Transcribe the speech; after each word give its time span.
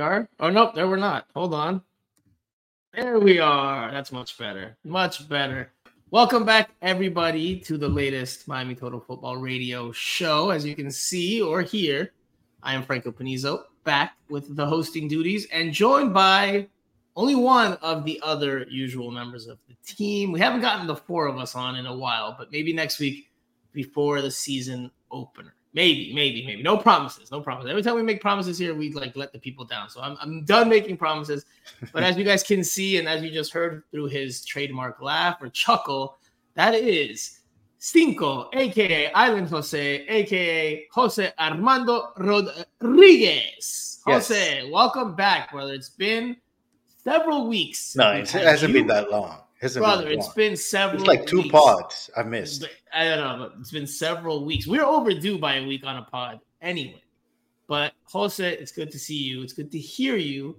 are. 0.00 0.28
Oh 0.40 0.50
nope, 0.50 0.74
there 0.74 0.88
we're 0.88 0.96
not. 0.96 1.26
Hold 1.34 1.54
on. 1.54 1.82
There 2.92 3.20
we 3.20 3.38
are. 3.38 3.92
That's 3.92 4.10
much 4.10 4.36
better. 4.36 4.76
Much 4.84 5.28
better. 5.28 5.70
Welcome 6.10 6.44
back, 6.44 6.70
everybody, 6.82 7.60
to 7.60 7.78
the 7.78 7.88
latest 7.88 8.48
Miami 8.48 8.74
Total 8.74 8.98
Football 8.98 9.36
Radio 9.36 9.92
show. 9.92 10.50
As 10.50 10.66
you 10.66 10.74
can 10.74 10.90
see 10.90 11.40
or 11.40 11.62
hear, 11.62 12.12
I 12.64 12.74
am 12.74 12.82
Franco 12.82 13.12
Panizo, 13.12 13.62
back 13.84 14.16
with 14.28 14.56
the 14.56 14.66
hosting 14.66 15.06
duties 15.06 15.46
and 15.52 15.72
joined 15.72 16.12
by 16.12 16.66
only 17.14 17.36
one 17.36 17.74
of 17.74 18.04
the 18.04 18.20
other 18.24 18.66
usual 18.68 19.12
members 19.12 19.46
of 19.46 19.58
the 19.68 19.76
team. 19.86 20.32
We 20.32 20.40
haven't 20.40 20.62
gotten 20.62 20.88
the 20.88 20.96
four 20.96 21.26
of 21.26 21.38
us 21.38 21.54
on 21.54 21.76
in 21.76 21.86
a 21.86 21.96
while, 21.96 22.34
but 22.36 22.50
maybe 22.50 22.72
next 22.72 22.98
week 22.98 23.30
before 23.72 24.20
the 24.20 24.30
season 24.30 24.90
opener. 25.12 25.54
Maybe, 25.72 26.12
maybe, 26.12 26.44
maybe. 26.44 26.62
No 26.62 26.76
promises. 26.76 27.30
No 27.30 27.40
promises. 27.40 27.70
Every 27.70 27.82
time 27.82 27.94
we 27.94 28.02
make 28.02 28.20
promises 28.20 28.58
here, 28.58 28.74
we 28.74 28.92
like 28.92 29.16
let 29.16 29.32
the 29.32 29.38
people 29.38 29.64
down. 29.64 29.88
So 29.88 30.00
I'm, 30.00 30.16
I'm 30.20 30.44
done 30.44 30.68
making 30.68 30.96
promises. 30.96 31.44
But 31.92 32.02
as 32.02 32.16
you 32.16 32.24
guys 32.24 32.42
can 32.42 32.64
see, 32.64 32.98
and 32.98 33.08
as 33.08 33.22
you 33.22 33.30
just 33.30 33.52
heard 33.52 33.84
through 33.92 34.06
his 34.06 34.44
trademark 34.44 35.00
laugh 35.00 35.40
or 35.40 35.48
chuckle, 35.48 36.18
that 36.54 36.74
is 36.74 37.40
Cinco, 37.78 38.50
aka 38.52 39.12
Island 39.12 39.48
Jose, 39.48 40.06
aka 40.06 40.86
Jose 40.92 41.32
Armando 41.38 42.12
Rodriguez. 42.18 44.00
Jose, 44.04 44.62
yes. 44.62 44.72
welcome 44.72 45.14
back, 45.14 45.52
brother. 45.52 45.74
It's 45.74 45.88
been 45.88 46.36
several 47.04 47.46
weeks. 47.46 47.94
No, 47.94 48.12
it 48.12 48.28
hasn't 48.28 48.72
you. 48.72 48.80
been 48.80 48.86
that 48.88 49.10
long. 49.10 49.39
Hasn't 49.60 49.84
Brother, 49.84 50.08
it's 50.08 50.26
long. 50.26 50.34
been 50.36 50.56
several. 50.56 51.00
It's 51.00 51.08
like 51.08 51.26
two 51.26 51.42
weeks. 51.42 51.50
pods 51.50 52.10
I 52.16 52.22
missed. 52.22 52.66
I 52.94 53.04
don't 53.04 53.18
know, 53.18 53.46
but 53.46 53.60
it's 53.60 53.70
been 53.70 53.86
several 53.86 54.44
weeks. 54.44 54.66
We're 54.66 54.84
overdue 54.84 55.38
by 55.38 55.56
a 55.56 55.66
week 55.66 55.84
on 55.84 55.96
a 55.98 56.02
pod 56.02 56.40
anyway. 56.62 57.02
But 57.66 57.92
Jose, 58.04 58.52
it's 58.56 58.72
good 58.72 58.90
to 58.90 58.98
see 58.98 59.18
you. 59.18 59.42
It's 59.42 59.52
good 59.52 59.70
to 59.72 59.78
hear 59.78 60.16
you. 60.16 60.58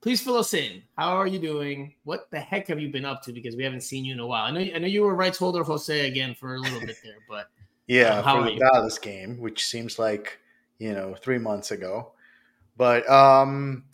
Please 0.00 0.22
fill 0.22 0.36
us 0.36 0.54
in. 0.54 0.82
How 0.96 1.10
are 1.10 1.26
you 1.26 1.38
doing? 1.38 1.94
What 2.04 2.30
the 2.30 2.40
heck 2.40 2.68
have 2.68 2.80
you 2.80 2.88
been 2.88 3.04
up 3.04 3.22
to? 3.24 3.32
Because 3.32 3.54
we 3.54 3.64
haven't 3.64 3.82
seen 3.82 4.04
you 4.04 4.14
in 4.14 4.20
a 4.20 4.26
while. 4.26 4.44
I 4.46 4.50
know. 4.50 4.60
I 4.60 4.78
know 4.78 4.86
you 4.86 5.02
were 5.02 5.14
rights 5.14 5.36
holder 5.36 5.62
Jose 5.62 6.08
again 6.08 6.34
for 6.34 6.54
a 6.54 6.58
little 6.58 6.80
bit 6.80 6.96
there, 7.04 7.18
but 7.28 7.50
yeah, 7.86 8.22
how 8.22 8.42
for 8.42 8.50
the? 8.50 8.56
Dallas 8.56 8.98
game, 8.98 9.38
which 9.38 9.66
seems 9.66 9.98
like 9.98 10.38
you 10.78 10.94
know 10.94 11.14
three 11.14 11.38
months 11.38 11.70
ago. 11.70 12.12
But 12.78 13.08
um, 13.10 13.84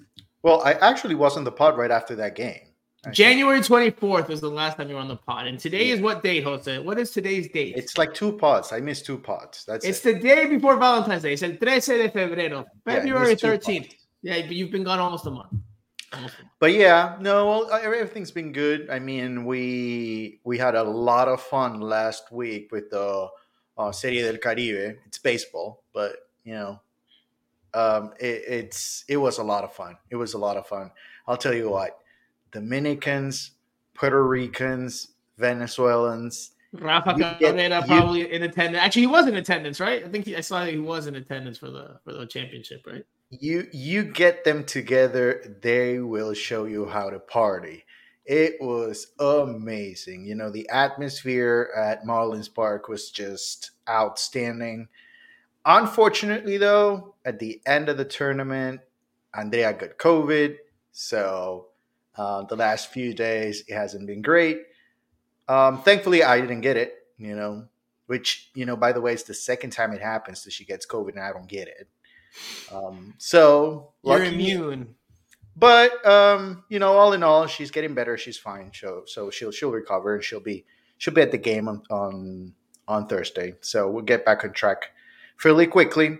well, 0.42 0.62
I 0.62 0.74
actually 0.74 1.16
was 1.16 1.36
on 1.36 1.42
the 1.42 1.52
pod 1.52 1.76
right 1.76 1.90
after 1.90 2.14
that 2.16 2.36
game. 2.36 2.68
January 3.12 3.60
24th 3.60 4.28
was 4.28 4.40
the 4.40 4.50
last 4.50 4.76
time 4.76 4.88
you 4.88 4.94
were 4.94 5.00
on 5.00 5.08
the 5.08 5.16
pod. 5.16 5.46
And 5.46 5.58
today 5.58 5.88
yeah. 5.88 5.94
is 5.94 6.00
what 6.00 6.22
date, 6.22 6.44
Jose? 6.44 6.78
What 6.78 6.98
is 6.98 7.10
today's 7.10 7.48
date? 7.48 7.74
It's 7.76 7.98
like 7.98 8.14
two 8.14 8.32
pods. 8.32 8.72
I 8.72 8.80
missed 8.80 9.06
two 9.06 9.18
pods. 9.18 9.64
That's 9.64 9.84
It's 9.84 10.04
it. 10.04 10.14
the 10.14 10.20
day 10.20 10.46
before 10.46 10.76
Valentine's 10.76 11.22
Day. 11.22 11.32
It's 11.34 11.42
el 11.42 11.56
13 11.56 11.98
de 11.98 12.08
febrero, 12.10 12.64
February 12.84 13.30
yeah, 13.30 13.34
13th. 13.34 13.94
Yeah, 14.22 14.40
but 14.42 14.52
you've 14.52 14.70
been 14.70 14.84
gone 14.84 14.98
almost 14.98 15.26
a 15.26 15.30
month. 15.30 15.52
Almost 16.12 16.34
a 16.38 16.42
month. 16.42 16.52
But 16.58 16.72
yeah, 16.72 17.16
no, 17.20 17.46
well, 17.46 17.72
uh, 17.72 17.78
everything's 17.82 18.30
been 18.30 18.52
good. 18.52 18.88
I 18.90 18.98
mean, 18.98 19.44
we 19.44 20.40
we 20.44 20.56
had 20.56 20.74
a 20.74 20.82
lot 20.82 21.28
of 21.28 21.40
fun 21.42 21.80
last 21.80 22.32
week 22.32 22.72
with 22.72 22.90
the 22.90 23.28
uh, 23.76 23.92
Serie 23.92 24.22
del 24.22 24.38
Caribe. 24.38 24.96
It's 25.06 25.18
baseball, 25.18 25.82
but 25.92 26.16
you 26.44 26.54
know, 26.54 26.80
um, 27.74 28.12
it, 28.18 28.42
it's 28.46 29.04
it 29.08 29.16
was 29.16 29.38
a 29.38 29.42
lot 29.42 29.64
of 29.64 29.72
fun. 29.72 29.96
It 30.10 30.16
was 30.16 30.34
a 30.34 30.38
lot 30.38 30.56
of 30.56 30.66
fun. 30.66 30.90
I'll 31.26 31.36
tell 31.36 31.54
you 31.54 31.70
what 31.70 31.98
Dominicans, 32.54 33.50
Puerto 33.94 34.24
Ricans, 34.24 35.08
Venezuelans. 35.36 36.52
Rafa 36.72 37.14
Cabrera 37.14 37.82
probably 37.86 38.32
in 38.32 38.42
attendance. 38.42 38.82
Actually, 38.82 39.02
he 39.02 39.06
was 39.06 39.26
in 39.26 39.36
attendance, 39.36 39.78
right? 39.78 40.04
I 40.04 40.08
think 40.08 40.24
he, 40.24 40.36
I 40.36 40.40
saw 40.40 40.64
that 40.64 40.72
he 40.72 40.78
was 40.78 41.06
in 41.06 41.14
attendance 41.14 41.58
for 41.58 41.70
the 41.70 42.00
for 42.04 42.12
the 42.12 42.26
championship, 42.26 42.84
right? 42.86 43.04
You 43.30 43.68
you 43.72 44.04
get 44.04 44.44
them 44.44 44.64
together, 44.64 45.58
they 45.60 45.98
will 45.98 46.34
show 46.34 46.64
you 46.64 46.86
how 46.86 47.10
to 47.10 47.18
party. 47.18 47.84
It 48.24 48.56
was 48.60 49.08
amazing. 49.18 50.24
You 50.24 50.34
know, 50.34 50.50
the 50.50 50.68
atmosphere 50.70 51.70
at 51.76 52.04
Marlins 52.04 52.52
Park 52.52 52.88
was 52.88 53.10
just 53.10 53.72
outstanding. 53.88 54.88
Unfortunately, 55.66 56.56
though, 56.56 57.14
at 57.24 57.38
the 57.38 57.60
end 57.66 57.88
of 57.88 57.98
the 57.98 58.04
tournament, 58.04 58.80
Andrea 59.34 59.72
got 59.74 59.98
COVID, 59.98 60.56
so 60.92 61.68
uh, 62.16 62.44
the 62.44 62.56
last 62.56 62.90
few 62.90 63.14
days, 63.14 63.64
it 63.66 63.74
hasn't 63.74 64.06
been 64.06 64.22
great. 64.22 64.62
Um, 65.48 65.82
thankfully, 65.82 66.22
I 66.22 66.40
didn't 66.40 66.62
get 66.62 66.76
it, 66.76 66.94
you 67.18 67.36
know, 67.36 67.66
which, 68.06 68.50
you 68.54 68.66
know, 68.66 68.76
by 68.76 68.92
the 68.92 69.00
way, 69.00 69.12
it's 69.12 69.24
the 69.24 69.34
second 69.34 69.70
time 69.70 69.92
it 69.92 70.00
happens 70.00 70.44
that 70.44 70.52
she 70.52 70.64
gets 70.64 70.86
COVID 70.86 71.10
and 71.10 71.20
I 71.20 71.32
don't 71.32 71.48
get 71.48 71.68
it. 71.68 71.88
Um, 72.72 73.14
so, 73.18 73.92
you're 74.02 74.18
lucky, 74.18 74.34
immune. 74.34 74.94
But, 75.56 76.04
um, 76.06 76.64
you 76.68 76.78
know, 76.78 76.94
all 76.96 77.12
in 77.12 77.22
all, 77.22 77.46
she's 77.46 77.70
getting 77.70 77.94
better. 77.94 78.16
She's 78.16 78.38
fine. 78.38 78.72
So, 78.74 79.02
so 79.06 79.30
she'll, 79.30 79.52
she'll 79.52 79.70
recover 79.70 80.14
and 80.14 80.24
she'll 80.24 80.40
be, 80.40 80.64
she'll 80.98 81.14
be 81.14 81.22
at 81.22 81.30
the 81.30 81.38
game 81.38 81.68
on, 81.68 81.82
on, 81.90 82.54
on 82.88 83.06
Thursday. 83.06 83.54
So 83.60 83.90
we'll 83.90 84.02
get 84.02 84.24
back 84.24 84.44
on 84.44 84.52
track 84.52 84.90
fairly 85.36 85.66
quickly. 85.66 86.18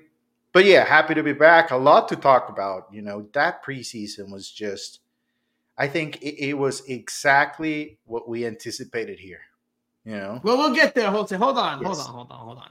But 0.53 0.67
yeah, 0.67 0.85
happy 0.85 1.15
to 1.15 1.23
be 1.23 1.33
back. 1.33 1.73
A 1.73 1.77
lot 1.77 2.09
to 2.11 2.17
talk 2.17 2.49
about. 2.49 2.87
You 2.93 3.03
know, 3.03 3.29
that 3.33 3.65
preseason 3.65 4.31
was 4.31 4.51
just 4.51 5.01
I 5.77 5.89
think 5.89 6.23
it, 6.23 6.41
it, 6.41 6.55
was 6.55 6.83
exactly 6.87 7.99
what 8.05 8.29
we 8.29 8.47
anticipated 8.47 9.19
here. 9.19 9.41
You 10.05 10.17
know. 10.17 10.41
Well, 10.43 10.57
we'll 10.59 10.75
get 10.75 10.95
there. 10.95 11.11
Hold 11.11 11.33
on, 11.33 11.41
hold 11.41 11.59
on, 11.59 11.83
yes. 11.83 11.87
hold 11.87 11.99
on, 11.99 12.15
hold 12.15 12.31
on, 12.31 12.39
hold 12.39 12.59
on. 12.59 12.71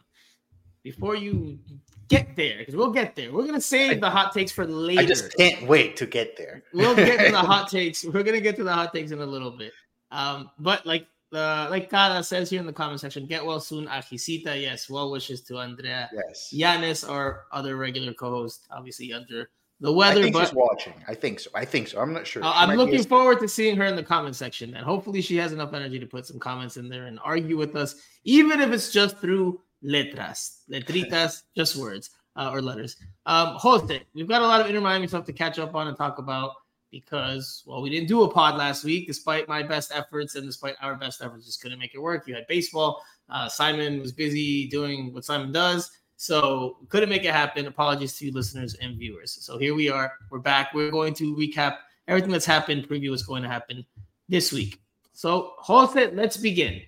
Before 0.84 1.16
you 1.16 1.60
get 2.08 2.36
there, 2.36 2.60
because 2.60 2.76
we'll 2.76 2.92
get 2.92 3.16
there. 3.16 3.32
We're 3.32 3.46
gonna 3.46 3.62
save 3.62 3.98
I, 3.98 4.00
the 4.00 4.10
hot 4.10 4.34
takes 4.34 4.52
for 4.52 4.66
later. 4.66 5.02
I 5.02 5.06
just 5.06 5.36
can't 5.36 5.68
wait 5.68 5.96
to 5.98 6.06
get 6.06 6.38
there. 6.38 6.64
we'll 6.74 6.96
get 6.96 7.26
to 7.26 7.32
the 7.32 7.38
hot 7.54 7.70
takes. 7.70 8.06
We're 8.06 8.24
gonna 8.24 8.42
get 8.42 8.56
to 8.58 8.64
the 8.64 8.74
hot 8.74 8.94
takes 8.94 9.12
in 9.12 9.20
a 9.20 9.26
little 9.26 9.52
bit. 9.52 9.74
Um, 10.12 10.52
but 10.60 10.86
like 10.86 11.08
uh, 11.34 11.68
like 11.70 11.90
Cara 11.90 12.24
says 12.24 12.50
here 12.50 12.60
in 12.60 12.66
the 12.66 12.74
comment 12.74 13.00
section, 13.00 13.26
get 13.26 13.44
well 13.44 13.60
soon, 13.60 13.88
Ajicita. 13.88 14.62
Yes, 14.62 14.90
well 14.90 15.12
wishes 15.12 15.42
to 15.42 15.58
Andrea. 15.58 16.10
Yes. 16.14 16.54
Yanis, 16.54 17.10
our 17.10 17.46
other 17.52 17.76
regular 17.76 18.14
co-host, 18.14 18.68
obviously 18.72 19.12
under 19.14 19.50
the 19.84 19.92
weather. 19.92 20.22
I 20.22 20.24
think 20.24 20.34
but, 20.34 20.46
she's 20.46 20.54
watching. 20.54 20.94
I 21.10 21.14
think 21.14 21.42
so. 21.42 21.50
I 21.54 21.66
think 21.66 21.90
so. 21.90 22.00
I'm 22.00 22.14
not 22.14 22.26
sure. 22.26 22.42
Uh, 22.42 22.54
I'm 22.56 22.78
looking 22.78 23.04
forward 23.04 23.42
to 23.42 23.50
seeing 23.50 23.76
her 23.76 23.84
in 23.84 23.98
the 23.98 24.04
comment 24.04 24.36
section, 24.36 24.74
and 24.76 24.86
hopefully 24.86 25.22
she 25.22 25.36
has 25.36 25.52
enough 25.52 25.74
energy 25.74 26.00
to 26.00 26.06
put 26.08 26.26
some 26.26 26.40
comments 26.40 26.78
in 26.78 26.88
there 26.88 27.06
and 27.06 27.20
argue 27.22 27.58
with 27.58 27.76
us, 27.76 27.96
even 28.24 28.62
if 28.62 28.72
it's 28.72 28.92
just 28.92 29.20
through 29.20 29.60
letras, 29.84 30.62
letritas, 30.72 31.44
just 31.56 31.76
words 31.76 32.12
uh, 32.38 32.50
or 32.52 32.62
letters. 32.62 32.96
Um, 33.26 33.56
Jose, 33.58 34.02
we've 34.16 34.28
got 34.28 34.42
a 34.42 34.48
lot 34.48 34.62
of 34.62 34.68
Inter 34.68 34.80
Miami 34.80 35.08
stuff 35.08 35.26
to 35.26 35.34
catch 35.34 35.60
up 35.60 35.76
on 35.76 35.90
and 35.90 35.98
talk 35.98 36.18
about 36.18 36.54
because 36.90 37.64
well, 37.66 37.82
we 37.82 37.90
didn't 37.90 38.08
do 38.08 38.24
a 38.24 38.32
pod 38.32 38.56
last 38.56 38.86
week, 38.86 39.06
despite 39.06 39.50
my 39.50 39.62
best 39.62 39.92
efforts 39.94 40.36
and 40.36 40.46
despite 40.46 40.76
our 40.82 40.96
best 40.96 41.22
efforts, 41.22 41.46
just 41.46 41.62
couldn't 41.62 41.80
make 41.80 41.94
it 41.94 42.00
work. 42.00 42.26
You 42.26 42.36
had 42.36 42.48
baseball. 42.48 43.04
Uh, 43.30 43.50
Simon 43.50 44.00
was 44.00 44.14
busy 44.14 44.70
doing 44.70 45.14
what 45.14 45.26
Simon 45.26 45.52
does. 45.52 45.92
So 46.24 46.78
couldn't 46.88 47.10
make 47.10 47.26
it 47.26 47.34
happen. 47.34 47.68
Apologies 47.68 48.18
to 48.18 48.26
you 48.26 48.32
listeners 48.32 48.76
and 48.76 48.98
viewers. 48.98 49.38
So 49.42 49.58
here 49.58 49.76
we 49.76 49.90
are. 49.90 50.14
We're 50.30 50.40
back. 50.40 50.74
We're 50.74 50.90
going 50.90 51.14
to 51.16 51.36
recap 51.36 51.80
everything 52.08 52.32
that's 52.32 52.46
happened, 52.46 52.88
preview 52.88 53.10
what's 53.10 53.24
going 53.24 53.44
to 53.44 53.50
happen 53.50 53.86
this 54.30 54.54
week. 54.54 54.80
So 55.12 55.56
Jose, 55.58 56.12
let's 56.12 56.38
begin. 56.38 56.82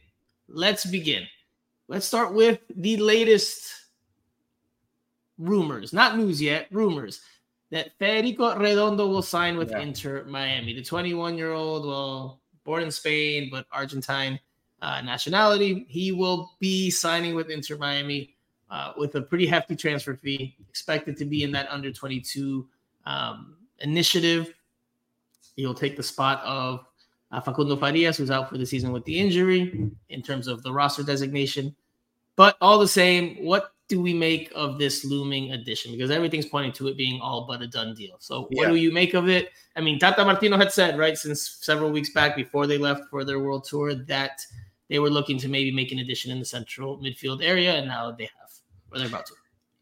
Let's 0.48 0.86
begin. 0.86 1.28
Let's 1.90 2.06
start 2.06 2.34
with 2.34 2.60
the 2.78 2.96
latest 2.96 3.74
rumors, 5.38 5.92
not 5.92 6.18
news 6.18 6.42
yet, 6.42 6.68
rumors 6.72 7.20
that 7.72 7.92
Federico 8.00 8.58
Redondo 8.58 9.06
will 9.06 9.22
sign 9.22 9.58
with 9.58 9.72
yeah. 9.72 9.80
Inter 9.80 10.24
Miami. 10.24 10.74
The 10.76 10.82
21 10.82 11.38
year 11.38 11.52
old, 11.52 11.86
well, 11.86 12.40
born 12.64 12.84
in 12.84 12.92
Spain, 12.92 13.50
but 13.52 13.66
Argentine 13.74 14.40
uh, 14.82 15.02
nationality. 15.02 15.86
He 15.90 16.14
will 16.14 16.54
be 16.62 16.90
signing 16.90 17.36
with 17.36 17.50
Inter 17.50 17.76
Miami 17.78 18.35
uh, 18.70 18.94
with 18.98 19.16
a 19.16 19.22
pretty 19.22 19.46
hefty 19.46 19.76
transfer 19.76 20.16
fee, 20.16 20.56
expected 20.70 21.18
to 21.18 21.26
be 21.26 21.44
in 21.44 21.52
that 21.52 21.68
under 21.70 21.92
22 21.92 22.68
um, 23.06 23.56
initiative. 23.80 24.54
He'll 25.56 25.74
take 25.74 25.96
the 25.96 26.04
spot 26.04 26.42
of 26.44 26.86
uh, 27.32 27.42
Facundo 27.42 27.76
Farias, 27.76 28.18
who's 28.18 28.32
out 28.32 28.50
for 28.50 28.58
the 28.58 28.66
season 28.66 28.92
with 28.92 29.06
the 29.06 29.20
injury 29.20 29.92
in 30.10 30.22
terms 30.22 30.48
of 30.48 30.64
the 30.64 30.72
roster 30.72 31.04
designation. 31.04 31.76
But 32.36 32.58
all 32.60 32.80
the 32.80 32.88
same, 32.88 33.38
what 33.38 33.72
do 33.88 34.02
we 34.02 34.14
make 34.14 34.52
of 34.56 34.80
this 34.80 35.06
looming 35.06 35.54
addition? 35.54 35.92
Because 35.92 36.12
everything's 36.12 36.48
pointing 36.48 36.74
to 36.74 36.88
it 36.88 36.98
being 36.98 37.22
all 37.22 37.46
but 37.48 37.62
a 37.62 37.68
done 37.68 37.94
deal. 37.94 38.18
So, 38.20 38.48
what 38.52 38.68
yeah. 38.68 38.70
do 38.70 38.76
you 38.76 38.92
make 38.92 39.14
of 39.14 39.30
it? 39.30 39.50
I 39.76 39.82
mean, 39.82 40.00
Tata 40.00 40.26
Martino 40.26 40.58
had 40.58 40.72
said, 40.72 40.98
right, 40.98 41.18
since 41.18 41.60
several 41.62 41.92
weeks 41.92 42.10
back 42.10 42.36
before 42.36 42.68
they 42.68 42.78
left 42.78 43.10
for 43.10 43.24
their 43.24 43.40
world 43.40 43.66
tour, 43.66 43.94
that 43.94 44.42
they 44.90 45.00
were 45.00 45.10
looking 45.10 45.38
to 45.40 45.48
maybe 45.48 45.72
make 45.72 45.92
an 45.92 46.00
addition 46.00 46.32
in 46.32 46.40
the 46.40 46.46
central 46.46 46.98
midfield 46.98 47.44
area, 47.44 47.76
and 47.76 47.88
now 47.88 48.12
they 48.12 48.30
have 48.40 48.45
or 48.92 49.00
they're 49.00 49.08
about 49.08 49.26
to? 49.28 49.34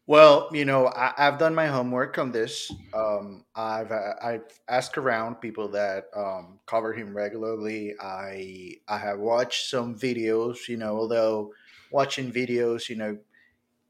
Well, 0.06 0.50
you 0.52 0.66
know, 0.66 0.88
I, 0.88 1.14
have 1.16 1.38
done 1.38 1.54
my 1.54 1.66
homework 1.66 2.18
on 2.18 2.30
this. 2.30 2.70
Um, 2.92 3.44
I've 3.56 3.90
uh, 3.90 4.12
I've 4.22 4.60
asked 4.68 4.98
around 4.98 5.36
people 5.36 5.68
that 5.68 6.08
um, 6.14 6.58
cover 6.66 6.92
him 6.92 7.16
regularly. 7.16 7.94
I 7.98 8.74
I 8.86 8.98
have 8.98 9.18
watched 9.18 9.70
some 9.70 9.94
videos. 9.98 10.68
You 10.68 10.76
know, 10.76 10.98
although 10.98 11.52
watching 11.90 12.30
videos, 12.30 12.90
you 12.90 12.96
know, 12.96 13.16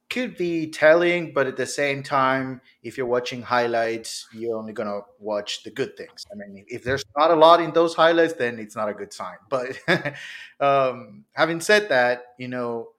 could 0.08 0.36
be 0.36 0.70
telling, 0.70 1.32
but 1.32 1.48
at 1.48 1.56
the 1.56 1.66
same 1.66 2.04
time, 2.04 2.60
if 2.84 2.96
you're 2.96 3.06
watching 3.06 3.42
highlights, 3.42 4.28
you're 4.32 4.56
only 4.56 4.72
gonna 4.72 5.00
watch 5.18 5.64
the 5.64 5.70
good 5.70 5.96
things. 5.96 6.24
I 6.30 6.36
mean, 6.36 6.64
if 6.68 6.84
there's 6.84 7.04
not 7.16 7.32
a 7.32 7.34
lot 7.34 7.60
in 7.60 7.72
those 7.72 7.94
highlights, 7.96 8.34
then 8.34 8.60
it's 8.60 8.76
not 8.76 8.88
a 8.88 8.94
good 8.94 9.12
sign. 9.12 9.38
But 9.48 9.76
um, 10.60 11.24
having 11.32 11.60
said 11.60 11.88
that, 11.88 12.34
you 12.38 12.46
know, 12.46 12.90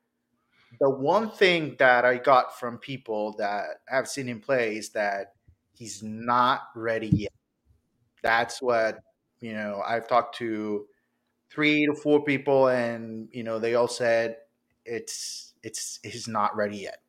the 0.79 0.89
one 0.89 1.29
thing 1.29 1.75
that 1.79 2.05
I 2.05 2.17
got 2.17 2.59
from 2.59 2.77
people 2.77 3.33
that 3.37 3.81
have 3.87 4.07
seen 4.07 4.27
him 4.27 4.39
play 4.39 4.77
is 4.77 4.89
that 4.89 5.33
he's 5.73 6.01
not 6.03 6.69
ready 6.75 7.07
yet. 7.07 7.33
That's 8.21 8.61
what 8.61 8.99
you 9.39 9.53
know. 9.53 9.83
I've 9.85 10.07
talked 10.07 10.35
to 10.37 10.85
three 11.49 11.85
to 11.85 11.93
four 11.93 12.23
people, 12.23 12.69
and 12.69 13.29
you 13.31 13.43
know, 13.43 13.59
they 13.59 13.75
all 13.75 13.87
said 13.87 14.37
it's 14.85 15.53
it's 15.63 15.99
he's 16.03 16.27
not 16.27 16.55
ready 16.55 16.77
yet. 16.77 16.99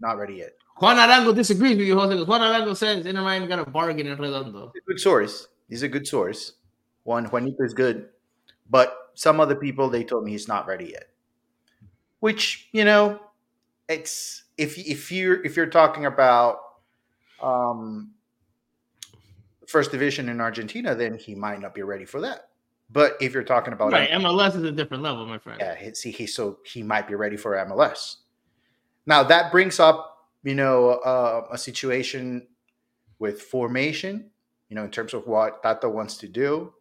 Not 0.00 0.18
ready 0.18 0.34
yet. 0.34 0.52
Juan 0.78 0.96
Arango 0.96 1.34
disagrees 1.34 1.76
with 1.76 1.86
you, 1.86 1.98
Jose. 1.98 2.24
Juan 2.24 2.40
Arango 2.40 2.76
says 2.76 3.06
Inter 3.06 3.22
Miami 3.22 3.46
got 3.46 3.60
a 3.60 3.70
bargain 3.70 4.06
in 4.06 4.18
Redondo. 4.18 4.72
He's 4.74 4.82
a 4.82 4.86
good 4.86 5.00
source. 5.00 5.48
He's 5.68 5.82
a 5.82 5.88
good 5.88 6.06
source. 6.06 6.52
Juan 7.04 7.26
Juanito 7.26 7.62
is 7.62 7.74
good, 7.74 8.08
but 8.68 9.10
some 9.14 9.40
other 9.40 9.54
people 9.54 9.88
they 9.88 10.02
told 10.02 10.24
me 10.24 10.32
he's 10.32 10.48
not 10.48 10.66
ready 10.66 10.86
yet. 10.86 11.08
Which 12.24 12.70
you 12.72 12.86
know, 12.86 13.20
it's 13.86 14.44
if 14.56 14.78
if 14.78 15.12
you're 15.12 15.44
if 15.44 15.58
you're 15.58 15.66
talking 15.66 16.06
about 16.06 16.58
um, 17.42 18.12
first 19.66 19.90
division 19.90 20.30
in 20.30 20.40
Argentina, 20.40 20.94
then 20.94 21.18
he 21.18 21.34
might 21.34 21.60
not 21.60 21.74
be 21.74 21.82
ready 21.82 22.06
for 22.06 22.22
that. 22.22 22.48
But 22.88 23.18
if 23.20 23.34
you're 23.34 23.42
talking 23.42 23.74
about 23.74 23.92
right, 23.92 24.08
MLS 24.08 24.56
is 24.56 24.62
a 24.62 24.72
different 24.72 25.02
level, 25.02 25.26
my 25.26 25.36
friend. 25.36 25.60
Yeah, 25.60 25.90
see, 25.92 26.12
he 26.12 26.26
so 26.26 26.60
he 26.64 26.82
might 26.82 27.06
be 27.06 27.14
ready 27.14 27.36
for 27.36 27.56
MLS. 27.66 28.16
Now 29.04 29.22
that 29.24 29.52
brings 29.52 29.78
up, 29.78 30.30
you 30.44 30.54
know, 30.54 30.92
uh, 30.92 31.48
a 31.52 31.58
situation 31.58 32.46
with 33.18 33.42
formation, 33.42 34.30
you 34.70 34.76
know, 34.76 34.84
in 34.84 34.90
terms 34.90 35.12
of 35.12 35.26
what 35.26 35.62
Tata 35.62 35.90
wants 35.90 36.16
to 36.16 36.28
do, 36.28 36.72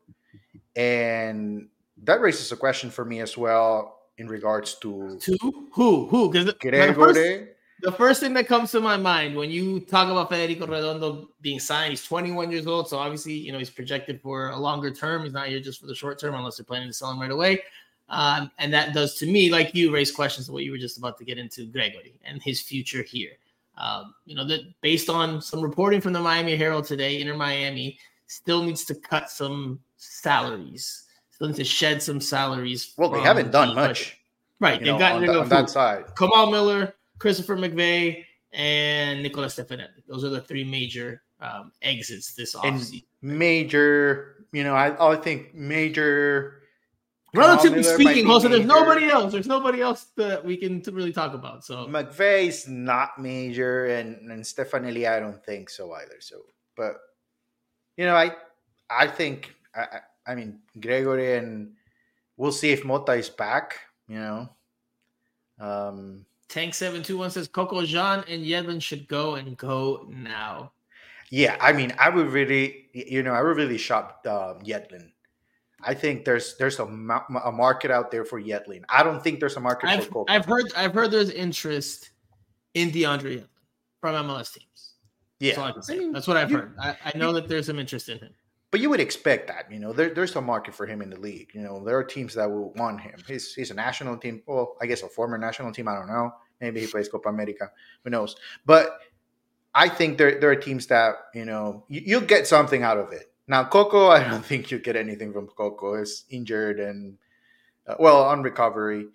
and 0.78 1.68
that 2.04 2.22
raises 2.22 2.50
a 2.54 2.56
question 2.56 2.90
for 2.90 3.04
me 3.04 3.20
as 3.20 3.38
well 3.38 4.03
in 4.18 4.28
regards 4.28 4.76
to 4.76 5.18
to 5.20 5.38
who 5.72 6.08
who 6.08 6.30
because 6.30 6.52
Gregore 6.56 7.54
the 7.84 7.92
first 7.92 8.22
thing 8.22 8.34
that 8.34 8.48
comes 8.48 8.72
to 8.72 8.80
my 8.80 8.96
mind 8.96 9.36
when 9.36 9.52
you 9.52 9.82
talk 9.82 10.10
about 10.10 10.30
Federico 10.30 10.66
Redondo 10.66 11.30
being 11.42 11.60
signed, 11.60 11.92
he's 11.92 12.04
21 12.06 12.50
years 12.50 12.66
old. 12.66 12.88
So 12.88 12.98
obviously, 12.98 13.34
you 13.34 13.52
know, 13.52 13.58
he's 13.58 13.70
projected 13.70 14.22
for 14.22 14.50
a 14.50 14.58
longer 14.58 14.90
term. 14.90 15.24
He's 15.24 15.34
not 15.34 15.50
here 15.50 15.60
just 15.60 15.82
for 15.82 15.88
the 15.88 15.94
short 15.94 16.18
term 16.18 16.34
unless 16.34 16.58
they're 16.58 16.64
planning 16.64 16.88
to 16.88 16.94
sell 16.94 17.12
him 17.12 17.20
right 17.20 17.30
away. 17.30 17.62
Um, 18.08 18.52
and 18.58 18.74
that 18.74 18.94
does 18.94 19.16
to 19.16 19.26
me, 19.26 19.52
like 19.52 19.76
you, 19.76 19.94
raise 19.94 20.12
questions 20.12 20.48
of 20.48 20.54
what 20.54 20.64
you 20.64 20.72
were 20.72 20.78
just 20.78 20.98
about 20.98 21.18
to 21.18 21.26
get 21.26 21.38
into, 21.38 21.68
Gregore, 21.68 22.14
and 22.24 22.42
his 22.42 22.62
future 22.62 23.04
here. 23.04 23.32
Um, 23.78 24.14
you 24.26 24.36
know, 24.36 24.46
that 24.48 24.62
based 24.82 25.10
on 25.10 25.42
some 25.42 25.62
reporting 25.62 26.00
from 26.00 26.14
the 26.14 26.22
Miami 26.22 26.56
Herald 26.56 26.86
today, 26.86 27.20
Inter 27.20 27.36
Miami 27.36 27.98
still 28.28 28.64
needs 28.64 28.86
to 28.86 28.96
cut 28.96 29.30
some 29.30 29.80
salaries, 29.98 31.04
to 31.52 31.64
shed 31.66 32.02
some 32.02 32.22
salaries. 32.22 32.94
Well, 32.98 33.10
they 33.10 33.20
haven't 33.20 33.52
done 33.52 33.76
much. 33.76 34.18
Right. 34.60 34.80
They've 34.80 34.98
gotten 34.98 35.28
on, 35.28 35.36
on 35.36 35.50
that 35.50 35.70
side. 35.70 36.06
Kamal 36.16 36.50
Miller, 36.50 36.94
Christopher 37.20 37.58
McVey, 37.58 38.24
and 38.54 39.22
Nicola 39.22 39.48
Stefanelli. 39.48 40.04
Those 40.08 40.24
are 40.24 40.30
the 40.30 40.42
three 40.42 40.64
major 40.64 41.24
um, 41.42 41.72
exits 41.82 42.34
this 42.36 42.56
offseason. 42.56 43.04
Major, 43.22 44.46
you 44.54 44.64
know, 44.64 44.76
I, 44.76 45.12
I 45.12 45.16
think 45.18 45.54
major. 45.54 46.60
Relatively 47.36 47.82
speaking, 47.82 48.30
also 48.30 48.48
there's 48.48 48.64
nobody 48.64 49.10
else. 49.10 49.34
There's 49.34 49.48
nobody 49.48 49.82
else 49.82 50.06
that 50.18 50.46
we 50.46 50.56
can 50.56 50.84
really 50.92 51.12
talk 51.12 51.34
about. 51.34 51.66
So 51.66 51.88
McVey's 51.88 52.68
not 52.68 53.18
major, 53.18 53.88
and 53.88 54.32
and 54.32 54.44
Stefanelli, 54.44 55.10
I 55.10 55.20
don't 55.20 55.44
think 55.44 55.72
so 55.72 55.94
either. 55.94 56.18
So, 56.20 56.42
but 56.78 56.98
you 57.98 58.06
know, 58.06 58.16
I 58.16 58.34
I 58.88 59.08
think 59.08 59.56
I, 59.76 60.02
I 60.26 60.36
mean 60.36 60.60
Gregore 60.80 61.38
and 61.38 61.74
we'll 62.38 62.52
see 62.52 62.72
if 62.72 62.86
Mota 62.86 63.14
is 63.14 63.30
back. 63.30 63.80
You 64.08 64.20
know, 64.20 64.50
um, 65.60 66.26
Tank 66.50 66.74
seven 66.74 67.04
two 67.04 67.18
one 67.18 67.32
says 67.32 67.48
Coco 67.48 67.84
Jean 67.84 68.24
and 68.28 68.46
Yedlin 68.46 68.82
should 68.82 69.08
go 69.08 69.36
and 69.36 69.58
go 69.58 70.08
now. 70.10 70.72
Yeah, 71.30 71.58
I 71.60 71.74
mean, 71.74 71.92
I 71.98 72.10
would 72.10 72.28
really, 72.28 72.90
you 72.94 73.24
know, 73.24 73.34
I 73.34 73.42
would 73.42 73.58
really 73.58 73.78
shop 73.78 74.22
uh, 74.28 74.54
Yedlin. 74.64 75.10
I 75.82 75.94
think 75.94 76.26
there's 76.26 76.56
there's 76.58 76.80
a, 76.80 76.84
a 76.84 77.52
market 77.52 77.92
out 77.92 78.12
there 78.12 78.24
for 78.24 78.42
Yedlin. 78.42 78.84
I 78.88 79.04
don't 79.04 79.24
think 79.24 79.40
there's 79.40 79.58
a 79.58 79.60
market 79.60 79.90
I've, 79.90 80.06
for 80.06 80.12
Coco. 80.12 80.32
I've 80.32 80.46
heard 80.46 80.72
I've 80.76 80.94
heard 80.94 81.12
there's 81.12 81.32
interest 81.32 82.12
in 82.74 82.92
DeAndre 82.92 83.40
Yedlin 83.40 83.48
from 84.00 84.28
MLS 84.28 84.54
teams. 84.54 84.94
Yeah, 85.40 85.72
That's, 85.74 85.90
I 85.90 85.96
mean, 85.96 86.14
That's 86.14 86.28
what 86.28 86.38
I've 86.38 86.52
you, 86.52 86.58
heard. 86.58 86.76
I, 86.80 86.96
I 87.04 87.18
know 87.18 87.30
you, 87.30 87.36
that 87.36 87.50
there's 87.50 87.66
some 87.66 87.80
interest 87.80 88.08
in 88.10 88.20
him. 88.20 88.30
But 88.74 88.80
you 88.82 88.90
would 88.90 89.00
expect 89.00 89.50
that, 89.50 89.72
you 89.72 89.78
know, 89.78 89.94
there, 89.94 90.10
there's 90.10 90.36
a 90.36 90.42
market 90.42 90.74
for 90.74 90.88
him 90.88 91.04
in 91.04 91.12
the 91.12 91.20
league. 91.20 91.52
You 91.54 91.62
know, 91.62 91.84
there 91.86 91.96
are 91.96 92.04
teams 92.04 92.34
that 92.34 92.50
will 92.50 92.74
want 92.74 93.02
him. 93.02 93.20
He's 93.28 93.54
he's 93.54 93.70
a 93.70 93.76
national 93.76 94.18
team. 94.18 94.42
Well, 94.48 94.78
I 94.82 94.88
guess 94.88 95.04
a 95.04 95.08
former 95.08 95.38
national 95.38 95.72
team. 95.74 95.88
I 95.88 95.94
don't 95.94 96.08
know. 96.08 96.34
Maybe 96.60 96.80
he 96.80 96.88
plays 96.88 97.08
Copa 97.08 97.30
America. 97.30 97.70
Who 98.04 98.10
knows? 98.10 98.36
But 98.66 98.98
I 99.76 99.90
think 99.90 100.18
there, 100.18 100.40
there 100.40 100.50
are 100.50 100.56
teams 100.56 100.88
that, 100.88 101.18
you 101.36 101.46
know, 101.46 101.84
you, 101.88 102.02
you'll 102.04 102.22
get 102.22 102.48
something 102.48 102.82
out 102.82 102.98
of 102.98 103.12
it. 103.12 103.32
Now, 103.48 103.64
Coco, 103.64 104.08
I 104.08 104.24
don't 104.28 104.44
think 104.52 104.72
you 104.72 104.80
get 104.80 104.96
anything 104.96 105.34
from 105.34 105.50
Coco. 105.50 106.00
He's 106.00 106.26
injured 106.32 106.80
and, 106.80 107.16
uh, 107.88 107.94
well, 108.00 108.24
on 108.24 108.42
recovery. 108.42 109.06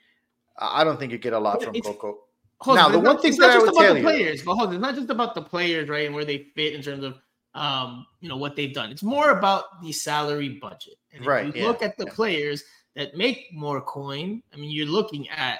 I 0.56 0.84
don't 0.84 1.00
think 1.00 1.10
you 1.10 1.18
get 1.18 1.32
a 1.32 1.38
lot 1.40 1.64
from 1.64 1.74
Coco. 1.80 2.18
now, 2.64 2.88
the 2.90 3.00
one 3.00 3.20
thing 3.20 3.36
that 3.38 3.50
I 3.50 3.58
would 3.58 3.74
tell 3.74 3.96
you, 3.96 4.04
players, 4.04 4.42
but 4.44 4.54
hold 4.54 4.68
on, 4.68 4.74
it's 4.76 4.82
not 4.82 4.94
just 4.94 5.10
about 5.10 5.34
the 5.34 5.42
players, 5.42 5.88
right, 5.88 6.06
and 6.06 6.14
where 6.14 6.24
they 6.24 6.46
fit 6.54 6.74
in 6.74 6.82
terms 6.82 7.02
of, 7.02 7.18
um, 7.58 8.06
you 8.20 8.28
know, 8.28 8.36
what 8.36 8.54
they've 8.54 8.72
done. 8.72 8.90
It's 8.90 9.02
more 9.02 9.30
about 9.30 9.82
the 9.82 9.90
salary 9.90 10.60
budget. 10.60 10.94
And 11.12 11.26
right. 11.26 11.46
you 11.46 11.52
yeah, 11.62 11.66
look 11.66 11.82
at 11.82 11.98
the 11.98 12.04
yeah. 12.06 12.12
players 12.14 12.62
that 12.94 13.16
make 13.16 13.48
more 13.52 13.80
coin. 13.80 14.42
I 14.54 14.56
mean, 14.56 14.70
you're 14.70 14.86
looking 14.86 15.28
at 15.28 15.58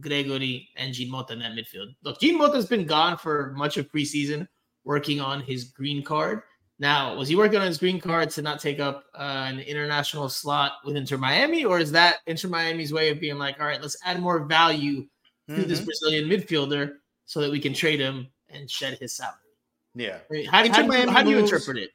Gregore 0.00 0.66
and 0.76 0.92
Jean 0.92 1.10
Mota 1.10 1.32
in 1.32 1.38
that 1.38 1.52
midfield. 1.52 1.94
Look, 2.04 2.20
Jean 2.20 2.36
Mota's 2.36 2.66
been 2.66 2.86
gone 2.86 3.16
for 3.16 3.54
much 3.56 3.78
of 3.78 3.90
preseason, 3.90 4.46
working 4.84 5.20
on 5.20 5.40
his 5.40 5.64
green 5.64 6.04
card. 6.04 6.42
Now, 6.78 7.16
was 7.16 7.28
he 7.28 7.34
working 7.34 7.58
on 7.58 7.66
his 7.66 7.78
green 7.78 7.98
card 7.98 8.30
to 8.30 8.42
not 8.42 8.60
take 8.60 8.78
up 8.78 9.04
uh, 9.14 9.46
an 9.48 9.58
international 9.60 10.28
slot 10.28 10.72
with 10.84 10.96
Inter 10.96 11.16
Miami, 11.16 11.64
or 11.64 11.80
is 11.80 11.90
that 11.92 12.18
Inter 12.26 12.48
Miami's 12.48 12.92
way 12.92 13.08
of 13.08 13.18
being 13.18 13.38
like, 13.38 13.58
all 13.58 13.66
right, 13.66 13.80
let's 13.80 13.96
add 14.04 14.20
more 14.20 14.40
value 14.44 15.06
to 15.48 15.54
mm-hmm. 15.54 15.62
this 15.68 15.80
Brazilian 15.80 16.28
midfielder 16.28 16.92
so 17.24 17.40
that 17.40 17.50
we 17.50 17.58
can 17.58 17.72
trade 17.72 18.00
him 18.00 18.28
and 18.50 18.70
shed 18.70 18.98
his 19.00 19.16
salary? 19.16 19.47
Yeah. 19.94 20.18
How, 20.50 20.68
how, 20.68 20.82
do 20.82 20.96
you, 20.96 21.10
how 21.10 21.22
do 21.22 21.30
you 21.30 21.38
interpret 21.38 21.78
it? 21.78 21.90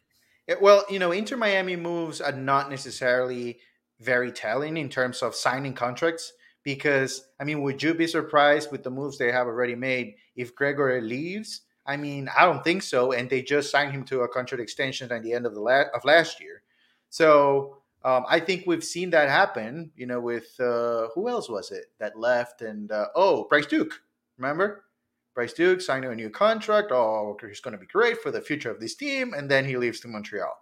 it? 0.47 0.61
Well, 0.61 0.83
you 0.89 0.99
know, 0.99 1.11
Inter 1.11 1.37
Miami 1.37 1.75
moves 1.75 2.21
are 2.21 2.31
not 2.31 2.69
necessarily 2.69 3.59
very 3.99 4.31
telling 4.31 4.77
in 4.77 4.89
terms 4.89 5.21
of 5.21 5.35
signing 5.35 5.73
contracts 5.73 6.33
because 6.63 7.27
I 7.39 7.43
mean, 7.43 7.61
would 7.61 7.81
you 7.83 7.93
be 7.93 8.07
surprised 8.07 8.71
with 8.71 8.83
the 8.83 8.89
moves 8.89 9.17
they 9.17 9.31
have 9.31 9.47
already 9.47 9.75
made 9.75 10.15
if 10.35 10.55
Gregore 10.55 11.01
leaves? 11.01 11.61
I 11.85 11.97
mean, 11.97 12.29
I 12.37 12.45
don't 12.45 12.63
think 12.63 12.81
so, 12.81 13.11
and 13.11 13.29
they 13.29 13.41
just 13.41 13.69
signed 13.69 13.91
him 13.91 14.05
to 14.05 14.21
a 14.21 14.27
contract 14.29 14.61
extension 14.61 15.11
at 15.11 15.21
the 15.21 15.33
end 15.33 15.45
of 15.45 15.53
the 15.53 15.59
la- 15.59 15.89
of 15.93 16.05
last 16.05 16.39
year. 16.39 16.61
So 17.09 17.79
um, 18.05 18.23
I 18.27 18.39
think 18.39 18.63
we've 18.65 18.83
seen 18.83 19.09
that 19.09 19.29
happen. 19.29 19.91
You 19.95 20.05
know, 20.05 20.21
with 20.21 20.57
uh, 20.59 21.07
who 21.13 21.27
else 21.27 21.49
was 21.49 21.71
it 21.71 21.85
that 21.99 22.17
left? 22.17 22.61
And 22.61 22.91
uh, 22.91 23.07
oh, 23.15 23.47
Bryce 23.49 23.65
Duke, 23.65 23.93
remember? 24.37 24.85
Bryce 25.33 25.53
Duke 25.53 25.81
signed 25.81 26.05
a 26.05 26.15
new 26.15 26.29
contract. 26.29 26.91
Oh, 26.91 27.37
he's 27.41 27.59
going 27.59 27.71
to 27.71 27.77
be 27.77 27.87
great 27.87 28.21
for 28.21 28.31
the 28.31 28.41
future 28.41 28.69
of 28.69 28.79
this 28.79 28.95
team, 28.95 29.33
and 29.33 29.49
then 29.49 29.65
he 29.65 29.77
leaves 29.77 29.99
to 30.01 30.07
Montreal. 30.07 30.53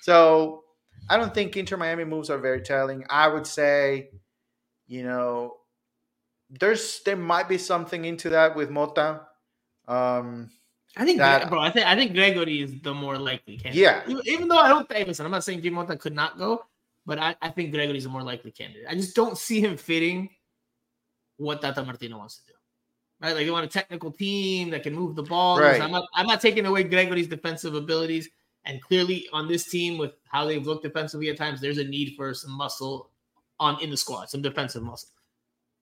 So 0.00 0.64
I 1.10 1.16
don't 1.16 1.34
think 1.34 1.56
Inter 1.56 1.76
Miami 1.76 2.04
moves 2.04 2.30
are 2.30 2.38
very 2.38 2.62
telling. 2.62 3.04
I 3.10 3.28
would 3.28 3.46
say 3.46 4.10
you 4.86 5.02
know, 5.02 5.56
there's 6.50 7.00
there 7.04 7.16
might 7.16 7.48
be 7.48 7.58
something 7.58 8.04
into 8.04 8.30
that 8.30 8.54
with 8.54 8.70
Mota. 8.70 9.22
Um, 9.88 10.50
I 10.96 11.04
think, 11.04 11.18
that, 11.18 11.48
bro. 11.50 11.60
I 11.60 11.70
think 11.70 11.86
I 11.86 11.94
think 11.94 12.12
Gregore 12.12 12.62
is 12.62 12.80
the 12.80 12.94
more 12.94 13.18
likely 13.18 13.58
candidate. 13.58 13.82
Yeah. 13.82 14.02
Even, 14.24 14.48
though 14.48 14.58
I 14.58 14.68
don't 14.68 14.88
think, 14.88 15.06
listen, 15.08 15.26
I'm 15.26 15.32
not 15.32 15.44
saying 15.44 15.60
Jean 15.60 15.74
Mota 15.74 15.96
could 15.96 16.14
not 16.14 16.38
go, 16.38 16.64
but 17.04 17.18
I, 17.18 17.36
I 17.42 17.50
think 17.50 17.74
Gregore 17.74 17.94
is 17.94 18.06
a 18.06 18.08
more 18.08 18.22
likely 18.22 18.50
candidate. 18.50 18.86
I 18.88 18.94
just 18.94 19.14
don't 19.14 19.36
see 19.36 19.60
him 19.60 19.76
fitting 19.76 20.30
what 21.36 21.60
Tata 21.60 21.84
Martino 21.84 22.18
wants 22.18 22.38
to 22.38 22.46
do. 22.46 22.55
Right, 23.20 23.34
like 23.34 23.46
you 23.46 23.52
want 23.52 23.64
a 23.64 23.68
technical 23.68 24.12
team 24.12 24.68
that 24.70 24.82
can 24.82 24.94
move 24.94 25.16
the 25.16 25.22
ball. 25.22 25.58
Right. 25.58 25.80
I'm 25.80 25.90
not. 25.90 26.06
I'm 26.14 26.26
not 26.26 26.42
taking 26.42 26.66
away 26.66 26.84
Gregore's 26.84 27.28
defensive 27.28 27.74
abilities, 27.74 28.28
and 28.66 28.82
clearly 28.82 29.26
on 29.32 29.48
this 29.48 29.70
team 29.70 29.96
with 29.96 30.12
how 30.28 30.44
they've 30.44 30.66
looked 30.66 30.82
defensively 30.82 31.30
at 31.30 31.38
times, 31.38 31.60
there's 31.60 31.78
a 31.78 31.84
need 31.84 32.14
for 32.14 32.34
some 32.34 32.52
muscle 32.52 33.10
on 33.58 33.80
in 33.82 33.88
the 33.88 33.96
squad, 33.96 34.28
some 34.28 34.42
defensive 34.42 34.82
muscle. 34.82 35.08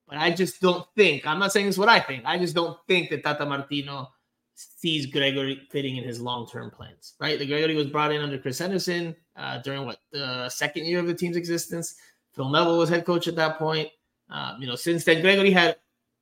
But 0.07 0.17
I 0.17 0.31
just 0.31 0.61
don't 0.61 0.85
think, 0.95 1.25
I'm 1.25 1.39
not 1.39 1.51
saying 1.51 1.65
this 1.65 1.75
is 1.75 1.79
what 1.79 1.89
I 1.89 1.99
think. 1.99 2.23
I 2.25 2.37
just 2.37 2.55
don't 2.55 2.77
think 2.87 3.09
that 3.09 3.23
Tata 3.23 3.45
Martino 3.45 4.11
sees 4.53 5.11
Gregore 5.11 5.59
fitting 5.69 5.97
in 5.97 6.03
his 6.03 6.21
long-term 6.21 6.71
plans, 6.71 7.15
right? 7.19 7.39
The 7.39 7.47
Gregore 7.47 7.75
was 7.75 7.87
brought 7.87 8.11
in 8.11 8.21
under 8.21 8.37
Chris 8.37 8.59
Henderson 8.59 9.15
uh, 9.35 9.57
during 9.57 9.85
what 9.85 9.97
the 10.11 10.47
second 10.49 10.85
year 10.85 10.99
of 10.99 11.07
the 11.07 11.13
team's 11.13 11.35
existence. 11.35 11.95
Phil 12.33 12.49
Neville 12.49 12.77
was 12.77 12.87
head 12.87 13.03
coach 13.03 13.27
at 13.27 13.35
that 13.35 13.57
point. 13.57 13.89
Um, 14.29 14.61
you 14.61 14.67
know, 14.67 14.75
since 14.75 15.03
then, 15.03 15.21
Gregory 15.21 15.51
had 15.51 15.77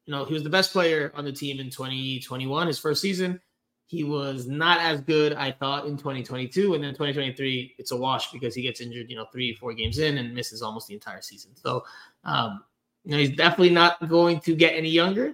you 0.05 0.11
know, 0.11 0.25
he 0.25 0.33
was 0.33 0.43
the 0.43 0.49
best 0.49 0.71
player 0.71 1.11
on 1.15 1.25
the 1.25 1.31
team 1.31 1.59
in 1.59 1.69
2021, 1.69 2.67
his 2.67 2.79
first 2.79 3.01
season. 3.01 3.39
He 3.85 4.03
was 4.03 4.47
not 4.47 4.79
as 4.79 5.01
good, 5.01 5.33
I 5.33 5.51
thought, 5.51 5.85
in 5.85 5.97
2022. 5.97 6.73
And 6.73 6.83
then 6.83 6.93
2023, 6.93 7.75
it's 7.77 7.91
a 7.91 7.97
wash 7.97 8.31
because 8.31 8.55
he 8.55 8.61
gets 8.61 8.81
injured, 8.81 9.09
you 9.09 9.15
know, 9.15 9.25
three, 9.31 9.53
four 9.53 9.73
games 9.73 9.99
in 9.99 10.17
and 10.17 10.33
misses 10.33 10.61
almost 10.61 10.87
the 10.87 10.93
entire 10.93 11.21
season. 11.21 11.51
So, 11.55 11.83
um, 12.23 12.63
you 13.03 13.11
know, 13.11 13.17
he's 13.17 13.35
definitely 13.35 13.69
not 13.69 14.07
going 14.09 14.39
to 14.41 14.55
get 14.55 14.73
any 14.73 14.89
younger. 14.89 15.33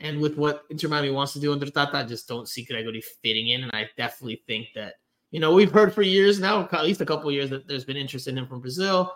And 0.00 0.20
with 0.20 0.36
what 0.36 0.64
Inter 0.70 0.88
Miami 0.88 1.10
wants 1.10 1.32
to 1.32 1.40
do 1.40 1.52
under 1.52 1.66
Tata, 1.66 1.96
I 1.96 2.04
just 2.04 2.28
don't 2.28 2.48
see 2.48 2.64
Gregore 2.64 3.02
fitting 3.22 3.48
in. 3.48 3.62
And 3.62 3.72
I 3.72 3.88
definitely 3.96 4.42
think 4.46 4.68
that, 4.74 4.94
you 5.30 5.40
know, 5.40 5.52
we've 5.52 5.72
heard 5.72 5.94
for 5.94 6.02
years 6.02 6.38
now, 6.38 6.68
at 6.70 6.84
least 6.84 7.00
a 7.00 7.06
couple 7.06 7.30
years, 7.32 7.50
that 7.50 7.66
there's 7.66 7.84
been 7.84 7.96
interest 7.96 8.28
in 8.28 8.38
him 8.38 8.46
from 8.46 8.60
Brazil. 8.60 9.12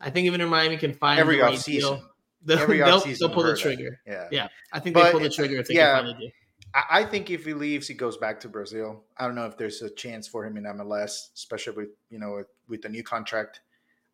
I 0.00 0.10
think 0.10 0.26
even 0.26 0.40
in 0.40 0.48
Miami 0.48 0.76
can 0.76 0.94
find 0.94 1.18
every 1.18 1.38
offseason. 1.38 1.64
deal. 1.64 2.09
They'll, 2.42 2.66
they'll, 2.66 3.00
they'll 3.00 3.28
pull 3.30 3.42
the 3.44 3.52
we've 3.52 3.58
heard 3.58 3.58
that. 3.58 3.62
trigger. 3.62 4.00
Yeah. 4.06 4.28
Yeah, 4.30 4.48
I 4.72 4.80
think 4.80 4.94
But, 4.94 5.04
they 5.04 5.10
pull 5.12 5.20
the 5.20 5.30
trigger 5.30 5.56
if 5.58 5.68
they 5.68 5.74
yeah. 5.74 5.96
can 5.96 6.06
finally 6.06 6.26
do. 6.26 6.32
I, 6.72 7.04
think 7.04 7.30
if 7.30 7.44
he 7.44 7.52
leaves, 7.52 7.88
he 7.88 7.94
goes 7.94 8.16
back 8.16 8.38
to 8.40 8.48
Brazil. 8.48 9.02
I 9.18 9.26
don't 9.26 9.34
know 9.34 9.46
if 9.46 9.56
there's 9.56 9.82
a 9.82 9.90
chance 9.90 10.28
for 10.28 10.46
him 10.46 10.56
in 10.56 10.64
MLS, 10.64 11.32
especially 11.34 11.74
with 11.74 11.88
you 12.10 12.18
know 12.18 12.36
with, 12.36 12.46
with 12.68 12.82
the 12.82 12.88
new 12.88 13.02
contract. 13.02 13.60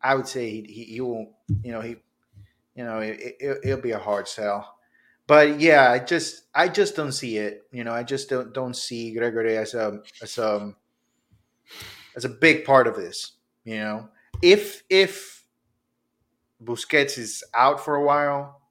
I 0.01 0.15
would 0.15 0.27
say 0.27 0.49
he 0.49 0.63
he, 0.67 0.83
he 0.85 1.01
won't. 1.01 1.29
You 1.61 1.71
know 1.71 1.81
he, 1.81 1.97
you 2.75 2.83
know 2.83 2.99
it, 2.99 3.35
it, 3.39 3.57
it'll 3.63 3.81
be 3.81 3.91
a 3.91 3.99
hard 3.99 4.27
sell. 4.27 4.77
But 5.27 5.59
yeah, 5.59 5.91
I 5.91 5.99
just 5.99 6.45
I 6.55 6.69
just 6.69 6.95
don't 6.95 7.11
see 7.11 7.37
it. 7.37 7.67
You 7.71 7.83
know, 7.83 7.93
I 7.93 8.03
just 8.03 8.29
don't 8.29 8.53
don't 8.53 8.75
see 8.75 9.15
Gregore 9.15 9.55
as 9.55 9.73
a 9.73 10.01
as 10.21 10.37
a 10.37 10.73
as 12.15 12.25
a 12.25 12.29
big 12.29 12.65
part 12.65 12.87
of 12.87 12.95
this. 12.95 13.33
You 13.65 13.79
know, 13.79 14.09
if 14.41 14.83
if 14.89 15.36
Busquets 16.63 17.17
is 17.17 17.43
out 17.53 17.83
for 17.83 17.95
a 17.95 18.03
while, 18.03 18.61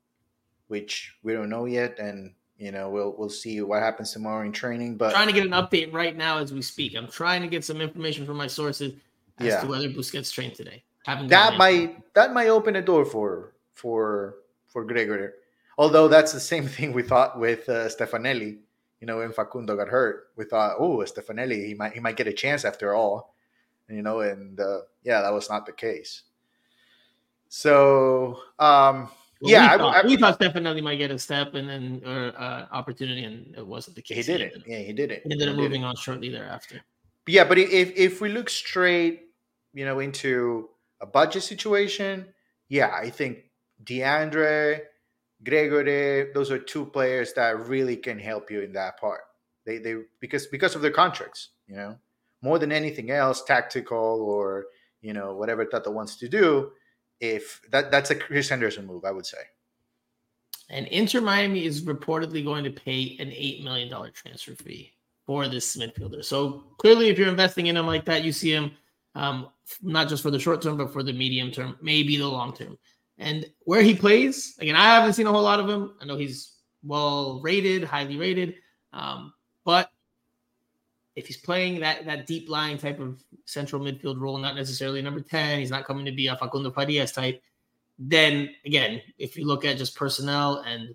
which 0.68 1.14
we 1.22 1.32
don't 1.32 1.48
know 1.48 1.66
yet, 1.66 1.98
and 1.98 2.34
you 2.58 2.72
know 2.72 2.90
we'll 2.90 3.14
we'll 3.16 3.28
see 3.30 3.60
what 3.62 3.82
happens 3.82 4.12
tomorrow 4.12 4.44
in 4.44 4.52
training. 4.52 4.96
But 4.96 5.12
trying 5.12 5.28
to 5.28 5.32
get 5.32 5.46
an 5.46 5.52
update 5.52 5.92
right 5.92 6.16
now 6.16 6.38
as 6.38 6.52
we 6.52 6.62
speak. 6.62 6.94
I'm 6.96 7.08
trying 7.08 7.42
to 7.42 7.48
get 7.48 7.64
some 7.64 7.80
information 7.80 8.26
from 8.26 8.36
my 8.36 8.46
sources 8.48 8.94
as 9.38 9.46
Yeah. 9.46 9.60
to 9.60 9.66
whether 9.68 9.88
Busquets 9.88 10.32
trained 10.32 10.54
today. 10.54 10.82
Haven't 11.04 11.28
that 11.28 11.56
might 11.56 12.12
that 12.14 12.32
might 12.32 12.48
open 12.48 12.76
a 12.76 12.82
door 12.82 13.04
for 13.04 13.52
for 13.74 14.36
for 14.66 14.84
Gregore. 14.84 15.30
Although 15.78 16.08
that's 16.08 16.32
the 16.32 16.40
same 16.40 16.66
thing 16.74 16.92
we 16.92 17.02
thought 17.02 17.38
with 17.38 17.68
uh, 17.68 17.86
Stefanelli. 17.88 18.58
You 19.00 19.06
know, 19.06 19.18
when 19.18 19.30
Facundo 19.30 19.76
got 19.76 19.88
hurt, 19.88 20.28
we 20.36 20.46
thought, 20.46 20.76
oh, 20.78 20.96
Stefanelli, 20.98 21.66
he 21.66 21.74
might 21.74 21.92
he 21.92 22.00
might 22.00 22.16
get 22.16 22.26
a 22.26 22.32
chance 22.32 22.64
after 22.64 22.94
all. 22.94 23.34
You 23.88 24.02
know, 24.02 24.20
and 24.20 24.58
uh, 24.58 24.80
yeah, 25.04 25.20
that 25.20 25.32
was 25.32 25.48
not 25.48 25.66
the 25.66 25.72
case. 25.72 26.22
So 27.48 28.40
um, 28.58 29.08
Well, 29.40 29.50
yeah, 29.50 29.62
we 29.62 29.74
I- 29.74 29.78
thought, 29.78 29.96
I- 29.96 30.06
we 30.06 30.16
thought 30.16 30.38
Stefanelli 30.40 30.82
might 30.82 30.96
get 30.96 31.10
a 31.10 31.18
step 31.18 31.54
and 31.54 31.68
then 31.68 32.02
or 32.04 32.32
uh, 32.38 32.66
opportunity, 32.72 33.24
and 33.24 33.54
it 33.56 33.66
wasn't 33.66 33.96
the 33.96 34.02
case. 34.02 34.26
he 34.26 34.32
did 34.32 34.40
it. 34.40 34.62
Yeah, 34.66 34.78
he 34.78 34.92
did 34.92 35.10
it. 35.10 35.22
he 35.24 35.32
ended 35.32 35.48
up 35.48 35.54
it. 35.54 35.58
moving 35.58 35.84
on 35.84 35.96
shortly 35.96 36.28
thereafter. 36.30 36.80
Yeah, 37.26 37.44
but 37.44 37.58
if 37.58 37.92
if 37.96 38.20
we 38.20 38.28
look 38.28 38.48
straight, 38.48 39.30
you 39.74 39.84
know, 39.84 39.98
into 40.00 40.70
a 41.00 41.06
budget 41.06 41.42
situation, 41.42 42.26
yeah, 42.68 42.92
I 42.94 43.10
think 43.10 43.38
DeAndre, 43.84 44.80
Gregore, 45.44 46.32
those 46.32 46.50
are 46.50 46.58
two 46.58 46.86
players 46.86 47.32
that 47.34 47.68
really 47.68 47.96
can 47.96 48.18
help 48.18 48.50
you 48.50 48.60
in 48.62 48.72
that 48.72 48.98
part. 48.98 49.22
They 49.64 49.78
they 49.78 49.96
because 50.20 50.46
because 50.46 50.74
of 50.74 50.82
their 50.82 50.90
contracts, 50.92 51.50
you 51.66 51.76
know, 51.76 51.98
more 52.42 52.58
than 52.58 52.72
anything 52.72 53.10
else, 53.10 53.42
tactical 53.42 54.22
or 54.22 54.66
you 55.02 55.12
know 55.12 55.34
whatever 55.34 55.64
Tata 55.64 55.90
wants 55.90 56.16
to 56.16 56.28
do. 56.28 56.72
If 57.20 57.60
that 57.70 57.90
that's 57.90 58.10
a 58.10 58.14
Chris 58.14 58.48
Henderson 58.48 58.86
move, 58.86 59.04
I 59.04 59.10
would 59.10 59.26
say. 59.26 59.38
And 60.68 60.86
Inter 60.88 61.20
Miami 61.20 61.64
is 61.64 61.82
reportedly 61.82 62.44
going 62.44 62.64
to 62.64 62.70
pay 62.70 63.16
an 63.20 63.30
eight 63.32 63.62
million 63.62 63.88
dollar 63.88 64.10
transfer 64.10 64.54
fee 64.54 64.92
for 65.24 65.48
this 65.48 65.76
midfielder. 65.76 66.24
So 66.24 66.64
clearly, 66.78 67.08
if 67.08 67.18
you're 67.18 67.28
investing 67.28 67.66
in 67.66 67.76
him 67.76 67.86
like 67.86 68.04
that, 68.06 68.24
you 68.24 68.32
see 68.32 68.52
him 68.52 68.72
um, 69.14 69.48
not 69.82 70.08
just 70.08 70.22
for 70.22 70.30
the 70.30 70.38
short 70.38 70.62
term, 70.62 70.76
but 70.76 70.92
for 70.92 71.02
the 71.02 71.12
medium 71.12 71.50
term, 71.50 71.76
maybe 71.80 72.16
the 72.16 72.28
long 72.28 72.52
term. 72.52 72.78
And 73.18 73.46
where 73.60 73.82
he 73.82 73.94
plays, 73.94 74.56
again, 74.60 74.76
I 74.76 74.84
haven't 74.84 75.14
seen 75.14 75.26
a 75.26 75.32
whole 75.32 75.42
lot 75.42 75.60
of 75.60 75.68
him. 75.68 75.94
I 76.00 76.04
know 76.04 76.16
he's 76.16 76.52
well 76.84 77.40
rated, 77.42 77.84
highly 77.84 78.16
rated, 78.16 78.56
um, 78.92 79.32
but 79.64 79.90
if 81.16 81.26
he's 81.26 81.36
playing 81.36 81.80
that 81.80 82.04
that 82.06 82.26
deep 82.26 82.48
lying 82.48 82.78
type 82.78 83.00
of 83.00 83.22
central 83.46 83.82
midfield 83.82 84.20
role, 84.20 84.38
not 84.38 84.54
necessarily 84.54 85.02
number 85.02 85.20
ten, 85.20 85.58
he's 85.58 85.70
not 85.70 85.84
coming 85.84 86.04
to 86.04 86.12
be 86.12 86.28
a 86.28 86.36
Facundo 86.36 86.70
Farias 86.70 87.12
type 87.12 87.42
then 87.98 88.50
again, 88.64 89.00
if 89.18 89.36
you 89.36 89.46
look 89.46 89.64
at 89.64 89.78
just 89.78 89.96
personnel 89.96 90.58
and 90.66 90.94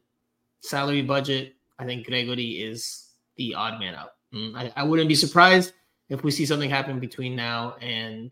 salary 0.62 1.02
budget, 1.02 1.56
I 1.80 1.86
think 1.86 2.08
Gregore 2.08 2.70
is 2.70 3.08
the 3.38 3.56
odd 3.56 3.80
man 3.80 3.96
out. 3.96 4.12
Mm, 4.34 4.56
I, 4.56 4.72
I 4.76 4.84
wouldn't 4.84 5.10
be 5.10 5.16
surprised 5.16 5.74
if 6.10 6.24
we 6.24 6.32
see 6.32 6.46
something 6.46 6.70
happen 6.70 7.00
between 7.00 7.36
now 7.36 7.76
and 7.82 8.32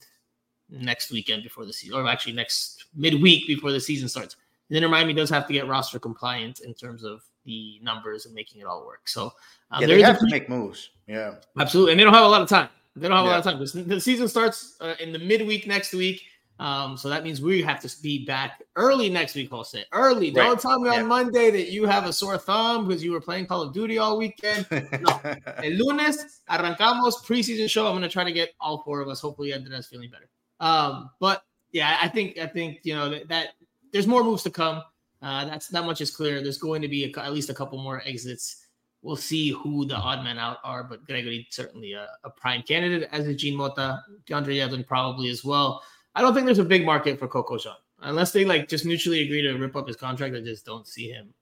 next 0.70 1.12
weekend 1.12 1.44
before 1.44 1.66
the 1.66 1.74
season, 1.74 1.98
or 1.98 2.08
actually 2.08 2.34
next 2.34 2.86
midweek 2.96 3.48
before 3.48 3.72
the 3.72 3.80
season 3.80 4.08
starts. 4.08 4.36
And 4.70 4.82
then 4.84 4.90
Miami 4.92 5.14
does 5.14 5.32
have 5.32 5.48
to 5.48 5.54
get 5.54 5.68
roster 5.68 5.98
compliant 5.98 6.60
in 6.60 6.76
terms 6.76 7.04
of 7.04 7.24
the 7.46 7.80
numbers 7.82 8.28
and 8.28 8.36
making 8.36 8.62
it 8.62 8.66
all 8.66 8.86
work. 8.86 9.08
So 9.08 9.34
um, 9.72 9.82
Yeah, 9.82 9.88
they 9.88 10.02
have 10.04 10.20
to 10.20 10.28
make 10.30 10.48
moves. 10.48 10.92
Yeah. 11.10 11.36
Absolutely, 11.58 11.94
and 11.94 12.00
they 12.00 12.04
don't 12.04 12.14
have 12.14 12.24
a 12.24 12.28
lot 12.30 12.42
of 12.44 12.48
time. 12.48 12.70
They 12.96 13.08
don't 13.08 13.18
have 13.18 13.26
a 13.26 13.30
lot 13.30 13.40
of 13.40 13.44
time. 13.44 13.58
because 13.58 13.74
The 13.74 14.00
season 14.00 14.28
starts 14.28 14.76
uh, 14.80 14.94
in 15.00 15.12
the 15.12 15.18
midweek 15.20 15.66
next 15.66 15.92
week, 15.94 16.22
um, 16.60 16.98
so 16.98 17.10
that 17.10 17.24
means 17.24 17.42
we 17.42 17.62
have 17.64 17.80
to 17.82 18.02
be 18.04 18.26
back 18.26 18.62
early 18.76 19.10
next 19.10 19.34
week. 19.34 19.50
Jose, 19.50 19.84
early. 19.92 20.28
Right. 20.32 20.44
Don't 20.46 20.60
tell 20.60 20.80
me 20.80 20.90
Yeah. 20.90 21.00
on 21.02 21.08
Monday 21.08 21.50
that 21.52 21.72
you 21.72 21.86
have 21.86 22.06
a 22.06 22.14
sore 22.14 22.38
thumb 22.38 22.88
because 22.88 23.04
you 23.04 23.12
were 23.12 23.22
playing 23.22 23.48
Call 23.48 23.62
of 23.64 23.74
Duty 23.74 23.98
all 23.98 24.18
weekend. 24.18 24.68
El 24.72 25.72
lunes 25.78 26.42
arrancamos 26.50 27.24
preseason 27.26 27.70
show. 27.70 27.88
I'm 27.88 27.94
going 27.94 28.04
to 28.04 28.10
try 28.10 28.24
to 28.24 28.32
get 28.32 28.50
all 28.60 28.84
four 28.84 29.02
of 29.02 29.08
us. 29.08 29.20
Hopefully, 29.20 29.54
Andres 29.54 29.88
feeling 29.88 30.12
better. 30.12 30.30
Um, 30.60 31.10
but 31.20 31.42
yeah, 31.72 31.98
I 32.02 32.08
think 32.10 32.38
I 32.38 32.48
think 32.48 32.80
you 32.84 32.94
know 32.94 33.10
that, 33.10 33.30
that 33.30 33.48
there's 33.94 34.08
more 34.08 34.24
moves 34.24 34.44
to 34.44 34.50
come. 34.52 34.84
Uh, 35.22 35.46
that's 35.46 35.68
that 35.70 35.86
much 35.86 36.02
is 36.02 36.12
clear. 36.12 36.42
There's 36.44 36.58
going 36.58 36.82
to 36.82 36.88
be 36.88 37.12
a, 37.12 37.20
at 37.20 37.34
least 37.34 37.50
a 37.50 37.54
couple 37.54 37.82
more 37.82 38.02
exits. 38.06 38.66
We'll 39.02 39.16
see 39.16 39.52
who 39.52 39.86
the 39.86 39.96
odd 39.96 40.24
men 40.24 40.38
out 40.38 40.58
are, 40.64 40.84
but 40.84 41.08
Gregore 41.08 41.46
certainly 41.50 41.94
a, 41.94 42.08
a 42.24 42.30
prime 42.30 42.64
candidate, 42.64 43.08
as 43.12 43.28
is 43.28 43.38
Jean 43.38 43.56
Mota, 43.56 44.04
DeAndre 44.28 44.56
Yedlin 44.56 44.86
probably 44.86 45.30
as 45.30 45.44
well. 45.44 45.82
I 46.16 46.22
don't 46.22 46.34
think 46.34 46.46
there's 46.46 46.60
a 46.60 46.66
big 46.66 46.86
market 46.86 47.18
for 47.18 47.28
Coco 47.28 47.58
Jean 47.58 47.76
unless 48.02 48.32
they 48.32 48.46
like 48.46 48.68
just 48.68 48.86
mutually 48.86 49.22
agree 49.22 49.42
to 49.42 49.54
rip 49.54 49.76
up 49.76 49.88
his 49.88 49.96
contract. 49.96 50.36
I 50.36 50.42
just 50.42 50.66
don't 50.66 50.88
see 50.88 51.10
him 51.10 51.34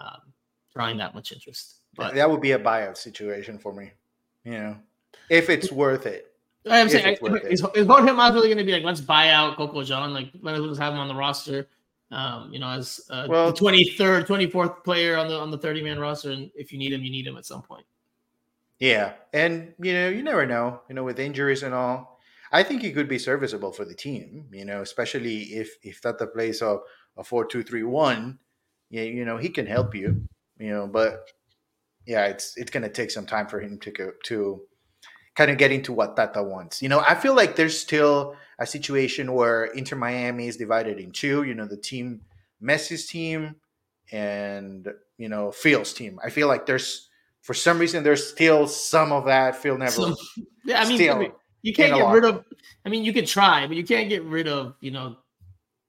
um, 0.00 0.32
drawing 0.74 0.96
that 0.98 1.14
much 1.14 1.32
interest. 1.32 1.80
But 1.94 2.14
that 2.14 2.30
would 2.30 2.40
be 2.40 2.52
a 2.52 2.58
buyout 2.58 2.96
situation 2.96 3.58
for 3.58 3.72
me. 3.72 3.92
You 4.44 4.52
know, 4.52 4.76
if 5.28 5.50
it's 5.50 5.70
worth 5.70 6.06
it. 6.06 6.28
I'm 6.68 6.88
saying, 6.88 7.18
is, 7.44 7.64
is 7.74 7.86
Von 7.86 8.06
Hill 8.06 8.16
really 8.16 8.48
going 8.48 8.58
to 8.58 8.64
be 8.64 8.72
like, 8.72 8.84
let's 8.84 9.00
buy 9.00 9.30
out 9.30 9.56
Coco 9.56 9.82
Jean, 9.82 10.14
like 10.14 10.30
let's 10.40 10.78
have 10.78 10.92
him 10.92 11.00
on 11.00 11.08
the 11.08 11.14
roster, 11.14 11.66
um, 12.12 12.52
you 12.52 12.58
know, 12.58 12.68
as 12.68 13.00
uh, 13.10 13.26
Well- 13.28 13.52
the 13.52 13.58
23rd, 13.58 14.26
24th 14.26 14.84
player 14.84 15.16
on 15.16 15.28
the 15.28 15.38
on 15.38 15.50
the 15.50 15.58
30 15.58 15.82
man 15.82 15.98
roster, 15.98 16.30
and 16.30 16.50
if 16.54 16.72
you 16.72 16.78
need 16.78 16.92
him, 16.92 17.02
you 17.02 17.10
need 17.10 17.26
him 17.26 17.36
at 17.36 17.46
some 17.46 17.62
point. 17.62 17.86
Yeah, 18.78 19.14
and 19.32 19.74
you 19.80 19.92
know, 19.92 20.08
you 20.08 20.22
never 20.22 20.44
know. 20.46 20.80
You 20.88 20.94
know, 20.94 21.04
with 21.04 21.18
injuries 21.20 21.62
and 21.62 21.72
all, 21.74 22.20
I 22.50 22.62
think 22.62 22.82
he 22.82 22.92
could 22.92 23.08
be 23.08 23.18
serviceable 23.18 23.72
for 23.72 23.84
the 23.84 23.94
team. 23.94 24.48
You 24.52 24.64
know, 24.64 24.82
especially 24.82 25.42
if 25.54 25.76
if 25.82 26.00
Tata 26.00 26.26
plays 26.26 26.62
a 26.62 26.78
a 27.16 27.24
four 27.24 27.44
two 27.46 27.62
three 27.62 27.84
one. 27.84 28.38
Yeah, 28.90 29.04
you 29.04 29.24
know, 29.24 29.38
he 29.38 29.48
can 29.48 29.66
help 29.66 29.94
you. 29.94 30.26
You 30.58 30.70
know, 30.70 30.86
but 30.86 31.30
yeah, 32.06 32.26
it's 32.26 32.56
it's 32.56 32.70
gonna 32.70 32.88
take 32.88 33.10
some 33.10 33.26
time 33.26 33.46
for 33.46 33.60
him 33.60 33.78
to 33.80 33.90
go 33.90 34.12
to 34.24 34.62
kind 35.34 35.50
of 35.50 35.58
get 35.58 35.72
into 35.72 35.92
what 35.92 36.16
Tata 36.16 36.42
wants. 36.42 36.82
You 36.82 36.88
know, 36.88 37.02
I 37.06 37.14
feel 37.14 37.34
like 37.34 37.56
there's 37.56 37.78
still 37.78 38.36
a 38.58 38.66
situation 38.66 39.32
where 39.32 39.64
Inter 39.66 39.96
Miami 39.96 40.46
is 40.46 40.56
divided 40.56 40.98
in 40.98 41.10
two. 41.10 41.42
You 41.44 41.54
know, 41.54 41.66
the 41.66 41.76
team 41.76 42.20
Messi's 42.62 43.06
team 43.06 43.56
and 44.10 44.88
you 45.18 45.28
know 45.28 45.50
Phil's 45.50 45.92
team. 45.92 46.20
I 46.24 46.30
feel 46.30 46.48
like 46.48 46.66
there's 46.66 47.08
for 47.40 47.54
some 47.54 47.78
reason 47.78 48.04
there's 48.04 48.26
still 48.26 48.66
some 48.66 49.12
of 49.12 49.24
that 49.26 49.56
Phil 49.56 49.78
Neville. 49.78 50.16
So, 50.16 50.42
yeah, 50.64 50.80
I 50.80 50.88
mean, 50.88 50.98
Still, 50.98 51.16
I 51.16 51.18
mean, 51.18 51.32
you 51.62 51.72
can't 51.72 51.94
get 51.94 52.12
rid 52.12 52.24
of. 52.24 52.44
I 52.84 52.88
mean, 52.88 53.04
you 53.04 53.12
could 53.12 53.26
try, 53.26 53.66
but 53.66 53.76
you 53.76 53.84
can't 53.84 54.08
get 54.08 54.22
rid 54.24 54.48
of 54.48 54.74
you 54.80 54.90
know 54.90 55.16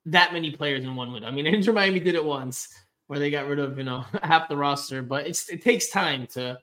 that 0.05 0.33
many 0.33 0.51
players 0.51 0.83
in 0.83 0.95
one 0.95 1.11
window. 1.11 1.27
I 1.27 1.31
mean, 1.31 1.45
Inter 1.47 1.73
Miami 1.73 1.99
did 1.99 2.15
it 2.15 2.23
once 2.23 2.69
where 3.07 3.19
they 3.19 3.29
got 3.29 3.47
rid 3.47 3.59
of 3.59 3.77
you 3.77 3.83
know 3.83 4.05
half 4.23 4.49
the 4.49 4.57
roster, 4.57 5.01
but 5.01 5.27
it's 5.27 5.49
it 5.49 5.61
takes 5.61 5.89
time 5.89 6.27
to 6.27 6.57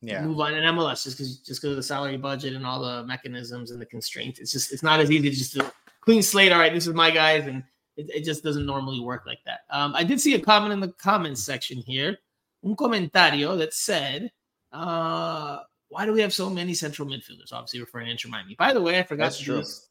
yeah, 0.00 0.22
move 0.22 0.38
on 0.40 0.54
in 0.54 0.62
MLS 0.74 1.04
just 1.04 1.16
because 1.16 1.38
just 1.38 1.60
because 1.60 1.72
of 1.72 1.76
the 1.76 1.82
salary 1.82 2.16
budget 2.16 2.54
and 2.54 2.66
all 2.66 2.80
the 2.80 3.04
mechanisms 3.04 3.70
and 3.70 3.80
the 3.80 3.86
constraints. 3.86 4.38
It's 4.38 4.52
just 4.52 4.72
it's 4.72 4.82
not 4.82 5.00
as 5.00 5.10
easy 5.10 5.30
to 5.30 5.36
just 5.36 5.54
do 5.54 5.62
clean 6.02 6.22
slate. 6.22 6.52
All 6.52 6.58
right, 6.58 6.72
this 6.72 6.86
is 6.86 6.94
my 6.94 7.10
guys, 7.10 7.46
and 7.46 7.62
it, 7.96 8.10
it 8.14 8.24
just 8.24 8.44
doesn't 8.44 8.66
normally 8.66 9.00
work 9.00 9.24
like 9.26 9.40
that. 9.46 9.60
Um, 9.70 9.94
I 9.94 10.04
did 10.04 10.20
see 10.20 10.34
a 10.34 10.40
comment 10.40 10.72
in 10.72 10.80
the 10.80 10.92
comments 10.92 11.42
section 11.42 11.78
here, 11.78 12.18
un 12.64 12.76
comentario 12.76 13.56
that 13.56 13.72
said, 13.72 14.30
uh, 14.72 15.60
"Why 15.88 16.04
do 16.04 16.12
we 16.12 16.20
have 16.20 16.32
so 16.32 16.50
many 16.50 16.74
central 16.74 17.08
midfielders?" 17.08 17.52
Obviously 17.52 17.80
referring 17.80 18.06
to 18.06 18.12
Inter 18.12 18.28
Miami. 18.28 18.54
By 18.58 18.72
the 18.74 18.82
way, 18.82 18.98
I 18.98 19.02
forgot 19.02 19.24
That's 19.24 19.38
to 19.38 19.44
true. 19.44 19.54
do 19.54 19.60
this. 19.60 19.88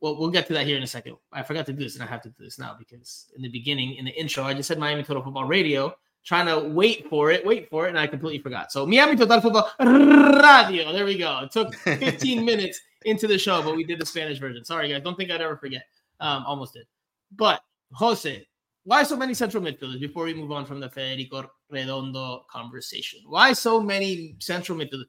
Well, 0.00 0.16
we'll 0.16 0.30
get 0.30 0.46
to 0.46 0.52
that 0.54 0.66
here 0.66 0.76
in 0.76 0.82
a 0.82 0.86
second. 0.86 1.16
I 1.32 1.42
forgot 1.42 1.66
to 1.66 1.72
do 1.72 1.82
this, 1.82 1.94
and 1.94 2.04
I 2.04 2.06
have 2.06 2.22
to 2.22 2.28
do 2.28 2.44
this 2.44 2.58
now 2.58 2.76
because 2.78 3.26
in 3.36 3.42
the 3.42 3.48
beginning, 3.48 3.96
in 3.96 4.04
the 4.04 4.12
intro, 4.12 4.44
I 4.44 4.54
just 4.54 4.68
said 4.68 4.78
Miami 4.78 5.02
Total 5.02 5.22
Football 5.22 5.44
Radio. 5.44 5.94
Trying 6.24 6.46
to 6.46 6.68
wait 6.68 7.08
for 7.08 7.30
it, 7.30 7.44
wait 7.44 7.68
for 7.68 7.86
it, 7.86 7.90
and 7.90 7.98
I 7.98 8.06
completely 8.06 8.40
forgot. 8.40 8.72
So 8.72 8.86
Miami 8.86 9.16
Total 9.16 9.40
Football 9.40 9.70
Radio. 9.80 10.92
There 10.92 11.04
we 11.04 11.18
go. 11.18 11.40
It 11.40 11.50
took 11.50 11.74
15 11.74 12.44
minutes 12.44 12.80
into 13.04 13.26
the 13.26 13.38
show, 13.38 13.62
but 13.62 13.76
we 13.76 13.84
did 13.84 14.00
the 14.00 14.06
Spanish 14.06 14.38
version. 14.38 14.64
Sorry, 14.64 14.88
guys. 14.88 15.02
Don't 15.02 15.16
think 15.16 15.30
I'd 15.30 15.40
ever 15.40 15.56
forget. 15.56 15.84
Um, 16.20 16.44
almost 16.46 16.74
did. 16.74 16.86
But 17.34 17.62
Jose, 17.92 18.46
why 18.84 19.02
so 19.02 19.16
many 19.16 19.34
central 19.34 19.62
midfielders 19.62 20.00
before 20.00 20.24
we 20.24 20.34
move 20.34 20.52
on 20.52 20.66
from 20.66 20.80
the 20.80 20.88
Federico 20.88 21.50
Redondo 21.70 22.44
conversation? 22.50 23.20
Why 23.26 23.52
so 23.52 23.80
many 23.80 24.36
central 24.38 24.78
midfielders? 24.78 25.06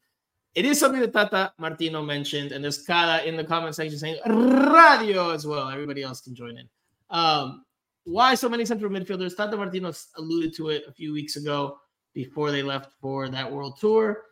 It 0.55 0.65
is 0.65 0.79
something 0.79 1.01
that 1.01 1.13
Tata 1.13 1.53
Martino 1.58 2.03
mentioned, 2.03 2.51
and 2.51 2.63
there's 2.63 2.86
Kala 2.86 3.24
in 3.24 3.36
the 3.36 3.43
comment 3.43 3.75
section 3.75 3.98
saying 3.98 4.20
radio 4.25 5.32
as 5.32 5.48
well. 5.48 5.70
Everybody 5.70 6.03
else 6.03 6.22
can 6.22 6.36
join 6.36 6.58
in. 6.58 6.70
Um, 7.10 7.65
why 8.05 8.36
so 8.36 8.50
many 8.50 8.65
central 8.65 8.91
midfielders? 8.91 9.36
Tata 9.36 9.55
Martino 9.55 9.93
alluded 10.17 10.53
to 10.55 10.69
it 10.69 10.83
a 10.88 10.91
few 10.91 11.13
weeks 11.13 11.36
ago 11.36 11.77
before 12.13 12.51
they 12.51 12.63
left 12.63 12.91
for 13.01 13.29
that 13.29 13.51
world 13.51 13.77
tour 13.79 14.24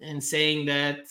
and 0.00 0.22
saying 0.22 0.66
that 0.66 1.06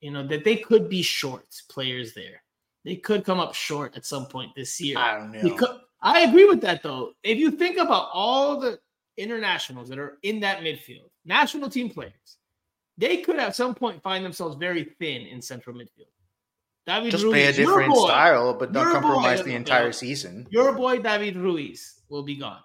you 0.00 0.10
know 0.10 0.26
that 0.26 0.44
they 0.44 0.56
could 0.56 0.88
be 0.88 1.02
short 1.02 1.46
players 1.70 2.14
there. 2.14 2.42
They 2.84 2.96
could 2.96 3.24
come 3.24 3.40
up 3.40 3.54
short 3.54 3.96
at 3.96 4.04
some 4.04 4.26
point 4.26 4.52
this 4.54 4.78
year. 4.80 4.98
I 4.98 5.18
don't 5.18 5.32
know. 5.32 5.56
Could, 5.56 5.80
I 6.02 6.20
agree 6.20 6.44
with 6.44 6.60
that 6.60 6.82
though. 6.82 7.12
If 7.22 7.38
you 7.38 7.50
think 7.50 7.78
about 7.78 8.10
all 8.12 8.60
the 8.60 8.78
internationals 9.16 9.88
that 9.88 9.98
are 9.98 10.18
in 10.22 10.40
that 10.40 10.60
midfield, 10.60 11.08
national 11.24 11.70
team 11.70 11.88
players, 11.88 12.38
they 12.98 13.18
could 13.18 13.38
at 13.38 13.56
some 13.56 13.74
point 13.74 14.02
find 14.02 14.24
themselves 14.24 14.56
very 14.56 14.84
thin 14.98 15.22
in 15.22 15.40
central 15.40 15.74
midfield. 15.74 16.12
David 16.86 17.10
Just 17.10 17.24
Ruiz, 17.24 17.32
play 17.32 17.46
a 17.46 17.52
different 17.52 17.94
boy, 17.94 18.06
style, 18.06 18.54
but 18.54 18.72
don't 18.72 18.92
compromise 18.92 19.40
boy, 19.40 19.46
the 19.46 19.54
entire 19.54 19.92
season. 19.92 20.46
Your 20.50 20.72
boy 20.72 20.98
David 20.98 21.36
Ruiz 21.36 22.00
will 22.10 22.22
be 22.22 22.36
gone 22.36 22.60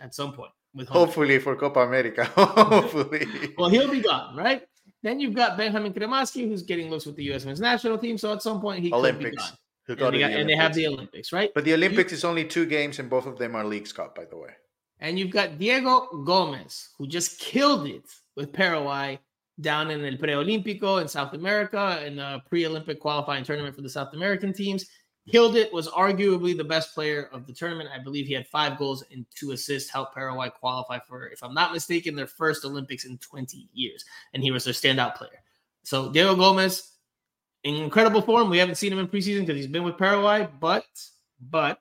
at 0.00 0.14
some 0.14 0.32
point. 0.32 0.50
With 0.74 0.88
hopefully 0.88 1.38
for 1.38 1.54
Copa 1.54 1.80
America. 1.80 2.24
hopefully. 2.34 3.26
well, 3.58 3.68
he'll 3.68 3.90
be 3.90 4.00
gone, 4.00 4.34
right? 4.34 4.62
Then 5.02 5.20
you've 5.20 5.34
got 5.34 5.56
Benjamin 5.56 5.92
Cremaschi, 5.92 6.48
who's 6.48 6.62
getting 6.62 6.90
looks 6.90 7.06
with 7.06 7.14
the 7.14 7.24
U.S. 7.24 7.44
men's 7.44 7.60
national 7.60 7.98
team. 7.98 8.18
So 8.18 8.32
at 8.32 8.42
some 8.42 8.60
point, 8.60 8.82
he 8.82 8.92
Olympics. 8.92 9.52
could 9.86 9.98
be 9.98 10.00
gone. 10.00 10.14
And 10.14 10.14
they, 10.14 10.20
got, 10.20 10.28
the 10.32 10.40
and 10.40 10.48
they, 10.48 10.56
have 10.56 10.74
the 10.74 10.86
Olympics, 10.86 11.32
right? 11.32 11.52
But 11.54 11.64
the 11.64 11.74
Olympics 11.74 12.10
you, 12.10 12.16
is 12.16 12.24
only 12.24 12.44
two 12.46 12.66
games, 12.66 12.98
and 12.98 13.08
both 13.08 13.26
of 13.26 13.38
them 13.38 13.54
are 13.54 13.64
Leagues 13.64 13.92
Cup, 13.92 14.16
by 14.16 14.24
the 14.24 14.36
way. 14.36 14.50
And 14.98 15.18
you've 15.18 15.30
got 15.30 15.58
Diego 15.58 16.08
Gomez, 16.24 16.88
who 16.96 17.06
just 17.06 17.38
killed 17.38 17.86
it 17.86 18.04
with 18.34 18.52
Paraguay 18.52 19.20
down 19.60 19.90
in 19.90 20.04
El 20.04 20.18
Preolímpico 20.18 21.00
in 21.00 21.08
South 21.08 21.32
America 21.34 22.04
in 22.04 22.16
the 22.16 22.42
pre-Olympic 22.48 23.00
qualifying 23.00 23.44
tournament 23.44 23.74
for 23.74 23.82
the 23.82 23.88
South 23.88 24.12
American 24.14 24.52
teams. 24.52 24.86
Killed 25.30 25.56
it, 25.56 25.72
was 25.72 25.88
arguably 25.88 26.54
the 26.54 26.64
best 26.64 26.94
player 26.94 27.30
of 27.32 27.46
the 27.46 27.52
tournament. 27.52 27.88
I 27.94 27.98
believe 27.98 28.26
he 28.26 28.34
had 28.34 28.46
five 28.46 28.76
goals 28.76 29.04
and 29.10 29.24
two 29.34 29.52
assists, 29.52 29.90
helped 29.90 30.14
Paraguay 30.14 30.50
qualify 30.50 30.98
for, 30.98 31.28
if 31.28 31.42
I'm 31.42 31.54
not 31.54 31.72
mistaken, 31.72 32.14
their 32.14 32.26
first 32.26 32.62
Olympics 32.64 33.06
in 33.06 33.16
20 33.18 33.68
years. 33.72 34.04
And 34.34 34.42
he 34.42 34.50
was 34.50 34.64
their 34.64 34.74
standout 34.74 35.14
player. 35.14 35.42
So 35.82 36.12
Diego 36.12 36.36
Gomez, 36.36 36.94
in 37.64 37.76
incredible 37.76 38.22
form. 38.22 38.50
We 38.50 38.58
haven't 38.58 38.76
seen 38.76 38.92
him 38.92 38.98
in 38.98 39.08
preseason 39.08 39.40
because 39.40 39.56
he's 39.56 39.66
been 39.66 39.82
with 39.82 39.98
Paraguay, 39.98 40.48
but 40.60 40.84
but 41.50 41.78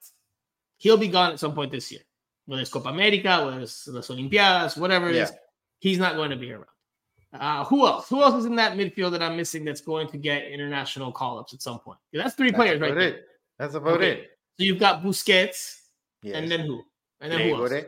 he'll 0.77 0.97
be 0.97 1.07
gone 1.07 1.31
at 1.33 1.39
some 1.39 1.53
point 1.53 1.71
this 1.71 1.91
year. 1.91 2.01
Whether 2.45 2.61
it's 2.61 2.71
Copa 2.71 2.89
America, 2.89 3.45
whether 3.45 3.59
it's 3.59 3.87
Las 3.87 4.07
Olimpiadas, 4.07 4.77
whatever 4.77 5.09
it 5.09 5.15
yeah. 5.15 5.23
is, 5.23 5.31
he's 5.79 5.97
not 5.97 6.15
going 6.15 6.31
to 6.31 6.35
be 6.35 6.51
around. 6.51 6.65
Uh, 7.33 7.63
who 7.65 7.85
else? 7.87 8.09
Who 8.09 8.21
else 8.21 8.35
is 8.35 8.45
in 8.45 8.55
that 8.57 8.77
midfield 8.77 9.11
that 9.11 9.23
I'm 9.23 9.35
missing 9.35 9.65
that's 9.65 9.81
going 9.81 10.07
to 10.09 10.17
get 10.17 10.45
international 10.45 11.11
call 11.11 11.39
ups 11.39 11.53
at 11.53 11.61
some 11.61 11.79
point? 11.79 11.99
Yeah, 12.11 12.23
that's 12.23 12.35
three 12.35 12.51
that's 12.51 12.57
players 12.57 12.81
right 12.81 12.93
there. 12.93 13.21
That's 13.57 13.75
about 13.75 13.93
okay. 13.95 14.11
it. 14.11 14.31
So 14.57 14.65
you've 14.65 14.79
got 14.79 15.01
Busquets, 15.01 15.79
yes. 16.21 16.35
and 16.35 16.49
then 16.49 16.61
who? 16.61 16.83
And 17.21 17.31
then 17.31 17.49
who 17.49 17.65
else? 17.65 17.85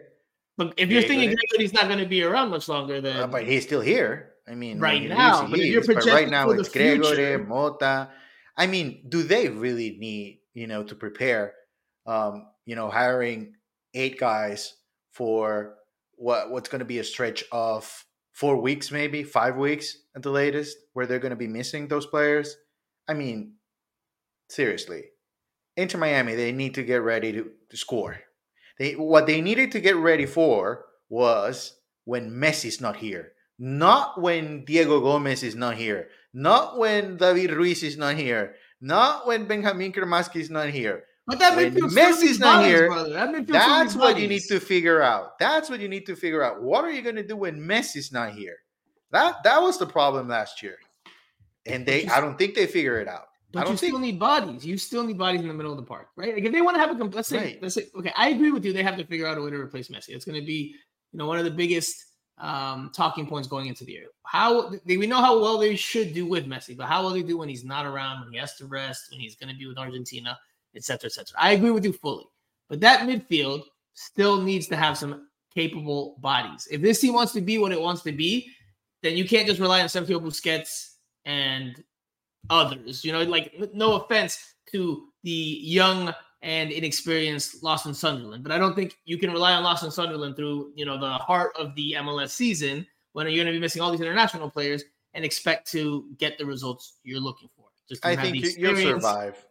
But 0.58 0.74
if 0.78 0.90
you're 0.90 1.04
thinking 1.04 1.36
he's 1.58 1.74
not 1.74 1.88
going 1.88 2.00
to 2.00 2.06
be 2.06 2.24
around 2.24 2.50
much 2.50 2.70
longer, 2.70 3.02
then 3.02 3.18
uh, 3.18 3.28
but 3.28 3.46
he's 3.46 3.64
still 3.64 3.82
here. 3.82 4.32
I 4.48 4.56
mean, 4.56 4.80
right 4.80 4.98
I 4.98 5.00
mean, 5.00 5.10
now, 5.10 5.48
but, 5.48 5.60
is, 5.60 5.88
but 5.88 6.06
right 6.06 6.30
now 6.30 6.50
it's 6.52 6.70
Gregore, 6.70 7.46
Mota. 7.46 8.10
I 8.58 8.68
mean, 8.68 9.04
do 9.10 9.24
they 9.24 9.50
really 9.50 9.98
need 10.00 10.40
you 10.54 10.68
know 10.68 10.84
to 10.84 10.96
prepare? 10.96 11.54
Um, 12.06 12.48
you 12.66 12.76
know, 12.76 12.90
hiring 12.90 13.56
eight 13.94 14.20
guys 14.20 14.76
for 15.12 15.76
what 16.16 16.52
what's 16.52 16.70
going 16.70 16.80
to 16.80 16.86
be 16.86 17.00
a 17.00 17.04
stretch 17.04 17.44
of 17.52 18.05
four 18.36 18.58
weeks, 18.58 18.91
maybe 18.91 19.24
five 19.24 19.56
weeks 19.56 19.98
at 20.13 20.21
the 20.21 20.30
latest, 20.30 20.78
where 20.91 21.08
they're 21.08 21.19
going 21.19 21.32
to 21.32 21.38
be 21.38 21.48
missing 21.48 21.88
those 21.88 22.06
players. 22.06 22.58
I 23.08 23.13
mean, 23.13 23.54
seriously, 24.50 25.06
Inter 25.78 25.98
Miami, 25.98 26.36
they 26.36 26.52
need 26.52 26.76
to 26.76 26.84
get 26.84 27.02
ready 27.02 27.32
to, 27.32 27.50
to 27.69 27.78
score. 27.78 28.17
They 28.78 28.91
what 28.93 29.26
they 29.26 29.39
needed 29.39 29.71
to 29.71 29.80
get 29.80 29.95
ready 29.95 30.26
for 30.26 30.84
was 31.08 31.78
when 32.04 32.30
Messi's 32.30 32.82
not 32.82 32.98
here, 32.98 33.32
not 33.58 34.21
when 34.21 34.65
Diego 34.65 35.00
Gomez 35.00 35.41
is 35.41 35.56
not 35.56 35.76
here, 35.78 36.10
not 36.34 36.78
when 36.78 37.15
David 37.15 37.52
Ruiz 37.52 37.84
is 37.84 37.95
not 37.95 38.17
here, 38.17 38.56
not 38.82 39.26
when 39.26 39.48
Benjamin 39.48 39.93
Cremaschi 39.93 40.41
is 40.41 40.50
not 40.50 40.69
here. 40.69 41.06
But 41.28 41.40
that 41.40 41.56
when 41.56 41.74
Messi's 41.74 42.40
not 42.40 42.62
bodies, 42.62 42.68
here, 42.68 42.90
that 42.90 43.48
that's 43.48 43.96
what 43.96 44.20
you 44.20 44.28
need 44.28 44.44
to 44.44 44.60
figure 44.60 45.02
out. 45.02 45.40
That's 45.40 45.70
what 45.70 45.80
you 45.80 45.88
need 45.88 46.06
to 46.06 46.16
figure 46.16 46.44
out. 46.44 46.62
What 46.62 46.84
are 46.86 46.92
you 46.92 47.02
going 47.02 47.16
to 47.16 47.26
do 47.26 47.36
when 47.36 47.60
Messi's 47.60 48.12
not 48.12 48.34
here? 48.34 48.58
That 49.12 49.44
that 49.44 49.62
was 49.62 49.80
the 49.80 49.88
problem 49.88 50.28
last 50.28 50.62
year, 50.62 50.78
and 51.66 51.86
they 51.86 52.06
I 52.08 52.22
don't 52.22 52.38
think 52.38 52.54
they 52.54 52.68
figure 52.68 53.00
it 53.00 53.08
out. 53.08 53.28
But 53.52 53.62
you 53.62 53.78
think... 53.78 53.92
still 53.92 54.00
need 54.00 54.20
bodies. 54.20 54.66
You 54.66 54.78
still 54.78 55.04
need 55.04 55.18
bodies 55.18 55.42
in 55.42 55.48
the 55.48 55.54
middle 55.54 55.72
of 55.72 55.78
the 55.78 55.84
park, 55.84 56.10
right? 56.16 56.36
Like 56.36 56.44
if 56.44 56.52
they 56.52 56.62
want 56.62 56.76
to 56.76 56.82
have 56.82 57.00
a 57.00 57.04
let's 57.06 57.30
say 57.30 57.38
right. 57.38 57.60
let's 57.62 57.74
say 57.74 57.88
okay, 57.98 58.12
I 58.16 58.30
agree 58.30 58.52
with 58.52 58.64
you. 58.64 58.74
They 58.74 58.84
have 58.84 58.98
to 58.98 59.06
figure 59.06 59.26
out 59.26 59.38
a 59.38 59.42
way 59.42 59.50
to 59.50 59.56
replace 59.56 59.88
Messi. 59.88 60.10
It's 60.10 60.26
going 60.26 60.40
to 60.40 60.46
be 60.46 60.76
you 61.12 61.18
know 61.18 61.26
one 61.26 61.40
of 61.40 61.46
the 61.46 61.52
biggest 61.52 62.06
um, 62.38 62.92
talking 62.94 63.26
points 63.26 63.48
going 63.48 63.68
into 63.68 63.84
the 63.84 63.94
year. 63.94 64.08
How 64.24 64.70
they, 64.86 64.98
we 64.98 65.08
know 65.08 65.22
how 65.22 65.40
well 65.40 65.58
they 65.58 65.76
should 65.76 66.14
do 66.14 66.26
with 66.26 66.46
Messi, 66.46 66.76
but 66.78 66.88
how 66.88 67.02
will 67.02 67.12
they 67.12 67.24
do 67.24 67.38
when 67.38 67.50
he's 67.50 67.64
not 67.64 67.86
around, 67.86 68.22
when 68.22 68.32
he 68.32 68.38
has 68.38 68.56
to 68.58 68.66
rest, 68.66 69.10
when 69.12 69.20
he's 69.20 69.36
going 69.36 69.52
to 69.52 69.58
be 69.58 69.66
with 69.66 69.78
Argentina, 69.78 70.38
etc., 70.76 71.08
etc. 71.08 71.36
I 71.40 71.52
agree 71.52 71.72
with 71.72 71.86
you 71.86 71.94
fully, 71.94 72.26
but 72.70 72.80
that 72.82 73.02
midfield 73.08 73.64
still 73.94 74.42
needs 74.42 74.68
to 74.68 74.76
have 74.76 74.98
some 74.98 75.28
capable 75.54 76.18
bodies. 76.20 76.68
If 76.70 76.82
this 76.82 77.00
team 77.00 77.14
wants 77.14 77.34
to 77.34 77.42
be 77.42 77.58
what 77.58 77.72
it 77.72 77.82
wants 77.82 78.02
to 78.04 78.12
be, 78.12 78.50
then 79.02 79.16
you 79.16 79.26
can't 79.26 79.48
just 79.48 79.60
rely 79.60 79.82
on 79.82 79.88
Sergio 79.88 80.22
Busquets 80.22 80.96
and 81.26 81.84
others. 82.50 83.04
You 83.04 83.14
know, 83.14 83.24
like 83.24 83.54
no 83.74 83.94
offense 84.02 84.56
to 84.72 85.08
the 85.24 85.60
young 85.62 86.14
and 86.42 86.72
inexperienced 86.72 87.64
Lawson 87.64 87.94
Sunderland, 87.94 88.44
but 88.44 88.52
I 88.52 88.58
don't 88.58 88.76
think 88.76 88.98
you 89.06 89.18
can 89.18 89.32
rely 89.32 89.54
on 89.54 89.64
Lawson 89.64 89.90
Sunderland 89.90 90.36
through 90.36 90.74
you 90.76 90.86
know 90.86 91.00
the 91.00 91.14
heart 91.14 91.54
of 91.58 91.74
the 91.76 91.96
MLS 92.00 92.32
season 92.32 92.86
when 93.14 93.26
you're 93.28 93.36
going 93.36 93.48
to 93.48 93.54
be 93.54 93.60
missing 93.60 93.82
all 93.82 93.92
these 93.92 94.02
international 94.02 94.50
players 94.50 94.84
and 95.14 95.24
expect 95.24 95.72
to 95.72 96.06
get 96.18 96.38
the 96.38 96.46
results 96.46 96.98
you're 97.04 97.22
looking 97.22 97.50
for. 97.56 97.66
Just 97.88 98.06
I 98.06 98.16
think 98.16 98.36
you'll 98.58 98.76
survive. 98.76 99.44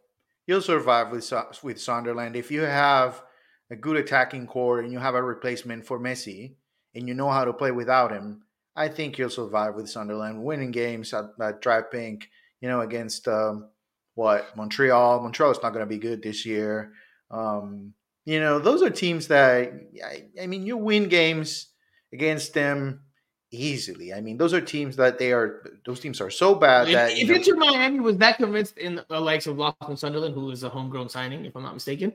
You'll 0.46 0.62
survive 0.62 1.10
with 1.10 1.32
with 1.62 1.80
Sunderland 1.80 2.36
if 2.36 2.50
you 2.50 2.62
have 2.62 3.22
a 3.70 3.76
good 3.76 3.96
attacking 3.96 4.46
core 4.46 4.80
and 4.80 4.92
you 4.92 4.98
have 4.98 5.14
a 5.14 5.22
replacement 5.22 5.86
for 5.86 5.98
Messi 5.98 6.54
and 6.94 7.08
you 7.08 7.14
know 7.14 7.30
how 7.30 7.44
to 7.44 7.52
play 7.52 7.70
without 7.70 8.12
him. 8.12 8.42
I 8.76 8.88
think 8.88 9.18
you'll 9.18 9.30
survive 9.30 9.74
with 9.74 9.88
Sunderland, 9.88 10.42
winning 10.42 10.70
games 10.70 11.14
at, 11.14 11.26
at 11.40 11.62
PNK 11.62 12.24
you 12.64 12.70
know, 12.70 12.80
against 12.80 13.28
um, 13.28 13.68
what 14.14 14.56
Montreal. 14.56 15.20
Montreal 15.20 15.50
is 15.50 15.58
not 15.62 15.74
going 15.74 15.84
to 15.84 15.86
be 15.86 15.98
good 15.98 16.22
this 16.22 16.46
year. 16.46 16.92
Um, 17.30 17.92
you 18.24 18.40
know, 18.40 18.58
those 18.58 18.82
are 18.82 18.88
teams 18.88 19.28
that 19.28 19.70
I, 20.02 20.24
I, 20.40 20.46
mean, 20.46 20.64
you 20.64 20.78
win 20.78 21.10
games 21.10 21.68
against 22.10 22.54
them 22.54 23.02
easily. 23.54 24.12
I 24.12 24.20
mean, 24.20 24.36
those 24.36 24.52
are 24.52 24.60
teams 24.60 24.96
that 24.96 25.18
they 25.18 25.32
are. 25.32 25.62
Those 25.84 26.00
teams 26.00 26.20
are 26.20 26.30
so 26.30 26.54
bad 26.54 26.88
if, 26.88 26.94
that 26.94 27.12
if 27.12 27.28
know, 27.28 27.34
Inter 27.34 27.56
Miami 27.56 28.00
was 28.00 28.16
that 28.18 28.36
convinced 28.36 28.78
in 28.78 29.00
the 29.08 29.20
likes 29.20 29.46
of 29.46 29.58
Lawson 29.58 29.96
Sunderland, 29.96 30.34
who 30.34 30.50
is 30.50 30.62
a 30.62 30.68
homegrown 30.68 31.08
signing, 31.08 31.44
if 31.44 31.56
I'm 31.56 31.62
not 31.62 31.74
mistaken, 31.74 32.12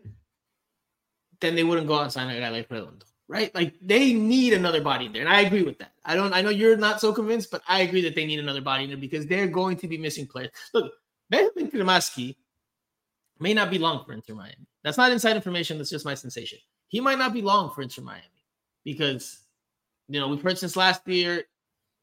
then 1.40 1.56
they 1.56 1.64
wouldn't 1.64 1.88
go 1.88 1.96
out 1.96 2.04
and 2.04 2.12
sign 2.12 2.30
a 2.30 2.40
guy 2.40 2.50
like 2.50 2.70
Redondo 2.70 3.06
right? 3.30 3.54
Like 3.56 3.76
they 3.82 4.12
need 4.12 4.54
another 4.54 4.82
body 4.82 5.06
in 5.06 5.14
there. 5.14 5.22
And 5.22 5.32
I 5.32 5.42
agree 5.42 5.62
with 5.62 5.78
that. 5.78 5.94
I 6.04 6.16
don't 6.16 6.34
I 6.34 6.42
know 6.42 6.50
you're 6.50 6.76
not 6.76 7.00
so 7.00 7.14
convinced, 7.14 7.52
but 7.52 7.62
I 7.68 7.82
agree 7.82 8.02
that 8.02 8.16
they 8.16 8.26
need 8.26 8.40
another 8.40 8.60
body 8.60 8.84
in 8.84 8.90
there 8.90 8.98
because 8.98 9.26
they're 9.28 9.48
going 9.48 9.78
to 9.78 9.88
be 9.88 9.98
missing 9.98 10.28
players. 10.28 10.50
Look, 10.74 10.92
Benjamin 11.30 11.72
Cremaschi 11.72 12.36
may 13.40 13.54
not 13.54 13.70
be 13.70 13.78
long 13.78 14.04
for 14.04 14.12
Inter 14.12 14.34
Miami. 14.34 14.68
That's 14.84 14.98
not 14.98 15.12
inside 15.12 15.36
information, 15.36 15.78
that's 15.78 15.92
just 15.92 16.06
my 16.06 16.16
sensation. 16.16 16.60
He 16.88 17.00
might 17.00 17.20
not 17.20 17.32
be 17.32 17.42
long 17.42 17.72
for 17.72 17.84
Inter 17.84 18.02
Miami 18.02 18.24
because 18.84 19.40
you 20.10 20.20
know, 20.20 20.28
we've 20.28 20.42
heard 20.42 20.58
since 20.58 20.76
last 20.76 21.08
year 21.08 21.44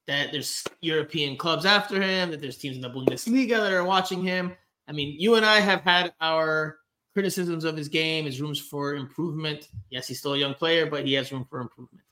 that 0.06 0.30
there's 0.30 0.64
European 0.80 1.36
clubs 1.36 1.66
after 1.66 2.00
him, 2.00 2.30
that 2.30 2.40
there's 2.40 2.56
teams 2.56 2.76
in 2.76 2.82
the 2.82 2.90
Bundesliga 2.90 3.58
that 3.58 3.72
are 3.72 3.84
watching 3.84 4.22
him. 4.22 4.52
I 4.88 4.92
mean, 4.92 5.16
you 5.18 5.34
and 5.34 5.44
I 5.44 5.58
have 5.58 5.80
had 5.80 6.14
our 6.20 6.78
criticisms 7.12 7.64
of 7.64 7.76
his 7.76 7.88
game, 7.88 8.24
his 8.24 8.40
rooms 8.40 8.60
for 8.60 8.94
improvement. 8.94 9.68
Yes, 9.90 10.06
he's 10.06 10.20
still 10.20 10.34
a 10.34 10.38
young 10.38 10.54
player, 10.54 10.86
but 10.86 11.04
he 11.04 11.14
has 11.14 11.32
room 11.32 11.44
for 11.50 11.60
improvement. 11.60 12.04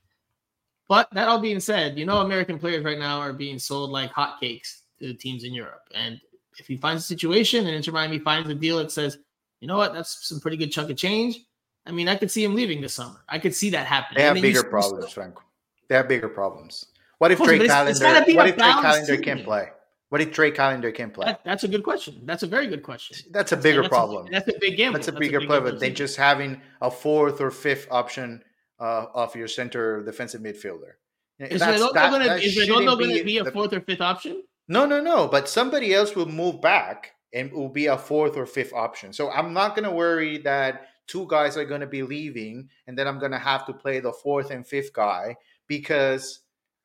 But 0.89 1.09
that 1.13 1.29
all 1.29 1.39
being 1.39 1.61
said, 1.61 1.97
you 1.99 2.05
know, 2.05 2.19
American 2.19 2.59
players 2.59 2.85
right 2.85 2.99
now 2.99 3.21
are 3.21 3.33
being 3.33 3.59
sold 3.59 3.91
like 3.91 4.13
hotcakes 4.13 4.81
to 4.99 5.07
the 5.07 5.15
teams 5.15 5.45
in 5.45 5.55
Europe. 5.55 5.89
And 5.95 6.21
if 6.59 6.67
he 6.67 6.77
finds 6.77 7.05
a 7.05 7.07
situation 7.07 7.67
and 7.67 7.75
Inter 7.75 7.93
Miami 7.93 8.19
finds 8.19 8.51
a 8.51 8.55
deal 8.55 8.79
that 8.79 8.91
says, 8.91 9.19
you 9.61 9.69
know 9.69 9.77
what, 9.77 9.95
that's 9.95 10.29
some 10.29 10.41
pretty 10.41 10.57
good 10.57 10.73
chunk 10.73 10.91
of 10.91 10.97
change. 10.97 11.39
I 11.87 11.93
mean, 11.93 12.09
I 12.09 12.17
could 12.17 12.31
see 12.31 12.43
him 12.43 12.55
leaving 12.55 12.81
this 12.81 12.95
summer. 12.95 13.23
I 13.29 13.39
could 13.39 13.55
see 13.55 13.71
that 13.71 13.87
happening. 13.87 14.19
They 14.19 14.25
have 14.25 14.35
bigger 14.35 14.65
problems, 14.65 15.13
Frank. 15.13 15.37
They 15.95 15.99
have 15.99 16.09
bigger 16.09 16.29
problems. 16.29 16.87
What 17.19 17.31
if 17.31 17.39
course, 17.39 17.51
Drake 17.51 17.61
but 17.61 17.65
it's- 17.67 17.73
Callender? 17.77 17.91
it's 17.93 18.01
gotta 18.01 18.27
be 18.27 18.35
What 18.37 18.49
if 18.49 18.57
balanced 18.57 18.83
Callender 19.07 19.23
can't 19.23 19.45
play? 19.45 19.69
What 20.09 20.21
if 20.21 20.33
Drake 20.33 20.57
Callender 20.57 20.91
can't 20.91 21.15
play? 21.15 21.27
That, 21.27 21.41
that's 21.45 21.63
a 21.63 21.69
good 21.69 21.85
question. 21.85 22.21
That's 22.25 22.43
a 22.43 22.49
very 22.49 22.67
good 22.67 22.83
question. 22.83 23.17
That's 23.31 23.53
a 23.53 23.57
bigger 23.57 23.83
that's 23.83 23.91
problem. 23.91 24.27
that's 24.29 24.49
a 24.49 24.59
big 24.61 24.77
gamble. 24.77 24.99
That's 24.99 25.07
a 25.07 25.13
That's 25.13 25.21
bigger 25.21 25.39
big 25.39 25.49
problem 25.49 25.79
than 25.79 25.95
just 25.95 26.17
having 26.17 26.61
a 26.81 26.91
fourth 26.91 27.41
or 27.41 27.53
fifth 27.53 27.87
option 27.93 28.43
uh, 28.81 29.07
of 29.15 29.37
your 29.37 29.47
center 29.47 30.03
defensive 30.03 30.41
midfielder. 30.41 30.95
Is 31.39 31.61
Redondo 31.61 31.93
going 31.93 32.23
to 32.29 32.41
shouldn't 32.41 32.71
Redondo 32.71 32.97
going 32.97 33.17
to 33.17 33.23
be 33.23 33.39
a 33.39 33.45
the- 33.45 33.53
fourth 33.53 33.73
or 33.73 33.81
fifth 33.81 34.01
option? 34.01 34.43
No, 34.67 34.85
no, 34.85 35.01
no. 35.01 35.29
But 35.29 35.49
somebody 35.49 35.95
else 35.95 36.17
will 36.17 36.27
move 36.27 36.61
back 36.61 37.13
and 37.33 37.53
will 37.53 37.69
be 37.69 37.87
a 37.87 37.97
fourth 37.97 38.37
or 38.37 38.47
fifth 38.47 38.73
option. 38.73 39.13
So 39.13 39.31
I'm 39.31 39.53
not 39.53 39.77
going 39.77 39.85
to 39.89 39.93
worry 39.95 40.39
that 40.39 40.89
two 41.07 41.25
guys 41.29 41.57
are 41.57 41.65
going 41.65 41.83
to 41.83 41.87
be 41.87 42.03
leaving 42.03 42.69
and 42.89 42.99
then 42.99 43.07
I'm 43.07 43.21
going 43.21 43.31
to 43.33 43.39
have 43.39 43.65
to 43.67 43.73
play 43.73 44.01
the 44.01 44.13
fourth 44.13 44.51
and 44.51 44.67
fifth 44.67 44.93
guy 44.93 45.37
because 45.69 46.41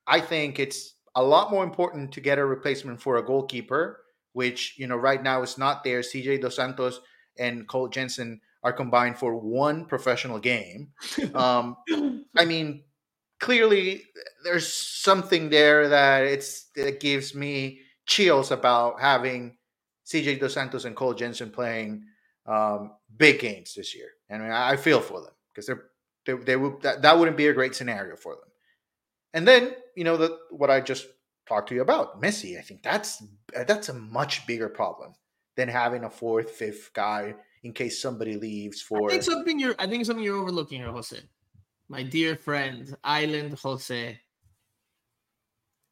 I 0.07 0.19
think 0.19 0.59
it's 0.59 0.95
a 1.15 1.23
lot 1.23 1.51
more 1.51 1.63
important 1.63 2.11
to 2.13 2.21
get 2.21 2.39
a 2.39 2.45
replacement 2.45 3.01
for 3.01 3.17
a 3.17 3.25
goalkeeper, 3.25 4.01
which, 4.33 4.75
you 4.77 4.87
know, 4.87 4.95
right 4.95 5.21
now 5.21 5.41
is 5.41 5.57
not 5.57 5.83
there. 5.83 6.01
CJ 6.01 6.41
Dos 6.41 6.55
Santos 6.55 7.01
and 7.37 7.67
Cole 7.67 7.87
Jensen 7.87 8.41
are 8.63 8.73
combined 8.73 9.17
for 9.17 9.35
one 9.35 9.85
professional 9.85 10.39
game. 10.39 10.89
Um, 11.33 11.77
I 12.37 12.45
mean, 12.45 12.83
clearly 13.39 14.03
there's 14.43 14.71
something 14.71 15.49
there 15.49 15.89
that 15.89 16.23
it's 16.23 16.69
that 16.75 16.99
gives 16.99 17.33
me 17.33 17.79
chills 18.05 18.51
about 18.51 18.99
having 18.99 19.57
CJ 20.05 20.39
Dos 20.39 20.53
Santos 20.53 20.85
and 20.85 20.95
Cole 20.95 21.13
Jensen 21.13 21.51
playing 21.51 22.03
um, 22.45 22.93
big 23.15 23.39
games 23.39 23.73
this 23.75 23.95
year, 23.95 24.09
and 24.29 24.43
I 24.43 24.71
I 24.71 24.75
feel 24.75 24.99
for 25.01 25.21
them 25.21 25.33
because 25.53 25.67
they're 25.67 25.85
they, 26.25 26.33
they 26.33 26.55
would 26.55 26.81
that, 26.81 27.01
that 27.01 27.17
wouldn't 27.17 27.37
be 27.37 27.47
a 27.47 27.53
great 27.53 27.75
scenario 27.75 28.15
for 28.15 28.35
them. 28.35 28.48
And 29.33 29.47
then 29.47 29.75
you 29.95 30.03
know 30.03 30.17
the 30.17 30.37
what 30.49 30.69
I 30.69 30.81
just 30.81 31.07
talked 31.47 31.69
to 31.69 31.75
you 31.75 31.81
about 31.81 32.21
Messi. 32.21 32.57
I 32.57 32.61
think 32.61 32.83
that's 32.83 33.21
uh, 33.55 33.63
that's 33.63 33.89
a 33.89 33.93
much 33.93 34.45
bigger 34.47 34.69
problem 34.69 35.13
than 35.55 35.67
having 35.67 36.03
a 36.03 36.09
fourth, 36.09 36.51
fifth 36.51 36.91
guy 36.93 37.35
in 37.63 37.73
case 37.73 38.01
somebody 38.01 38.37
leaves 38.37 38.81
for. 38.81 39.09
I 39.09 39.13
think 39.13 39.23
something 39.23 39.59
you're 39.59 39.75
I 39.79 39.87
think 39.87 40.05
something 40.05 40.23
you're 40.23 40.37
overlooking 40.37 40.79
here, 40.79 40.91
Jose. 40.91 41.19
My 41.89 42.03
dear 42.03 42.35
friend, 42.35 42.95
Island 43.03 43.57
Jose. 43.59 44.19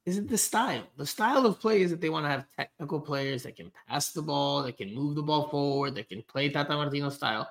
Is 0.05 0.17
it 0.17 0.29
the 0.29 0.37
style? 0.37 0.83
The 0.95 1.05
style 1.05 1.45
of 1.45 1.59
play 1.59 1.81
is 1.81 1.91
that 1.91 1.99
they 1.99 2.09
want 2.09 2.25
to 2.25 2.29
have 2.29 2.45
technical 2.55 3.01
players 3.01 3.43
that 3.43 3.57
can 3.57 3.69
pass 3.89 4.13
the 4.13 4.21
ball, 4.21 4.63
that 4.63 4.77
can 4.77 4.95
move 4.95 5.15
the 5.15 5.21
ball 5.21 5.49
forward, 5.49 5.95
that 5.95 6.07
can 6.07 6.21
play 6.21 6.47
Tata 6.47 6.73
Martino 6.75 7.09
style. 7.09 7.49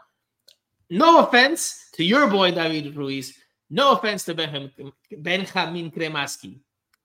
No 0.89 1.19
offense 1.19 1.91
to 1.95 2.05
your 2.05 2.29
boy 2.29 2.53
David 2.53 2.97
Ruiz. 2.97 3.37
No 3.71 3.93
offense 3.93 4.25
to 4.25 4.35
Benjamin, 4.35 5.91
Cremaschi. 5.91 6.59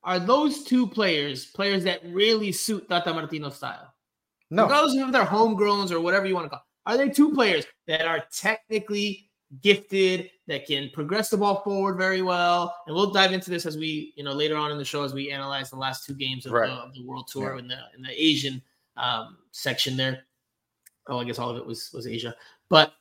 Are 0.04 0.20
those 0.20 0.64
two 0.64 0.88
players 0.88 1.46
players 1.46 1.84
that 1.84 2.02
really 2.06 2.52
suit 2.52 2.88
Tata 2.90 3.14
Martino 3.14 3.50
style? 3.50 3.94
no, 4.50 4.64
regardless 4.64 4.96
of 4.98 5.08
if 5.08 5.12
they're 5.14 5.26
homegrowns 5.26 5.92
or 5.92 6.00
whatever 6.02 6.26
you 6.26 6.36
want 6.36 6.46
to 6.46 6.50
call. 6.50 6.66
Are 6.86 6.98
they 6.98 7.10
two 7.10 7.32
players 7.34 7.66
that 7.88 8.06
are 8.08 8.24
technically 8.36 9.30
gifted 9.62 10.30
that 10.48 10.66
can 10.66 10.90
progress 10.94 11.30
the 11.30 11.38
ball 11.38 11.62
forward 11.62 11.98
very 11.98 12.22
well? 12.22 12.76
And 12.88 12.96
we'll 12.96 13.12
dive 13.12 13.32
into 13.32 13.50
this 13.52 13.66
as 13.66 13.78
we, 13.78 14.14
you 14.16 14.24
know, 14.24 14.34
later 14.34 14.58
on 14.58 14.72
in 14.72 14.78
the 14.78 14.86
show 14.86 15.04
as 15.04 15.14
we 15.14 15.32
analyze 15.32 15.70
the 15.70 15.76
last 15.78 16.06
two 16.06 16.14
games 16.16 16.46
of, 16.46 16.52
Right. 16.54 16.68
the, 16.68 16.74
of 16.74 16.94
the 16.94 17.06
World 17.06 17.28
Tour 17.32 17.54
Yeah. 17.54 17.60
in 17.60 17.68
the 17.68 17.78
in 17.96 18.02
the 18.02 18.12
Asian 18.12 18.62
um, 18.98 19.38
section 19.52 19.96
there. 19.96 20.26
Oh, 21.08 21.20
I 21.20 21.24
guess 21.24 21.40
all 21.40 21.50
of 21.52 21.58
it 21.58 21.66
was 21.66 21.92
was 21.94 22.08
Asia, 22.08 22.36
but 22.70 22.94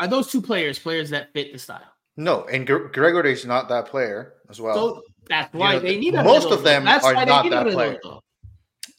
are 0.00 0.06
those 0.08 0.30
two 0.30 0.42
players 0.42 0.78
players 0.78 1.10
that 1.10 1.32
fit 1.32 1.52
the 1.52 1.58
style? 1.58 1.91
No, 2.16 2.44
and 2.44 2.66
Gre- 2.66 2.88
Gregore 2.88 3.24
is 3.26 3.46
not 3.46 3.68
that 3.70 3.86
player 3.86 4.34
as 4.50 4.60
well. 4.60 4.74
so 4.74 5.02
that's 5.28 5.52
you 5.54 5.60
why 5.60 5.74
know, 5.74 5.78
they 5.80 5.98
need 5.98 6.14
a 6.14 6.22
most 6.22 6.50
of 6.50 6.62
them 6.62 6.84
That's 6.84 7.04
are 7.04 7.14
why 7.14 7.24
they 7.24 7.30
not 7.30 7.44
need 7.44 7.52
that 7.52 7.66
player. 7.72 7.92
Redondo. 7.94 8.20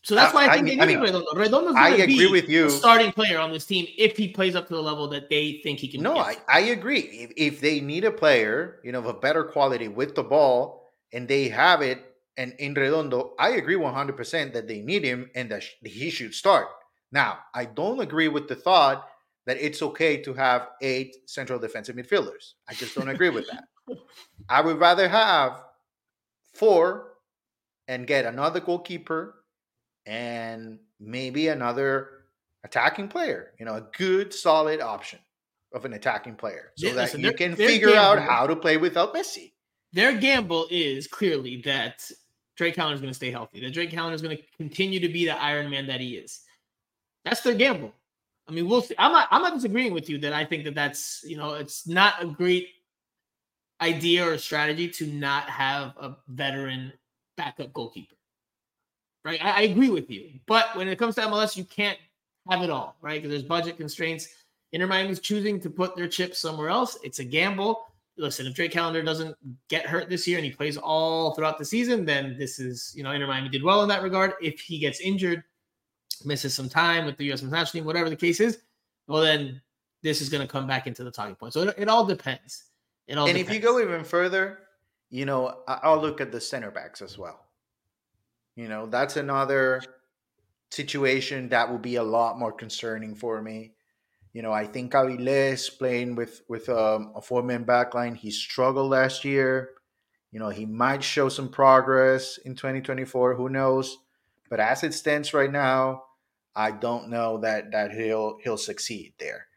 So 0.06 0.16
that's 0.16 0.34
why 0.34 0.46
I 0.46 0.48
I 0.48 0.54
think 0.56 0.66
mean- 0.66 0.78
they 0.80 0.84
I 0.84 0.88
need 0.88 0.96
mean, 0.96 1.04
Redondo. 1.14 1.32
Redondo's 1.34 1.76
I 1.78 1.90
agree 1.90 2.18
be 2.18 2.32
with 2.32 2.50
you. 2.50 2.66
a 2.66 2.70
starting 2.70 3.12
player 3.12 3.40
on 3.40 3.52
this 3.54 3.66
team 3.66 3.86
if 3.98 4.18
he 4.18 4.28
plays 4.30 4.56
up 4.56 4.68
to 4.68 4.74
the 4.74 4.82
level 4.82 5.08
that 5.10 5.30
they 5.30 5.62
think 5.64 5.80
he 5.80 5.88
can. 5.88 6.02
No. 6.02 6.18
I, 6.18 6.36
I 6.50 6.60
agree. 6.62 7.00
If, 7.00 7.32
if 7.38 7.62
they 7.62 7.80
need 7.80 8.04
a 8.04 8.12
player, 8.12 8.80
you 8.84 8.92
know, 8.92 9.00
of 9.00 9.06
a 9.06 9.14
better 9.14 9.44
quality 9.46 9.88
with 9.88 10.16
the 10.16 10.24
ball, 10.24 10.92
and 11.14 11.28
they 11.28 11.48
have 11.50 11.82
it, 11.82 12.04
and 12.38 12.54
in 12.60 12.74
Redondo, 12.74 13.34
I 13.40 13.50
agree 13.52 13.76
100% 13.76 14.54
that 14.54 14.68
they 14.68 14.82
need 14.82 15.04
him 15.04 15.30
and 15.36 15.50
that 15.52 15.64
he 15.86 16.10
should 16.10 16.34
start. 16.34 16.68
Now, 17.12 17.38
I 17.54 17.66
don't 17.66 18.02
agree 18.02 18.28
with 18.28 18.48
the 18.50 18.56
thought 18.56 19.08
that 19.46 19.58
it's 19.58 19.82
okay 19.82 20.18
to 20.18 20.34
have 20.34 20.70
eight 20.82 21.16
central 21.26 21.60
defensive 21.60 21.96
midfielders. 21.96 22.54
I 22.68 22.74
just 22.74 22.96
don't 22.96 23.10
agree 23.10 23.30
with 23.30 23.46
that. 23.48 23.66
I 24.50 24.62
would 24.62 24.80
rather 24.80 25.08
have 25.08 25.64
four 26.54 27.14
and 27.88 28.08
get 28.08 28.26
another 28.26 28.60
goalkeeper 28.60 29.44
and 30.06 30.80
maybe 31.00 31.50
another 31.50 32.10
attacking 32.64 33.10
player, 33.10 33.54
you 33.60 33.66
know, 33.66 33.76
a 33.76 33.88
good 33.98 34.34
solid 34.34 34.80
option 34.82 35.20
of 35.74 35.86
an 35.86 35.94
attacking 35.94 36.36
player 36.36 36.72
so 36.78 36.88
Yeah, 36.88 36.94
that 36.94 37.20
you 37.20 37.34
can 37.34 37.56
figure 37.56 37.96
out 37.96 38.20
how 38.20 38.48
to 38.48 38.56
play 38.56 38.78
without 38.78 39.14
Messi. 39.14 39.54
Their 39.92 40.18
gamble 40.18 40.68
is 40.72 41.08
clearly 41.08 41.62
that 41.66 42.10
Drake 42.56 42.76
Callender 42.76 42.96
is 42.96 43.02
going 43.02 43.12
to 43.12 43.16
stay 43.16 43.32
healthy. 43.32 43.60
That 43.62 43.74
Drake 43.74 43.92
Callender 43.92 44.16
is 44.16 44.22
going 44.22 44.38
to 44.38 44.44
continue 44.58 45.00
to 45.00 45.10
be 45.10 45.26
the 45.26 45.40
Iron 45.42 45.70
Man 45.70 45.88
that 45.88 46.00
he 46.00 46.16
is. 46.16 46.42
That's 47.26 47.42
their 47.42 47.56
gamble. 47.56 47.94
I 48.48 48.52
mean, 48.52 48.68
we'll 48.68 48.82
see. 48.82 48.96
I'm 48.98 49.12
not. 49.12 49.28
I'm 49.32 49.42
not 49.42 49.54
disagreeing 49.54 49.94
with 49.94 50.10
you 50.10 50.18
that 50.20 50.34
I 50.34 50.44
think 50.44 50.66
that 50.66 50.76
that's 50.76 51.24
you 51.26 51.38
know 51.38 51.54
it's 51.54 51.88
not 51.88 52.22
a 52.22 52.28
great 52.28 52.70
idea 53.82 54.28
or 54.28 54.38
strategy 54.38 54.90
to 54.90 55.08
not 55.08 55.50
have 55.50 55.94
a 55.98 56.16
veteran 56.28 56.94
backup 57.38 57.74
goalkeeper. 57.74 58.16
Right, 59.26 59.44
I, 59.44 59.52
I 59.52 59.62
agree 59.62 59.90
with 59.90 60.10
you. 60.10 60.32
But 60.48 60.76
when 60.76 60.88
it 60.88 61.00
comes 61.00 61.16
to 61.16 61.22
MLS, 61.22 61.56
you 61.56 61.64
can't 61.64 61.98
have 62.50 62.62
it 62.62 62.70
all, 62.70 62.98
right? 63.02 63.22
Because 63.22 63.30
there's 63.30 63.48
budget 63.48 63.78
constraints. 63.78 64.28
Inter 64.74 64.88
Miami's 64.88 65.20
choosing 65.20 65.60
to 65.62 65.70
put 65.70 65.96
their 65.96 66.08
chips 66.08 66.40
somewhere 66.40 66.70
else. 66.70 66.98
It's 67.04 67.20
a 67.20 67.24
gamble. 67.24 67.86
Listen, 68.18 68.46
if 68.46 68.54
Drake 68.54 68.72
Callender 68.72 69.02
doesn't 69.02 69.36
get 69.70 69.86
hurt 69.86 70.10
this 70.10 70.28
year 70.28 70.38
and 70.38 70.46
he 70.46 70.52
plays 70.52 70.78
all 70.78 71.34
throughout 71.34 71.58
the 71.58 71.66
season, 71.66 72.06
then 72.06 72.36
this 72.38 72.60
is, 72.60 72.94
you 72.96 73.04
know, 73.04 73.12
Inter 73.12 73.28
Miami 73.28 73.50
did 73.50 73.64
well 73.64 73.82
in 73.82 73.90
that 73.90 74.04
regard. 74.04 74.34
If 74.42 74.60
he 74.60 74.78
gets 74.78 75.00
injured, 75.00 75.44
misses 76.26 76.54
some 76.54 76.70
time 76.70 77.06
with 77.06 77.18
the 77.18 77.26
U.S. 77.26 77.42
national 77.42 77.66
team, 77.66 77.86
whatever 77.86 78.10
the 78.10 78.16
case 78.16 78.40
is, 78.40 78.60
well, 79.08 79.22
then 79.22 79.62
this 80.02 80.22
is 80.22 80.30
going 80.30 80.42
to 80.42 80.52
come 80.52 80.68
back 80.68 80.88
into 80.88 81.04
the 81.04 81.12
talking 81.12 81.36
point. 81.36 81.54
So 81.54 81.62
it, 81.62 81.76
it 81.78 81.90
all 81.90 82.06
depends. 82.06 82.66
It 83.08 83.18
all 83.18 83.28
And 83.28 83.38
depends. 83.38 83.50
if 83.50 83.56
you 83.56 83.62
go 83.62 83.80
even 83.80 84.04
further, 84.04 84.60
you 85.10 85.26
know, 85.26 85.62
I'll 85.68 86.02
look 86.02 86.22
at 86.22 86.32
the 86.32 86.42
center 86.42 86.72
backs 86.72 87.02
as 87.02 87.18
well. 87.18 87.46
You 88.56 88.68
know, 88.68 88.86
that's 88.86 89.18
another 89.18 89.82
situation 90.72 91.50
that 91.50 91.70
will 91.70 91.80
be 91.80 91.96
a 91.96 92.04
lot 92.04 92.40
more 92.40 92.52
concerning 92.52 93.16
for 93.16 93.42
me. 93.42 93.74
You 94.34 94.42
know, 94.42 94.52
I 94.52 94.66
think 94.66 94.94
Aviles 94.94 95.78
playing 95.78 96.16
with 96.16 96.42
with 96.50 96.68
um, 96.70 97.14
a 97.16 97.22
four 97.22 97.44
man 97.44 97.66
backline, 97.66 98.16
he 98.16 98.32
struggled 98.32 98.90
last 98.90 99.24
year. 99.24 99.72
You 100.32 100.40
know, 100.40 100.50
he 100.50 100.66
might 100.66 101.04
show 101.04 101.30
some 101.30 101.50
progress 101.50 102.40
in 102.40 102.56
2024. 102.56 103.36
Who 103.36 103.50
knows? 103.50 104.00
But 104.54 104.60
as 104.60 104.84
it 104.84 104.94
stands 104.94 105.34
right 105.34 105.52
now, 105.52 106.04
I 106.56 106.70
don't 106.70 107.10
know 107.10 107.40
that 107.40 107.72
that 107.72 107.92
he'll 107.92 108.38
he'll 108.44 108.56
succeed 108.56 109.16
there. 109.18 109.48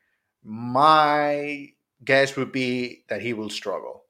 My 0.43 1.69
guess 2.03 2.35
would 2.35 2.51
be 2.51 3.05
that 3.11 3.21
he 3.21 3.35
will 3.35 3.51
struggle. 3.51 4.05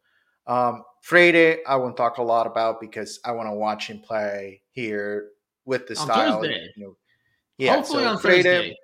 Um, 0.47 0.85
Freire, 1.03 1.59
I 1.67 1.75
won't 1.75 1.97
talk 1.97 2.19
a 2.19 2.23
lot 2.23 2.47
about 2.47 2.81
because 2.81 3.19
I 3.25 3.33
want 3.33 3.49
to 3.49 3.53
watch 3.53 3.89
him 3.89 3.99
play 3.99 4.63
here 4.71 5.31
with 5.65 5.89
the 5.89 5.99
On 5.99 6.07
style. 6.07 6.41
Thursday. 6.41 6.69
You 6.77 6.85
know, 6.85 6.97
yeah, 7.59 7.75
Hopefully 7.75 8.05
so 8.05 8.11
on 8.11 8.19
Freire, 8.19 8.43
Thursday. 8.45 8.77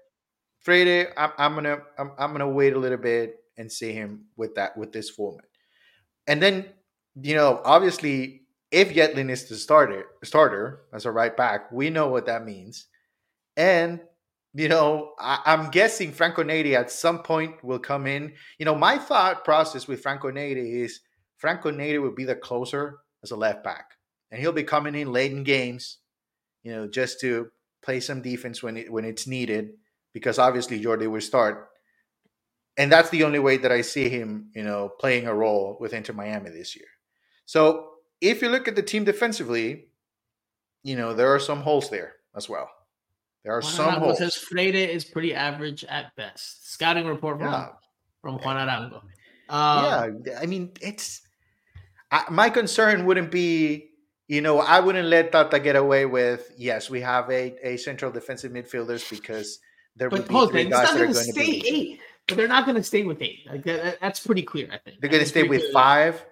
Freire, 0.59 1.13
I'm, 1.17 1.31
I'm 1.39 1.55
gonna 1.55 1.83
I'm, 1.99 2.11
I'm 2.19 2.33
gonna 2.33 2.51
wait 2.51 2.73
a 2.73 2.81
little 2.81 2.99
bit 2.99 3.37
and 3.59 3.71
see 3.71 3.93
him 3.93 4.25
with 4.37 4.57
that 4.57 4.77
with 4.77 4.91
this 4.91 5.09
format, 5.09 5.47
and 6.27 6.43
then 6.43 6.67
you 7.23 7.37
know 7.37 7.63
obviously 7.65 8.42
if 8.73 8.95
Yedlin 8.95 9.31
is 9.31 9.45
the 9.45 9.57
starter 9.57 10.07
starter 10.25 10.81
as 10.93 11.05
a 11.05 11.13
right 11.13 11.37
back, 11.37 11.71
we 11.71 11.91
know 11.91 12.09
what 12.09 12.27
that 12.27 12.45
means, 12.45 12.87
and 13.57 14.01
you 14.55 14.69
know 14.69 15.13
I, 15.19 15.41
I'm 15.45 15.71
guessing 15.71 16.13
Franco 16.13 16.43
Negri 16.43 16.75
at 16.75 16.91
some 16.91 17.23
point 17.23 17.63
will 17.63 17.79
come 17.79 18.07
in. 18.07 18.33
You 18.59 18.65
know 18.65 18.75
my 18.75 18.99
thought 18.99 19.45
process 19.45 19.87
with 19.87 20.03
Franco 20.03 20.31
Negri 20.31 20.83
is 20.83 21.01
Franco 21.37 21.71
Negri 21.71 21.99
will 21.99 22.15
be 22.15 22.25
the 22.25 22.35
closer 22.35 22.99
as 23.23 23.31
a 23.31 23.37
left 23.37 23.63
back, 23.63 23.93
and 24.31 24.41
he'll 24.41 24.53
be 24.53 24.65
coming 24.65 24.95
in 24.95 25.13
late 25.13 25.33
in 25.33 25.45
games, 25.45 25.99
you 26.63 26.73
know, 26.73 26.89
just 26.89 27.21
to 27.21 27.51
play 27.83 28.01
some 28.01 28.23
defense 28.23 28.63
when 28.63 28.77
it 28.79 28.91
when 28.91 29.05
it's 29.05 29.27
needed 29.27 29.75
because 30.13 30.39
obviously 30.39 30.81
Jordi 30.83 31.11
will 31.11 31.21
start. 31.21 31.69
And 32.79 32.91
that's 32.91 33.11
the 33.11 33.25
only 33.25 33.39
way 33.39 33.59
that 33.59 33.71
I 33.73 33.83
see 33.83 34.09
him, 34.09 34.51
you 34.55 34.63
know, 34.63 34.89
playing 34.89 35.27
a 35.27 35.35
role 35.35 35.77
with 35.79 35.93
Inter 35.93 36.15
Miami 36.15 36.51
this 36.51 36.75
year. 36.75 36.87
So 37.45 37.92
if 38.23 38.41
you 38.41 38.49
look 38.49 38.69
at 38.69 38.77
the 38.77 38.83
team 38.83 39.05
defensively, 39.05 39.89
you 40.83 40.97
know, 40.97 41.13
there 41.13 41.29
are 41.35 41.39
some 41.41 41.61
holes 41.61 41.91
there 41.91 42.15
as 42.35 42.49
well. 42.49 42.71
There 43.45 43.53
are 43.53 43.61
Juan 43.61 43.73
some 43.73 43.95
Arango 43.95 43.99
holes. 43.99 44.19
says 44.19 44.37
Freire 44.37 44.89
is 44.89 45.05
pretty 45.05 45.35
average 45.35 45.85
at 45.85 46.15
best. 46.17 46.73
Scouting 46.73 47.07
report 47.07 47.39
from 47.39 47.53
Yeah. 47.53 47.69
from 48.23 48.39
Juan 48.39 48.57
Arango. 48.57 49.03
Um, 49.49 50.23
yeah, 50.25 50.39
I 50.41 50.47
mean, 50.47 50.71
it's 50.81 51.23
I, 52.11 52.25
my 52.31 52.49
concern 52.51 53.05
wouldn't 53.05 53.31
be, 53.31 53.91
you 54.29 54.41
know, 54.41 54.61
I 54.61 54.79
wouldn't 54.81 55.09
let 55.09 55.33
Tata 55.33 55.59
get 55.59 55.77
away 55.77 56.07
with. 56.07 56.53
Yes, 56.57 56.89
we 56.89 57.01
have 57.01 57.29
a, 57.31 57.57
a 57.67 57.77
central 57.77 58.11
defensive 58.13 58.53
midfielders 58.53 59.09
because 59.11 59.59
there 59.97 60.09
but 60.09 60.21
would 60.21 60.29
be 60.29 60.63
three 60.63 60.71
guys 60.71 60.89
that 60.93 61.01
are 61.01 61.05
going 61.05 61.15
to 61.15 61.33
stay 61.33 61.61
be. 61.61 61.69
eight. 61.69 62.01
But 62.29 62.37
they're 62.37 62.49
not 62.49 62.65
going 62.65 62.77
to 62.77 62.85
stay 62.85 63.03
with 63.03 63.21
eight. 63.21 63.41
Like 63.51 63.65
that- 63.65 63.99
that's 64.01 64.25
pretty 64.25 64.43
clear. 64.43 64.69
I 64.73 64.79
think 64.79 65.01
They're 65.01 65.11
going 65.11 65.23
to 65.25 65.29
stay 65.29 65.43
with 65.43 65.61
clear. 65.63 65.73
five, 65.73 66.25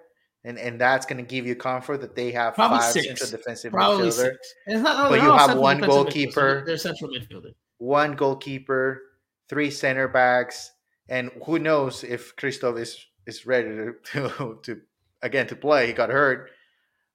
and 0.43 0.57
and 0.57 0.79
that's 0.81 1.05
going 1.05 1.17
to 1.23 1.27
give 1.29 1.45
you 1.45 1.55
comfort 1.55 2.01
that 2.01 2.15
they 2.15 2.31
have 2.31 2.55
Probably 2.55 2.79
five 2.79 2.91
six. 2.93 3.07
central 3.07 3.29
defensive 3.29 3.71
Probably 3.71 4.07
midfielders, 4.09 4.13
six. 4.13 4.53
It's 4.67 4.81
not, 4.81 5.03
no, 5.03 5.09
But 5.17 5.23
you 5.23 5.31
have 5.31 5.57
one 5.57 5.79
goalkeeper. 5.81 6.63
They're, 6.65 6.77
central 6.77 7.11
midfielders. 7.11 7.53
one 7.77 8.15
goalkeeper, 8.15 9.01
three 9.49 9.69
center 9.71 10.07
backs, 10.07 10.71
and 11.09 11.29
who 11.45 11.59
knows 11.59 12.03
if 12.03 12.35
Christoph 12.35 12.77
is 12.77 13.05
is 13.27 13.45
ready 13.45 13.69
to, 13.69 13.93
to 14.13 14.59
to 14.63 14.81
again 15.21 15.47
to 15.47 15.55
play. 15.55 15.87
He 15.87 15.93
got 15.93 16.09
hurt 16.09 16.49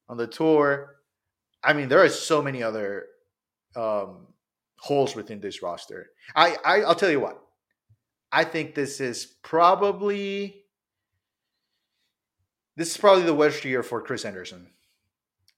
on 0.08 0.16
the 0.16 0.26
tour. 0.26 0.96
I 1.64 1.72
mean, 1.72 1.88
there 1.88 2.02
are 2.02 2.08
so 2.08 2.40
many 2.40 2.62
other 2.62 3.06
um, 3.74 4.28
holes 4.78 5.16
within 5.16 5.40
this 5.40 5.62
roster. 5.62 6.10
I, 6.36 6.56
I 6.64 6.82
I'll 6.82 6.94
tell 6.94 7.10
you 7.10 7.18
what. 7.20 7.42
I 8.30 8.44
think 8.44 8.74
this 8.74 9.00
is 9.00 9.34
probably 9.42 10.62
this 12.76 12.90
is 12.90 12.96
probably 12.96 13.24
the 13.24 13.34
worst 13.34 13.64
year 13.64 13.82
for 13.82 14.00
Chris 14.00 14.22
Henderson. 14.22 14.68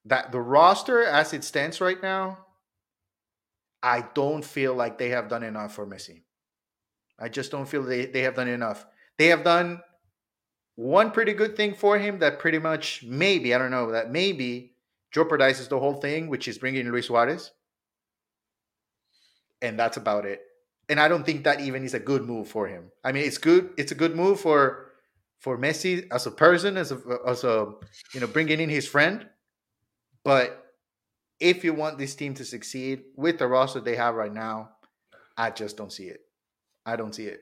That 0.04 0.32
the 0.32 0.40
roster 0.40 1.04
as 1.04 1.32
it 1.32 1.44
stands 1.44 1.80
right 1.80 2.00
now, 2.02 2.38
I 3.82 4.04
don't 4.14 4.44
feel 4.44 4.74
like 4.74 4.98
they 4.98 5.10
have 5.10 5.28
done 5.28 5.42
enough 5.42 5.74
for 5.74 5.86
Messi. 5.86 6.22
I 7.18 7.28
just 7.28 7.50
don't 7.50 7.68
feel 7.68 7.82
they, 7.82 8.06
they 8.06 8.22
have 8.22 8.34
done 8.34 8.48
enough. 8.48 8.86
They 9.18 9.26
have 9.26 9.44
done 9.44 9.80
one 10.76 11.10
pretty 11.10 11.32
good 11.32 11.56
thing 11.56 11.74
for 11.74 11.98
him 11.98 12.20
that 12.20 12.38
pretty 12.38 12.58
much 12.58 13.04
maybe, 13.04 13.54
I 13.54 13.58
don't 13.58 13.72
know, 13.72 13.90
that 13.90 14.12
maybe 14.12 14.74
jeopardizes 15.12 15.68
the 15.68 15.78
whole 15.78 15.94
thing, 15.94 16.28
which 16.28 16.46
is 16.46 16.58
bringing 16.58 16.88
Luis 16.88 17.06
Suarez. 17.06 17.50
And 19.60 19.78
that's 19.78 19.96
about 19.96 20.24
it. 20.24 20.42
And 20.88 21.00
I 21.00 21.08
don't 21.08 21.26
think 21.26 21.44
that 21.44 21.60
even 21.60 21.84
is 21.84 21.94
a 21.94 21.98
good 21.98 22.22
move 22.22 22.48
for 22.48 22.68
him. 22.68 22.92
I 23.04 23.12
mean, 23.12 23.24
it's 23.24 23.38
good. 23.38 23.70
It's 23.76 23.92
a 23.92 23.96
good 23.96 24.14
move 24.14 24.40
for 24.40 24.87
for 25.38 25.56
Messi 25.58 26.06
as 26.12 26.26
a 26.26 26.30
person, 26.30 26.76
as 26.76 26.92
a 26.92 27.00
as 27.26 27.44
a 27.44 27.72
you 28.12 28.20
know 28.20 28.26
bringing 28.26 28.60
in 28.60 28.68
his 28.68 28.86
friend. 28.86 29.26
But 30.24 30.64
if 31.40 31.64
you 31.64 31.72
want 31.72 31.98
this 31.98 32.14
team 32.14 32.34
to 32.34 32.44
succeed 32.44 33.04
with 33.16 33.38
the 33.38 33.46
roster 33.46 33.80
they 33.80 33.96
have 33.96 34.14
right 34.14 34.32
now, 34.32 34.70
I 35.36 35.50
just 35.50 35.76
don't 35.76 35.92
see 35.92 36.06
it. 36.06 36.20
I 36.84 36.96
don't 36.96 37.14
see 37.14 37.26
it. 37.26 37.40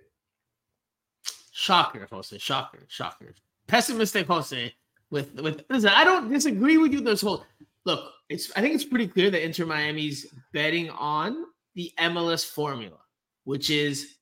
Shocker, 1.52 2.06
Jose. 2.11 2.37
Shocker. 2.38 2.80
Shocker. 2.88 3.35
Pessimistic 3.66 4.26
Jose. 4.26 4.74
With 5.11 5.35
with 5.40 5.64
listen, 5.70 5.90
I 5.94 6.04
don't 6.04 6.28
disagree 6.28 6.76
with 6.76 6.92
you. 6.92 7.00
This 7.00 7.22
whole 7.22 7.44
look, 7.85 8.12
it's 8.28 8.52
I 8.56 8.61
think 8.61 8.74
it's 8.74 8.85
pretty 8.85 9.09
clear 9.09 9.30
that 9.30 9.44
Inter 9.44 9.64
Miami's 9.64 10.26
betting 10.52 10.90
on 10.90 11.46
the 11.74 11.92
MLS 11.98 12.44
formula, 12.44 12.98
which 13.44 13.70
is 13.70 14.16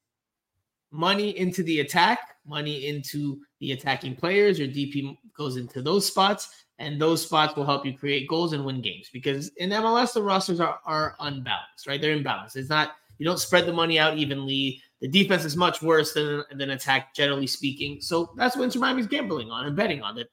money 0.93 1.37
into 1.39 1.63
the 1.63 1.81
attack, 1.81 2.34
money 2.47 2.87
into 2.87 3.41
the 3.61 3.73
attacking 3.73 4.17
players. 4.17 4.59
Your 4.59 4.69
DP 4.69 5.17
goes 5.37 5.57
into 5.57 5.83
those 5.83 6.07
spots, 6.07 6.65
and 6.79 7.01
those 7.01 7.23
spots 7.23 7.57
will 7.57 7.65
help 7.65 7.87
you 7.87 7.97
create 7.97 8.29
goals 8.29 8.53
and 8.53 8.65
win 8.65 8.81
games. 8.81 9.11
Because 9.13 9.49
in 9.57 9.71
MLS, 9.71 10.13
the 10.13 10.23
rosters 10.23 10.61
are 10.61 10.81
are 10.85 11.17
unbalanced, 11.21 11.87
right? 11.87 12.01
They're 12.01 12.17
imbalanced. 12.17 12.57
It's 12.57 12.69
not 12.69 12.93
you 13.19 13.27
don't 13.27 13.39
spread 13.39 13.67
the 13.67 13.73
money 13.73 13.99
out 13.99 14.19
evenly. 14.19 14.83
The 15.01 15.09
defense 15.09 15.45
is 15.45 15.57
much 15.57 15.83
worse 15.83 16.13
than 16.15 16.43
than 16.57 16.71
attack, 16.71 17.15
generally 17.15 17.47
speaking. 17.47 18.01
So 18.01 18.33
that's 18.37 18.57
what 18.57 18.65
Inter 18.65 18.81
Miami's 18.81 19.07
gambling 19.07 19.51
on 19.51 19.67
and 19.67 19.77
betting 19.77 20.03
on 20.03 20.17
that. 20.17 20.29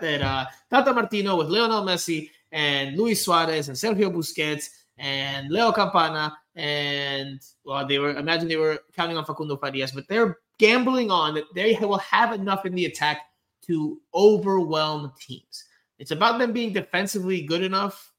That 0.00 0.22
uh, 0.22 0.46
Tata 0.70 0.94
Martino 0.94 1.36
with 1.36 1.48
Lionel 1.48 1.82
Messi 1.82 2.30
and 2.52 2.96
Luis 2.96 3.22
Suarez 3.22 3.68
and 3.68 3.76
Sergio 3.76 4.10
Busquets 4.10 4.70
and 4.96 5.50
Leo 5.50 5.72
Campana 5.72 6.34
and 6.56 7.40
well, 7.64 7.86
they 7.86 7.98
were 7.98 8.16
imagine 8.16 8.48
they 8.48 8.56
were 8.56 8.78
counting 8.94 9.16
on 9.16 9.24
Facundo 9.24 9.56
Farias, 9.56 9.92
but 9.92 10.06
they're 10.08 10.38
gambling 10.58 11.10
on 11.10 11.34
that 11.34 11.44
they 11.54 11.76
will 11.80 11.98
have 11.98 12.32
enough 12.32 12.64
in 12.66 12.74
the 12.74 12.86
attack 12.86 13.18
to 13.66 14.00
overwhelm 14.14 15.12
teams. 15.18 15.64
It's 15.98 16.10
about 16.10 16.38
them 16.38 16.52
being 16.52 16.72
defensively 16.72 17.42
good 17.42 17.62
enough. 17.62 18.12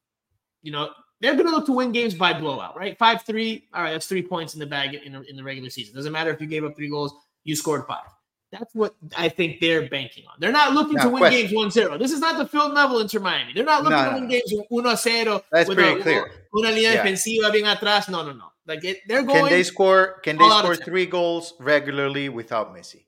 You 0.64 0.72
know, 0.72 0.90
they're 1.22 1.34
going 1.36 1.46
to 1.46 1.52
look 1.52 1.66
to 1.68 1.72
win 1.72 1.92
games 1.92 2.14
by 2.14 2.34
blowout, 2.34 2.76
right? 2.78 2.98
Five 2.98 3.22
three. 3.24 3.68
All 3.74 3.84
right, 3.84 3.92
that's 3.92 4.08
three 4.08 4.24
points 4.24 4.54
in 4.54 4.60
the 4.60 4.66
bag 4.66 4.96
in, 4.96 5.16
in 5.28 5.36
the 5.36 5.44
regular 5.44 5.70
season. 5.70 5.96
Doesn't 5.96 6.12
matter 6.12 6.32
if 6.32 6.42
you 6.42 6.48
gave 6.48 6.64
up 6.64 6.76
three 6.76 6.90
goals, 6.90 7.14
you 7.44 7.56
scored 7.56 7.86
five. 7.88 8.06
That's 8.52 8.74
what 8.74 8.96
I 9.18 9.28
think 9.28 9.60
they're 9.60 9.90
banking 9.90 10.24
on. 10.28 10.36
They're 10.40 10.52
not 10.52 10.74
looking 10.74 10.94
Now, 10.94 11.04
to 11.06 11.10
win 11.10 11.18
question. 11.20 11.48
games 11.52 11.76
1-0. 11.76 12.00
This 12.00 12.12
is 12.12 12.20
not 12.22 12.38
the 12.38 12.46
Phil 12.48 12.72
Neville 12.72 13.00
Inter 13.00 13.20
Miami. 13.20 13.52
They're 13.54 13.66
not 13.66 13.84
looking 13.84 13.98
No, 13.98 14.06
to 14.06 14.12
no, 14.12 14.20
win 14.20 14.24
no. 14.24 14.30
games 14.30 14.54
1-0 14.72 15.44
That's 15.52 15.68
with 15.68 15.78
pretty 15.78 16.00
a, 16.00 16.04
clear. 16.04 16.32
Una 16.56 16.70
línea 16.70 16.94
Yeah. 16.94 17.04
defensiva 17.04 17.52
bien 17.52 17.66
atrás. 17.66 18.08
No, 18.08 18.24
no, 18.24 18.32
no. 18.32 18.46
Like 18.68 18.84
it, 18.84 19.00
they're 19.08 19.24
going. 19.24 19.42
Can 19.44 19.50
they 19.50 19.64
score? 19.64 20.20
Can 20.24 20.38
they 20.38 20.44
all 20.44 20.52
out 20.54 20.66
of 20.66 20.76
score 20.76 20.86
three 20.86 21.06
goals 21.06 21.54
regularly 21.60 22.30
without 22.30 22.76
Messi? 22.76 23.06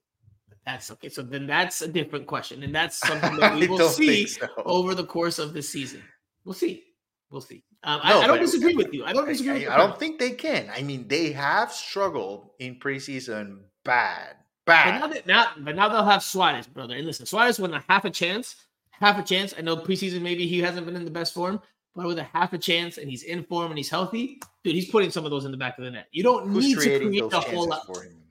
That's 0.65 0.91
okay. 0.91 1.09
So 1.09 1.21
then 1.23 1.47
that's 1.47 1.81
a 1.81 1.87
different 1.87 2.27
question, 2.27 2.61
and 2.63 2.75
that's 2.75 2.97
something 3.07 3.37
that 3.37 3.55
we 3.55 3.67
will 3.67 3.89
see 3.89 4.27
so. 4.27 4.47
over 4.65 4.93
the 4.93 5.05
course 5.05 5.39
of 5.39 5.53
the 5.53 5.61
season. 5.61 6.03
We'll 6.45 6.53
see. 6.53 6.83
We'll 7.31 7.41
see. 7.41 7.63
Um, 7.83 7.99
No, 8.05 8.19
I, 8.21 8.23
I 8.23 8.27
don't 8.27 8.39
disagree 8.39 8.75
with 8.75 8.93
you. 8.93 9.03
I 9.05 9.13
don't 9.13 9.25
I, 9.27 9.31
disagree. 9.31 9.53
with 9.53 9.61
I- 9.61 9.65
your 9.65 9.71
I 9.73 9.77
don't 9.77 9.97
think 9.99 10.19
they 10.19 10.31
can. 10.31 10.69
I 10.73 10.81
mean, 10.81 11.07
they 11.07 11.31
have 11.31 11.71
struggled 11.71 12.51
in 12.59 12.75
preseason 12.79 13.59
bad, 13.83 14.35
But 14.65 14.73
bad. 14.85 14.99
now, 15.01 15.07
that, 15.07 15.27
now, 15.27 15.47
but 15.59 15.75
now 15.75 15.89
they'll 15.89 16.05
have 16.05 16.23
Suarez, 16.23 16.67
brother. 16.67 16.95
And 16.95 17.05
listen, 17.05 17.25
Suarez 17.25 17.59
with 17.59 17.73
a 17.73 17.83
half 17.89 18.05
a 18.05 18.09
chance, 18.09 18.55
half 18.91 19.17
a 19.19 19.23
chance. 19.23 19.53
I 19.57 19.61
know 19.61 19.75
preseason 19.77 20.21
maybe 20.21 20.47
he 20.47 20.59
hasn't 20.59 20.85
been 20.85 20.95
in 20.95 21.03
the 21.05 21.11
best 21.11 21.33
form, 21.33 21.61
but 21.97 22.05
with 22.05 22.19
a 22.19 22.23
half 22.23 22.53
a 22.53 22.59
chance 22.59 22.99
and 22.99 23.09
he's 23.09 23.23
in 23.23 23.43
form 23.43 23.71
and 23.71 23.77
he's 23.77 23.89
healthy, 23.89 24.39
dude, 24.63 24.75
he's 24.75 24.87
putting 24.87 25.09
some 25.09 25.25
of 25.25 25.31
those 25.31 25.45
in 25.45 25.51
the 25.51 25.57
back 25.57 25.79
of 25.79 25.83
the 25.83 25.89
net. 25.89 26.05
You 26.11 26.21
don't 26.21 26.47
Who's 26.47 26.63
need 26.63 26.75
to 26.75 26.99
create 26.99 27.33
a 27.33 27.39
whole 27.39 27.67
lot. 27.67 27.87
for 27.87 28.03
him? 28.03 28.21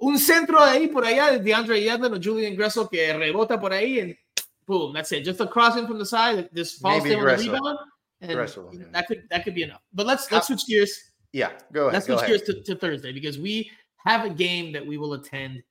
Un 0.00 0.18
centro 0.18 0.58
ahí 0.58 0.90
por 0.90 1.02
allá 1.02 1.30
de 1.30 1.40
DeAndre 1.40 1.84
Yedlin 1.84 2.16
or 2.16 2.18
Julian 2.18 2.56
Gressel 2.56 2.90
que 2.90 3.12
rebota 3.12 3.60
por 3.60 3.70
ahí 3.70 4.00
and 4.02 4.16
boom, 4.66 4.94
that's 4.94 5.12
it. 5.12 5.24
Just 5.24 5.40
a 5.40 5.46
crossing 5.46 5.86
from 5.86 5.98
the 5.98 6.06
side, 6.06 6.48
just 6.54 6.80
falls 6.80 7.04
down 7.04 7.16
on 7.16 7.36
the 7.36 7.36
rebound, 7.36 7.78
and 8.22 8.30
Gressel, 8.32 8.72
yeah. 8.72 8.84
that 8.92 9.06
could 9.08 9.24
that 9.30 9.44
could 9.44 9.54
be 9.54 9.62
enough. 9.62 9.82
But 9.92 10.06
let's 10.06 10.32
let's 10.32 10.46
switch 10.46 10.66
gears. 10.66 10.98
Yeah, 11.32 11.52
go 11.70 11.88
ahead. 11.88 11.92
Let's 11.92 12.06
switch 12.06 12.26
gears 12.26 12.42
to, 12.42 12.62
to 12.62 12.76
Thursday 12.76 13.12
because 13.12 13.38
we 13.38 13.70
have 14.06 14.24
a 14.24 14.30
game 14.30 14.72
that 14.72 14.86
we 14.86 14.96
will 14.96 15.12
attend. 15.12 15.62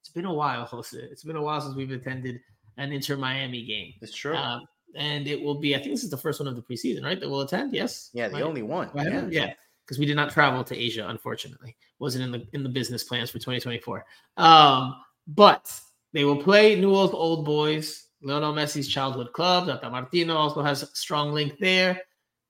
It's 0.00 0.10
been 0.10 0.26
a 0.26 0.34
while, 0.34 0.66
Jose. 0.66 0.98
It's 0.98 1.24
been 1.24 1.36
a 1.36 1.42
while 1.42 1.60
since 1.62 1.74
we've 1.74 1.90
attended 1.90 2.38
an 2.76 2.92
Inter 2.92 3.16
Miami 3.16 3.64
game. 3.64 3.94
It's 4.02 4.14
true. 4.14 4.36
Um, 4.36 4.66
and 4.96 5.26
it 5.26 5.40
will 5.40 5.54
be, 5.54 5.74
I 5.74 5.78
think 5.78 5.90
this 5.90 6.04
is 6.04 6.10
the 6.10 6.16
first 6.16 6.40
one 6.40 6.48
of 6.48 6.56
the 6.56 6.62
preseason, 6.62 7.02
right? 7.04 7.18
That 7.18 7.28
we'll 7.28 7.40
attend. 7.42 7.72
Yes. 7.74 8.10
yeah, 8.12 8.28
the 8.28 8.34
Right? 8.34 8.42
only 8.42 8.62
one. 8.62 8.90
Right? 8.94 9.06
Yeah. 9.10 9.26
Yeah. 9.30 9.52
Because 9.84 9.98
we 9.98 10.06
did 10.06 10.16
not 10.16 10.30
travel 10.30 10.62
to 10.64 10.76
Asia, 10.76 11.06
unfortunately. 11.08 11.76
Wasn't 11.98 12.22
in 12.24 12.30
the 12.30 12.46
in 12.52 12.62
the 12.62 12.68
business 12.68 13.02
plans 13.04 13.30
for 13.30 13.38
2024. 13.38 14.04
Um, 14.36 14.96
but 15.26 15.72
they 16.12 16.24
will 16.24 16.40
play 16.42 16.80
Newell's 16.80 17.12
Old 17.12 17.44
Boys, 17.44 18.06
Lionel 18.22 18.52
Messi's 18.54 18.86
childhood 18.88 19.32
club. 19.32 19.66
Tata 19.66 19.90
Martino 19.90 20.36
also 20.36 20.62
has 20.62 20.82
a 20.82 20.86
strong 20.94 21.32
link 21.32 21.58
there. 21.58 22.00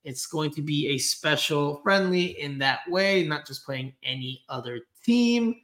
It's 0.04 0.26
going 0.26 0.50
to 0.52 0.62
be 0.62 0.88
a 0.88 0.98
special 0.98 1.80
friendly 1.82 2.40
in 2.40 2.58
that 2.58 2.80
way, 2.88 3.24
not 3.24 3.46
just 3.46 3.64
playing 3.64 3.92
any 4.02 4.42
other 4.48 4.80
team. 5.04 5.54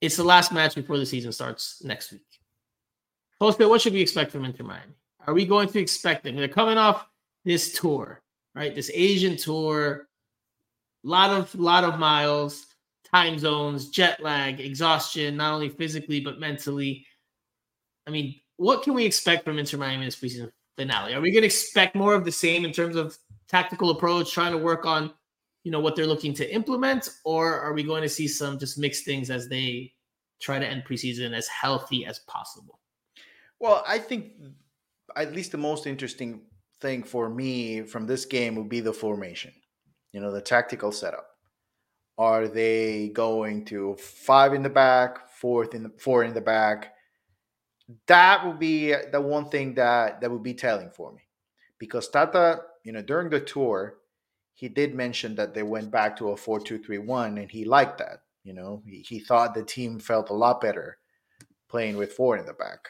It's 0.00 0.16
the 0.16 0.24
last 0.24 0.52
match 0.52 0.74
before 0.76 0.96
the 0.96 1.06
season 1.06 1.32
starts 1.32 1.82
next 1.84 2.12
week. 2.12 2.22
Jose, 3.40 3.64
what 3.64 3.80
should 3.80 3.92
we 3.92 4.00
expect 4.00 4.30
from 4.32 4.44
Inter 4.44 4.64
Miami? 4.64 4.92
Are 5.28 5.34
we 5.34 5.44
going 5.44 5.68
to 5.68 5.78
expect 5.78 6.24
them? 6.24 6.36
They're 6.36 6.48
coming 6.48 6.78
off 6.78 7.06
this 7.44 7.78
tour, 7.78 8.22
right? 8.54 8.74
This 8.74 8.90
Asian 8.94 9.36
tour, 9.36 10.08
lot 11.02 11.28
of 11.28 11.54
lot 11.54 11.84
of 11.84 11.98
miles, 11.98 12.64
time 13.12 13.38
zones, 13.38 13.90
jet 13.90 14.22
lag, 14.22 14.58
exhaustion, 14.58 15.36
not 15.36 15.52
only 15.52 15.68
physically 15.68 16.18
but 16.18 16.40
mentally. 16.40 17.06
I 18.06 18.10
mean, 18.10 18.40
what 18.56 18.82
can 18.82 18.94
we 18.94 19.04
expect 19.04 19.44
from 19.44 19.58
Inter 19.58 19.76
Miami 19.76 20.06
this 20.06 20.16
preseason 20.16 20.50
finale? 20.78 21.12
Are 21.12 21.20
we 21.20 21.30
going 21.30 21.42
to 21.42 21.46
expect 21.46 21.94
more 21.94 22.14
of 22.14 22.24
the 22.24 22.32
same 22.32 22.64
in 22.64 22.72
terms 22.72 22.96
of 22.96 23.18
tactical 23.48 23.90
approach, 23.90 24.32
trying 24.32 24.52
to 24.52 24.58
work 24.58 24.86
on, 24.86 25.12
you 25.62 25.70
know, 25.70 25.80
what 25.80 25.94
they're 25.94 26.06
looking 26.06 26.32
to 26.32 26.54
implement, 26.54 27.10
or 27.26 27.60
are 27.60 27.74
we 27.74 27.82
going 27.82 28.02
to 28.02 28.08
see 28.08 28.26
some 28.26 28.58
just 28.58 28.78
mixed 28.78 29.04
things 29.04 29.28
as 29.28 29.46
they 29.46 29.92
try 30.40 30.58
to 30.58 30.66
end 30.66 30.84
preseason 30.88 31.34
as 31.34 31.46
healthy 31.48 32.06
as 32.06 32.20
possible? 32.20 32.80
Well, 33.60 33.84
I 33.86 33.98
think 33.98 34.32
at 35.16 35.34
least 35.34 35.52
the 35.52 35.58
most 35.58 35.86
interesting 35.86 36.42
thing 36.80 37.02
for 37.02 37.28
me 37.28 37.82
from 37.82 38.06
this 38.06 38.24
game 38.24 38.54
would 38.56 38.68
be 38.68 38.80
the 38.80 38.92
formation. 38.92 39.52
You 40.12 40.20
know, 40.20 40.30
the 40.30 40.40
tactical 40.40 40.92
setup. 40.92 41.26
Are 42.16 42.48
they 42.48 43.10
going 43.10 43.64
to 43.66 43.94
five 43.96 44.52
in 44.54 44.62
the 44.62 44.70
back, 44.70 45.30
fourth 45.30 45.74
in 45.74 45.84
the 45.84 45.92
four 45.98 46.24
in 46.24 46.34
the 46.34 46.40
back? 46.40 46.94
That 48.06 48.44
would 48.44 48.58
be 48.58 48.94
the 49.12 49.20
one 49.20 49.48
thing 49.48 49.74
that 49.74 50.20
that 50.20 50.30
would 50.30 50.42
be 50.42 50.54
telling 50.54 50.90
for 50.90 51.12
me, 51.12 51.22
because 51.78 52.08
Tata, 52.08 52.60
you 52.84 52.92
know, 52.92 53.02
during 53.02 53.30
the 53.30 53.40
tour, 53.40 53.98
he 54.54 54.68
did 54.68 54.94
mention 54.94 55.36
that 55.36 55.54
they 55.54 55.62
went 55.62 55.90
back 55.90 56.16
to 56.16 56.30
a 56.30 56.36
four-two-three-one, 56.36 57.38
and 57.38 57.50
he 57.50 57.64
liked 57.64 57.98
that. 57.98 58.22
You 58.42 58.54
know, 58.54 58.82
he, 58.84 59.04
he 59.08 59.20
thought 59.20 59.54
the 59.54 59.62
team 59.62 60.00
felt 60.00 60.30
a 60.30 60.34
lot 60.34 60.60
better 60.60 60.98
playing 61.68 61.96
with 61.96 62.14
four 62.14 62.36
in 62.36 62.46
the 62.46 62.54
back. 62.54 62.88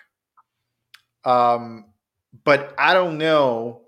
Um, 1.24 1.92
but 2.44 2.74
I 2.78 2.94
don't 2.94 3.18
know. 3.18 3.82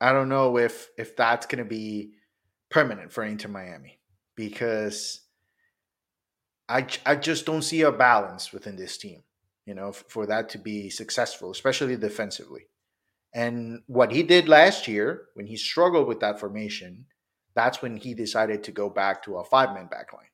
I 0.00 0.12
don't 0.12 0.28
know 0.28 0.58
if 0.58 0.88
if 0.96 1.16
that's 1.16 1.46
going 1.46 1.62
to 1.62 1.68
be 1.68 2.12
permanent 2.70 3.12
for 3.12 3.24
Inter 3.24 3.48
Miami 3.48 3.98
because 4.36 5.20
I 6.68 6.86
I 7.04 7.16
just 7.16 7.46
don't 7.46 7.62
see 7.62 7.82
a 7.82 7.92
balance 7.92 8.52
within 8.52 8.76
this 8.76 8.96
team. 8.98 9.22
You 9.66 9.74
know, 9.74 9.92
for 9.92 10.26
that 10.26 10.48
to 10.50 10.58
be 10.58 10.88
successful, 10.88 11.50
especially 11.50 11.96
defensively. 11.96 12.68
And 13.34 13.82
what 13.86 14.12
he 14.12 14.22
did 14.22 14.48
last 14.48 14.88
year 14.88 15.26
when 15.34 15.46
he 15.46 15.56
struggled 15.56 16.08
with 16.08 16.20
that 16.20 16.40
formation, 16.40 17.04
that's 17.54 17.82
when 17.82 17.98
he 17.98 18.14
decided 18.14 18.64
to 18.64 18.72
go 18.72 18.88
back 18.88 19.22
to 19.24 19.36
a 19.36 19.44
five 19.44 19.74
man 19.74 19.88
backline. 19.92 20.32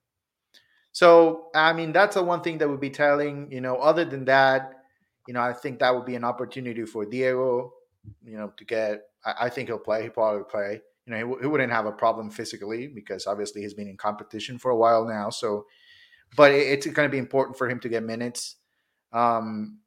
So, 0.92 1.48
I 1.55 1.72
mean, 1.72 1.92
that's 1.92 2.14
the 2.14 2.22
one 2.22 2.42
thing 2.42 2.59
that 2.59 2.68
would 2.68 2.81
be 2.81 2.90
telling. 2.90 3.50
You 3.50 3.61
know, 3.61 3.77
other 3.77 4.05
than 4.05 4.27
that, 4.27 4.84
you 5.26 5.34
know, 5.34 5.40
I 5.40 5.52
think 5.52 5.78
that 5.78 5.94
would 5.94 6.04
be 6.04 6.16
an 6.16 6.24
opportunity 6.24 6.84
for 6.84 7.04
Diego, 7.04 7.72
you 8.24 8.37
know, 8.37 8.52
to 8.56 8.64
get. 8.64 9.02
I, 9.24 9.46
I 9.46 9.48
think 9.48 9.68
he'll 9.68 9.78
play. 9.78 10.02
He'll 10.02 10.10
probably 10.10 10.44
play. 10.44 10.80
You 11.06 11.12
know, 11.12 11.37
he, 11.37 11.42
he 11.42 11.46
wouldn't 11.46 11.72
have 11.72 11.87
a 11.87 11.92
problem 11.92 12.30
physically 12.30 12.87
because 12.87 13.26
obviously 13.26 13.62
he's 13.62 13.74
been 13.74 13.88
in 13.88 13.96
competition 13.96 14.58
for 14.58 14.70
a 14.70 14.76
while 14.76 15.04
now. 15.04 15.30
So, 15.30 15.66
but 16.37 16.52
it, 16.52 16.66
it's 16.66 16.87
going 16.87 17.08
to 17.08 17.12
be 17.12 17.18
important 17.18 17.58
for 17.58 17.68
him 17.68 17.80
to 17.80 17.88
get 17.88 18.02
minutes. 18.02 18.56
Um, 19.12 19.78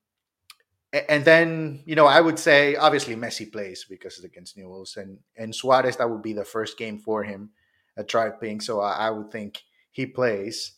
and 1.10 1.26
then 1.26 1.84
you 1.86 1.96
know 1.96 2.06
I 2.06 2.22
would 2.22 2.40
say 2.40 2.76
obviously 2.76 3.16
Messi 3.16 3.52
plays 3.52 3.86
because 3.90 4.16
it's 4.16 4.26
against 4.26 4.58
Newell's 4.58 4.98
and 4.98 5.20
and 5.36 5.54
Suarez 5.54 5.98
that 5.98 6.10
would 6.10 6.22
be 6.22 6.34
the 6.34 6.46
first 6.46 6.78
game 6.78 6.98
for 7.00 7.24
him 7.24 7.50
at 7.98 8.08
DRV 8.08 8.42
PNK 8.42 8.64
so 8.64 8.80
I, 8.80 9.08
I, 9.08 9.10
would 9.10 9.32
think 9.32 9.64
he 9.92 10.06
plays. 10.06 10.74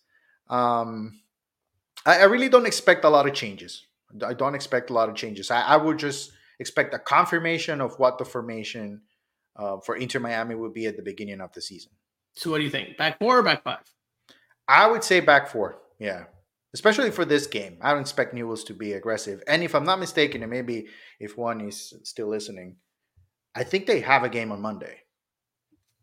Um, 0.49 1.21
I, 2.05 2.21
I, 2.21 2.23
really 2.23 2.49
don't 2.49 2.65
expect 2.65 3.03
a 3.03 3.09
lot 3.09 3.27
of 3.27 3.33
changes. 3.33 3.85
I 4.25 4.33
don't 4.33 4.55
expect 4.55 4.89
a 4.89 4.93
lot 4.93 5.09
of 5.09 5.15
changes. 5.15 5.51
I, 5.51 5.61
I 5.61 5.77
would 5.77 5.99
just 5.99 6.31
expect 6.59 6.93
a 6.93 6.99
confirmation 6.99 7.81
of 7.81 7.97
what 7.99 8.17
the 8.17 8.25
formation 8.25 9.01
uh, 9.55 9.77
for 9.79 9.95
Inter 9.95 10.19
Miami 10.19 10.55
would 10.55 10.73
be 10.73 10.85
at 10.85 10.95
the 10.95 11.03
beginning 11.03 11.41
of 11.41 11.53
the 11.53 11.61
season. 11.61 11.91
So 12.33 12.51
what 12.51 12.57
do 12.57 12.63
you 12.63 12.69
think? 12.69 12.97
Back 12.97 13.19
four 13.19 13.39
or 13.39 13.43
back 13.43 13.63
five? 13.63 13.79
I 14.67 14.89
would 14.89 15.03
say 15.03 15.19
back 15.19 15.49
four. 15.49 15.79
Yeah 15.99 16.25
especially 16.73 17.11
for 17.11 17.25
this 17.25 17.47
game. 17.47 17.77
I 17.81 17.91
don't 17.91 18.01
expect 18.01 18.33
Newell's 18.33 18.63
to 18.65 18.73
be 18.73 18.93
aggressive. 18.93 19.41
And 19.47 19.63
if 19.63 19.73
I'm 19.73 19.85
not 19.85 19.99
mistaken, 19.99 20.43
and 20.43 20.51
maybe 20.51 20.87
if 21.19 21.37
one 21.37 21.61
is 21.61 21.93
still 22.03 22.27
listening, 22.27 22.77
I 23.55 23.63
think 23.63 23.85
they 23.85 24.01
have 24.01 24.23
a 24.23 24.29
game 24.29 24.51
on 24.51 24.61
Monday. 24.61 24.97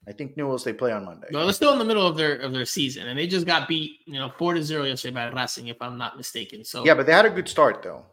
I 0.08 0.12
think 0.12 0.36
Newell's 0.36 0.62
they 0.62 0.72
play 0.72 0.92
on 0.92 1.04
Monday. 1.04 1.26
Well, 1.32 1.44
they're 1.44 1.52
still 1.52 1.72
in 1.72 1.78
the 1.78 1.84
middle 1.84 2.06
of 2.06 2.16
their 2.16 2.36
of 2.36 2.52
their 2.52 2.64
season, 2.64 3.08
and 3.08 3.18
they 3.18 3.26
just 3.26 3.46
got 3.46 3.66
beat, 3.66 4.00
you 4.06 4.14
know, 4.14 4.30
four 4.38 4.54
to 4.54 4.62
zero 4.62 4.84
yesterday 4.84 5.14
by 5.14 5.28
Racing, 5.30 5.68
if 5.68 5.82
I'm 5.82 5.98
not 5.98 6.16
mistaken. 6.16 6.64
So 6.64 6.84
yeah, 6.84 6.94
but 6.94 7.06
they 7.06 7.12
had 7.12 7.26
a 7.26 7.30
good 7.30 7.48
start 7.48 7.82
though. 7.82 8.04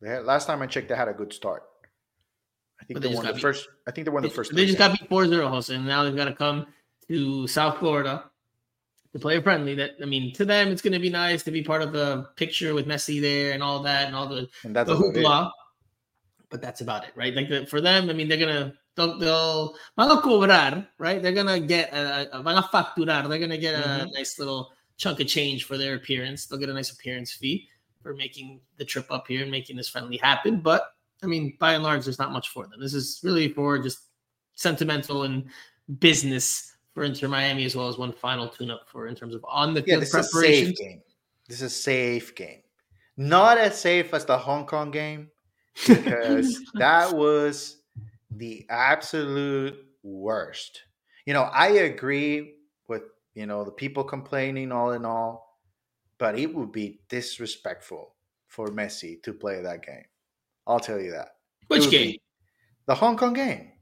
They 0.00 0.10
had, 0.10 0.24
last 0.24 0.46
time 0.46 0.62
I 0.62 0.66
checked, 0.66 0.88
they 0.88 0.96
had 0.96 1.08
a 1.08 1.12
good 1.12 1.32
start. 1.32 1.64
I 2.80 2.84
think 2.84 3.00
they, 3.00 3.08
they 3.08 3.14
won 3.14 3.26
the 3.26 3.32
beat. 3.32 3.42
first. 3.42 3.68
I 3.86 3.90
think 3.90 4.04
they 4.04 4.10
won 4.10 4.22
the 4.22 4.30
first. 4.30 4.54
They 4.54 4.66
just 4.66 4.78
games. 4.78 4.98
got 4.98 5.00
beat 5.00 5.10
4-0, 5.10 5.48
Jose, 5.48 5.74
and 5.74 5.86
now 5.86 6.04
they've 6.04 6.14
got 6.14 6.26
to 6.26 6.34
come 6.34 6.66
to 7.08 7.46
South 7.46 7.78
Florida 7.78 8.24
to 9.12 9.18
play 9.18 9.38
a 9.38 9.42
friendly. 9.42 9.74
That 9.74 9.92
I 10.02 10.04
mean, 10.04 10.32
to 10.34 10.44
them, 10.44 10.68
it's 10.68 10.82
going 10.82 10.92
to 10.92 10.98
be 10.98 11.08
nice 11.10 11.42
to 11.44 11.50
be 11.50 11.62
part 11.62 11.82
of 11.82 11.92
the 11.92 12.28
picture 12.36 12.74
with 12.74 12.86
Messi 12.86 13.20
there 13.20 13.52
and 13.52 13.62
all 13.62 13.82
that 13.82 14.06
and 14.06 14.14
all 14.14 14.26
the, 14.28 14.48
and 14.64 14.76
that's 14.76 14.88
the 14.88 14.96
hoopla. 14.96 15.50
But 16.50 16.60
that's 16.60 16.82
about 16.82 17.04
it, 17.04 17.10
right? 17.16 17.34
Like 17.34 17.48
the, 17.48 17.66
for 17.66 17.80
them, 17.80 18.10
I 18.10 18.12
mean, 18.12 18.28
they're 18.28 18.38
gonna 18.38 18.74
they'll, 18.96 19.18
they'll 19.18 19.74
van 19.96 20.10
a 20.10 20.20
cobrar, 20.20 20.86
right? 20.98 21.22
They're 21.22 21.32
gonna 21.32 21.60
get 21.60 21.92
a, 21.92 22.38
a 22.38 22.42
van 22.42 22.58
a 22.58 22.62
facturar. 22.62 23.28
They're 23.28 23.38
gonna 23.38 23.58
get 23.58 23.74
a 23.74 23.88
mm-hmm. 23.88 24.10
nice 24.12 24.38
little 24.38 24.72
chunk 24.96 25.20
of 25.20 25.26
change 25.26 25.64
for 25.64 25.76
their 25.76 25.94
appearance. 25.94 26.46
They'll 26.46 26.58
get 26.58 26.68
a 26.68 26.74
nice 26.74 26.90
appearance 26.90 27.32
fee 27.32 27.68
for 28.02 28.14
making 28.14 28.60
the 28.76 28.84
trip 28.84 29.06
up 29.10 29.26
here 29.26 29.42
and 29.42 29.50
making 29.50 29.76
this 29.76 29.88
friendly 29.88 30.16
happen. 30.18 30.60
But 30.60 30.92
I 31.22 31.26
mean, 31.26 31.56
by 31.58 31.74
and 31.74 31.82
large, 31.82 32.04
there's 32.04 32.18
not 32.18 32.32
much 32.32 32.50
for 32.50 32.66
them. 32.66 32.80
This 32.80 32.94
is 32.94 33.20
really 33.24 33.48
for 33.48 33.78
just 33.78 34.00
sentimental 34.54 35.24
and 35.24 35.44
business 35.98 36.76
for 36.92 37.02
Inter 37.02 37.28
Miami, 37.28 37.64
as 37.64 37.74
well 37.74 37.88
as 37.88 37.98
one 37.98 38.12
final 38.12 38.48
tune-up 38.48 38.86
for 38.86 39.08
in 39.08 39.14
terms 39.14 39.34
of 39.34 39.44
on 39.48 39.74
the 39.74 39.82
yeah, 39.86 39.98
this 39.98 40.10
preparation. 40.10 40.68
Is 40.68 40.70
a 40.70 40.76
safe 40.76 40.78
game. 40.78 41.02
This 41.48 41.56
is 41.56 41.62
a 41.62 41.70
safe 41.70 42.34
game, 42.34 42.60
not 43.16 43.58
as 43.58 43.78
safe 43.78 44.14
as 44.14 44.24
the 44.24 44.38
Hong 44.38 44.64
Kong 44.64 44.90
game 44.90 45.30
because 45.86 46.60
that 46.74 47.12
was 47.12 47.78
the 48.36 48.66
absolute 48.68 49.76
worst. 50.02 50.82
You 51.26 51.34
know, 51.34 51.42
I 51.42 51.68
agree 51.68 52.54
with 52.88 53.02
you 53.34 53.46
know 53.46 53.64
the 53.64 53.70
people 53.70 54.04
complaining 54.04 54.72
all 54.72 54.92
in 54.92 55.04
all, 55.04 55.60
but 56.18 56.38
it 56.38 56.54
would 56.54 56.72
be 56.72 57.00
disrespectful 57.08 58.14
for 58.48 58.68
Messi 58.68 59.22
to 59.22 59.32
play 59.32 59.60
that 59.60 59.84
game. 59.84 60.04
I'll 60.66 60.80
tell 60.80 61.00
you 61.00 61.12
that. 61.12 61.36
Which 61.68 61.90
game? 61.90 62.16
The 62.86 62.94
Hong 62.94 63.16
Kong 63.16 63.32
game. 63.32 63.72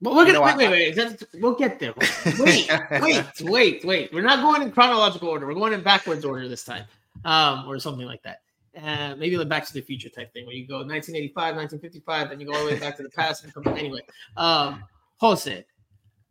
But 0.00 0.14
we're 0.14 0.26
gonna 0.26 0.42
wait, 0.42 0.56
wait, 0.56 0.96
wait. 0.96 1.22
We'll 1.34 1.54
get 1.54 1.78
there. 1.78 1.94
Wait, 2.38 2.70
wait, 3.00 3.24
wait, 3.40 3.84
wait. 3.84 4.12
We're 4.12 4.22
not 4.22 4.42
going 4.42 4.60
in 4.60 4.70
chronological 4.70 5.28
order. 5.28 5.46
We're 5.46 5.54
going 5.54 5.72
in 5.72 5.82
backwards 5.82 6.24
order 6.26 6.46
this 6.46 6.62
time, 6.64 6.84
um, 7.24 7.64
or 7.66 7.78
something 7.78 8.04
like 8.04 8.22
that. 8.24 8.40
Uh, 8.80 9.14
maybe 9.16 9.36
the 9.36 9.44
Back 9.44 9.66
to 9.66 9.72
the 9.72 9.80
Future 9.80 10.08
type 10.08 10.32
thing, 10.32 10.46
where 10.46 10.54
you 10.54 10.66
go 10.66 10.78
1985, 10.78 11.56
1955, 11.56 12.30
then 12.30 12.40
you 12.40 12.46
go 12.46 12.54
all 12.54 12.64
the 12.64 12.72
way 12.72 12.78
back 12.78 12.96
to 12.96 13.02
the 13.02 13.10
past 13.10 13.44
and 13.44 13.54
come 13.54 13.62
back. 13.62 13.78
Anyway, 13.78 14.00
um, 14.36 14.82
Jose, 15.18 15.64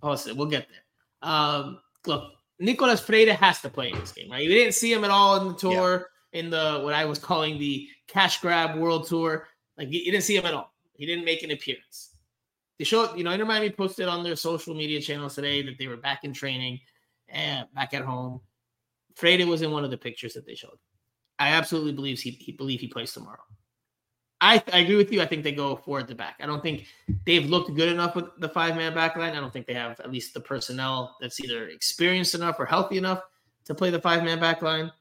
Jose, 0.02 0.32
we'll 0.34 0.48
get 0.48 0.68
there. 0.70 1.30
Um, 1.30 1.80
look, 2.06 2.32
Nicolas 2.60 3.00
Freire 3.00 3.34
has 3.34 3.62
to 3.62 3.70
play 3.70 3.92
in 3.92 4.00
this 4.00 4.12
game, 4.12 4.30
right? 4.30 4.44
You 4.44 4.50
didn't 4.50 4.74
see 4.74 4.92
him 4.92 5.04
at 5.04 5.12
all 5.12 5.40
in 5.42 5.48
the 5.48 5.56
tour, 5.56 6.08
yeah. 6.34 6.40
in 6.40 6.50
the 6.50 6.82
what 6.84 6.94
I 6.94 7.06
was 7.06 7.18
calling 7.18 7.58
the 7.58 7.88
cash 8.08 8.42
grab 8.42 8.78
world 8.78 9.08
tour. 9.08 9.48
Like 9.78 9.92
you 9.92 10.04
didn't 10.04 10.24
see 10.24 10.36
him 10.36 10.46
at 10.46 10.54
all. 10.54 10.74
He 10.96 11.06
didn't 11.06 11.26
make 11.26 11.44
an 11.44 11.52
appearance 11.52 12.14
they 12.78 12.86
showed, 12.86 13.18
you 13.18 13.24
know, 13.24 13.32
Inter 13.32 13.46
Miami 13.46 13.70
posted 13.70 14.08
on 14.08 14.24
their 14.24 14.36
social 14.36 14.74
media 14.74 15.00
channels 15.00 15.36
today 15.36 15.62
that 15.62 15.78
they 15.78 15.88
were 15.88 15.98
back 15.98 16.24
in 16.24 16.34
training 16.34 16.80
and 17.30 17.68
back 17.74 17.94
at 17.94 18.04
home. 18.04 18.42
Freire 19.16 19.46
was 19.46 19.62
in 19.62 19.72
one 19.72 19.84
of 19.84 19.92
the 19.92 19.98
pictures 19.98 20.34
that 20.34 20.46
they 20.46 20.56
showed. 20.56 20.78
I 21.40 21.50
absolutely 21.50 21.94
believe 21.94 22.20
he, 22.20 22.32
he 22.32 22.52
believe 22.52 22.80
he 22.80 22.88
plays 22.88 23.14
tomorrow. 23.14 23.40
I, 24.40 24.62
I 24.74 24.80
agree 24.80 24.98
with 24.98 25.12
you. 25.12 25.22
I 25.22 25.26
think 25.26 25.44
they 25.44 25.54
go 25.54 25.78
four 25.78 26.00
at 26.00 26.08
the 26.08 26.16
back. 26.16 26.36
I 26.42 26.46
don't 26.46 26.62
think 26.62 26.86
they've 27.26 27.50
looked 27.50 27.74
good 27.76 27.88
enough 27.88 28.14
with 28.14 28.26
the 28.40 28.50
five 28.50 28.76
man 28.76 28.94
back 28.94 29.16
line. 29.16 29.34
I 29.34 29.40
don't 29.40 29.54
think 29.54 29.68
they 29.68 29.74
have 29.74 30.00
at 30.02 30.12
least 30.12 30.34
the 30.34 30.42
personnel 30.42 31.16
that's 31.22 31.40
either 31.40 31.70
experienced 31.70 32.36
enough 32.36 32.58
or 32.60 32.66
healthy 32.66 32.98
enough 32.98 33.22
to 33.66 33.74
play 33.74 33.90
the 33.90 34.02
five 34.02 34.24
man 34.24 34.42
back 34.42 34.62
line. 34.62 34.92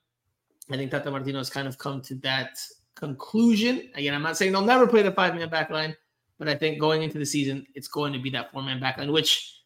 I 0.71 0.77
think 0.77 0.93
Tata 0.93 1.11
Martino 1.11 1.39
has 1.39 1.51
kind 1.51 1.67
of 1.67 1.77
come 1.77 2.01
to 2.03 2.15
that 2.17 2.61
conclusion. 2.95 3.91
Again, 3.97 4.15
I'm 4.15 4.23
not 4.23 4.37
saying 4.37 4.53
they'll 4.53 4.63
never 4.63 4.87
play 4.87 5.03
the 5.03 5.11
five 5.11 5.35
man 5.35 5.49
back 5.49 5.71
line, 5.71 5.97
but 6.39 6.49
I 6.49 6.55
think 6.55 6.79
going 6.79 7.03
into 7.03 7.19
the 7.19 7.27
season, 7.27 7.67
it's 7.75 7.89
going 7.89 8.13
to 8.13 8.21
be 8.21 8.31
that 8.31 8.53
four 8.53 8.63
man 8.63 8.79
backline, 8.79 9.13
which 9.13 9.61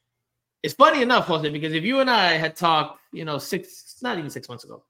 is 0.62 0.72
funny 0.72 1.02
enough, 1.02 1.26
Jose, 1.26 1.48
because 1.50 1.74
if 1.74 1.85
you 1.85 2.00
and 2.00 2.11
I 2.11 2.33
had 2.33 2.57
talked, 2.57 3.00
you 3.12 3.26
know, 3.26 3.37
six, 3.37 3.96
not 4.02 4.16
even 4.16 4.31
six 4.31 4.48
months 4.48 4.64
ago, 4.64 4.83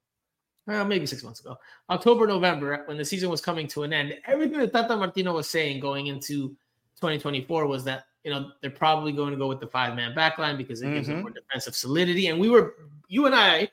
well, 0.66 0.84
maybe 0.84 1.06
six 1.06 1.22
months 1.22 1.40
ago, 1.40 1.56
October, 1.90 2.26
November, 2.26 2.82
when 2.86 2.96
the 2.96 3.04
season 3.04 3.30
was 3.30 3.40
coming 3.40 3.66
to 3.68 3.84
an 3.84 3.92
end, 3.92 4.14
everything 4.26 4.58
that 4.58 4.72
Tata 4.72 4.96
Martino 4.96 5.34
was 5.34 5.48
saying 5.48 5.80
going 5.80 6.08
into 6.08 6.48
2024 6.96 7.66
was 7.66 7.84
that, 7.84 8.06
you 8.24 8.30
know, 8.30 8.50
they're 8.60 8.70
probably 8.70 9.12
going 9.12 9.30
to 9.30 9.36
go 9.36 9.46
with 9.46 9.60
the 9.60 9.66
five 9.66 9.94
man 9.94 10.14
backline 10.14 10.56
because 10.56 10.82
it 10.82 10.86
mm-hmm. 10.86 10.94
gives 10.94 11.08
them 11.08 11.20
more 11.20 11.30
defensive 11.30 11.76
solidity. 11.76 12.26
And 12.28 12.40
we 12.40 12.50
were, 12.50 12.74
you 13.08 13.26
and 13.26 13.34
I 13.34 13.70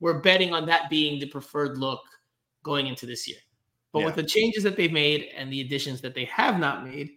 were 0.00 0.20
betting 0.20 0.54
on 0.54 0.66
that 0.66 0.88
being 0.88 1.18
the 1.18 1.26
preferred 1.26 1.78
look 1.78 2.02
going 2.62 2.86
into 2.86 3.06
this 3.06 3.26
year. 3.26 3.38
But 3.92 4.00
yeah. 4.00 4.06
with 4.06 4.14
the 4.14 4.22
changes 4.22 4.62
that 4.62 4.76
they've 4.76 4.92
made 4.92 5.30
and 5.36 5.52
the 5.52 5.62
additions 5.62 6.00
that 6.02 6.14
they 6.14 6.26
have 6.26 6.58
not 6.60 6.86
made, 6.86 7.10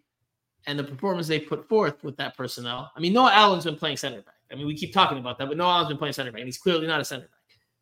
and 0.68 0.78
the 0.78 0.84
performance 0.84 1.28
they 1.28 1.40
put 1.40 1.68
forth 1.68 2.04
with 2.04 2.18
that 2.18 2.36
personnel. 2.38 2.92
I 2.96 3.00
mean, 3.00 3.14
Noah 3.14 3.32
Allen's 3.34 3.66
been 3.66 3.76
playing 3.76 3.98
center 3.98 4.22
back. 4.22 4.36
I 4.52 4.56
mean, 4.56 4.68
we 4.68 4.76
keep 4.76 4.94
talking 4.94 5.18
about 5.18 5.38
that, 5.38 5.48
but 5.48 5.58
Noah 5.58 5.74
Allen's 5.74 5.90
been 5.90 5.98
playing 5.98 6.14
center 6.14 6.32
back, 6.32 6.42
and 6.42 6.48
he's 6.48 6.58
clearly 6.58 6.88
not 6.88 7.00
a 7.00 7.06
center 7.06 7.24
back. 7.24 7.39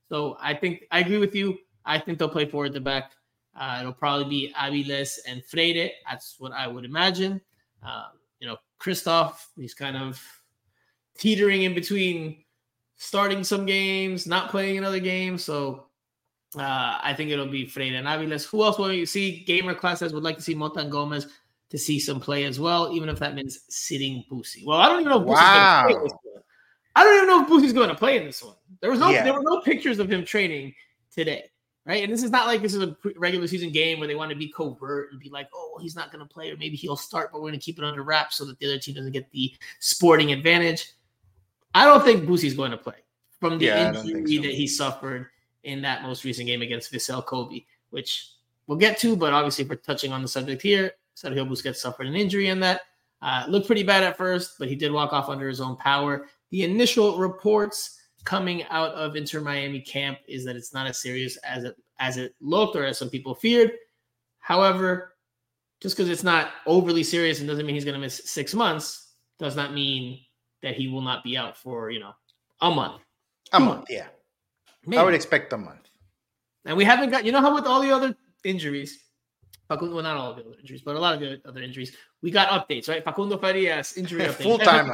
So 0.10 0.38
I 0.40 0.54
think 0.54 0.86
I 0.92 1.00
agree 1.00 1.18
with 1.18 1.36
you. 1.36 1.58
I 1.86 2.00
think 2.00 2.20
they'll 2.20 2.30
play 2.30 2.46
forward 2.46 2.74
the 2.74 2.82
back. 2.82 3.12
Uh, 3.60 3.78
it'll 3.80 3.94
probably 3.94 4.30
be 4.30 4.54
Aviles 4.54 5.18
and 5.28 5.44
Freire. 5.44 5.90
That's 6.08 6.36
what 6.40 6.52
I 6.52 6.68
would 6.68 6.86
imagine. 6.86 7.42
Uh, 7.86 8.10
you 8.40 8.48
know, 8.48 8.58
Christoph, 8.78 9.50
he's 9.56 9.74
kind 9.74 9.98
of 9.98 10.22
teetering 11.18 11.64
in 11.64 11.74
between 11.74 12.44
starting 12.98 13.44
some 13.44 13.66
games, 13.66 14.28
not 14.28 14.50
playing 14.50 14.78
another 14.78 15.00
game. 15.00 15.38
So 15.38 15.88
uh, 16.58 17.00
I 17.02 17.14
think 17.16 17.32
it'll 17.32 17.48
be 17.48 17.66
Freire 17.66 17.96
and 17.96 18.08
Aviles. 18.08 18.46
Who 18.46 18.64
else 18.64 18.78
will 18.78 18.94
you 18.94 19.06
see? 19.06 19.44
Gamer 19.46 19.74
classes 19.74 20.14
would 20.14 20.24
like 20.24 20.36
to 20.38 20.42
see 20.42 20.56
Motan 20.56 20.90
Gomez 20.90 21.28
to 21.70 21.78
see 21.78 22.00
some 22.00 22.20
play 22.20 22.46
as 22.46 22.60
well, 22.60 22.92
even 22.94 23.10
if 23.10 23.20
that 23.20 23.36
means 23.36 23.60
sitting 23.70 24.24
Boosie. 24.32 24.66
Well, 24.66 24.78
I 24.78 24.88
don't 24.88 25.02
even 25.02 25.12
know 25.12 25.22
if 25.22 25.28
wow. 25.28 26.08
I 26.98 27.04
don't 27.04 27.16
even 27.16 27.28
know 27.28 27.44
if 27.44 27.48
Boosie's 27.48 27.74
going 27.74 27.90
to 27.90 27.96
play 27.96 28.18
in 28.18 28.26
this 28.26 28.44
one. 28.44 28.56
There 28.82 28.90
was 28.90 29.00
no 29.00 29.10
yeah. 29.10 29.24
there 29.24 29.34
were 29.34 29.44
no 29.44 29.62
pictures 29.62 30.00
of 30.00 30.12
him 30.12 30.26
training 30.26 30.74
today, 31.14 31.44
right? 31.86 32.04
And 32.04 32.12
this 32.12 32.24
is 32.24 32.32
not 32.32 32.48
like 32.48 32.64
this 32.64 32.74
is 32.74 32.82
a 32.82 32.98
regular 33.18 33.46
season 33.46 33.72
game 33.72 34.00
where 34.00 34.08
they 34.08 34.16
want 34.16 34.32
to 34.32 34.36
be 34.36 34.52
covert 34.52 35.12
and 35.12 35.20
be 35.20 35.30
like, 35.30 35.48
oh, 35.54 35.74
well, 35.74 35.84
he's 35.84 35.96
not 35.96 36.12
going 36.12 36.28
to 36.28 36.34
play, 36.34 36.50
or 36.50 36.58
maybe 36.58 36.76
he'll 36.76 36.96
start, 36.96 37.32
but 37.32 37.40
we're 37.40 37.50
going 37.50 37.60
to 37.60 37.64
keep 37.64 37.78
it 37.78 37.84
under 37.84 38.02
wraps 38.02 38.38
so 38.38 38.46
that 38.46 38.58
the 38.58 38.66
other 38.66 38.80
team 38.80 38.96
doesn't 38.96 39.12
get 39.12 39.30
the 39.30 39.54
sporting 39.80 40.32
advantage. 40.32 40.94
I 41.76 41.86
don't 41.86 42.04
think 42.04 42.28
Boosie's 42.28 42.56
going 42.56 42.72
to 42.72 42.78
play 42.78 42.96
from 43.40 43.60
the 43.60 43.66
yeah, 43.66 43.94
injury 43.94 44.38
so. 44.38 44.42
that 44.42 44.56
he 44.56 44.66
suffered 44.66 45.28
in 45.66 45.84
that 45.84 46.02
most 46.02 46.24
recent 46.24 46.48
game 46.48 46.64
against 46.64 46.92
Vissel 46.92 47.24
Kobe, 47.24 47.64
which 47.92 48.32
we'll 48.66 48.80
get 48.80 48.98
to, 49.00 49.16
but 49.16 49.34
obviously, 49.34 49.66
if 49.66 49.70
we're 49.70 49.76
touching 49.76 50.12
on 50.12 50.24
the 50.24 50.28
subject 50.28 50.64
here, 50.64 50.94
Sergio 51.16 51.48
Busquets 51.48 51.76
suffered 51.76 52.08
an 52.08 52.16
injury 52.16 52.48
in 52.48 52.60
that. 52.62 52.82
Uh, 53.22 53.46
looked 53.48 53.68
pretty 53.68 53.84
bad 53.84 54.04
at 54.04 54.18
first, 54.18 54.58
but 54.58 54.68
he 54.68 54.76
did 54.76 54.92
walk 54.92 55.14
off 55.14 55.30
under 55.30 55.48
his 55.48 55.62
own 55.62 55.76
power. 55.76 56.28
The 56.52 56.64
initial 56.64 57.18
reports 57.18 58.00
coming 58.24 58.64
out 58.66 58.92
of 58.92 59.16
Inter 59.16 59.42
Miami 59.42 59.80
camp 59.80 60.20
is 60.28 60.44
that 60.46 60.56
it's 60.56 60.74
not 60.74 60.88
as 60.88 61.02
serious 61.02 61.38
as 61.38 61.64
it 61.64 61.76
as 62.00 62.18
it 62.18 62.36
looked 62.42 62.76
or 62.76 62.86
as 62.86 62.98
some 62.98 63.10
people 63.10 63.34
feared. 63.34 63.72
However, 64.40 65.16
just 65.82 65.96
because 65.96 66.10
it's 66.10 66.24
not 66.24 66.52
overly 66.66 67.04
serious 67.04 67.40
and 67.40 67.48
doesn't 67.48 67.66
mean 67.66 67.76
he's 67.76 67.86
going 67.86 67.96
to 67.96 68.02
miss 68.02 68.22
six 68.26 68.54
months, 68.54 69.14
does 69.40 69.56
not 69.56 69.74
mean 69.74 70.20
that 70.62 70.76
he 70.76 70.88
will 70.88 71.02
not 71.02 71.24
be 71.24 71.38
out 71.38 71.58
for 71.58 71.90
you 71.90 72.00
know 72.00 72.12
a 72.62 72.70
month. 72.70 73.02
A 73.54 73.60
month, 73.60 73.86
yeah. 73.90 74.08
Maybe. 74.86 75.00
I 75.00 75.04
would 75.04 75.14
expect 75.14 75.54
a 75.54 75.58
month. 75.58 75.90
And 76.66 76.76
we 76.76 76.84
haven't 76.84 77.10
got 77.10 77.26
you 77.26 77.32
know 77.32 77.42
how 77.42 77.54
with 77.54 77.66
all 77.66 77.82
the 77.82 77.92
other 77.92 78.16
injuries, 78.44 79.04
well, 79.70 80.04
not 80.04 80.18
all 80.18 80.32
of 80.32 80.38
the 80.38 80.44
other 80.44 80.60
injuries, 80.60 80.82
but 80.82 80.96
a 80.96 81.00
lot 81.00 81.16
of 81.16 81.20
the 81.20 81.42
other 81.46 81.62
injuries, 81.62 81.96
we 82.22 82.32
got 82.32 82.50
updates, 82.50 82.88
right? 82.88 83.04
Facundo 83.04 83.38
Farias 83.38 83.98
injury 83.98 84.22
update, 84.24 84.44
full 84.44 84.58
time 84.58 84.88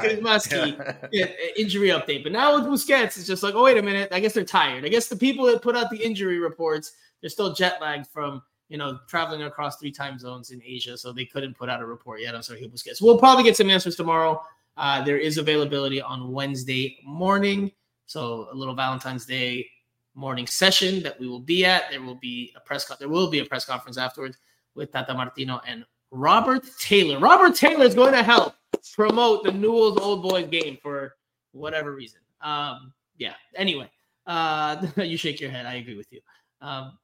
yeah. 1.11 1.27
injury 1.57 1.89
update. 1.89 2.23
But 2.23 2.31
now 2.31 2.55
with 2.55 2.65
Busquets, 2.65 3.17
it's 3.17 3.27
just 3.27 3.43
like, 3.43 3.53
oh 3.55 3.63
wait 3.63 3.77
a 3.77 3.81
minute, 3.81 4.09
I 4.11 4.19
guess 4.19 4.33
they're 4.33 4.43
tired. 4.43 4.85
I 4.85 4.89
guess 4.89 5.07
the 5.07 5.15
people 5.15 5.45
that 5.45 5.61
put 5.61 5.75
out 5.75 5.89
the 5.89 5.97
injury 5.97 6.39
reports, 6.39 6.93
they're 7.21 7.29
still 7.29 7.53
jet 7.53 7.79
lagged 7.81 8.07
from 8.07 8.41
you 8.69 8.77
know 8.77 8.99
traveling 9.07 9.43
across 9.43 9.77
three 9.77 9.91
time 9.91 10.17
zones 10.17 10.51
in 10.51 10.61
Asia, 10.65 10.97
so 10.97 11.13
they 11.13 11.25
couldn't 11.25 11.55
put 11.55 11.69
out 11.69 11.81
a 11.81 11.85
report 11.85 12.21
yet 12.21 12.33
on 12.33 12.41
Sergio 12.41 12.71
Busquets. 12.71 13.01
We'll 13.01 13.19
probably 13.19 13.43
get 13.43 13.55
some 13.55 13.69
answers 13.69 13.95
tomorrow. 13.95 14.41
Uh, 14.75 15.03
there 15.03 15.19
is 15.19 15.37
availability 15.37 16.01
on 16.01 16.31
Wednesday 16.31 16.97
morning, 17.05 17.71
so 18.07 18.47
a 18.51 18.55
little 18.55 18.73
Valentine's 18.73 19.25
Day 19.25 19.69
morning 20.15 20.47
session 20.47 21.03
that 21.03 21.19
we 21.19 21.27
will 21.27 21.39
be 21.39 21.63
at. 21.63 21.91
There 21.91 22.01
will 22.01 22.15
be 22.15 22.51
a 22.55 22.59
press. 22.59 22.85
Co- 22.85 22.95
there 22.97 23.09
will 23.09 23.29
be 23.29 23.39
a 23.39 23.45
press 23.45 23.65
conference 23.65 23.97
afterwards 23.97 24.37
with 24.75 24.91
Tata 24.91 25.13
Martino 25.13 25.61
and 25.67 25.85
Robert 26.11 26.63
Taylor. 26.79 27.19
Robert 27.19 27.55
Taylor 27.55 27.85
is 27.85 27.95
going 27.95 28.13
to 28.13 28.23
help 28.23 28.55
promote 28.95 29.43
the 29.43 29.51
Newell's 29.51 29.97
Old 29.97 30.23
Boys 30.23 30.47
game 30.47 30.77
for 30.81 31.15
whatever 31.51 31.93
reason. 31.93 32.19
Um, 32.41 32.93
yeah. 33.17 33.33
Anyway, 33.55 33.89
uh, 34.27 34.85
you 34.97 35.17
shake 35.17 35.39
your 35.39 35.49
head. 35.49 35.65
I 35.65 35.75
agree 35.75 35.95
with 35.95 36.11
you. 36.11 36.21
Um, 36.61 36.97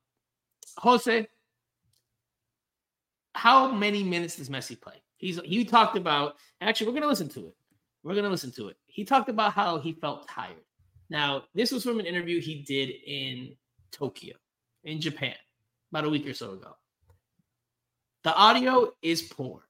Jose, 0.77 1.27
how 3.33 3.71
many 3.71 4.03
minutes 4.03 4.35
does 4.35 4.49
Messi 4.49 4.79
play? 4.79 5.01
He's 5.17 5.39
he 5.43 5.65
talked 5.65 5.97
about. 5.97 6.35
Actually, 6.61 6.87
we're 6.87 6.93
going 6.93 7.03
to 7.03 7.09
listen 7.09 7.29
to 7.29 7.47
it. 7.47 7.55
We're 8.03 8.13
going 8.13 8.25
to 8.25 8.29
listen 8.29 8.51
to 8.53 8.69
it. 8.69 8.77
He 8.87 9.03
talked 9.03 9.29
about 9.29 9.53
how 9.53 9.79
he 9.79 9.93
felt 9.93 10.27
tired. 10.27 10.63
Now, 11.09 11.43
this 11.53 11.71
was 11.71 11.83
from 11.83 11.99
an 11.99 12.05
interview 12.05 12.39
he 12.39 12.61
did 12.61 12.89
in 13.05 13.55
Tokyo, 13.91 14.35
in 14.83 15.01
Japan, 15.01 15.35
about 15.91 16.05
a 16.05 16.09
week 16.09 16.27
or 16.27 16.33
so 16.33 16.53
ago. 16.53 16.75
The 18.23 18.35
audio 18.35 18.91
is 19.01 19.21
poor. 19.21 19.61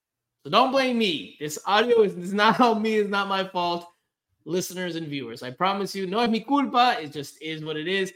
So 0.44 0.50
don't 0.50 0.72
blame 0.72 0.98
me. 0.98 1.38
This 1.40 1.60
audio 1.66 2.02
is, 2.02 2.18
is 2.18 2.34
not 2.34 2.60
on 2.60 2.82
me, 2.82 2.96
it's 2.96 3.10
not 3.10 3.28
my 3.28 3.44
fault. 3.44 3.88
Listeners 4.46 4.96
and 4.96 5.08
viewers, 5.08 5.44
I 5.44 5.52
promise 5.52 5.94
you, 5.94 6.08
no 6.08 6.20
es 6.20 6.30
mi 6.30 6.40
culpa. 6.40 6.98
It 7.00 7.12
just 7.12 7.42
is 7.42 7.64
what 7.64 7.78
it 7.78 7.88
is. 7.88 8.12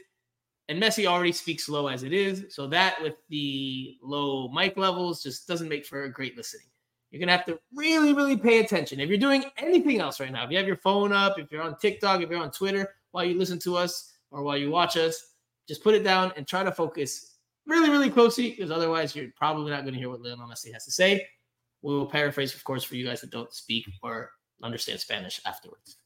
And 0.68 0.82
Messi 0.82 1.06
already 1.06 1.32
speaks 1.32 1.66
slow 1.66 1.86
as 1.86 2.02
it 2.02 2.12
is. 2.12 2.46
So 2.48 2.66
that 2.68 3.00
with 3.02 3.14
the 3.28 3.98
low 4.02 4.48
mic 4.48 4.76
levels 4.76 5.22
just 5.22 5.46
doesn't 5.46 5.68
make 5.68 5.84
for 5.84 6.04
a 6.04 6.12
great 6.12 6.36
listening. 6.36 6.66
You're 7.10 7.20
going 7.20 7.28
to 7.28 7.36
have 7.36 7.46
to 7.46 7.60
really, 7.72 8.12
really 8.12 8.36
pay 8.36 8.58
attention. 8.58 8.98
If 8.98 9.08
you're 9.08 9.18
doing 9.18 9.44
anything 9.58 10.00
else 10.00 10.18
right 10.18 10.32
now, 10.32 10.44
if 10.44 10.50
you 10.50 10.56
have 10.56 10.66
your 10.66 10.78
phone 10.78 11.12
up, 11.12 11.38
if 11.38 11.52
you're 11.52 11.62
on 11.62 11.78
TikTok, 11.78 12.22
if 12.22 12.30
you're 12.30 12.42
on 12.42 12.50
Twitter 12.50 12.94
while 13.12 13.24
you 13.24 13.38
listen 13.38 13.58
to 13.60 13.76
us 13.76 14.14
or 14.32 14.42
while 14.42 14.56
you 14.56 14.70
watch 14.70 14.96
us, 14.96 15.34
just 15.68 15.84
put 15.84 15.94
it 15.94 16.02
down 16.02 16.32
and 16.36 16.48
try 16.48 16.64
to 16.64 16.72
focus 16.72 17.33
really, 17.66 17.90
really 17.90 18.10
closely 18.10 18.50
because 18.50 18.70
otherwise 18.70 19.14
you're 19.16 19.30
probably 19.36 19.70
not 19.70 19.82
going 19.82 19.94
to 19.94 19.98
hear 20.00 20.10
what 20.10 20.20
Lionel 20.20 20.48
Messi 20.48 20.72
has 20.72 20.84
to 20.84 20.90
say. 20.90 21.26
We 21.82 21.94
will 21.94 22.06
paraphrase, 22.06 22.54
of 22.54 22.64
course, 22.64 22.84
for 22.84 22.96
you 22.96 23.04
guys 23.06 23.20
that 23.20 23.30
don't 23.30 23.52
speak 23.52 23.84
or 24.02 24.30
understand 24.62 25.00
Spanish 25.00 25.40
afterwards. 25.44 25.96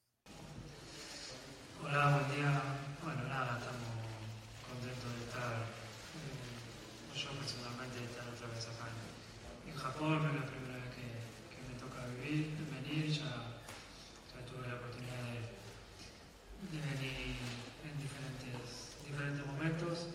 Hola, 1.82 2.18
buen 2.18 2.26
día. 2.36 2.62
Bueno, 3.02 3.22
nada, 3.28 3.59
estamos 3.59 3.86
contentos 4.66 5.11
de 5.14 5.24
estar, 5.30 5.52
eh, 5.54 7.14
yo 7.14 7.28
personalmente, 7.38 8.00
de 8.00 8.06
estar 8.06 8.26
otra 8.28 8.48
vez 8.48 8.66
acá 8.66 8.90
en, 8.90 9.70
en 9.70 9.76
Japón. 9.78 10.18
Es 10.26 10.34
la 10.34 10.46
primera 10.46 10.74
vez 10.82 10.90
que, 10.94 11.06
que 11.54 11.62
me 11.70 11.78
toca 11.78 12.04
vivir, 12.18 12.50
venir. 12.74 13.06
Ya, 13.14 13.62
ya 14.34 14.40
tuve 14.50 14.66
la 14.66 14.74
oportunidad 14.74 15.22
de, 15.30 15.46
de 16.74 16.78
venir 16.82 17.38
en 17.86 17.94
diferentes, 18.02 18.98
diferentes 19.06 19.46
momentos. 19.46 20.09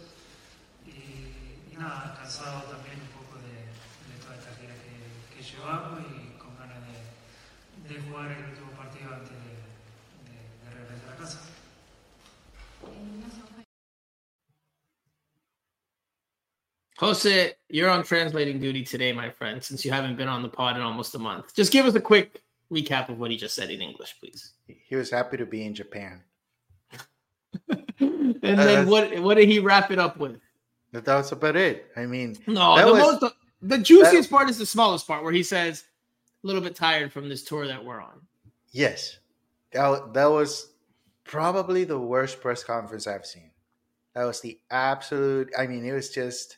y 0.86 1.73
nada, 1.84 2.16
cansado 2.18 2.64
también 2.64 2.96
un 3.02 3.12
poco 3.20 3.38
de, 3.44 3.52
de 3.52 4.16
toda 4.24 4.36
esta 4.36 4.56
gira 4.56 4.74
que, 4.84 5.36
que, 5.36 5.44
llevamos 5.44 6.00
y 6.00 6.38
con 6.40 6.56
ganas 6.58 6.80
de, 6.88 7.94
de 7.94 8.02
jugar 8.02 8.32
el 8.32 8.46
último 8.50 8.72
partido 8.72 9.14
antes 9.14 9.30
de, 9.30 9.54
de, 10.28 10.38
de 10.64 10.70
regresar 10.72 11.14
a 11.14 11.18
casa. 11.18 11.40
Jose, 16.98 17.56
you're 17.70 17.90
on 17.90 18.04
translating 18.04 18.60
duty 18.60 18.84
today, 18.84 19.12
my 19.12 19.30
friend, 19.30 19.62
since 19.62 19.84
you 19.84 19.92
haven't 19.92 20.16
been 20.16 20.30
on 20.30 20.42
the 20.42 20.48
pod 20.48 20.78
in 20.78 20.82
almost 20.82 21.14
a 21.16 21.20
month. 21.20 21.54
Just 21.54 21.72
give 21.72 21.86
us 21.86 21.96
a 21.96 22.00
quick 22.00 22.42
recap 22.72 23.10
of 23.10 23.20
what 23.20 23.30
he 23.30 23.36
just 23.36 23.56
said 23.56 23.70
in 23.70 23.82
English, 23.82 24.16
please. 24.20 24.54
He 24.68 24.96
was 24.96 25.10
happy 25.10 25.38
to 25.38 25.46
be 25.46 25.66
in 25.66 25.76
Japan. 25.76 26.22
and 28.00 28.40
then 28.42 28.88
uh, 28.88 28.90
what 28.90 29.20
what 29.20 29.36
did 29.36 29.50
he 29.50 29.60
wrap 29.60 29.92
it 29.92 30.00
up 30.00 30.18
with? 30.18 30.40
That 30.94 31.08
was 31.08 31.32
about 31.32 31.56
it. 31.56 31.88
I 31.98 32.06
mean, 32.06 32.38
no, 32.46 32.78
the 32.78 32.92
was, 32.92 33.22
most 33.22 33.34
the 33.64 33.78
juiciest 33.80 34.30
that, 34.30 34.36
part 34.36 34.50
is 34.50 34.60
the 34.60 34.66
smallest 34.66 35.08
part 35.08 35.24
where 35.24 35.34
he 35.34 35.42
says 35.42 35.86
a 36.44 36.48
little 36.48 36.62
bit 36.62 36.76
tired 36.76 37.12
from 37.12 37.30
this 37.30 37.44
tour 37.44 37.66
that 37.68 37.84
we're 37.84 38.00
on. 38.00 38.22
Yes, 38.72 39.18
that 39.72 40.14
that 40.14 40.28
was 40.28 40.72
probably 41.24 41.84
the 41.84 41.98
worst 41.98 42.42
press 42.42 42.64
conference 42.64 43.08
I've 43.08 43.26
seen. 43.26 43.52
That 44.14 44.26
was 44.26 44.42
the 44.42 44.60
absolute. 44.70 45.52
I 45.58 45.68
mean, 45.68 45.86
it 45.86 45.94
was 45.94 46.10
just. 46.10 46.58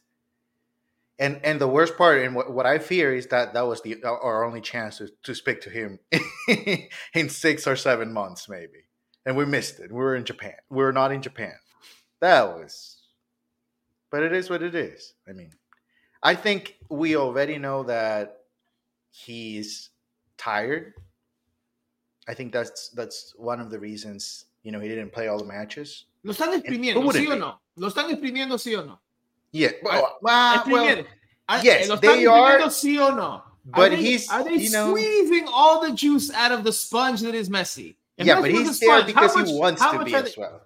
And 1.18 1.40
and 1.46 1.62
the 1.62 1.68
worst 1.70 1.96
part, 1.98 2.22
and 2.22 2.36
what, 2.36 2.52
what 2.52 2.66
I 2.66 2.78
fear 2.78 3.16
is 3.16 3.28
that 3.28 3.54
that 3.54 3.66
was 3.66 3.82
the 3.84 4.04
our 4.04 4.44
only 4.44 4.60
chance 4.60 4.98
to, 4.98 5.10
to 5.24 5.34
speak 5.34 5.62
to 5.62 5.70
him 5.70 6.00
in 7.14 7.30
six 7.30 7.68
or 7.68 7.78
seven 7.78 8.12
months, 8.12 8.50
maybe. 8.50 8.90
And 9.26 9.38
we 9.38 9.46
missed 9.46 9.80
it. 9.80 9.94
We 9.94 9.98
were 9.98 10.18
in 10.18 10.26
Japan. 10.26 10.56
We 10.70 10.84
were 10.84 10.92
not 10.92 11.14
in 11.14 11.22
Japan. 11.22 11.54
That 12.20 12.58
was 12.58 12.95
but 14.16 14.24
it 14.24 14.32
is 14.32 14.50
what 14.50 14.64
it 14.64 14.76
is. 14.76 15.14
I 15.28 15.34
mean, 15.34 15.50
I 16.24 16.36
think 16.36 16.78
we 16.90 17.18
already 17.18 17.58
know 17.58 17.84
that 17.84 18.44
he's 19.12 19.90
tired. 20.38 20.94
I 22.26 22.34
think 22.34 22.54
that's 22.54 22.88
that's 22.96 23.34
one 23.36 23.60
of 23.60 23.70
the 23.70 23.78
reasons 23.78 24.46
you 24.64 24.72
know 24.72 24.80
he 24.80 24.88
didn't 24.88 25.12
play 25.12 25.28
all 25.28 25.38
the 25.38 25.44
matches. 25.44 26.06
Lo 26.24 26.32
están 26.32 26.54
exprimiendo, 26.54 27.04
sí 27.12 27.28
o 27.30 27.36
no? 27.36 27.60
Lo 27.76 27.90
están 27.90 28.10
exprimiendo, 28.10 28.54
sí 28.54 28.80
o 28.80 28.86
no? 28.86 29.00
Yeah. 29.52 29.72
Well, 29.84 30.18
well, 30.22 30.64
well 30.66 31.06
yes, 31.62 31.84
eh, 31.84 31.90
lo 31.90 31.98
they 31.98 32.26
are. 32.26 32.60
Sí 32.70 32.98
o 32.98 33.14
no? 33.14 33.44
But 33.66 33.80
are 33.82 33.90
they, 33.90 33.96
he's 33.98 34.30
are 34.30 34.46
they 34.46 34.56
you 34.56 34.72
know, 34.72 34.92
squeezing 34.92 35.46
all 35.52 35.82
the 35.82 35.94
juice 35.94 36.32
out 36.32 36.54
of 36.54 36.64
the 36.64 36.72
sponge 36.72 37.20
that 37.20 37.36
is 37.36 37.50
Messi? 37.50 37.98
If 38.18 38.28
yeah, 38.28 38.38
Messi 38.38 38.42
but 38.42 38.52
he's 38.52 38.80
there 38.80 39.04
because 39.04 39.36
much, 39.36 39.50
he 39.50 39.60
wants 39.60 39.82
to 39.82 40.06
be 40.06 40.16
as 40.16 40.38
well. 40.38 40.62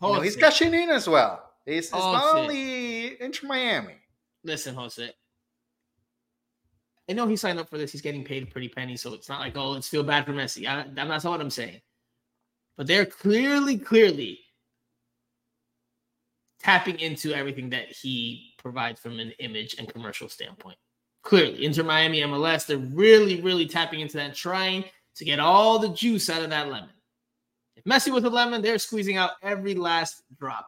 You 0.00 0.12
know, 0.12 0.20
he's 0.20 0.36
cashing 0.36 0.72
in 0.72 0.90
as 0.90 1.08
well. 1.08 1.43
It's, 1.66 1.88
it's 1.88 1.92
not 1.92 2.36
only 2.36 3.20
Inter 3.20 3.46
Miami. 3.46 3.94
Listen, 4.42 4.74
Jose. 4.74 5.10
I 7.08 7.12
know 7.12 7.26
he 7.26 7.36
signed 7.36 7.58
up 7.58 7.68
for 7.68 7.78
this. 7.78 7.92
He's 7.92 8.02
getting 8.02 8.24
paid 8.24 8.42
a 8.42 8.46
pretty 8.46 8.68
penny, 8.68 8.96
so 8.96 9.12
it's 9.14 9.28
not 9.28 9.40
like 9.40 9.56
oh, 9.56 9.74
it's 9.74 9.88
feel 9.88 10.02
bad 10.02 10.26
for 10.26 10.32
Messi. 10.32 10.66
I, 10.66 10.86
that's 10.94 11.24
not 11.24 11.30
what 11.30 11.40
I'm 11.40 11.50
saying. 11.50 11.80
But 12.76 12.86
they're 12.86 13.06
clearly, 13.06 13.78
clearly 13.78 14.40
tapping 16.60 16.98
into 16.98 17.32
everything 17.34 17.70
that 17.70 17.88
he 17.88 18.54
provides 18.58 19.00
from 19.00 19.20
an 19.20 19.32
image 19.38 19.76
and 19.78 19.88
commercial 19.88 20.28
standpoint. 20.28 20.78
Clearly, 21.22 21.64
Inter 21.64 21.82
Miami 21.82 22.20
MLS, 22.22 22.66
they're 22.66 22.78
really, 22.78 23.40
really 23.40 23.66
tapping 23.66 24.00
into 24.00 24.16
that, 24.16 24.34
trying 24.34 24.84
to 25.16 25.24
get 25.24 25.40
all 25.40 25.78
the 25.78 25.90
juice 25.90 26.28
out 26.28 26.42
of 26.42 26.50
that 26.50 26.68
lemon. 26.68 26.90
If 27.76 27.84
Messi 27.84 28.12
was 28.12 28.24
a 28.24 28.30
lemon, 28.30 28.62
they're 28.62 28.78
squeezing 28.78 29.16
out 29.16 29.32
every 29.42 29.74
last 29.74 30.22
drop 30.38 30.66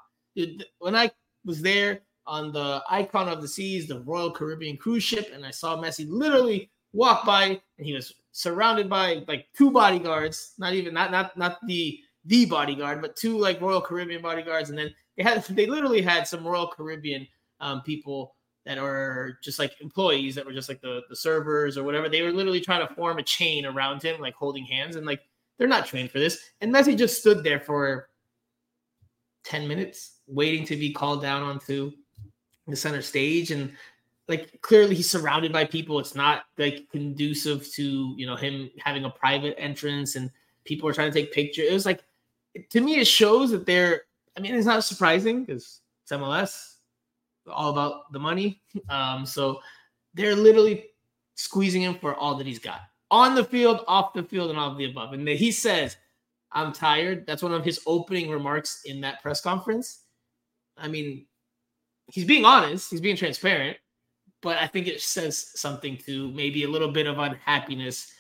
when 0.78 0.96
I 0.96 1.10
was 1.44 1.62
there 1.62 2.00
on 2.26 2.52
the 2.52 2.82
icon 2.90 3.28
of 3.28 3.40
the 3.40 3.48
seas, 3.48 3.86
the 3.86 4.00
Royal 4.00 4.30
Caribbean 4.30 4.76
cruise 4.76 5.02
ship, 5.02 5.30
and 5.32 5.44
I 5.44 5.50
saw 5.50 5.76
Messi 5.76 6.06
literally 6.08 6.70
walk 6.92 7.24
by, 7.24 7.60
and 7.78 7.86
he 7.86 7.92
was 7.92 8.12
surrounded 8.32 8.88
by 8.88 9.24
like 9.28 9.46
two 9.56 9.70
bodyguards, 9.70 10.54
not 10.58 10.74
even 10.74 10.92
not 10.92 11.10
not 11.10 11.36
not 11.36 11.58
the 11.66 11.98
the 12.24 12.44
bodyguard, 12.46 13.00
but 13.00 13.16
two 13.16 13.38
like 13.38 13.60
Royal 13.60 13.80
Caribbean 13.80 14.22
bodyguards, 14.22 14.70
and 14.70 14.78
then 14.78 14.92
they 15.16 15.22
had 15.22 15.44
they 15.50 15.66
literally 15.66 16.02
had 16.02 16.26
some 16.26 16.46
Royal 16.46 16.68
Caribbean 16.68 17.26
um, 17.60 17.82
people 17.82 18.34
that 18.64 18.78
are 18.78 19.38
just 19.44 19.60
like 19.60 19.80
employees 19.80 20.34
that 20.34 20.44
were 20.44 20.52
just 20.52 20.68
like 20.68 20.80
the 20.80 21.02
the 21.08 21.16
servers 21.16 21.78
or 21.78 21.84
whatever. 21.84 22.08
They 22.08 22.22
were 22.22 22.32
literally 22.32 22.60
trying 22.60 22.86
to 22.86 22.94
form 22.94 23.18
a 23.18 23.22
chain 23.22 23.64
around 23.64 24.02
him, 24.02 24.20
like 24.20 24.34
holding 24.34 24.64
hands, 24.64 24.96
and 24.96 25.06
like 25.06 25.20
they're 25.58 25.68
not 25.68 25.86
trained 25.86 26.10
for 26.10 26.18
this. 26.18 26.38
And 26.60 26.74
Messi 26.74 26.98
just 26.98 27.20
stood 27.20 27.44
there 27.44 27.60
for 27.60 28.08
ten 29.44 29.68
minutes 29.68 30.15
waiting 30.26 30.64
to 30.66 30.76
be 30.76 30.92
called 30.92 31.22
down 31.22 31.42
onto 31.42 31.92
the 32.66 32.76
center 32.76 33.02
stage. 33.02 33.50
And 33.50 33.72
like 34.28 34.60
clearly 34.60 34.94
he's 34.94 35.10
surrounded 35.10 35.52
by 35.52 35.64
people. 35.64 35.98
It's 35.98 36.14
not 36.14 36.44
like 36.58 36.88
conducive 36.90 37.70
to 37.72 38.14
you 38.16 38.26
know 38.26 38.36
him 38.36 38.70
having 38.78 39.04
a 39.04 39.10
private 39.10 39.54
entrance 39.58 40.16
and 40.16 40.30
people 40.64 40.88
are 40.88 40.92
trying 40.92 41.12
to 41.12 41.18
take 41.18 41.32
pictures. 41.32 41.66
It 41.70 41.72
was 41.72 41.86
like 41.86 42.02
to 42.70 42.80
me, 42.80 42.96
it 42.96 43.06
shows 43.06 43.50
that 43.50 43.66
they're. 43.66 44.02
I 44.36 44.40
mean, 44.40 44.54
it's 44.54 44.66
not 44.66 44.84
surprising 44.84 45.44
because 45.44 45.80
it's 46.02 46.12
MLS, 46.12 46.76
all 47.50 47.70
about 47.70 48.12
the 48.12 48.18
money. 48.18 48.60
Um, 48.88 49.24
so 49.24 49.60
they're 50.14 50.36
literally 50.36 50.86
squeezing 51.34 51.82
him 51.82 51.98
for 51.98 52.14
all 52.14 52.34
that 52.36 52.46
he's 52.46 52.58
got 52.58 52.80
on 53.10 53.34
the 53.34 53.44
field, 53.44 53.84
off 53.86 54.12
the 54.12 54.22
field, 54.22 54.50
and 54.50 54.58
all 54.58 54.70
of 54.70 54.78
the 54.78 54.90
above. 54.90 55.12
And 55.12 55.26
he 55.28 55.50
says, 55.50 55.96
"I'm 56.52 56.72
tired." 56.72 57.26
That's 57.26 57.42
one 57.42 57.54
of 57.54 57.64
his 57.64 57.80
opening 57.86 58.30
remarks 58.30 58.82
in 58.84 59.00
that 59.02 59.22
press 59.22 59.40
conference. 59.40 60.05
I 60.76 60.88
mean, 60.88 61.26
he's 62.08 62.24
being 62.24 62.44
honest. 62.44 62.90
He's 62.90 63.00
being 63.00 63.16
transparent 63.16 63.78
but 64.46 64.58
I 64.58 64.68
think 64.68 64.86
it 64.86 65.00
says 65.00 65.50
something 65.54 65.96
to 66.06 66.30
maybe 66.30 66.62
a 66.62 66.68
little 66.68 66.90
bit 66.90 67.08
of 67.08 67.18
unhappiness 67.18 68.12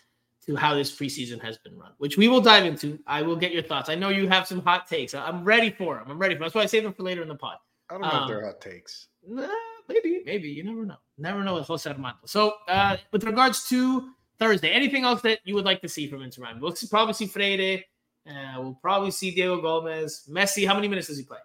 to 0.44 0.56
how 0.56 0.74
this 0.74 0.90
preseason 0.90 1.40
has 1.40 1.58
been 1.58 1.78
run, 1.78 1.92
which 1.98 2.16
we 2.16 2.26
will 2.26 2.40
dive 2.40 2.64
into. 2.64 2.98
I 3.06 3.22
will 3.22 3.36
get 3.36 3.52
your 3.52 3.62
thoughts. 3.62 3.88
I 3.88 3.94
know 3.94 4.08
you 4.08 4.28
have 4.28 4.46
some 4.46 4.60
hot 4.60 4.88
takes. 4.88 5.14
I'm 5.14 5.44
ready 5.44 5.70
for 5.70 5.94
them. 5.94 6.10
I'm 6.10 6.18
ready 6.18 6.34
for 6.34 6.40
them. 6.40 6.46
That's 6.46 6.54
why 6.54 6.62
I 6.62 6.66
save 6.66 6.84
them 6.84 6.92
for 6.92 7.04
later 7.04 7.22
in 7.22 7.28
the 7.28 7.36
pod. 7.36 7.58
I 7.90 7.94
don't 7.94 8.02
know 8.02 8.08
um, 8.08 8.22
if 8.22 8.28
they're 8.28 8.38
um, 8.40 8.44
hot 8.46 8.60
takes. 8.60 9.08
Nah, 9.24 9.46
maybe, 9.88 10.22
maybe. 10.24 10.48
You 10.48 10.64
never 10.64 10.84
know. 10.84 10.96
Never 11.18 11.44
know 11.44 11.54
with 11.54 11.66
Jose 11.66 11.88
Armando. 11.88 12.18
So, 12.24 12.54
uh, 12.66 12.96
with 13.12 13.24
regards 13.24 13.68
to 13.68 14.10
Thursday, 14.40 14.70
anything 14.70 15.04
else 15.04 15.22
that 15.22 15.38
you 15.44 15.54
would 15.54 15.64
like 15.64 15.80
to 15.82 15.88
see 15.88 16.08
from 16.08 16.22
Inter 16.22 16.42
Miami? 16.42 16.60
We'll 16.60 16.74
see, 16.74 16.88
probably 16.88 17.14
see 17.14 17.26
Freire. 17.26 17.82
Uh, 18.28 18.60
we'll 18.60 18.78
probably 18.82 19.12
see 19.12 19.30
Diego 19.30 19.60
Gomez. 19.60 20.28
Messi, 20.28 20.66
how 20.66 20.74
many 20.74 20.88
minutes 20.88 21.06
does 21.06 21.18
he 21.18 21.24
play? 21.24 21.38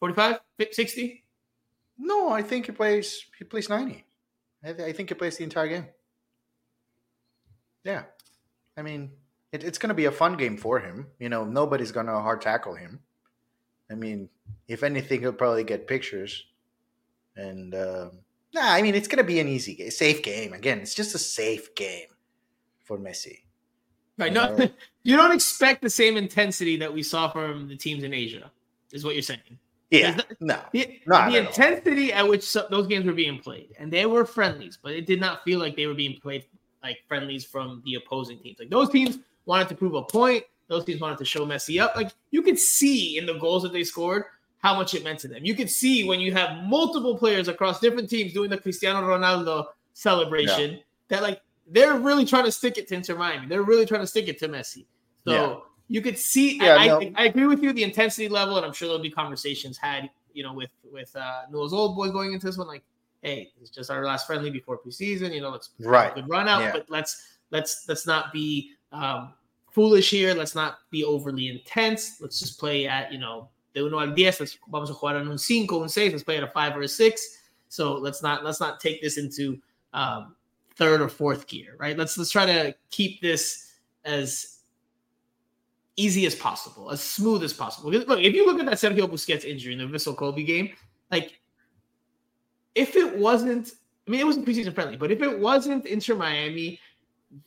45? 0.00 0.40
60? 0.72 1.24
No, 1.98 2.30
I 2.30 2.42
think 2.42 2.66
he 2.66 2.72
plays. 2.72 3.24
He 3.38 3.44
plays 3.44 3.68
ninety. 3.68 4.04
I, 4.62 4.72
th- 4.72 4.88
I 4.88 4.92
think 4.92 5.08
he 5.08 5.14
plays 5.14 5.36
the 5.36 5.44
entire 5.44 5.68
game. 5.68 5.86
Yeah, 7.84 8.02
I 8.76 8.82
mean, 8.82 9.12
it, 9.52 9.64
it's 9.64 9.78
going 9.78 9.88
to 9.88 9.94
be 9.94 10.06
a 10.06 10.12
fun 10.12 10.36
game 10.36 10.56
for 10.56 10.80
him. 10.80 11.06
You 11.18 11.28
know, 11.28 11.44
nobody's 11.44 11.92
going 11.92 12.06
to 12.06 12.12
hard 12.12 12.40
tackle 12.40 12.74
him. 12.74 13.00
I 13.90 13.94
mean, 13.94 14.28
if 14.68 14.82
anything, 14.82 15.20
he'll 15.20 15.32
probably 15.32 15.64
get 15.64 15.86
pictures. 15.86 16.44
And 17.36 17.74
um, 17.74 18.10
nah, 18.52 18.72
I 18.72 18.82
mean, 18.82 18.94
it's 18.94 19.08
going 19.08 19.18
to 19.18 19.24
be 19.24 19.40
an 19.40 19.48
easy, 19.48 19.74
game, 19.76 19.90
safe 19.90 20.22
game. 20.22 20.52
Again, 20.52 20.80
it's 20.80 20.94
just 20.94 21.14
a 21.14 21.18
safe 21.18 21.74
game 21.74 22.08
for 22.84 22.98
Messi. 22.98 23.40
Right. 24.18 24.32
You 24.32 24.34
no, 24.34 24.56
know? 24.56 24.68
you 25.04 25.16
don't 25.16 25.32
expect 25.32 25.82
the 25.82 25.90
same 25.90 26.16
intensity 26.16 26.76
that 26.78 26.92
we 26.92 27.02
saw 27.02 27.30
from 27.30 27.68
the 27.68 27.76
teams 27.76 28.02
in 28.02 28.12
Asia, 28.12 28.50
is 28.92 29.04
what 29.04 29.14
you're 29.14 29.22
saying. 29.22 29.58
Yeah, 29.90 30.20
no, 30.40 30.60
the, 30.72 30.98
the 31.06 31.36
intensity 31.36 32.12
all. 32.12 32.20
at 32.20 32.28
which 32.28 32.42
so, 32.42 32.66
those 32.70 32.88
games 32.88 33.06
were 33.06 33.12
being 33.12 33.38
played, 33.38 33.68
and 33.78 33.92
they 33.92 34.04
were 34.06 34.24
friendlies, 34.24 34.78
but 34.82 34.92
it 34.92 35.06
did 35.06 35.20
not 35.20 35.44
feel 35.44 35.60
like 35.60 35.76
they 35.76 35.86
were 35.86 35.94
being 35.94 36.18
played 36.20 36.44
like 36.82 36.98
friendlies 37.06 37.44
from 37.44 37.82
the 37.84 37.94
opposing 37.94 38.38
teams. 38.40 38.58
Like 38.58 38.70
those 38.70 38.90
teams 38.90 39.18
wanted 39.44 39.68
to 39.68 39.76
prove 39.76 39.94
a 39.94 40.02
point. 40.02 40.44
Those 40.68 40.84
teams 40.84 41.00
wanted 41.00 41.18
to 41.18 41.24
show 41.24 41.46
Messi 41.46 41.80
up. 41.80 41.94
Like 41.94 42.10
you 42.32 42.42
could 42.42 42.58
see 42.58 43.16
in 43.16 43.26
the 43.26 43.34
goals 43.34 43.62
that 43.62 43.72
they 43.72 43.84
scored 43.84 44.24
how 44.58 44.74
much 44.74 44.94
it 44.94 45.04
meant 45.04 45.20
to 45.20 45.28
them. 45.28 45.44
You 45.44 45.54
could 45.54 45.70
see 45.70 46.02
when 46.02 46.18
you 46.18 46.32
have 46.32 46.64
multiple 46.64 47.16
players 47.16 47.46
across 47.46 47.78
different 47.78 48.10
teams 48.10 48.32
doing 48.32 48.50
the 48.50 48.58
Cristiano 48.58 49.06
Ronaldo 49.06 49.66
celebration 49.92 50.72
yeah. 50.72 50.78
that 51.08 51.22
like 51.22 51.40
they're 51.68 51.94
really 51.94 52.24
trying 52.24 52.44
to 52.44 52.52
stick 52.52 52.76
it 52.76 52.88
to 52.88 52.96
Inter 52.96 53.14
Miami. 53.14 53.46
They're 53.46 53.62
really 53.62 53.86
trying 53.86 54.00
to 54.00 54.06
stick 54.08 54.26
it 54.26 54.38
to 54.40 54.48
Messi. 54.48 54.86
So. 55.24 55.32
Yeah 55.32 55.56
you 55.88 56.00
could 56.00 56.18
see. 56.18 56.58
Yeah, 56.58 56.76
I, 56.76 56.86
no. 56.86 57.00
I, 57.00 57.12
I, 57.16 57.24
agree 57.26 57.46
with 57.46 57.62
you. 57.62 57.72
The 57.72 57.82
intensity 57.82 58.28
level, 58.28 58.56
and 58.56 58.66
I'm 58.66 58.72
sure 58.72 58.88
there'll 58.88 59.02
be 59.02 59.10
conversations 59.10 59.78
had, 59.78 60.10
you 60.32 60.42
know, 60.42 60.52
with 60.52 60.70
with 60.90 61.14
uh, 61.14 61.42
Newell's 61.50 61.72
old 61.72 61.96
boy 61.96 62.10
going 62.10 62.32
into 62.32 62.46
this 62.46 62.58
one. 62.58 62.66
Like, 62.66 62.82
hey, 63.22 63.52
it's 63.60 63.70
just 63.70 63.90
our 63.90 64.04
last 64.04 64.26
friendly 64.26 64.50
before 64.50 64.78
preseason. 64.78 65.32
You 65.32 65.40
know, 65.40 65.50
let's 65.50 65.70
right 65.80 66.14
good 66.14 66.28
run 66.28 66.48
out, 66.48 66.60
yeah. 66.60 66.72
but 66.72 66.86
let's 66.88 67.38
let's 67.50 67.86
let's 67.88 68.06
not 68.06 68.32
be 68.32 68.72
um, 68.92 69.34
foolish 69.70 70.10
here. 70.10 70.34
Let's 70.34 70.54
not 70.54 70.78
be 70.90 71.04
overly 71.04 71.48
intense. 71.48 72.20
Let's 72.20 72.40
just 72.40 72.58
play 72.58 72.86
at 72.88 73.12
you 73.12 73.18
know 73.18 73.48
de 73.74 73.84
uno 73.84 74.00
al 74.00 74.12
diez. 74.12 74.40
Let's 74.40 74.58
vamos 74.68 74.90
a 74.90 74.94
jugar 74.94 75.20
en 75.20 75.28
un 75.28 75.38
cinco, 75.38 75.82
un 75.82 75.88
seis. 75.88 76.12
Let's 76.12 76.24
play 76.24 76.38
at 76.38 76.42
a 76.42 76.48
five 76.48 76.76
or 76.76 76.82
a 76.82 76.88
six. 76.88 77.42
So 77.68 77.94
let's 77.94 78.22
not 78.22 78.44
let's 78.44 78.60
not 78.60 78.80
take 78.80 79.00
this 79.02 79.18
into 79.18 79.60
um, 79.92 80.34
third 80.76 81.00
or 81.00 81.08
fourth 81.08 81.46
gear, 81.46 81.76
right? 81.78 81.96
Let's 81.96 82.18
let's 82.18 82.30
try 82.30 82.46
to 82.46 82.74
keep 82.90 83.20
this 83.20 83.74
as 84.04 84.55
easy 85.96 86.26
as 86.26 86.34
possible, 86.34 86.90
as 86.90 87.00
smooth 87.00 87.42
as 87.42 87.52
possible. 87.52 87.90
Look, 87.90 88.20
if 88.20 88.34
you 88.34 88.46
look 88.46 88.60
at 88.60 88.66
that 88.66 88.74
Sergio 88.74 89.08
Busquets 89.08 89.44
injury 89.44 89.72
in 89.72 89.78
the 89.78 89.84
Vissel 89.86 90.16
Kobe 90.16 90.42
game, 90.42 90.72
like 91.10 91.38
if 92.74 92.96
it 92.96 93.16
wasn't, 93.16 93.72
I 94.06 94.10
mean, 94.10 94.20
it 94.20 94.24
wasn't 94.24 94.46
preseason 94.46 94.74
friendly, 94.74 94.96
but 94.96 95.10
if 95.10 95.22
it 95.22 95.38
wasn't 95.38 95.86
Inter 95.86 96.14
Miami 96.14 96.78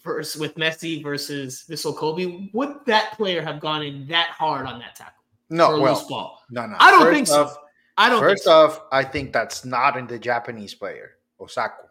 versus 0.03 0.39
with 0.39 0.55
Messi 0.55 1.01
versus 1.03 1.65
Vissel 1.69 1.95
Kobe, 1.95 2.49
would 2.53 2.77
that 2.85 3.13
player 3.13 3.41
have 3.41 3.59
gone 3.59 3.83
in 3.83 4.07
that 4.07 4.29
hard 4.31 4.65
on 4.65 4.79
that 4.79 4.95
tackle? 4.95 5.23
No, 5.51 5.79
well, 5.79 6.05
ball? 6.07 6.43
no, 6.49 6.65
no. 6.65 6.75
I 6.79 6.91
don't 6.91 7.01
first 7.01 7.15
think 7.15 7.27
so. 7.27 7.43
Off, 7.43 7.57
I 7.97 8.09
don't. 8.09 8.19
First 8.19 8.43
so. 8.43 8.51
off, 8.51 8.81
I 8.91 9.03
think 9.03 9.33
that's 9.33 9.65
not 9.65 9.97
in 9.97 10.07
the 10.07 10.19
Japanese 10.19 10.73
player 10.73 11.17
Osako. 11.39 11.87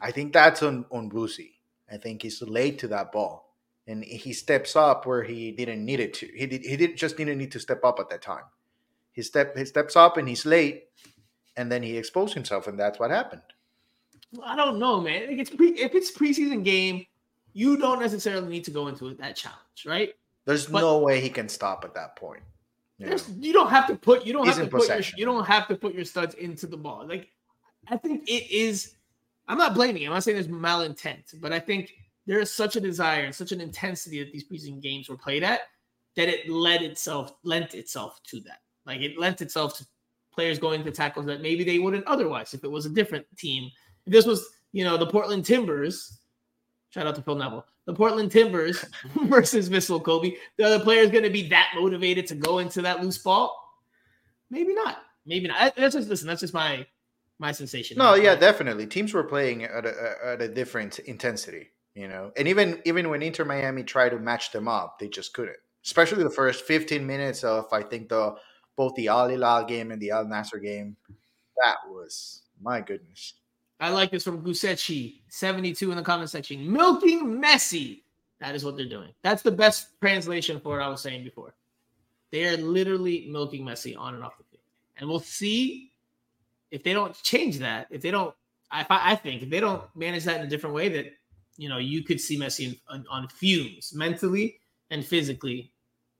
I 0.00 0.10
think 0.10 0.32
that's 0.32 0.62
on 0.62 0.86
on 0.90 1.10
Busi. 1.10 1.52
I 1.92 1.96
think 1.96 2.22
he's 2.22 2.40
late 2.42 2.78
to 2.80 2.88
that 2.88 3.10
ball 3.12 3.49
and 3.90 4.04
he 4.04 4.32
steps 4.32 4.76
up 4.76 5.04
where 5.04 5.22
he 5.22 5.50
didn't 5.50 5.84
need 5.84 5.98
it 5.98 6.14
to. 6.14 6.26
He 6.26 6.46
did, 6.46 6.64
he 6.64 6.76
did 6.76 6.96
just 6.96 7.16
didn't 7.16 7.38
need 7.38 7.50
to 7.52 7.60
step 7.60 7.84
up 7.84 7.98
at 7.98 8.08
that 8.10 8.22
time. 8.22 8.44
He 9.12 9.22
step 9.22 9.56
he 9.56 9.64
steps 9.64 9.96
up 9.96 10.16
and 10.16 10.28
he's 10.28 10.46
late, 10.46 10.84
and 11.56 11.70
then 11.70 11.82
he 11.82 11.96
exposed 11.96 12.32
himself, 12.34 12.68
and 12.68 12.78
that's 12.78 13.00
what 13.00 13.10
happened. 13.10 13.42
I 14.44 14.54
don't 14.54 14.78
know, 14.78 15.00
man. 15.00 15.24
It's 15.28 15.50
pre, 15.50 15.70
if 15.70 15.94
it's 15.96 16.16
preseason 16.16 16.64
game, 16.64 17.04
you 17.52 17.76
don't 17.76 17.98
necessarily 17.98 18.48
need 18.48 18.64
to 18.64 18.70
go 18.70 18.86
into 18.86 19.12
that 19.14 19.34
challenge, 19.34 19.84
right? 19.84 20.14
There's 20.44 20.66
but 20.66 20.80
no 20.80 20.98
way 20.98 21.20
he 21.20 21.28
can 21.28 21.48
stop 21.48 21.84
at 21.84 21.94
that 21.94 22.14
point. 22.14 22.42
You, 22.98 23.16
you 23.40 23.52
don't 23.52 23.70
have 23.70 23.86
to 23.88 23.96
put 23.96 24.24
you 24.24 24.32
don't 24.32 24.46
He's 24.46 24.56
have 24.56 24.66
to 24.66 24.70
put 24.70 24.88
your 24.88 25.00
you 25.16 25.24
don't 25.24 25.46
have 25.46 25.66
to 25.68 25.74
put 25.74 25.94
your 25.94 26.04
studs 26.04 26.34
into 26.34 26.66
the 26.66 26.76
ball. 26.76 27.06
Like 27.08 27.28
I 27.88 27.96
think 27.96 28.28
it 28.28 28.50
is. 28.52 28.94
I'm 29.48 29.58
not 29.58 29.74
blaming. 29.74 30.02
Him. 30.02 30.10
I'm 30.10 30.16
not 30.16 30.22
saying 30.22 30.36
there's 30.36 30.48
malintent, 30.48 31.40
but 31.40 31.52
I 31.52 31.58
think 31.58 31.92
there 32.26 32.40
is 32.40 32.52
such 32.52 32.76
a 32.76 32.80
desire 32.80 33.24
and 33.24 33.34
such 33.34 33.52
an 33.52 33.60
intensity 33.60 34.22
that 34.22 34.32
these 34.32 34.48
preseason 34.48 34.80
games 34.80 35.08
were 35.08 35.16
played 35.16 35.42
at 35.42 35.60
that 36.16 36.28
it 36.28 36.48
led 36.48 36.82
itself 36.82 37.32
lent 37.44 37.74
itself 37.74 38.20
to 38.24 38.40
that. 38.40 38.60
Like 38.86 39.00
it 39.00 39.18
lent 39.18 39.40
itself 39.40 39.76
to 39.78 39.86
players 40.32 40.58
going 40.58 40.84
to 40.84 40.90
tackles 40.90 41.26
that 41.26 41.42
maybe 41.42 41.64
they 41.64 41.78
wouldn't 41.78 42.06
otherwise 42.06 42.54
if 42.54 42.64
it 42.64 42.70
was 42.70 42.86
a 42.86 42.90
different 42.90 43.26
team. 43.36 43.70
If 44.06 44.12
this 44.12 44.26
was, 44.26 44.48
you 44.72 44.84
know, 44.84 44.96
the 44.96 45.06
Portland 45.06 45.44
Timbers, 45.44 46.18
shout 46.90 47.06
out 47.06 47.14
to 47.16 47.22
Phil 47.22 47.36
Neville, 47.36 47.66
the 47.86 47.94
Portland 47.94 48.30
Timbers 48.30 48.84
versus 49.24 49.68
Vissel 49.68 50.02
Kobe, 50.02 50.34
the 50.56 50.64
other 50.64 50.80
player 50.80 51.00
is 51.00 51.10
going 51.10 51.24
to 51.24 51.30
be 51.30 51.48
that 51.48 51.72
motivated 51.74 52.26
to 52.28 52.34
go 52.34 52.58
into 52.58 52.82
that 52.82 53.02
loose 53.02 53.18
ball? 53.18 53.56
Maybe 54.50 54.74
not. 54.74 54.98
Maybe 55.26 55.48
not. 55.48 55.74
That's 55.76 55.94
just 55.94 56.08
listen. 56.08 56.26
That's 56.26 56.40
just 56.40 56.54
my 56.54 56.86
my 57.38 57.52
sensation. 57.52 57.98
No, 57.98 58.14
yeah, 58.14 58.34
definitely. 58.34 58.86
Teams 58.86 59.14
were 59.14 59.22
playing 59.22 59.64
at 59.64 59.86
a, 59.86 60.16
at 60.24 60.42
a 60.42 60.48
different 60.48 60.98
intensity 61.00 61.70
you 61.94 62.08
know. 62.08 62.32
And 62.36 62.48
even 62.48 62.80
even 62.84 63.10
when 63.10 63.22
Inter 63.22 63.44
Miami 63.44 63.82
tried 63.82 64.10
to 64.10 64.18
match 64.18 64.52
them 64.52 64.68
up, 64.68 64.98
they 64.98 65.08
just 65.08 65.32
couldn't. 65.32 65.56
Especially 65.84 66.22
the 66.22 66.30
first 66.30 66.64
15 66.64 67.06
minutes 67.06 67.42
of 67.44 67.66
I 67.72 67.82
think 67.82 68.08
the 68.08 68.36
both 68.76 68.94
the 68.94 69.08
Al 69.08 69.28
Hilal 69.28 69.64
game 69.64 69.90
and 69.90 70.00
the 70.00 70.10
Al 70.10 70.24
Nassr 70.24 70.62
game. 70.62 70.96
That 71.64 71.76
was 71.88 72.42
my 72.62 72.80
goodness. 72.80 73.34
I 73.80 73.88
like 73.88 74.10
this 74.10 74.24
from 74.24 74.44
Gusechi, 74.44 75.20
72 75.28 75.90
in 75.90 75.96
the 75.96 76.02
comment 76.02 76.28
section. 76.28 76.70
Milking 76.70 77.40
Messi. 77.40 78.02
That 78.38 78.54
is 78.54 78.64
what 78.64 78.76
they're 78.76 78.88
doing. 78.88 79.10
That's 79.22 79.42
the 79.42 79.50
best 79.50 80.00
translation 80.00 80.60
for 80.60 80.76
what 80.76 80.82
I 80.82 80.88
was 80.88 81.00
saying 81.00 81.24
before. 81.24 81.54
They 82.30 82.46
are 82.46 82.56
literally 82.58 83.26
milking 83.30 83.64
Messi 83.64 83.98
on 83.98 84.14
and 84.14 84.22
off 84.22 84.36
the 84.36 84.44
field. 84.44 84.62
And 84.96 85.08
we'll 85.08 85.20
see 85.20 85.92
if 86.70 86.82
they 86.82 86.92
don't 86.92 87.14
change 87.22 87.58
that, 87.58 87.88
if 87.90 88.02
they 88.02 88.10
don't, 88.10 88.34
I, 88.70 88.86
I 88.88 89.16
think 89.16 89.42
if 89.42 89.50
they 89.50 89.60
don't 89.60 89.82
manage 89.96 90.24
that 90.24 90.40
in 90.40 90.46
a 90.46 90.50
different 90.50 90.74
way, 90.74 90.88
that 90.90 91.12
you 91.60 91.68
know, 91.68 91.76
you 91.76 92.02
could 92.02 92.18
see 92.18 92.38
Messi 92.38 92.80
on, 92.88 93.04
on 93.10 93.28
fumes 93.28 93.92
mentally 93.94 94.58
and 94.90 95.04
physically 95.04 95.70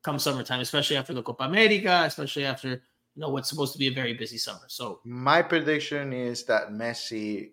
come 0.03 0.19
summertime, 0.19 0.61
especially 0.61 0.99
after 0.99 1.15
the 1.15 1.23
Copa 1.23 1.45
America, 1.45 2.03
especially 2.05 2.45
after 2.45 2.69
you 2.69 3.23
know 3.23 3.31
what's 3.31 3.49
supposed 3.49 3.73
to 3.73 3.79
be 3.79 3.87
a 3.87 3.93
very 3.93 4.13
busy 4.13 4.37
summer. 4.37 4.67
So 4.69 5.01
my 5.03 5.41
prediction 5.41 6.13
is 6.13 6.45
that 6.45 6.73
Messi 6.73 7.53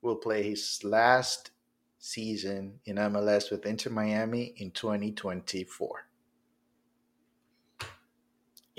will 0.00 0.14
play 0.14 0.44
his 0.44 0.78
last 0.84 1.50
season 1.98 2.78
in 2.84 2.96
MLS 2.96 3.50
with 3.50 3.66
Inter 3.66 3.90
Miami 3.90 4.54
in 4.58 4.70
2024. 4.70 6.06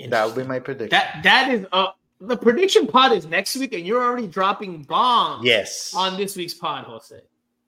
That 0.08 0.26
would 0.26 0.34
be 0.34 0.44
my 0.44 0.60
prediction. 0.60 0.88
That 0.90 1.20
that 1.24 1.52
is 1.52 1.66
uh 1.72 1.88
the 2.22 2.38
prediction 2.38 2.86
pod 2.86 3.12
is 3.12 3.26
next 3.26 3.54
week, 3.56 3.74
and 3.74 3.86
you're 3.86 4.02
already 4.02 4.28
dropping 4.28 4.84
bombs. 4.84 5.44
Yes, 5.44 5.92
on 5.94 6.16
this 6.16 6.36
week's 6.36 6.54
pod, 6.54 6.84
Jose 6.86 7.20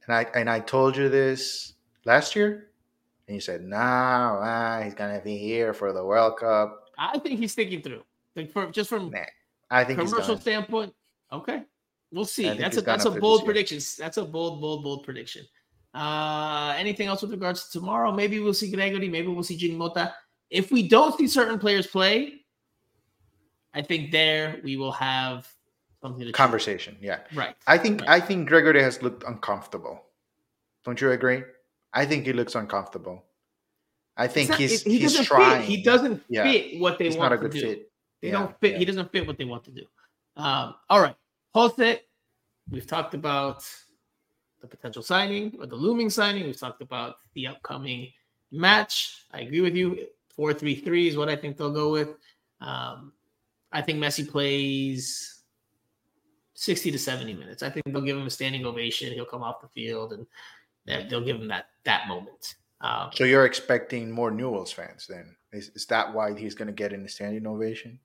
and 0.07 0.15
I 0.15 0.27
and 0.35 0.49
I 0.51 0.61
told 0.61 0.97
you 0.97 1.09
this 1.09 1.75
last 2.05 2.37
year, 2.37 2.71
and 3.27 3.35
you 3.35 3.41
said, 3.41 3.63
"No, 3.63 3.77
nah, 3.77 4.83
he's 4.83 4.95
gonna 4.95 5.21
be 5.21 5.37
here 5.37 5.73
for 5.73 5.93
the 5.93 6.05
World 6.05 6.39
Cup." 6.39 6.91
I 6.99 7.19
think 7.19 7.39
he's 7.39 7.55
thinking 7.55 7.83
through, 7.83 8.05
like 8.35 8.51
for 8.51 8.71
just 8.71 8.89
from 8.89 9.11
nah, 9.11 9.21
I 9.71 9.85
think 9.85 9.99
commercial 9.99 10.39
standpoint. 10.39 10.95
Okay, 11.33 11.65
We'll 12.13 12.25
see. 12.25 12.49
That's 12.49 12.77
a 12.77 12.81
that's 12.81 13.05
a 13.05 13.11
bold 13.11 13.45
prediction. 13.45 13.79
That's 13.99 14.17
a 14.17 14.25
bold, 14.25 14.61
bold, 14.61 14.85
bold 14.85 15.05
prediction. 15.05 15.45
Uh, 15.93 16.75
anything 16.77 17.09
else 17.09 17.23
with 17.23 17.31
regards 17.31 17.69
to 17.69 17.79
tomorrow? 17.79 18.13
Maybe 18.13 18.39
we'll 18.39 18.55
see 18.55 18.73
Gregore. 18.73 19.11
Maybe 19.11 19.29
we'll 19.29 19.43
see 19.43 19.57
Jean 19.57 19.77
Mota. 19.77 20.15
If 20.51 20.71
we 20.71 20.87
don't 20.87 21.17
see 21.19 21.27
certain 21.27 21.59
players 21.59 21.87
play, 21.87 22.45
I 23.75 23.83
think 23.83 24.13
there 24.13 24.61
we 24.63 24.77
will 24.77 24.93
have 24.93 25.49
something. 26.07 26.33
Conversation. 26.33 26.97
Yeah. 27.01 27.21
Right. 27.35 27.55
I 27.67 27.79
think 27.79 28.01
Right. 28.03 28.11
I 28.11 28.21
think 28.21 28.49
Gregore 28.49 28.81
has 28.81 29.03
looked 29.03 29.23
uncomfortable. 29.25 30.03
Don't 30.85 31.01
you 31.01 31.11
agree? 31.11 31.43
I 31.93 32.07
think 32.07 32.27
he 32.27 32.33
looks 32.33 32.55
uncomfortable. 32.55 33.25
I 34.17 34.29
think 34.29 34.51
not- 34.51 34.59
he's 34.59 34.83
he 34.83 34.99
he's 34.99 35.19
trying. 35.27 35.61
Fit. 35.61 35.69
He 35.69 35.83
doesn't 35.83 36.23
Yeah. 36.29 36.45
fit 36.45 36.81
what 36.81 36.99
they 36.99 37.07
He's 37.07 37.17
want 37.17 37.31
not 37.31 37.33
a 37.35 37.37
to 37.37 37.43
good 37.43 37.53
do. 37.53 37.61
fit. 37.61 37.93
They 38.23 38.29
Yeah, 38.29 38.33
don't 38.39 38.61
fit. 38.61 38.73
yeah. 38.73 38.79
He 38.79 38.85
doesn't 38.85 39.13
fit 39.13 39.27
what 39.27 39.37
they 39.39 39.45
want 39.45 39.65
to 39.65 39.71
do. 39.71 39.85
Um, 40.37 40.75
all 40.89 41.01
right, 41.01 41.17
Jose. 41.55 42.01
We've 42.71 42.87
talked 42.87 43.15
about 43.15 43.65
the 44.61 44.67
potential 44.67 45.03
signing 45.03 45.55
or 45.61 45.67
the 45.67 45.77
looming 45.77 46.11
signing. 46.11 46.45
We've 46.45 46.59
talked 46.59 46.83
about 46.83 47.17
the 47.35 47.47
upcoming 47.49 48.13
match. 48.51 49.25
I 49.33 49.41
agree 49.41 49.61
with 49.61 49.77
you. 49.77 50.07
Four 50.35 50.53
three 50.55 50.75
three 50.77 51.09
is 51.09 51.17
what 51.17 51.29
I 51.29 51.37
think 51.37 51.57
they'll 51.57 51.73
go 51.73 51.91
with. 51.93 52.11
Um, 52.61 53.13
I 53.73 53.83
think 53.83 53.99
Messi 53.99 54.29
plays 54.29 55.36
sixty 56.57 56.91
to 56.91 56.99
seventy 56.99 57.35
minutes. 57.35 57.63
I 57.63 57.71
think 57.71 57.87
they'll 57.87 58.01
give 58.03 58.17
him 58.17 58.27
a 58.27 58.31
standing 58.31 58.67
ovation. 58.67 59.13
He'll 59.13 59.25
come 59.27 59.43
off 59.45 59.61
the 59.61 59.69
field 59.69 60.13
and 60.15 60.27
they- 60.87 61.07
they'll 61.09 61.25
give 61.25 61.37
him 61.41 61.49
that 61.49 61.67
that 61.85 62.09
moment. 62.09 62.55
Um, 62.81 63.11
So 63.15 63.25
you're 63.25 63.47
expecting 63.47 64.11
more 64.11 64.31
Newells 64.33 64.73
fans 64.75 65.07
then? 65.09 65.37
Is, 65.53 65.71
is 65.75 65.87
that 65.87 66.13
why 66.13 66.37
he's 66.39 66.55
going 66.55 66.67
to 66.69 66.75
get 66.75 66.93
in 66.93 67.03
the 67.03 67.09
standing 67.09 67.47
ovation? 67.47 68.01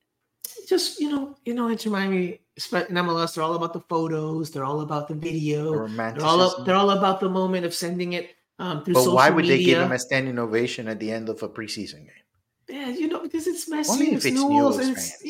just 0.68 1.00
you 1.00 1.10
know, 1.10 1.36
you 1.46 1.54
know, 1.54 1.68
Inter 1.70 1.90
Miami, 1.90 2.42
spe- 2.58 2.90
in 2.90 2.96
MLS, 2.98 3.34
they're 3.36 3.44
all 3.44 3.56
about 3.56 3.74
the 3.74 3.82
photos. 3.82 4.52
They're 4.52 4.64
all 4.66 4.82
about 4.82 5.08
the 5.08 5.14
The 5.14 5.20
video. 5.20 5.88
They're 5.88 6.26
all 6.26 6.42
up, 6.42 6.66
they're 6.66 6.76
all 6.76 6.92
about 6.92 7.20
the 7.20 7.30
moment 7.30 7.66
of 7.66 7.74
sending 7.74 8.14
it 8.14 8.32
um, 8.60 8.84
through 8.84 8.94
but 8.96 9.12
why 9.14 9.30
would 9.30 9.44
media. 9.46 9.58
they 9.58 9.64
give 9.64 9.82
him 9.82 9.92
a 9.92 10.00
standing 10.00 10.38
ovation 10.40 10.88
at 10.88 11.00
the 11.00 11.12
end 11.12 11.30
of 11.30 11.42
a 11.44 11.50
preseason 11.50 12.06
game? 12.06 12.24
yeah, 12.70 12.88
you 12.90 13.08
know, 13.08 13.20
because 13.22 13.48
it's 13.48 13.70
Messi. 13.70 13.90
Only 13.90 14.08
if 14.08 14.14
it's 14.18 14.26
it's 14.26 14.36
Newell's, 14.36 14.78
Newell's 14.78 14.78
and 14.80 14.90
it's- 14.92 15.22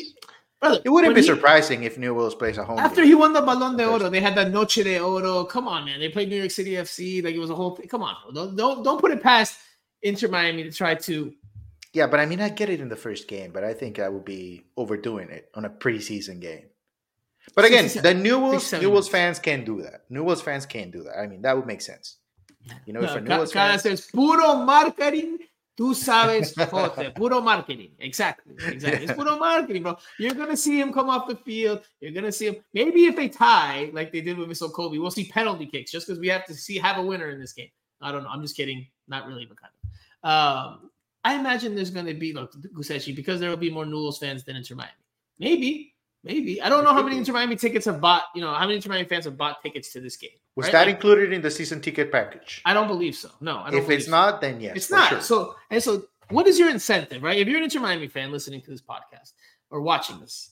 fans. 0.62 0.70
brother, 0.78 0.82
It 0.84 0.88
wouldn't 0.90 1.14
be 1.14 1.20
he- 1.20 1.26
surprising 1.26 1.82
if 1.84 1.96
Newells 1.96 2.38
plays 2.38 2.58
a 2.58 2.64
home 2.64 2.78
After 2.78 3.02
game. 3.02 3.06
he 3.06 3.14
won 3.14 3.32
the 3.32 3.40
Ballon 3.42 3.76
de 3.76 3.86
Oro, 3.88 4.08
they 4.08 4.20
had 4.20 4.34
that 4.36 4.50
Noche 4.50 4.76
de 4.76 4.98
Oro. 4.98 5.44
Come 5.44 5.68
on, 5.68 5.84
man. 5.84 6.00
They 6.00 6.08
played 6.08 6.28
New 6.28 6.36
York 6.36 6.50
City 6.50 6.72
FC. 6.72 7.22
Like 7.22 7.34
it 7.34 7.38
was 7.38 7.50
a 7.50 7.54
whole 7.54 7.76
thing. 7.76 7.88
Come 7.88 8.02
on. 8.02 8.16
Don't, 8.34 8.56
don't, 8.56 8.82
don't 8.82 9.00
put 9.00 9.10
it 9.12 9.22
past 9.22 9.58
Inter 10.02 10.28
Miami 10.28 10.62
to 10.64 10.70
try 10.72 10.94
to. 10.94 11.32
Yeah, 11.92 12.06
but 12.06 12.20
I 12.20 12.26
mean, 12.26 12.40
I 12.40 12.48
get 12.48 12.70
it 12.70 12.80
in 12.80 12.88
the 12.88 12.96
first 12.96 13.28
game, 13.28 13.50
but 13.52 13.64
I 13.64 13.74
think 13.74 13.98
I 13.98 14.08
would 14.08 14.24
be 14.24 14.64
overdoing 14.78 15.28
it 15.28 15.50
on 15.54 15.66
a 15.66 15.70
preseason 15.70 16.40
game. 16.40 16.64
But 17.54 17.64
again, 17.66 17.88
67 17.88 18.22
the 18.22 18.28
Newells 18.30 18.60
67 18.60 18.88
Newells 18.88 19.08
fans 19.10 19.38
can't 19.38 19.66
do 19.66 19.82
that. 19.82 20.08
Newells 20.10 20.40
fans 20.42 20.64
can't 20.64 20.90
do 20.92 21.02
that. 21.02 21.18
I 21.18 21.26
mean, 21.26 21.42
that 21.42 21.54
would 21.56 21.66
make 21.66 21.82
sense. 21.82 22.16
You 22.86 22.92
know, 22.92 23.00
No, 23.00 23.06
if 23.08 23.16
a 23.16 23.20
Ca- 23.20 23.38
Newells 23.38 23.52
Cara 23.52 23.70
fan, 23.72 23.78
says 23.80 24.08
puro 24.14 24.54
marketing. 24.54 25.38
Tú 25.78 25.94
sabes, 25.94 26.54
Jose. 26.70 27.10
Puro 27.10 27.40
marketing. 27.40 27.92
Exactly. 27.98 28.54
Exactly. 28.66 29.04
It's 29.04 29.12
puro 29.14 29.38
marketing, 29.38 29.82
bro. 29.82 29.96
You're 30.18 30.34
gonna 30.34 30.56
see 30.56 30.78
him 30.78 30.92
come 30.92 31.08
off 31.08 31.26
the 31.28 31.36
field. 31.36 31.80
You're 32.00 32.12
gonna 32.12 32.32
see 32.32 32.48
him. 32.48 32.56
Maybe 32.74 33.06
if 33.06 33.16
they 33.16 33.28
tie, 33.28 33.90
like 33.92 34.12
they 34.12 34.20
did 34.20 34.36
with 34.36 34.48
Vissel 34.48 34.72
Kobe, 34.72 34.98
we'll 34.98 35.10
see 35.10 35.24
penalty 35.24 35.66
kicks 35.66 35.90
just 35.90 36.06
because 36.06 36.20
we 36.20 36.28
have 36.28 36.44
to 36.46 36.54
see 36.54 36.78
have 36.78 36.98
a 36.98 37.02
winner 37.02 37.30
in 37.30 37.40
this 37.40 37.52
game. 37.52 37.70
I 38.02 38.12
don't 38.12 38.22
know. 38.22 38.28
I'm 38.28 38.42
just 38.42 38.56
kidding. 38.56 38.86
Not 39.08 39.26
really, 39.26 39.46
but 39.46 39.58
kind 39.60 39.72
of. 39.72 40.30
Um, 40.30 40.90
I 41.24 41.34
imagine 41.34 41.74
there's 41.74 41.90
gonna 41.90 42.14
be 42.14 42.32
look 42.32 42.52
Gusechi 42.74 43.16
because 43.16 43.40
there 43.40 43.48
will 43.48 43.56
be 43.56 43.70
more 43.70 43.86
Newell's 43.86 44.18
fans 44.18 44.44
than 44.44 44.56
Inter 44.56 44.74
Miami. 44.74 44.92
Maybe, 45.38 45.91
maybe. 46.24 46.60
I 46.62 46.68
don't 46.68 46.84
know 46.84 46.92
how 46.92 47.02
many. 47.02 47.16
Inter 47.16 47.32
Miami 47.32 47.56
tickets 47.56 47.86
have 47.86 48.00
bought. 48.00 48.24
You 48.34 48.40
know 48.40 48.52
how 48.52 48.60
many 48.60 48.76
Inter 48.76 48.90
Miami 48.90 49.08
fans 49.08 49.24
have 49.24 49.36
bought 49.36 49.62
tickets 49.62 49.92
to 49.92 50.00
this 50.00 50.16
game. 50.16 50.30
was 50.56 50.66
right? 50.66 50.72
that 50.72 50.86
Like, 50.86 50.94
included 50.96 51.32
in 51.32 51.42
the 51.42 51.50
season 51.50 51.80
ticket 51.80 52.10
package? 52.12 52.62
I 52.64 52.74
don't 52.74 52.88
believe 52.88 53.14
so. 53.14 53.30
No, 53.40 53.58
I 53.58 53.70
don't. 53.70 53.82
If 53.82 53.90
it's 53.90 54.04
so. 54.06 54.10
not, 54.12 54.40
then 54.40 54.60
yes, 54.60 54.76
It's 54.76 54.90
not. 54.90 55.08
sure. 55.08 55.20
So 55.20 55.54
and 55.70 55.82
so 55.82 56.04
what 56.30 56.46
is 56.46 56.58
your 56.58 56.70
incentive, 56.70 57.22
right? 57.22 57.38
If 57.38 57.48
you're 57.48 57.58
an 57.58 57.64
Inter 57.64 57.80
Miami 57.80 58.06
fan 58.08 58.32
listening 58.32 58.60
to 58.62 58.70
this 58.70 58.82
podcast 58.82 59.32
or 59.70 59.80
watching 59.80 60.18
this, 60.20 60.50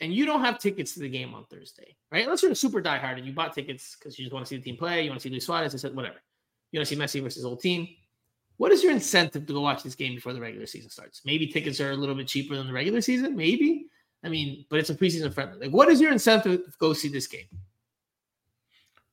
and 0.00 0.14
you 0.14 0.24
don't 0.24 0.40
have 0.40 0.58
tickets 0.58 0.94
to 0.94 1.00
the 1.00 1.08
game 1.08 1.34
on 1.34 1.44
Thursday, 1.46 1.94
right? 2.10 2.24
Unless 2.24 2.42
you're 2.42 2.52
a 2.52 2.56
super 2.56 2.80
diehard 2.80 3.18
and 3.18 3.26
you 3.26 3.32
bought 3.32 3.54
tickets 3.54 3.96
because 3.98 4.18
you 4.18 4.24
just 4.24 4.32
want 4.32 4.46
to 4.46 4.48
see 4.48 4.56
the 4.56 4.62
team 4.62 4.76
play, 4.76 5.02
you 5.02 5.10
want 5.10 5.20
to 5.20 5.22
see 5.22 5.30
Luis 5.30 5.44
Suarez, 5.46 5.74
I 5.74 5.78
said 5.78 5.94
whatever. 5.94 6.16
You 6.72 6.78
want 6.78 6.88
to 6.88 6.94
see 6.94 7.00
Messi 7.00 7.22
versus 7.22 7.44
old 7.44 7.60
team. 7.60 7.88
What 8.56 8.72
is 8.72 8.82
your 8.82 8.92
incentive 8.92 9.46
to 9.46 9.52
go 9.52 9.60
watch 9.60 9.82
this 9.82 9.94
game 9.94 10.14
before 10.14 10.32
the 10.32 10.40
regular 10.40 10.66
season 10.66 10.90
starts? 10.90 11.22
Maybe 11.24 11.46
tickets 11.46 11.80
are 11.80 11.90
a 11.90 11.96
little 11.96 12.14
bit 12.14 12.28
cheaper 12.28 12.56
than 12.56 12.66
the 12.66 12.72
regular 12.72 13.00
season, 13.00 13.34
maybe. 13.36 13.86
I 14.22 14.28
mean, 14.28 14.66
but 14.68 14.78
it's 14.78 14.90
a 14.90 14.94
preseason 14.94 15.32
friendly. 15.32 15.66
Like, 15.66 15.74
what 15.74 15.88
is 15.88 16.00
your 16.00 16.12
incentive 16.12 16.64
to 16.64 16.72
go 16.78 16.92
see 16.92 17.08
this 17.08 17.26
game? 17.26 17.46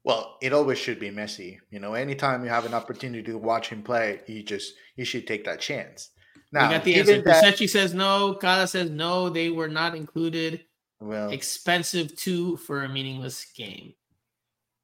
Well, 0.04 0.38
it 0.42 0.54
always 0.54 0.78
should 0.78 1.00
be 1.00 1.10
Messi. 1.10 1.58
You 1.70 1.80
know, 1.80 1.94
anytime 1.94 2.44
you 2.44 2.50
have 2.50 2.66
an 2.66 2.74
opportunity 2.74 3.24
to 3.24 3.38
watch 3.38 3.70
him 3.70 3.84
play, 3.84 4.22
you 4.28 4.44
just 4.44 4.74
you 4.96 5.06
should 5.06 5.28
take 5.28 5.44
that 5.46 5.60
chance. 5.60 6.12
Now, 6.52 6.68
we 6.70 6.76
got 6.76 6.84
the 6.84 6.96
answer. 6.96 7.22
that- 7.22 7.70
says 7.70 7.94
no. 7.94 8.36
Kala 8.36 8.68
says 8.68 8.90
no. 8.90 9.30
They 9.30 9.50
were 9.50 9.68
not 9.68 9.96
included. 9.96 10.64
well, 11.00 11.30
expensive 11.30 12.16
too 12.16 12.58
for 12.58 12.84
a 12.84 12.90
meaningless 12.90 13.46
game. 13.56 13.94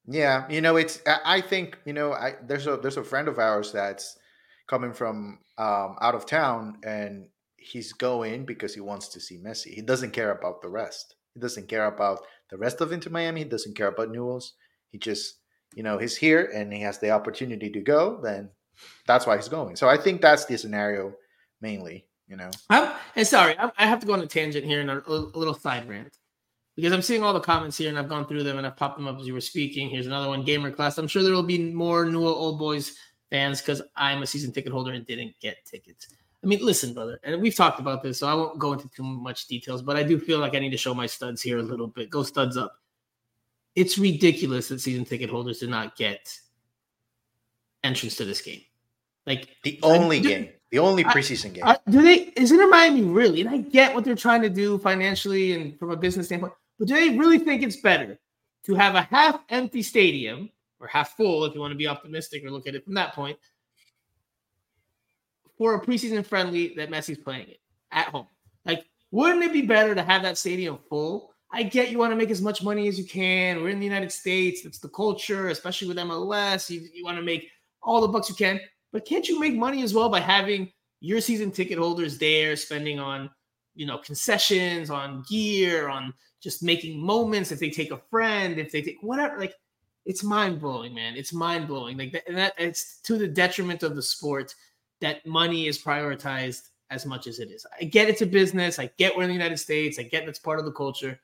Yeah, 0.06 0.46
you 0.50 0.60
know, 0.60 0.76
it's. 0.76 1.00
I 1.06 1.36
I 1.36 1.40
think 1.40 1.78
you 1.86 1.94
know, 1.94 2.12
I 2.12 2.34
there's 2.42 2.66
a 2.66 2.76
there's 2.76 2.98
a 2.98 3.04
friend 3.04 3.26
of 3.28 3.38
ours 3.38 3.72
that's 3.72 4.18
coming 4.66 4.92
from 4.92 5.38
um, 5.56 5.96
out 6.02 6.14
of 6.14 6.26
town, 6.26 6.78
and 6.84 7.28
he's 7.64 7.92
going 7.92 8.44
because 8.44 8.74
he 8.74 8.80
wants 8.80 9.08
to 9.08 9.20
see 9.20 9.38
Messi. 9.38 9.72
He 9.74 9.82
doesn't 9.82 10.12
care 10.12 10.32
about 10.32 10.60
the 10.60 10.68
rest. 10.68 11.14
He 11.34 11.40
doesn't 11.40 11.68
care 11.68 11.86
about 11.86 12.20
the 12.50 12.58
rest 12.58 12.80
of 12.80 12.92
Inter 12.92 13.10
Miami. 13.10 13.42
He 13.42 13.48
doesn't 13.48 13.76
care 13.76 13.88
about 13.88 14.10
Newells. 14.10 14.50
He 14.90 14.98
just, 14.98 15.38
you 15.74 15.82
know, 15.82 15.98
he's 15.98 16.16
here 16.16 16.50
and 16.54 16.72
he 16.72 16.80
has 16.82 16.98
the 16.98 17.10
opportunity 17.10 17.70
to 17.70 17.80
go. 17.80 18.20
Then 18.22 18.50
that's 19.06 19.26
why 19.26 19.36
he's 19.36 19.48
going. 19.48 19.76
So 19.76 19.88
I 19.88 19.96
think 19.96 20.20
that's 20.20 20.44
the 20.44 20.58
scenario 20.58 21.14
mainly. 21.60 22.06
You 22.28 22.36
know, 22.36 22.50
I'm 22.70 22.92
and 23.16 23.26
sorry, 23.26 23.58
I'm, 23.58 23.70
I 23.76 23.86
have 23.86 24.00
to 24.00 24.06
go 24.06 24.14
on 24.14 24.20
a 24.20 24.26
tangent 24.26 24.64
here 24.64 24.80
and 24.80 24.90
a, 24.90 25.02
a 25.06 25.38
little 25.38 25.52
side 25.52 25.86
rant 25.86 26.16
because 26.74 26.92
I'm 26.92 27.02
seeing 27.02 27.22
all 27.22 27.34
the 27.34 27.40
comments 27.40 27.76
here 27.76 27.90
and 27.90 27.98
I've 27.98 28.08
gone 28.08 28.26
through 28.26 28.44
them 28.44 28.56
and 28.56 28.66
I've 28.66 28.76
popped 28.76 28.96
them 28.96 29.06
up 29.06 29.18
as 29.20 29.26
you 29.26 29.34
were 29.34 29.42
speaking. 29.42 29.90
Here's 29.90 30.06
another 30.06 30.28
one, 30.28 30.42
gamer 30.42 30.70
class. 30.70 30.96
I'm 30.96 31.06
sure 31.06 31.22
there 31.22 31.34
will 31.34 31.42
be 31.42 31.72
more 31.72 32.06
Newell 32.06 32.34
Old 32.34 32.58
Boys 32.58 32.96
fans 33.30 33.60
because 33.60 33.82
I'm 33.94 34.22
a 34.22 34.26
season 34.26 34.52
ticket 34.52 34.72
holder 34.72 34.92
and 34.92 35.06
didn't 35.06 35.34
get 35.40 35.58
tickets. 35.66 36.08
I 36.44 36.46
mean, 36.46 36.60
listen, 36.62 36.92
brother, 36.92 37.18
and 37.22 37.40
we've 37.40 37.54
talked 37.54 37.80
about 37.80 38.02
this, 38.02 38.18
so 38.18 38.28
I 38.28 38.34
won't 38.34 38.58
go 38.58 38.74
into 38.74 38.86
too 38.88 39.02
much 39.02 39.46
details, 39.46 39.80
but 39.80 39.96
I 39.96 40.02
do 40.02 40.18
feel 40.18 40.38
like 40.40 40.54
I 40.54 40.58
need 40.58 40.70
to 40.70 40.76
show 40.76 40.92
my 40.94 41.06
studs 41.06 41.40
here 41.40 41.58
a 41.58 41.62
little 41.62 41.86
bit. 41.86 42.10
Go 42.10 42.22
studs 42.22 42.58
up. 42.58 42.76
It's 43.74 43.96
ridiculous 43.96 44.68
that 44.68 44.80
season 44.80 45.06
ticket 45.06 45.30
holders 45.30 45.60
did 45.60 45.70
not 45.70 45.96
get 45.96 46.38
entrance 47.82 48.16
to 48.16 48.26
this 48.26 48.42
game. 48.42 48.60
Like 49.26 49.48
the 49.62 49.80
only 49.82 50.20
do- 50.20 50.28
game, 50.28 50.48
the 50.70 50.80
only 50.80 51.04
I- 51.04 51.12
preseason 51.14 51.54
game. 51.54 51.64
are, 51.64 51.78
do 51.88 52.02
they 52.02 52.32
is 52.36 52.52
Inter 52.52 52.68
Miami 52.68 53.02
really? 53.02 53.40
And 53.40 53.48
I 53.48 53.58
get 53.58 53.94
what 53.94 54.04
they're 54.04 54.14
trying 54.14 54.42
to 54.42 54.50
do 54.50 54.76
financially 54.78 55.54
and 55.54 55.78
from 55.78 55.90
a 55.90 55.96
business 55.96 56.26
standpoint, 56.26 56.52
but 56.78 56.88
do 56.88 56.94
they 56.94 57.16
really 57.16 57.38
think 57.38 57.62
it's 57.62 57.76
better 57.76 58.18
to 58.64 58.74
have 58.74 58.94
a 58.94 59.02
half 59.02 59.40
empty 59.48 59.82
stadium 59.82 60.50
or 60.78 60.86
half 60.88 61.16
full, 61.16 61.44
if 61.46 61.54
you 61.54 61.60
want 61.60 61.72
to 61.72 61.76
be 61.76 61.86
optimistic 61.88 62.44
or 62.44 62.50
look 62.50 62.66
at 62.66 62.74
it 62.74 62.84
from 62.84 62.94
that 62.94 63.14
point, 63.14 63.38
for 65.58 65.74
a 65.74 65.80
preseason 65.84 66.24
friendly 66.24 66.74
that 66.76 66.90
Messi's 66.90 67.18
playing 67.18 67.48
it 67.48 67.60
at 67.92 68.08
home? 68.08 68.26
Like, 68.64 68.84
wouldn't 69.10 69.44
it 69.44 69.52
be 69.52 69.62
better 69.62 69.94
to 69.94 70.02
have 70.02 70.22
that 70.22 70.38
stadium 70.38 70.78
full? 70.88 71.30
I 71.52 71.62
get 71.62 71.90
you 71.90 71.98
want 71.98 72.10
to 72.10 72.16
make 72.16 72.30
as 72.30 72.42
much 72.42 72.64
money 72.64 72.88
as 72.88 72.98
you 72.98 73.04
can. 73.04 73.62
We're 73.62 73.68
in 73.68 73.78
the 73.78 73.86
United 73.86 74.10
States. 74.10 74.62
That's 74.62 74.80
the 74.80 74.88
culture, 74.88 75.48
especially 75.48 75.86
with 75.86 75.98
MLS. 75.98 76.68
You, 76.68 76.86
you 76.92 77.04
want 77.04 77.16
to 77.16 77.22
make 77.22 77.48
all 77.80 78.00
the 78.00 78.08
bucks 78.08 78.28
you 78.28 78.34
can. 78.34 78.58
But 78.92 79.04
can't 79.04 79.28
you 79.28 79.38
make 79.38 79.54
money 79.54 79.82
as 79.82 79.94
well 79.94 80.08
by 80.08 80.20
having 80.20 80.72
your 81.00 81.20
season 81.20 81.50
ticket 81.50 81.78
holders 81.78 82.18
there 82.18 82.56
spending 82.56 82.98
on, 82.98 83.30
you 83.74 83.86
know, 83.86 83.98
concessions, 83.98 84.90
on 84.90 85.22
gear, 85.28 85.88
on 85.88 86.12
just 86.42 86.62
making 86.62 87.00
moments 87.00 87.52
if 87.52 87.60
they 87.60 87.70
take 87.70 87.90
a 87.90 88.00
friend, 88.10 88.58
if 88.58 88.72
they 88.72 88.82
take 88.82 88.98
whatever, 89.00 89.38
like 89.38 89.54
it's 90.06 90.22
mind 90.22 90.60
blowing, 90.60 90.94
man. 90.94 91.16
It's 91.16 91.32
mind 91.32 91.68
blowing. 91.68 91.96
Like 91.96 92.12
that, 92.12 92.24
that 92.30 92.54
it's 92.58 93.00
to 93.02 93.16
the 93.16 93.28
detriment 93.28 93.82
of 93.82 93.96
the 93.96 94.02
sport 94.02 94.54
that 95.00 95.24
money 95.26 95.66
is 95.66 95.82
prioritized 95.82 96.68
as 96.90 97.06
much 97.06 97.26
as 97.26 97.38
it 97.38 97.50
is. 97.50 97.66
I 97.80 97.84
get 97.84 98.08
it's 98.08 98.22
a 98.22 98.26
business. 98.26 98.78
I 98.78 98.90
get 98.98 99.16
we're 99.16 99.22
in 99.22 99.28
the 99.28 99.34
United 99.34 99.58
States. 99.58 99.98
I 99.98 100.02
get 100.02 100.26
that's 100.26 100.38
part 100.38 100.58
of 100.58 100.64
the 100.64 100.72
culture, 100.72 101.20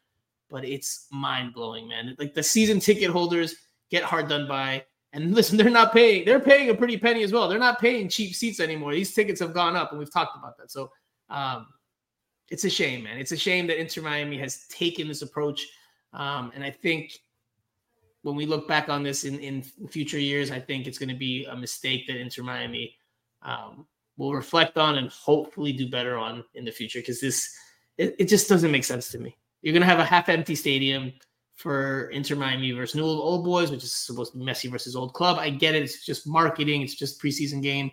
but 0.49 0.65
it's 0.65 1.07
mind 1.11 1.55
blowing, 1.55 1.89
man. 1.89 2.17
Like 2.19 2.35
the 2.35 2.43
season 2.43 2.81
ticket 2.81 3.11
holders 3.11 3.55
get 3.91 4.03
hard 4.03 4.29
done 4.29 4.49
by. 4.49 4.85
And 5.13 5.35
listen, 5.35 5.57
they're 5.57 5.71
not 5.71 5.93
paying. 5.93 6.25
They're 6.25 6.41
paying 6.41 6.71
a 6.71 6.75
pretty 6.75 6.97
penny 6.97 7.23
as 7.23 7.33
well. 7.33 7.49
They're 7.49 7.59
not 7.59 7.81
paying 7.81 8.09
cheap 8.09 8.35
seats 8.35 8.61
anymore. 8.61 8.93
These 8.93 9.15
tickets 9.15 9.41
have 9.41 9.55
gone 9.55 9.77
up, 9.77 9.91
and 9.91 9.99
we've 9.99 10.13
talked 10.13 10.37
about 10.37 10.57
that. 10.59 10.71
So, 10.71 10.91
um, 11.29 11.67
it's 12.51 12.65
a 12.65 12.71
shame, 12.71 13.05
man. 13.05 13.19
It's 13.19 13.33
a 13.33 13.37
shame 13.37 13.67
that 13.69 13.81
Inter 13.81 14.03
Miami 14.03 14.39
has 14.39 14.67
taken 14.69 15.07
this 15.07 15.23
approach. 15.23 15.67
Um, 16.13 16.51
and 16.55 16.65
I 16.65 16.71
think 16.71 17.13
when 18.23 18.35
we 18.35 18.45
look 18.45 18.67
back 18.67 18.89
on 18.89 19.03
this 19.03 19.25
in, 19.25 19.39
in 19.39 19.63
future 19.63 20.19
years, 20.19 20.51
I 20.51 20.59
think 20.59 20.87
it's 20.87 20.99
going 20.99 21.09
to 21.09 21.15
be 21.15 21.45
a 21.47 21.57
mistake 21.57 22.07
that 22.09 22.17
Inter 22.17 22.43
Miami 22.43 22.97
um, 23.43 23.87
will 24.17 24.35
reflect 24.35 24.77
on 24.77 24.99
and 24.99 25.09
hopefully 25.11 25.73
do 25.73 25.89
better 25.89 26.17
on 26.17 26.45
in 26.55 26.65
the 26.65 26.71
future 26.71 27.01
because 27.01 27.21
this 27.21 27.55
it, 27.99 28.15
it 28.19 28.29
just 28.29 28.49
doesn't 28.49 28.71
make 28.71 28.85
sense 28.85 29.11
to 29.11 29.19
me. 29.19 29.37
You're 29.63 29.73
going 29.73 29.83
to 29.83 29.87
have 29.87 29.99
a 29.99 30.05
half 30.05 30.29
empty 30.29 30.55
stadium 30.55 31.13
for 31.55 32.09
Inter 32.09 32.37
Miami 32.37 32.73
versus 32.73 32.95
New 32.95 33.05
Old 33.05 33.45
Boys, 33.45 33.71
which 33.71 33.85
is 33.85 33.95
supposed 33.95 34.33
to 34.33 34.39
be 34.39 34.45
Messi 34.45 34.71
versus 34.71 34.97
Old 34.97 35.13
Club. 35.13 35.39
I 35.39 35.51
get 35.51 35.75
it; 35.75 35.83
it's 35.83 36.05
just 36.05 36.27
marketing, 36.27 36.81
it's 36.83 36.95
just 36.95 37.21
preseason 37.21 37.63
game, 37.63 37.91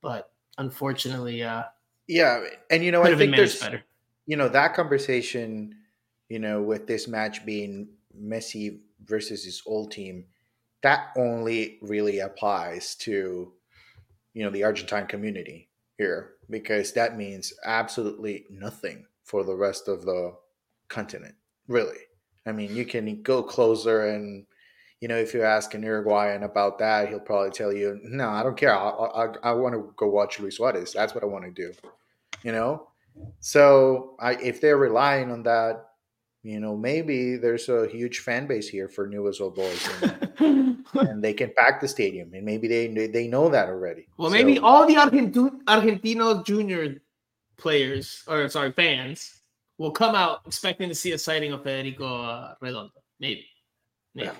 but 0.00 0.30
unfortunately, 0.56 1.42
uh, 1.42 1.64
yeah, 2.08 2.42
and 2.70 2.82
you 2.82 2.90
know, 2.90 3.02
I 3.02 3.14
think 3.14 3.36
there's 3.36 3.60
better. 3.60 3.82
you 4.26 4.36
know 4.36 4.48
that 4.48 4.74
conversation, 4.74 5.74
you 6.30 6.38
know, 6.38 6.62
with 6.62 6.86
this 6.86 7.06
match 7.06 7.44
being 7.44 7.88
Messi 8.18 8.80
versus 9.04 9.44
his 9.44 9.62
old 9.66 9.92
team, 9.92 10.24
that 10.82 11.08
only 11.16 11.78
really 11.82 12.20
applies 12.20 12.94
to 12.96 13.52
you 14.34 14.44
know 14.44 14.50
the 14.50 14.64
Argentine 14.64 15.06
community 15.06 15.68
here 15.98 16.34
because 16.50 16.92
that 16.92 17.16
means 17.16 17.52
absolutely 17.64 18.46
nothing 18.50 19.06
for 19.24 19.44
the 19.44 19.54
rest 19.54 19.88
of 19.88 20.04
the 20.04 20.34
continent, 20.88 21.34
really. 21.68 21.98
I 22.44 22.52
mean, 22.52 22.74
you 22.74 22.84
can 22.84 23.22
go 23.22 23.42
closer 23.42 24.08
and 24.08 24.46
you 25.00 25.08
know, 25.08 25.16
if 25.16 25.34
you 25.34 25.42
ask 25.42 25.74
an 25.74 25.82
Uruguayan 25.82 26.44
about 26.44 26.78
that, 26.78 27.08
he'll 27.08 27.18
probably 27.18 27.50
tell 27.50 27.72
you, 27.72 27.98
"No, 28.04 28.28
I 28.28 28.44
don't 28.44 28.56
care. 28.56 28.72
I, 28.72 28.88
I, 28.88 29.26
I 29.42 29.52
want 29.52 29.74
to 29.74 29.92
go 29.96 30.06
watch 30.06 30.38
Luis 30.38 30.58
Suarez. 30.58 30.92
That's 30.92 31.12
what 31.12 31.24
I 31.24 31.26
want 31.26 31.44
to 31.44 31.50
do." 31.50 31.72
You 32.44 32.52
know, 32.52 32.86
so 33.40 34.14
I, 34.20 34.34
if 34.34 34.60
they're 34.60 34.76
relying 34.76 35.32
on 35.32 35.42
that, 35.42 35.86
you 36.42 36.58
know, 36.58 36.76
maybe 36.76 37.36
there's 37.36 37.68
a 37.68 37.86
huge 37.86 38.18
fan 38.18 38.46
base 38.46 38.68
here 38.68 38.88
for 38.88 39.06
Newell's 39.06 39.40
Old 39.40 39.54
Boys, 39.54 39.88
and, 40.40 40.84
and 40.94 41.22
they 41.22 41.32
can 41.32 41.52
pack 41.56 41.80
the 41.80 41.86
stadium, 41.86 42.34
and 42.34 42.44
maybe 42.44 42.66
they 42.66 42.88
they 43.06 43.28
know 43.28 43.48
that 43.48 43.68
already. 43.68 44.08
well, 44.16 44.30
maybe 44.30 44.58
all 44.58 44.86
the 44.86 44.96
Argent- 44.96 45.34
Argentino 45.66 46.44
junior 46.44 47.00
players, 47.58 48.24
or 48.26 48.48
sorry, 48.48 48.72
fans, 48.72 49.40
will 49.78 49.92
come 49.92 50.16
out 50.16 50.40
expecting 50.44 50.88
to 50.88 50.94
see 50.96 51.12
a 51.12 51.18
sighting 51.18 51.52
of 51.52 51.62
Federico 51.62 52.22
uh, 52.22 52.54
Redondo. 52.60 52.90
Maybe, 53.20 53.46
maybe. 54.14 54.26
Yeah. 54.26 54.34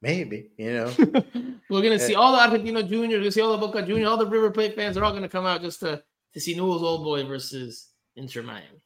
maybe 0.00 0.50
you 0.58 0.72
know. 0.74 0.92
We're 1.70 1.82
gonna 1.82 1.98
see 1.98 2.14
all 2.14 2.32
the 2.32 2.38
Argentino 2.38 2.88
juniors, 2.88 3.18
we're 3.18 3.18
gonna 3.18 3.32
see 3.32 3.40
all 3.40 3.52
the 3.52 3.66
Boca 3.66 3.82
Juniors, 3.82 4.08
all 4.08 4.16
the 4.16 4.26
River 4.26 4.50
Plate 4.52 4.76
fans 4.76 4.96
are 4.96 5.04
all 5.04 5.12
gonna 5.12 5.28
come 5.28 5.44
out 5.44 5.60
just 5.60 5.80
to 5.80 6.02
to 6.34 6.40
see 6.40 6.54
Newell's 6.54 6.82
Old 6.84 7.02
Boy 7.02 7.24
versus 7.24 7.88
Inter 8.14 8.42
Miami. 8.42 8.80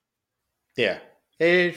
Yeah. 0.77 0.99
Eh, 1.39 1.73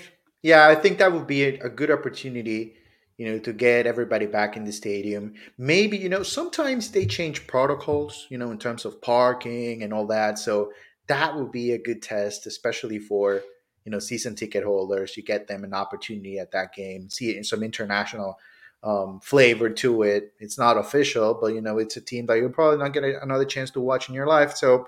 yeah, 0.46 0.68
I 0.68 0.76
think 0.76 1.00
that 1.00 1.12
would 1.12 1.26
be 1.26 1.42
a, 1.42 1.70
good 1.70 1.90
opportunity, 1.90 2.76
you 3.18 3.26
know, 3.26 3.40
to 3.40 3.52
get 3.52 3.88
everybody 3.88 4.28
back 4.28 4.56
in 4.56 4.64
the 4.64 4.72
stadium. 4.72 5.34
Maybe, 5.58 5.98
you 5.98 6.08
know, 6.08 6.22
sometimes 6.22 6.92
they 6.92 7.08
change 7.08 7.48
protocols, 7.48 8.28
you 8.30 8.38
know, 8.38 8.52
in 8.52 8.60
terms 8.60 8.86
of 8.86 9.02
parking 9.02 9.82
and 9.82 9.92
all 9.92 10.06
that. 10.06 10.38
So 10.38 10.72
that 11.08 11.36
would 11.36 11.52
be 11.52 11.72
a 11.72 11.80
good 11.80 12.04
test, 12.04 12.46
especially 12.46 13.00
for, 13.00 13.42
you 13.86 13.92
know, 13.92 13.98
season 13.98 14.36
ticket 14.36 14.64
holders. 14.64 15.18
You 15.18 15.24
get 15.24 15.48
them 15.48 15.64
an 15.64 15.74
opportunity 15.74 16.38
at 16.38 16.52
that 16.52 16.76
game, 16.76 17.10
see 17.10 17.42
some 17.42 17.64
international 17.64 18.38
um, 18.84 19.22
flavor 19.22 19.72
to 19.72 20.04
it. 20.04 20.34
It's 20.38 20.60
not 20.60 20.78
official, 20.78 21.40
but, 21.42 21.56
you 21.56 21.62
know, 21.62 21.80
it's 21.80 21.98
a 21.98 22.02
team 22.02 22.28
that 22.28 22.38
you're 22.38 22.50
probably 22.50 22.78
not 22.78 22.94
getting 22.94 23.18
another 23.20 23.46
chance 23.46 23.72
to 23.72 23.82
watch 23.82 24.10
in 24.10 24.14
your 24.14 24.28
life. 24.28 24.56
So, 24.56 24.88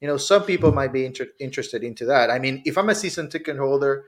you 0.00 0.06
know, 0.06 0.16
some 0.16 0.44
people 0.44 0.70
might 0.70 0.92
be 0.92 1.04
inter- 1.04 1.34
interested 1.40 1.82
into 1.82 2.04
that. 2.04 2.30
I 2.30 2.38
mean, 2.38 2.62
if 2.64 2.78
I'm 2.78 2.88
a 2.88 2.94
season 2.94 3.28
ticket 3.28 3.56
holder 3.58 4.04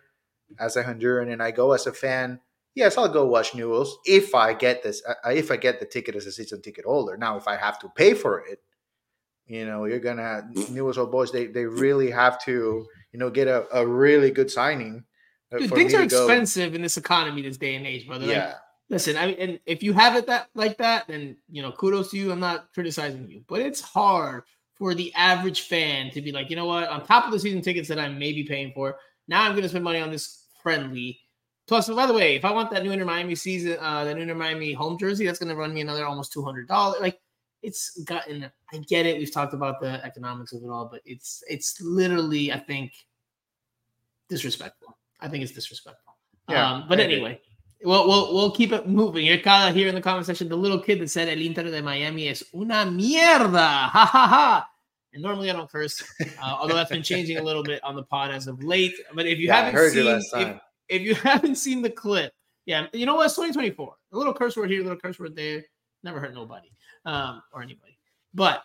as 0.58 0.76
a 0.76 0.84
Honduran 0.84 1.32
and 1.32 1.42
I 1.42 1.50
go 1.50 1.72
as 1.72 1.86
a 1.86 1.92
fan, 1.92 2.40
yes, 2.74 2.96
I'll 2.98 3.08
go 3.08 3.26
watch 3.26 3.54
Newell's 3.54 3.98
if 4.04 4.34
I 4.34 4.54
get 4.54 4.82
this, 4.82 5.02
uh, 5.06 5.30
if 5.30 5.50
I 5.50 5.56
get 5.56 5.80
the 5.80 5.86
ticket 5.86 6.16
as 6.16 6.26
a 6.26 6.32
season 6.32 6.62
ticket 6.62 6.84
holder. 6.84 7.16
Now, 7.16 7.36
if 7.36 7.48
I 7.48 7.56
have 7.56 7.78
to 7.80 7.88
pay 7.94 8.14
for 8.14 8.40
it, 8.40 8.60
you 9.46 9.66
know, 9.66 9.84
you're 9.84 10.00
gonna 10.00 10.48
Newell's 10.70 10.96
old 10.98 11.10
boys. 11.10 11.30
They 11.30 11.46
they 11.46 11.66
really 11.66 12.10
have 12.10 12.42
to, 12.44 12.86
you 13.12 13.18
know, 13.18 13.30
get 13.30 13.46
a, 13.48 13.66
a 13.76 13.86
really 13.86 14.30
good 14.30 14.50
signing. 14.50 15.04
uh, 15.52 15.58
Dude, 15.58 15.70
things 15.74 15.92
are 15.94 16.06
go- 16.06 16.24
expensive 16.24 16.74
in 16.74 16.82
this 16.82 16.96
economy 16.96 17.42
this 17.42 17.58
day 17.58 17.74
and 17.74 17.86
age, 17.86 18.06
brother. 18.06 18.26
Like, 18.26 18.36
Yeah, 18.36 18.54
listen, 18.88 19.16
I 19.18 19.26
mean, 19.26 19.36
and 19.38 19.60
if 19.66 19.82
you 19.82 19.92
have 19.92 20.16
it 20.16 20.26
that 20.28 20.48
like 20.54 20.78
that, 20.78 21.06
then 21.08 21.36
you 21.50 21.60
know, 21.60 21.72
kudos 21.72 22.10
to 22.12 22.16
you. 22.16 22.32
I'm 22.32 22.40
not 22.40 22.72
criticizing 22.72 23.28
you, 23.28 23.44
but 23.46 23.60
it's 23.60 23.82
hard 23.82 24.44
for 24.76 24.94
the 24.94 25.12
average 25.14 25.62
fan 25.62 26.10
to 26.10 26.22
be 26.22 26.32
like, 26.32 26.48
you 26.50 26.56
know 26.56 26.66
what, 26.66 26.88
on 26.88 27.04
top 27.04 27.26
of 27.26 27.32
the 27.32 27.38
season 27.38 27.60
tickets 27.60 27.88
that 27.88 27.98
I 27.98 28.08
may 28.08 28.32
be 28.32 28.44
paying 28.44 28.72
for, 28.72 28.96
now 29.28 29.42
I'm 29.42 29.52
going 29.52 29.62
to 29.62 29.68
spend 29.68 29.84
money 29.84 30.00
on 30.00 30.10
this 30.10 30.46
friendly. 30.62 31.20
Plus, 31.66 31.88
by 31.88 32.06
the 32.06 32.12
way, 32.12 32.36
if 32.36 32.44
I 32.44 32.52
want 32.52 32.70
that 32.72 32.82
new 32.82 32.90
Inter 32.90 33.06
Miami 33.06 33.34
season, 33.34 33.78
uh, 33.80 34.04
the 34.04 34.14
new 34.14 34.22
Inter 34.22 34.34
Miami 34.34 34.72
home 34.72 34.98
jersey, 34.98 35.24
that's 35.24 35.38
going 35.38 35.48
to 35.48 35.56
run 35.56 35.72
me 35.72 35.80
another 35.80 36.04
almost 36.04 36.32
two 36.32 36.42
hundred 36.42 36.68
dollars. 36.68 37.00
Like, 37.00 37.18
it's 37.62 38.02
gotten. 38.04 38.50
I 38.72 38.78
get 38.78 39.06
it. 39.06 39.18
We've 39.18 39.32
talked 39.32 39.54
about 39.54 39.80
the 39.80 40.04
economics 40.04 40.52
of 40.52 40.62
it 40.62 40.68
all, 40.68 40.88
but 40.90 41.00
it's 41.06 41.42
it's 41.48 41.80
literally, 41.80 42.52
I 42.52 42.58
think, 42.58 42.92
disrespectful. 44.28 44.98
I 45.20 45.28
think 45.28 45.42
it's 45.42 45.52
disrespectful. 45.52 46.16
Yeah, 46.50 46.70
um, 46.70 46.84
but 46.86 47.00
agree. 47.00 47.14
anyway, 47.14 47.40
we'll, 47.82 48.06
we'll 48.06 48.34
we'll 48.34 48.50
keep 48.50 48.72
it 48.72 48.86
moving. 48.86 49.24
Here, 49.24 49.38
Kyle, 49.38 49.72
here 49.72 49.88
in 49.88 49.94
the 49.94 50.02
comment 50.02 50.26
section, 50.26 50.50
the 50.50 50.56
little 50.56 50.80
kid 50.80 51.00
that 51.00 51.08
said 51.08 51.28
El 51.28 51.40
Inter 51.40 51.62
de 51.62 51.82
Miami 51.82 52.28
es 52.28 52.44
una 52.54 52.84
mierda. 52.84 53.88
Ha 53.90 54.04
ha 54.04 54.26
ha. 54.26 54.68
And 55.14 55.22
normally 55.22 55.48
I 55.48 55.52
don't 55.52 55.70
curse, 55.70 56.02
uh, 56.20 56.26
although 56.42 56.74
that's 56.74 56.90
been 56.90 57.02
changing 57.02 57.38
a 57.38 57.42
little 57.42 57.62
bit 57.62 57.82
on 57.84 57.94
the 57.94 58.02
pod 58.02 58.32
as 58.32 58.48
of 58.48 58.62
late. 58.62 58.94
But 59.14 59.26
if 59.26 59.38
you 59.38 59.46
yeah, 59.46 59.56
haven't 59.56 59.74
heard 59.74 59.92
seen, 59.92 60.04
you 60.04 60.10
last 60.10 60.26
if, 60.34 60.46
time. 60.48 60.60
if 60.88 61.02
you 61.02 61.14
haven't 61.30 61.54
seen 61.56 61.82
the 61.82 61.90
clip, 61.90 62.32
yeah, 62.66 62.86
you 62.92 63.06
know 63.06 63.14
what? 63.14 63.26
It's 63.26 63.34
2024. 63.34 63.94
A 64.12 64.16
little 64.18 64.34
curse 64.34 64.56
word 64.56 64.70
here, 64.70 64.80
a 64.80 64.82
little 64.82 64.98
curse 64.98 65.18
word 65.18 65.36
there. 65.36 65.62
Never 66.02 66.18
hurt 66.20 66.34
nobody 66.34 66.68
um, 67.06 67.42
or 67.52 67.62
anybody. 67.62 67.96
But 68.34 68.64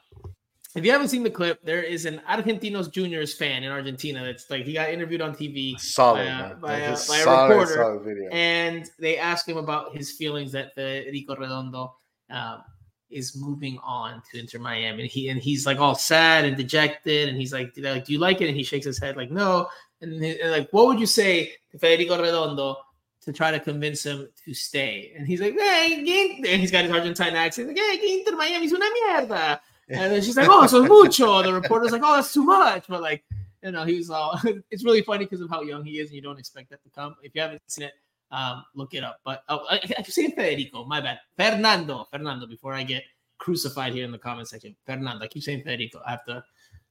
if 0.76 0.86
you 0.86 0.92
haven't 0.92 1.10
seen 1.10 1.24
the 1.24 1.30
clip, 1.30 1.62
there 1.64 1.84
is 1.84 2.06
an 2.06 2.22
Argentinos 2.30 2.92
Juniors 2.92 3.34
fan 3.34 3.64
in 3.64 3.72
Argentina 3.72 4.24
that's 4.24 4.50
like 4.50 4.66
he 4.66 4.74
got 4.74 4.90
interviewed 4.90 5.22
on 5.22 5.36
TV 5.36 5.80
solid, 5.80 6.26
by 6.26 6.30
a- 6.32 6.56
by 6.56 6.78
a- 6.78 6.98
by 7.08 7.18
a 7.18 7.48
reporter, 7.50 7.74
solid 7.76 8.18
and 8.32 8.86
they 9.00 9.18
asked 9.18 9.48
him 9.48 9.58
about 9.58 9.96
his 9.96 10.12
feelings 10.14 10.52
that 10.52 10.72
Rico 10.78 11.36
Redondo 11.36 11.96
um, 12.32 12.64
is 13.10 13.36
moving 13.36 13.80
on 13.84 14.22
to 14.32 14.40
Inter 14.40 14.60
Miami, 14.60 15.04
and 15.04 15.12
he 15.12 15.30
and 15.30 15.40
he's 15.40 15.66
like 15.66 15.80
all 15.80 15.96
sad 15.96 16.46
and 16.46 16.56
dejected, 16.56 17.30
and 17.30 17.38
he's 17.38 17.54
like, 17.54 17.74
"Do 17.74 17.82
you 17.82 17.88
like, 17.88 18.06
do 18.06 18.14
you 18.14 18.20
like 18.20 18.42
it?" 18.42 18.48
And 18.48 18.56
he 18.56 18.64
shakes 18.64 18.86
his 18.86 19.00
head 19.00 19.18
like, 19.18 19.32
"No." 19.32 19.68
And, 20.02 20.24
and 20.24 20.52
like, 20.52 20.70
what 20.72 20.88
would 20.88 21.00
you 21.00 21.06
say 21.06 21.54
to 21.72 21.78
Federico 21.78 22.22
Redondo 22.22 22.78
to 23.22 23.34
try 23.34 23.52
to 23.52 23.60
convince 23.60 24.04
him 24.04 24.30
to 24.46 24.54
stay? 24.54 25.14
And 25.18 25.28
he's 25.28 25.42
like, 25.42 25.54
"Hey, 25.54 26.34
and 26.38 26.62
he's 26.62 26.72
got 26.72 26.86
his 26.86 26.94
Argentine 26.94 27.36
accent, 27.36 27.68
like, 27.68 27.78
"Hey, 27.78 28.20
Inter 28.20 28.36
Miami 28.36 28.66
es 28.66 28.74
una 28.74 28.86
mierda." 28.86 29.60
And 29.90 30.12
then 30.12 30.22
she's 30.22 30.38
like, 30.38 30.48
"Oh, 30.50 30.68
so 30.68 30.86
mucho." 30.86 31.42
The 31.42 31.54
reporter's 31.54 31.92
like, 31.92 32.02
"Oh, 32.04 32.16
that's 32.16 32.34
too 32.34 32.44
much," 32.44 32.86
but 32.88 33.02
like. 33.02 33.24
You 33.62 33.72
know, 33.72 33.84
he 33.84 33.96
was 33.96 34.10
all. 34.10 34.40
It's 34.72 34.86
really 34.86 35.02
funny 35.02 35.26
because 35.26 35.42
of 35.42 35.50
how 35.50 35.64
young 35.64 35.84
he 35.84 36.00
is, 36.00 36.08
and 36.08 36.16
you 36.16 36.22
don't 36.22 36.40
expect 36.40 36.70
that 36.70 36.82
to 36.82 36.90
come. 36.92 37.16
If 37.22 37.36
you 37.36 37.42
haven't 37.42 37.62
seen 37.68 37.88
it, 37.88 37.94
um, 38.32 38.64
look 38.76 38.94
it 38.94 39.04
up. 39.04 39.20
But 39.24 39.44
oh, 39.50 39.66
I, 39.70 39.76
I 39.76 40.02
keep 40.02 40.12
saying 40.12 40.32
Federico. 40.32 40.86
My 40.86 41.02
bad. 41.02 41.20
Fernando. 41.38 42.08
Fernando. 42.12 42.48
Before 42.48 42.74
I 42.74 42.84
get 42.84 43.04
crucified 43.38 43.94
here 43.94 44.06
in 44.06 44.12
the 44.12 44.18
comment 44.18 44.48
section, 44.48 44.76
Fernando. 44.86 45.26
I 45.26 45.28
keep 45.28 45.44
saying 45.44 45.64
Federico. 45.64 46.02
I 46.06 46.12
have 46.12 46.26
to 46.26 46.44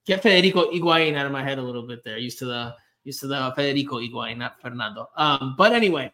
get 0.06 0.22
Federico 0.22 0.70
Higuaín 0.70 1.16
out 1.16 1.26
of 1.26 1.32
my 1.32 1.42
head 1.42 1.58
a 1.58 1.62
little 1.62 1.86
bit 1.86 2.02
there. 2.04 2.18
Used 2.18 2.38
to 2.40 2.46
the 2.46 2.74
used 3.04 3.20
to 3.20 3.26
the 3.26 3.52
Federico 3.54 3.96
Higuaín, 4.00 4.38
not 4.38 4.60
Fernando. 4.60 5.08
Um, 5.16 5.54
but 5.56 5.72
anyway, 5.72 6.10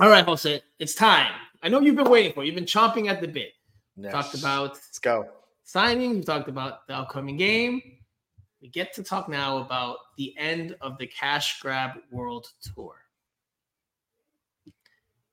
all 0.00 0.10
right, 0.10 0.24
Jose, 0.24 0.60
it's 0.78 0.94
time. 0.94 1.32
I 1.62 1.68
know 1.68 1.80
you've 1.80 1.96
been 1.96 2.10
waiting 2.10 2.32
for. 2.32 2.42
it. 2.42 2.46
You've 2.46 2.54
been 2.54 2.64
chomping 2.64 3.08
at 3.08 3.20
the 3.20 3.28
bit. 3.28 3.52
Yes. 3.96 4.12
Talked 4.12 4.34
about 4.34 4.74
Let's 4.74 4.98
go. 5.00 5.26
signing. 5.64 6.16
We 6.16 6.22
talked 6.22 6.48
about 6.48 6.86
the 6.86 6.94
upcoming 6.94 7.36
game. 7.36 7.82
We 8.62 8.68
get 8.68 8.92
to 8.94 9.02
talk 9.02 9.28
now 9.28 9.58
about 9.58 9.98
the 10.16 10.34
end 10.38 10.76
of 10.80 10.98
the 10.98 11.06
Cash 11.06 11.60
Grab 11.60 11.92
World 12.10 12.48
Tour. 12.74 12.96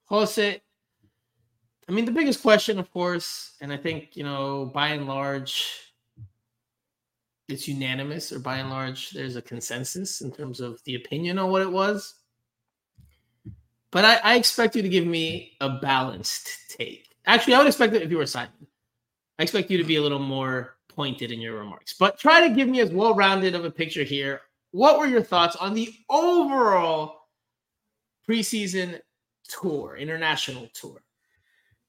Jose, 0.05 0.61
I 1.87 1.91
mean, 1.91 2.05
the 2.05 2.11
biggest 2.11 2.41
question, 2.41 2.79
of 2.79 2.91
course, 2.91 3.55
and 3.61 3.71
I 3.71 3.77
think, 3.77 4.15
you 4.15 4.23
know, 4.23 4.65
by 4.73 4.89
and 4.89 5.07
large, 5.07 5.67
it's 7.47 7.67
unanimous, 7.67 8.31
or 8.31 8.39
by 8.39 8.57
and 8.57 8.69
large, 8.69 9.11
there's 9.11 9.35
a 9.35 9.41
consensus 9.41 10.21
in 10.21 10.31
terms 10.31 10.59
of 10.59 10.81
the 10.85 10.95
opinion 10.95 11.37
on 11.37 11.51
what 11.51 11.61
it 11.61 11.71
was. 11.71 12.15
But 13.91 14.03
I, 14.03 14.15
I 14.15 14.35
expect 14.35 14.75
you 14.75 14.81
to 14.81 14.89
give 14.89 15.05
me 15.05 15.53
a 15.61 15.69
balanced 15.69 16.49
take. 16.69 17.15
Actually, 17.27 17.53
I 17.53 17.59
would 17.59 17.67
expect 17.67 17.93
it 17.93 18.01
if 18.01 18.11
you 18.11 18.17
were 18.17 18.25
Simon. 18.25 18.67
I 19.37 19.43
expect 19.43 19.69
you 19.69 19.77
to 19.77 19.83
be 19.83 19.97
a 19.97 20.01
little 20.01 20.19
more 20.19 20.77
pointed 20.89 21.31
in 21.31 21.39
your 21.39 21.57
remarks, 21.57 21.95
but 21.99 22.17
try 22.17 22.47
to 22.47 22.53
give 22.53 22.67
me 22.67 22.79
as 22.79 22.91
well 22.91 23.15
rounded 23.15 23.53
of 23.53 23.65
a 23.65 23.71
picture 23.71 24.03
here. 24.03 24.41
What 24.71 24.97
were 24.97 25.07
your 25.07 25.21
thoughts 25.21 25.55
on 25.55 25.73
the 25.73 25.93
overall 26.09 27.21
preseason 28.27 28.99
tour, 29.47 29.95
international 29.97 30.67
tour? 30.73 31.03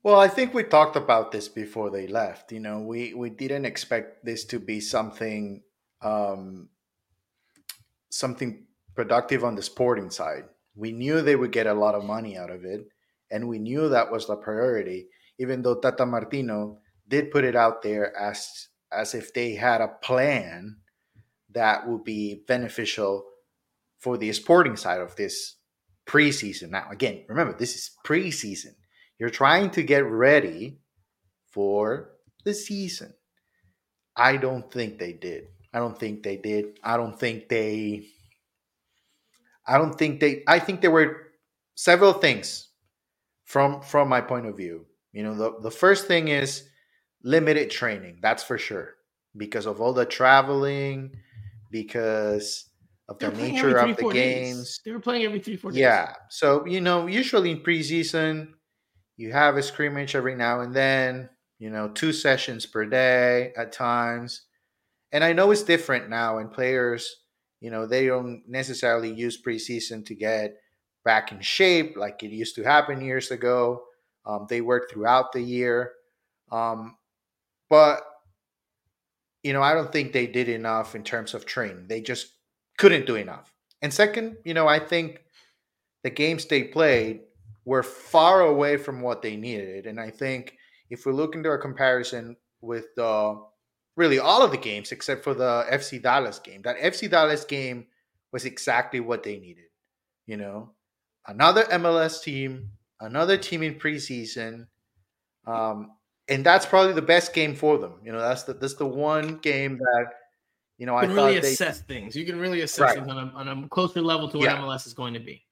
Well, 0.02 0.20
I 0.20 0.28
think 0.28 0.54
we 0.54 0.62
talked 0.62 0.96
about 0.96 1.32
this 1.32 1.48
before 1.48 1.90
they 1.90 2.06
left. 2.06 2.52
You 2.52 2.60
know, 2.60 2.80
we 2.80 3.12
we 3.14 3.30
didn't 3.30 3.64
expect 3.64 4.24
this 4.24 4.44
to 4.46 4.60
be 4.60 4.80
something 4.80 5.62
um, 6.00 6.68
something 8.10 8.66
productive 8.94 9.42
on 9.42 9.56
the 9.56 9.62
sporting 9.62 10.10
side. 10.10 10.44
We 10.76 10.92
knew 10.92 11.20
they 11.20 11.36
would 11.36 11.52
get 11.52 11.66
a 11.66 11.74
lot 11.74 11.94
of 11.94 12.04
money 12.04 12.38
out 12.38 12.50
of 12.50 12.64
it, 12.64 12.86
and 13.30 13.48
we 13.48 13.58
knew 13.58 13.88
that 13.88 14.12
was 14.12 14.26
the 14.26 14.36
priority. 14.36 15.08
Even 15.38 15.62
though 15.62 15.74
Tata 15.74 16.06
Martino 16.06 16.78
did 17.08 17.30
put 17.30 17.44
it 17.44 17.56
out 17.56 17.82
there 17.82 18.16
as 18.16 18.68
as 18.92 19.14
if 19.14 19.34
they 19.34 19.54
had 19.54 19.80
a 19.80 19.96
plan 20.02 20.76
that 21.50 21.88
would 21.88 22.04
be 22.04 22.44
beneficial 22.46 23.24
for 23.98 24.16
the 24.16 24.32
sporting 24.32 24.76
side 24.76 25.00
of 25.00 25.16
this 25.16 25.56
preseason. 26.06 26.70
Now, 26.70 26.88
again, 26.90 27.24
remember, 27.28 27.56
this 27.56 27.74
is 27.74 27.90
preseason. 28.04 28.74
You're 29.18 29.30
trying 29.30 29.70
to 29.70 29.82
get 29.82 30.04
ready 30.04 30.78
for 31.50 32.10
the 32.44 32.54
season. 32.54 33.14
I 34.14 34.36
don't 34.36 34.70
think 34.70 34.98
they 34.98 35.12
did. 35.12 35.48
I 35.72 35.78
don't 35.78 35.98
think 35.98 36.22
they 36.22 36.36
did. 36.36 36.78
I 36.82 36.96
don't 36.96 37.18
think 37.18 37.48
they. 37.48 38.06
I 39.66 39.78
don't 39.78 39.98
think 39.98 40.20
they. 40.20 40.42
I 40.46 40.58
think 40.58 40.80
there 40.80 40.90
were 40.90 41.28
several 41.74 42.12
things 42.12 42.68
from 43.44 43.82
from 43.82 44.08
my 44.08 44.20
point 44.20 44.46
of 44.46 44.56
view. 44.56 44.86
You 45.12 45.22
know, 45.22 45.34
the, 45.34 45.60
the 45.60 45.70
first 45.70 46.06
thing 46.06 46.28
is 46.28 46.68
limited 47.22 47.70
training. 47.70 48.18
That's 48.22 48.42
for 48.44 48.58
sure 48.58 48.94
because 49.36 49.66
of 49.66 49.80
all 49.80 49.92
the 49.92 50.06
traveling, 50.06 51.16
because 51.70 52.68
of 53.08 53.18
the 53.18 53.30
nature 53.30 53.76
of 53.76 53.96
the 53.96 54.10
games. 54.10 54.56
Days. 54.56 54.80
They 54.84 54.90
were 54.90 55.00
playing 55.00 55.24
every 55.24 55.38
three, 55.40 55.56
four 55.56 55.70
days. 55.70 55.80
Yeah. 55.80 56.12
So, 56.28 56.66
you 56.66 56.80
know, 56.80 57.06
usually 57.06 57.50
in 57.52 57.60
preseason, 57.60 58.48
you 59.16 59.32
have 59.32 59.56
a 59.56 59.62
scrimmage 59.62 60.14
every 60.14 60.34
now 60.34 60.60
and 60.60 60.74
then, 60.74 61.30
you 61.58 61.70
know, 61.70 61.88
two 61.88 62.12
sessions 62.12 62.66
per 62.66 62.84
day 62.84 63.52
at 63.56 63.72
times. 63.72 64.42
And 65.12 65.22
I 65.22 65.32
know 65.32 65.52
it's 65.52 65.62
different 65.62 66.10
now, 66.10 66.38
and 66.38 66.52
players, 66.52 67.08
you 67.60 67.70
know, 67.70 67.86
they 67.86 68.06
don't 68.06 68.42
necessarily 68.46 69.12
use 69.12 69.40
preseason 69.40 70.04
to 70.06 70.14
get 70.14 70.56
back 71.04 71.30
in 71.30 71.40
shape 71.40 71.96
like 71.96 72.22
it 72.22 72.32
used 72.32 72.56
to 72.56 72.64
happen 72.64 73.00
years 73.00 73.30
ago. 73.30 73.84
Um, 74.26 74.46
they 74.50 74.60
work 74.60 74.90
throughout 74.90 75.32
the 75.32 75.40
year. 75.40 75.92
Um, 76.50 76.96
but, 77.70 78.02
you 79.44 79.52
know, 79.52 79.62
I 79.62 79.74
don't 79.74 79.92
think 79.92 80.12
they 80.12 80.26
did 80.26 80.48
enough 80.48 80.96
in 80.96 81.04
terms 81.04 81.32
of 81.32 81.46
training. 81.46 81.86
They 81.88 82.00
just 82.00 82.32
couldn't 82.78 83.06
do 83.06 83.16
enough. 83.16 83.52
And 83.82 83.92
second, 83.92 84.36
you 84.44 84.54
know, 84.54 84.66
I 84.66 84.78
think 84.78 85.22
the 86.02 86.10
games 86.10 86.46
they 86.46 86.64
played 86.64 87.20
were 87.64 87.82
far 87.82 88.42
away 88.42 88.76
from 88.76 89.00
what 89.00 89.22
they 89.22 89.36
needed. 89.36 89.86
And 89.86 90.00
I 90.00 90.10
think 90.10 90.56
if 90.88 91.04
we 91.04 91.12
look 91.12 91.34
into 91.34 91.50
a 91.50 91.58
comparison 91.58 92.36
with 92.60 92.86
the 92.94 93.40
really 93.96 94.18
all 94.18 94.42
of 94.42 94.50
the 94.50 94.56
games 94.56 94.92
except 94.92 95.24
for 95.24 95.34
the 95.34 95.66
FC 95.70 96.00
Dallas 96.00 96.38
game, 96.38 96.62
that 96.62 96.78
FC 96.78 97.10
Dallas 97.10 97.44
game 97.44 97.86
was 98.32 98.44
exactly 98.44 99.00
what 99.00 99.22
they 99.22 99.38
needed. 99.38 99.64
You 100.26 100.36
know, 100.36 100.72
another 101.26 101.64
MLS 101.64 102.22
team, 102.22 102.70
another 103.00 103.36
team 103.36 103.62
in 103.62 103.74
preseason. 103.74 104.66
Um, 105.46 105.92
and 106.28 106.44
that's 106.44 106.66
probably 106.66 106.92
the 106.92 107.02
best 107.02 107.34
game 107.34 107.54
for 107.54 107.78
them. 107.78 107.94
You 108.04 108.12
know, 108.12 108.20
that's 108.20 108.42
the 108.44 108.54
that's 108.54 108.74
the 108.74 108.86
one 108.86 109.38
game 109.38 109.78
that 109.78 110.06
you 110.78 110.86
know, 110.86 111.00
you 111.00 111.08
can 111.08 111.18
I 111.18 111.26
really 111.26 111.36
assess 111.38 111.80
they, 111.80 111.94
things. 111.94 112.16
You 112.16 112.26
can 112.26 112.38
really 112.38 112.60
assess 112.60 112.80
right. 112.80 112.94
things 112.96 113.08
on 113.08 113.18
a, 113.18 113.32
on 113.34 113.48
a 113.48 113.68
closer 113.68 114.02
level 114.02 114.28
to 114.28 114.38
what 114.38 114.44
yeah. 114.44 114.58
MLS 114.58 114.86
is 114.86 114.94
going 114.94 115.14
to 115.14 115.20
be. 115.20 115.42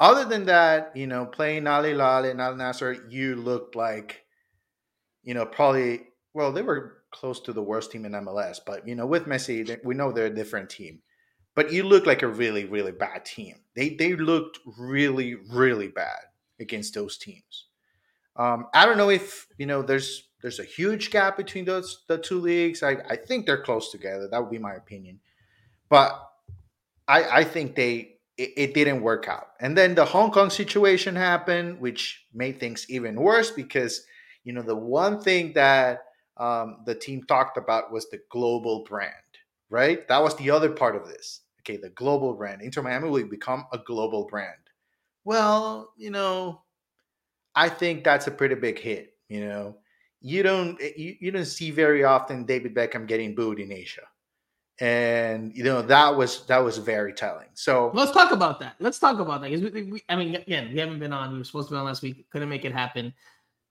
Other 0.00 0.24
than 0.24 0.46
that, 0.46 0.92
you 0.94 1.06
know, 1.06 1.26
playing 1.26 1.66
Al 1.66 1.82
Hilal 1.82 2.24
and 2.24 2.40
Al 2.40 2.54
Nassr, 2.54 3.10
you 3.10 3.34
looked 3.34 3.74
like, 3.74 4.24
you 5.24 5.34
know, 5.34 5.44
probably 5.44 6.02
well, 6.34 6.52
they 6.52 6.62
were 6.62 6.98
close 7.10 7.40
to 7.40 7.52
the 7.52 7.62
worst 7.62 7.90
team 7.90 8.04
in 8.04 8.12
MLS, 8.12 8.60
but 8.64 8.86
you 8.86 8.94
know, 8.94 9.06
with 9.06 9.26
Messi, 9.26 9.78
we 9.84 9.94
know 9.94 10.12
they're 10.12 10.26
a 10.26 10.34
different 10.34 10.70
team. 10.70 11.00
But 11.56 11.72
you 11.72 11.82
look 11.82 12.06
like 12.06 12.22
a 12.22 12.28
really, 12.28 12.64
really 12.64 12.92
bad 12.92 13.24
team. 13.24 13.56
They 13.74 13.90
they 13.90 14.14
looked 14.14 14.60
really, 14.78 15.34
really 15.34 15.88
bad 15.88 16.20
against 16.60 16.94
those 16.94 17.18
teams. 17.18 17.66
Um, 18.36 18.66
I 18.72 18.86
don't 18.86 18.98
know 18.98 19.10
if 19.10 19.48
you 19.58 19.66
know. 19.66 19.82
There's 19.82 20.27
there's 20.40 20.60
a 20.60 20.64
huge 20.64 21.10
gap 21.10 21.36
between 21.36 21.64
those 21.64 22.04
the 22.06 22.18
two 22.18 22.40
leagues. 22.40 22.82
I, 22.82 22.98
I 23.08 23.16
think 23.16 23.46
they're 23.46 23.62
close 23.62 23.90
together. 23.90 24.28
That 24.28 24.40
would 24.40 24.50
be 24.50 24.58
my 24.58 24.74
opinion. 24.74 25.20
But 25.88 26.20
I 27.06 27.40
I 27.40 27.44
think 27.44 27.74
they 27.74 28.18
it, 28.36 28.52
it 28.56 28.74
didn't 28.74 29.02
work 29.02 29.28
out. 29.28 29.48
And 29.60 29.76
then 29.76 29.94
the 29.94 30.04
Hong 30.04 30.30
Kong 30.30 30.50
situation 30.50 31.16
happened, 31.16 31.80
which 31.80 32.26
made 32.32 32.60
things 32.60 32.86
even 32.88 33.16
worse 33.20 33.50
because 33.50 34.04
you 34.44 34.52
know 34.52 34.62
the 34.62 34.76
one 34.76 35.20
thing 35.20 35.52
that 35.54 36.04
um, 36.36 36.78
the 36.86 36.94
team 36.94 37.24
talked 37.24 37.56
about 37.58 37.92
was 37.92 38.08
the 38.08 38.20
global 38.30 38.84
brand, 38.84 39.12
right? 39.70 40.06
That 40.08 40.22
was 40.22 40.36
the 40.36 40.50
other 40.50 40.70
part 40.70 40.96
of 40.96 41.08
this. 41.08 41.40
Okay, 41.60 41.76
the 41.76 41.90
global 41.90 42.32
brand. 42.32 42.62
Inter 42.62 42.82
Miami 42.82 43.10
will 43.10 43.26
become 43.26 43.66
a 43.72 43.78
global 43.78 44.26
brand. 44.26 44.56
Well, 45.24 45.92
you 45.98 46.10
know, 46.10 46.62
I 47.54 47.68
think 47.68 48.04
that's 48.04 48.28
a 48.28 48.30
pretty 48.30 48.54
big 48.54 48.78
hit. 48.78 49.14
You 49.28 49.46
know, 49.46 49.76
you 50.20 50.42
don't 50.42 50.80
eh, 50.80 50.92
you, 50.96 51.16
you 51.20 51.30
don't 51.30 51.44
see 51.44 51.70
very 51.70 52.04
often 52.04 52.44
David 52.44 52.74
Beckham 52.74 53.06
getting 53.06 53.34
booed 53.34 53.58
in 53.58 53.72
Asia. 53.72 54.02
And 54.80 55.56
you 55.56 55.64
know 55.64 55.82
that 55.82 56.16
was 56.16 56.46
that 56.46 56.58
was 56.58 56.78
very 56.78 57.12
telling. 57.12 57.48
So 57.54 57.90
let's 57.94 58.12
talk 58.12 58.30
about 58.30 58.60
that. 58.60 58.76
Let's 58.78 59.00
talk 59.00 59.18
about 59.18 59.40
that. 59.42 59.50
We, 59.50 59.82
we, 59.82 60.02
I 60.08 60.14
mean, 60.14 60.36
again, 60.36 60.72
we 60.72 60.78
haven't 60.78 61.00
been 61.00 61.12
on. 61.12 61.32
We 61.32 61.38
were 61.38 61.44
supposed 61.44 61.68
to 61.68 61.74
be 61.74 61.78
on 61.78 61.84
last 61.84 62.02
week. 62.02 62.30
Couldn't 62.30 62.48
make 62.48 62.64
it 62.64 62.72
happen. 62.72 63.12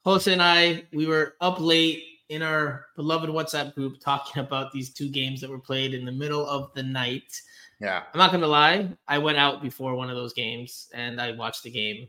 Jose 0.03 0.31
and 0.31 0.41
I, 0.41 0.83
we 0.93 1.07
were 1.07 1.35
up 1.39 1.59
late 1.59 2.03
in 2.29 2.41
our 2.41 2.85
beloved 2.95 3.29
WhatsApp 3.29 3.73
group 3.73 3.99
talking 3.99 4.41
about 4.43 4.71
these 4.71 4.93
two 4.93 5.09
games 5.09 5.41
that 5.41 5.49
were 5.49 5.59
played 5.59 5.93
in 5.93 6.05
the 6.05 6.11
middle 6.11 6.45
of 6.47 6.73
the 6.73 6.83
night. 6.83 7.41
Yeah. 7.79 8.03
I'm 8.13 8.17
not 8.17 8.31
gonna 8.31 8.47
lie. 8.47 8.89
I 9.07 9.17
went 9.17 9.37
out 9.37 9.61
before 9.61 9.95
one 9.95 10.09
of 10.09 10.15
those 10.15 10.33
games 10.33 10.89
and 10.93 11.21
I 11.21 11.31
watched 11.31 11.63
the 11.63 11.71
game. 11.71 12.07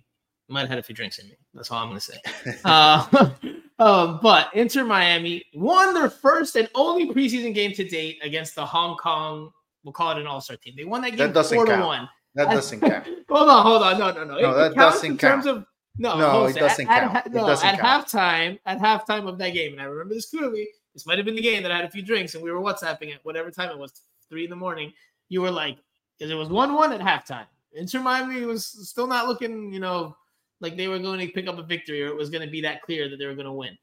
Might 0.48 0.60
have 0.60 0.70
had 0.70 0.78
a 0.78 0.82
few 0.82 0.94
drinks 0.94 1.18
in 1.18 1.28
me. 1.28 1.36
That's 1.52 1.70
all 1.70 1.82
I'm 1.82 1.88
gonna 1.88 2.00
say. 2.00 2.18
uh, 2.64 3.30
um, 3.78 4.18
but 4.22 4.54
Inter 4.54 4.84
Miami 4.84 5.44
won 5.54 5.94
their 5.94 6.10
first 6.10 6.56
and 6.56 6.68
only 6.74 7.08
preseason 7.12 7.54
game 7.54 7.72
to 7.72 7.84
date 7.84 8.18
against 8.22 8.54
the 8.54 8.64
Hong 8.64 8.96
Kong. 8.96 9.50
We'll 9.84 9.92
call 9.92 10.12
it 10.12 10.18
an 10.18 10.26
All 10.26 10.40
Star 10.40 10.56
team. 10.56 10.74
They 10.76 10.84
won 10.84 11.02
that 11.02 11.16
game 11.16 11.32
that 11.32 11.46
four 11.46 11.66
count. 11.66 11.80
to 11.80 11.86
one. 11.86 12.08
That 12.34 12.50
doesn't 12.50 12.80
count. 12.80 13.06
hold 13.28 13.48
on, 13.48 13.62
hold 13.64 13.82
on. 13.82 13.98
No, 13.98 14.12
no, 14.12 14.24
no. 14.24 14.40
No, 14.40 14.54
that 14.54 14.74
doesn't 14.74 15.12
in 15.12 15.16
count. 15.16 15.44
Terms 15.44 15.46
of, 15.46 15.66
no, 15.96 16.18
no, 16.18 16.44
it 16.46 16.56
doesn't 16.56 16.88
at, 16.88 17.00
count. 17.00 17.16
At, 17.16 17.32
no, 17.32 17.46
doesn't 17.46 17.66
at 17.66 17.80
count. 17.80 18.06
halftime, 18.06 18.58
at 18.66 18.78
halftime 18.78 19.28
of 19.28 19.38
that 19.38 19.50
game, 19.50 19.72
and 19.72 19.80
I 19.80 19.84
remember 19.84 20.14
this 20.14 20.30
clearly. 20.30 20.68
This 20.94 21.06
might 21.06 21.18
have 21.18 21.24
been 21.24 21.36
the 21.36 21.42
game 21.42 21.62
that 21.62 21.70
I 21.70 21.76
had 21.76 21.84
a 21.84 21.90
few 21.90 22.02
drinks 22.02 22.34
and 22.34 22.42
we 22.42 22.50
were 22.50 22.60
WhatsApping 22.60 23.14
at 23.14 23.24
whatever 23.24 23.52
time 23.52 23.70
it 23.70 23.78
was, 23.78 23.92
three 24.28 24.44
in 24.44 24.50
the 24.50 24.56
morning. 24.56 24.92
You 25.28 25.42
were 25.42 25.50
like, 25.50 25.78
because 26.18 26.32
it 26.32 26.34
was 26.34 26.48
one-one 26.48 26.92
at 26.92 27.00
halftime. 27.00 27.46
Inter 27.72 28.00
Miami 28.00 28.44
was 28.44 28.66
still 28.66 29.06
not 29.06 29.28
looking, 29.28 29.72
you 29.72 29.78
know, 29.78 30.16
like 30.60 30.76
they 30.76 30.88
were 30.88 30.98
going 30.98 31.20
to 31.20 31.32
pick 31.32 31.48
up 31.48 31.58
a 31.58 31.62
victory 31.62 32.02
or 32.02 32.08
it 32.08 32.16
was 32.16 32.30
going 32.30 32.44
to 32.44 32.50
be 32.50 32.60
that 32.62 32.82
clear 32.82 33.08
that 33.08 33.16
they 33.16 33.26
were 33.26 33.34
going 33.34 33.46
to 33.46 33.52
win. 33.52 33.76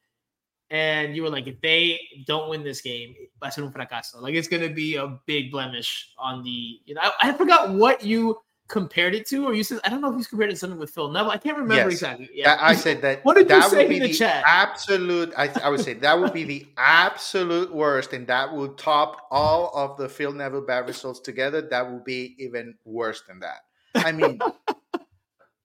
And 0.71 1.15
you 1.15 1.23
were 1.23 1.30
like, 1.30 1.47
if 1.47 1.61
they 1.61 1.99
don't 2.26 2.49
win 2.49 2.63
this 2.63 2.82
game, 2.82 3.13
va 3.39 3.47
a 3.47 3.51
ser 3.51 3.63
un 3.63 3.71
fracaso. 3.71 4.19
Like 4.21 4.34
it's 4.34 4.47
going 4.47 4.67
to 4.67 4.73
be 4.73 4.95
a 4.95 5.19
big 5.28 5.51
blemish 5.51 6.11
on 6.17 6.43
the. 6.43 6.80
You 6.86 6.95
know, 6.95 7.01
I, 7.03 7.30
I, 7.30 7.34
forgot 7.34 7.69
what 7.71 8.03
you 8.03 8.39
compared 8.67 9.13
it 9.13 9.28
to, 9.28 9.45
or 9.45 9.53
you 9.53 9.63
said 9.63 9.80
I 9.84 9.89
don't 9.89 10.01
know 10.01 10.11
if 10.11 10.17
you 10.17 10.26
compared 10.26 10.49
it 10.49 10.53
to 10.53 10.59
something 10.59 10.80
with 10.80 10.89
Phil 10.89 11.11
Neville. 11.11 11.30
I 11.30 11.38
can't 11.38 11.55
remember 11.55 11.76
yes. 11.76 11.91
exactly. 11.91 12.30
Yeah, 12.34 12.57
I 12.59 12.73
said 12.73 13.03
that. 13.03 13.19
what 13.23 13.36
did 13.36 13.47
that 13.49 13.65
you 13.65 13.69
say 13.69 13.78
would 13.78 13.89
be 13.89 13.97
in 13.97 14.01
the, 14.01 14.07
the 14.07 14.13
chat? 14.15 14.43
Absolute. 14.47 15.34
I, 15.38 15.51
I 15.63 15.69
would 15.69 15.82
say 15.82 15.93
that 15.93 16.19
would 16.19 16.34
be 16.34 16.43
the 16.43 16.65
absolute 16.78 17.71
worst, 17.71 18.13
and 18.13 18.26
that 18.26 18.51
would 18.51 18.76
top 18.80 19.28
all 19.30 19.71
of 19.76 19.97
the 19.97 20.09
Phil 20.09 20.34
Neville 20.34 20.65
bad 20.65 20.88
results 20.88 21.19
together. 21.19 21.61
That 21.61 21.91
would 21.91 22.03
be 22.03 22.36
even 22.39 22.73
worse 22.86 23.21
than 23.28 23.39
that. 23.41 23.59
I 23.93 24.11
mean. 24.11 24.39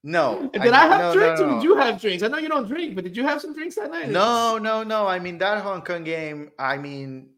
No. 0.05 0.49
Did 0.51 0.63
I, 0.63 0.85
I 0.85 0.89
have 0.89 1.01
no, 1.01 1.13
drinks 1.13 1.41
no, 1.41 1.47
no, 1.47 1.53
or 1.53 1.55
did 1.57 1.65
you 1.65 1.77
have 1.77 2.01
drinks? 2.01 2.23
I 2.23 2.29
know 2.29 2.39
you 2.39 2.49
don't 2.49 2.67
drink, 2.67 2.95
but 2.95 3.05
did 3.05 3.17
you 3.19 3.23
have 3.25 3.41
some 3.41 3.53
drinks 3.53 3.75
that 3.75 3.91
night? 3.91 4.09
No, 4.09 4.57
no, 4.57 4.83
no. 4.83 5.07
I 5.07 5.19
mean, 5.19 5.37
that 5.39 5.63
Hong 5.63 5.83
Kong 5.83 6.05
game, 6.05 6.51
I 6.59 6.79
mean, 6.79 7.31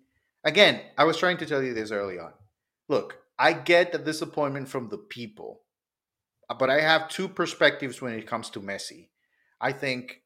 again, 0.45 0.81
I 0.97 1.03
was 1.03 1.17
trying 1.17 1.39
to 1.39 1.47
tell 1.47 1.61
you 1.61 1.75
this 1.75 1.91
early 1.91 2.21
on. 2.21 2.33
Look, 2.89 3.19
I 3.37 3.53
get 3.53 3.91
the 3.91 3.99
disappointment 3.99 4.69
from 4.69 4.91
the 4.91 4.99
people, 4.99 5.63
uh, 6.49 6.55
but 6.55 6.71
I 6.71 6.81
have 6.81 7.09
two 7.09 7.27
perspectives 7.27 8.01
when 8.01 8.15
it 8.15 8.29
comes 8.29 8.49
to 8.51 8.61
Messi. 8.61 9.09
I 9.61 9.73
think 9.73 10.23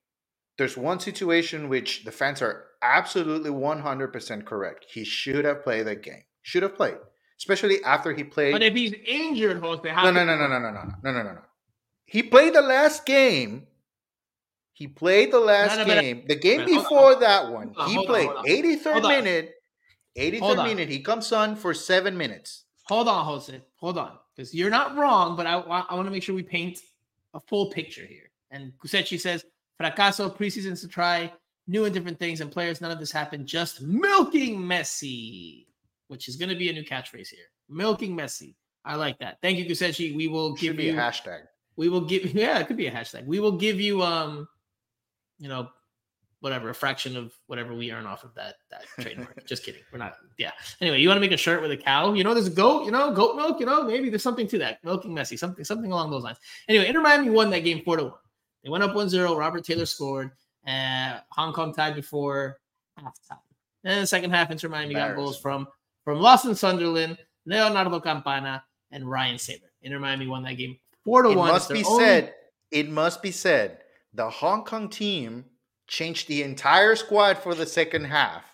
there's 0.59 0.77
one 0.77 1.01
situation 1.01 1.71
which 1.71 2.05
the 2.05 2.13
fans 2.13 2.43
are 2.43 2.67
absolutely 2.83 3.51
100% 3.51 4.45
correct. 4.45 4.87
He 4.93 5.05
should 5.05 5.45
have 5.45 5.65
played 5.65 5.87
that 5.87 6.03
game. 6.03 6.25
Should 6.43 6.63
have 6.63 6.77
played, 6.77 6.99
especially 7.39 7.83
after 7.83 8.13
he 8.13 8.25
played. 8.25 8.53
But 8.53 8.63
if 8.63 8.75
he's 8.75 8.95
injured, 9.07 9.61
Jose, 9.61 9.83
no, 9.83 10.11
no, 10.11 10.25
no, 10.25 10.37
no, 10.37 10.49
no, 10.49 10.59
no, 10.59 10.59
no, 10.59 10.71
no, 10.71 11.13
no, 11.13 11.13
no, 11.13 11.33
no. 11.33 11.41
He 12.07 12.23
played 12.23 12.55
the 12.55 12.63
last 12.63 13.05
game. 13.05 13.67
He 14.73 14.87
played 14.87 15.33
the 15.33 15.41
last 15.41 15.77
no, 15.77 15.85
no, 15.85 16.01
game. 16.01 16.25
The 16.29 16.37
game 16.37 16.65
before 16.65 17.15
on. 17.15 17.21
that 17.21 17.51
one, 17.53 17.75
on, 17.77 17.91
he 17.91 18.07
played 18.07 18.29
on, 18.29 18.45
83rd 18.45 19.03
minute. 19.03 19.55
83rd 20.17 20.65
minute. 20.65 20.89
He 20.89 21.01
comes 21.01 21.33
on 21.33 21.57
for 21.57 21.75
seven 21.75 22.17
minutes. 22.17 22.65
Hold 22.85 23.09
on, 23.09 23.25
Jose. 23.25 23.61
Hold 23.77 23.99
on. 23.99 24.19
Because 24.35 24.55
you're 24.55 24.71
not 24.71 24.97
wrong, 24.97 25.35
but 25.35 25.47
I, 25.47 25.55
I 25.55 25.95
want 25.95 26.07
to 26.07 26.11
make 26.11 26.23
sure 26.23 26.35
we 26.35 26.43
paint 26.43 26.81
a 27.35 27.41
full 27.41 27.71
picture 27.71 28.05
here. 28.05 28.31
And 28.51 28.73
Kusechi 28.79 29.19
says, 29.19 29.45
fracaso, 29.81 30.37
preseasons 30.37 30.83
to 30.83 30.89
try 30.89 31.33
new 31.67 31.87
and 31.87 31.95
different 31.95 32.19
things 32.19 32.41
and 32.41 32.53
players. 32.53 32.81
None 32.81 32.91
of 32.91 33.01
this 33.01 33.11
happened. 33.11 33.47
Just 33.47 33.83
milking 33.83 34.59
Messi, 34.59 35.67
which 36.09 36.29
is 36.29 36.37
going 36.37 36.51
to 36.51 36.55
be 36.55 36.69
a 36.69 36.73
new 36.73 36.85
catchphrase 36.85 37.29
here. 37.29 37.47
Milking 37.69 38.17
Messi. 38.17 38.55
I 38.85 38.95
like 38.95 39.19
that. 39.19 39.39
Thank 39.43 39.59
you, 39.59 39.65
Kusechi. 39.65 40.15
We 40.15 40.29
will 40.29 40.53
give 40.53 40.69
Should 40.69 40.77
be 40.77 40.85
you 40.85 40.93
a 40.93 40.97
hashtag 40.97 41.41
we 41.77 41.89
will 41.89 42.01
give 42.01 42.25
yeah 42.35 42.59
it 42.59 42.67
could 42.67 42.77
be 42.77 42.87
a 42.87 42.91
hashtag 42.91 43.25
we 43.27 43.41
will 43.41 43.53
give 43.53 43.81
you 43.81 44.03
um 44.03 44.49
you 45.39 45.49
know 45.49 45.69
whatever 46.41 46.69
a 46.71 46.75
fraction 46.75 47.17
of 47.17 47.33
whatever 47.47 47.75
we 47.75 47.91
earn 47.91 48.07
off 48.07 48.23
of 48.23 48.35
that 48.35 48.57
that 48.71 48.85
trademark. 49.01 49.45
Just 49.47 49.65
kidding. 49.65 49.81
We're 49.93 49.99
not. 49.99 50.15
Yeah. 50.39 50.53
Anyway, 50.81 51.01
you 51.01 51.09
want 51.09 51.17
to 51.17 51.21
make 51.21 51.33
a 51.33 51.37
shirt 51.37 51.61
with 51.61 51.73
a 51.73 51.77
cow? 51.77 52.13
You 52.13 52.25
know, 52.25 52.35
there's 52.35 52.47
a 52.47 52.51
goat. 52.51 52.85
You 52.85 52.93
know, 52.93 53.13
goat 53.13 53.37
milk. 53.37 53.59
You 53.59 53.67
know, 53.67 53.83
maybe 53.83 54.11
there's 54.11 54.23
something 54.23 54.47
to 54.49 54.59
that. 54.59 54.79
Milking 54.85 55.13
Messi, 55.13 55.39
something 55.39 55.65
something 55.65 55.91
along 55.91 56.11
those 56.11 56.23
lines. 56.23 56.39
Anyway, 56.69 56.87
Inter 56.87 57.01
Miami 57.01 57.31
won 57.31 57.51
that 57.51 57.61
game 57.61 57.83
four 57.85 57.97
to 57.97 58.05
one. 58.05 58.13
They 58.63 58.71
went 58.71 58.83
up 58.83 58.95
1-0. 58.95 59.39
Robert 59.39 59.65
Taylor 59.65 59.87
scored. 59.87 60.33
Uh, 60.67 61.21
Hong 61.31 61.53
Kong 61.53 61.73
tied 61.73 61.95
before 61.95 62.59
halftime. 62.99 63.39
And 63.85 64.03
the 64.03 64.07
second 64.07 64.33
half, 64.33 64.51
Inter 64.51 64.69
Miami 64.69 64.95
got 64.95 65.15
goals 65.15 65.39
from 65.39 65.69
from 66.05 66.21
Lawson 66.21 66.55
Sunderland, 66.55 67.19
Leonardo 67.45 68.01
Campana, 68.01 68.65
and 68.91 69.09
Ryan 69.09 69.39
Sailor. 69.39 69.71
Inter 69.83 70.01
Miami 70.01 70.27
won 70.27 70.43
that 70.43 70.55
game 70.55 70.77
four 71.07 71.23
to 71.23 71.31
it 71.31 71.37
one. 71.37 71.49
Must 71.49 71.71
be 71.71 71.83
only... 71.83 72.05
said. 72.05 72.35
It 72.71 72.91
must 72.91 73.23
be 73.23 73.31
said. 73.31 73.79
The 74.13 74.29
Hong 74.29 74.65
Kong 74.65 74.91
team 74.91 75.47
changed 75.87 76.29
the 76.29 76.43
entire 76.43 76.97
squad 76.97 77.39
for 77.39 77.55
the 77.55 77.65
second 77.65 78.05
half. 78.05 78.45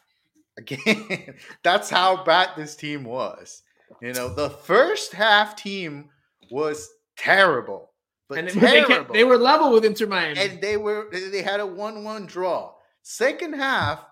Again, 0.59 1.35
that's 1.65 1.89
how 1.89 2.23
bad 2.25 2.51
this 2.57 2.77
team 2.77 3.05
was. 3.05 3.63
You 4.01 4.13
know, 4.13 4.29
the 4.29 4.51
first 4.51 5.15
half 5.15 5.57
team 5.57 6.11
was 6.51 6.89
terrible. 7.17 7.91
But 8.29 8.39
and 8.39 8.49
terrible. 8.49 8.89
They, 8.89 8.95
kept, 8.95 9.13
they 9.13 9.25
were 9.25 9.39
level 9.39 9.73
with 9.73 9.85
Inter 9.85 10.07
Miami. 10.07 10.39
And 10.39 10.61
they 10.61 10.77
were 10.77 11.09
they 11.11 11.43
had 11.43 11.61
a 11.61 11.65
1-1 11.65 12.27
draw. 12.27 12.75
Second 13.03 13.55
half, 13.55 14.05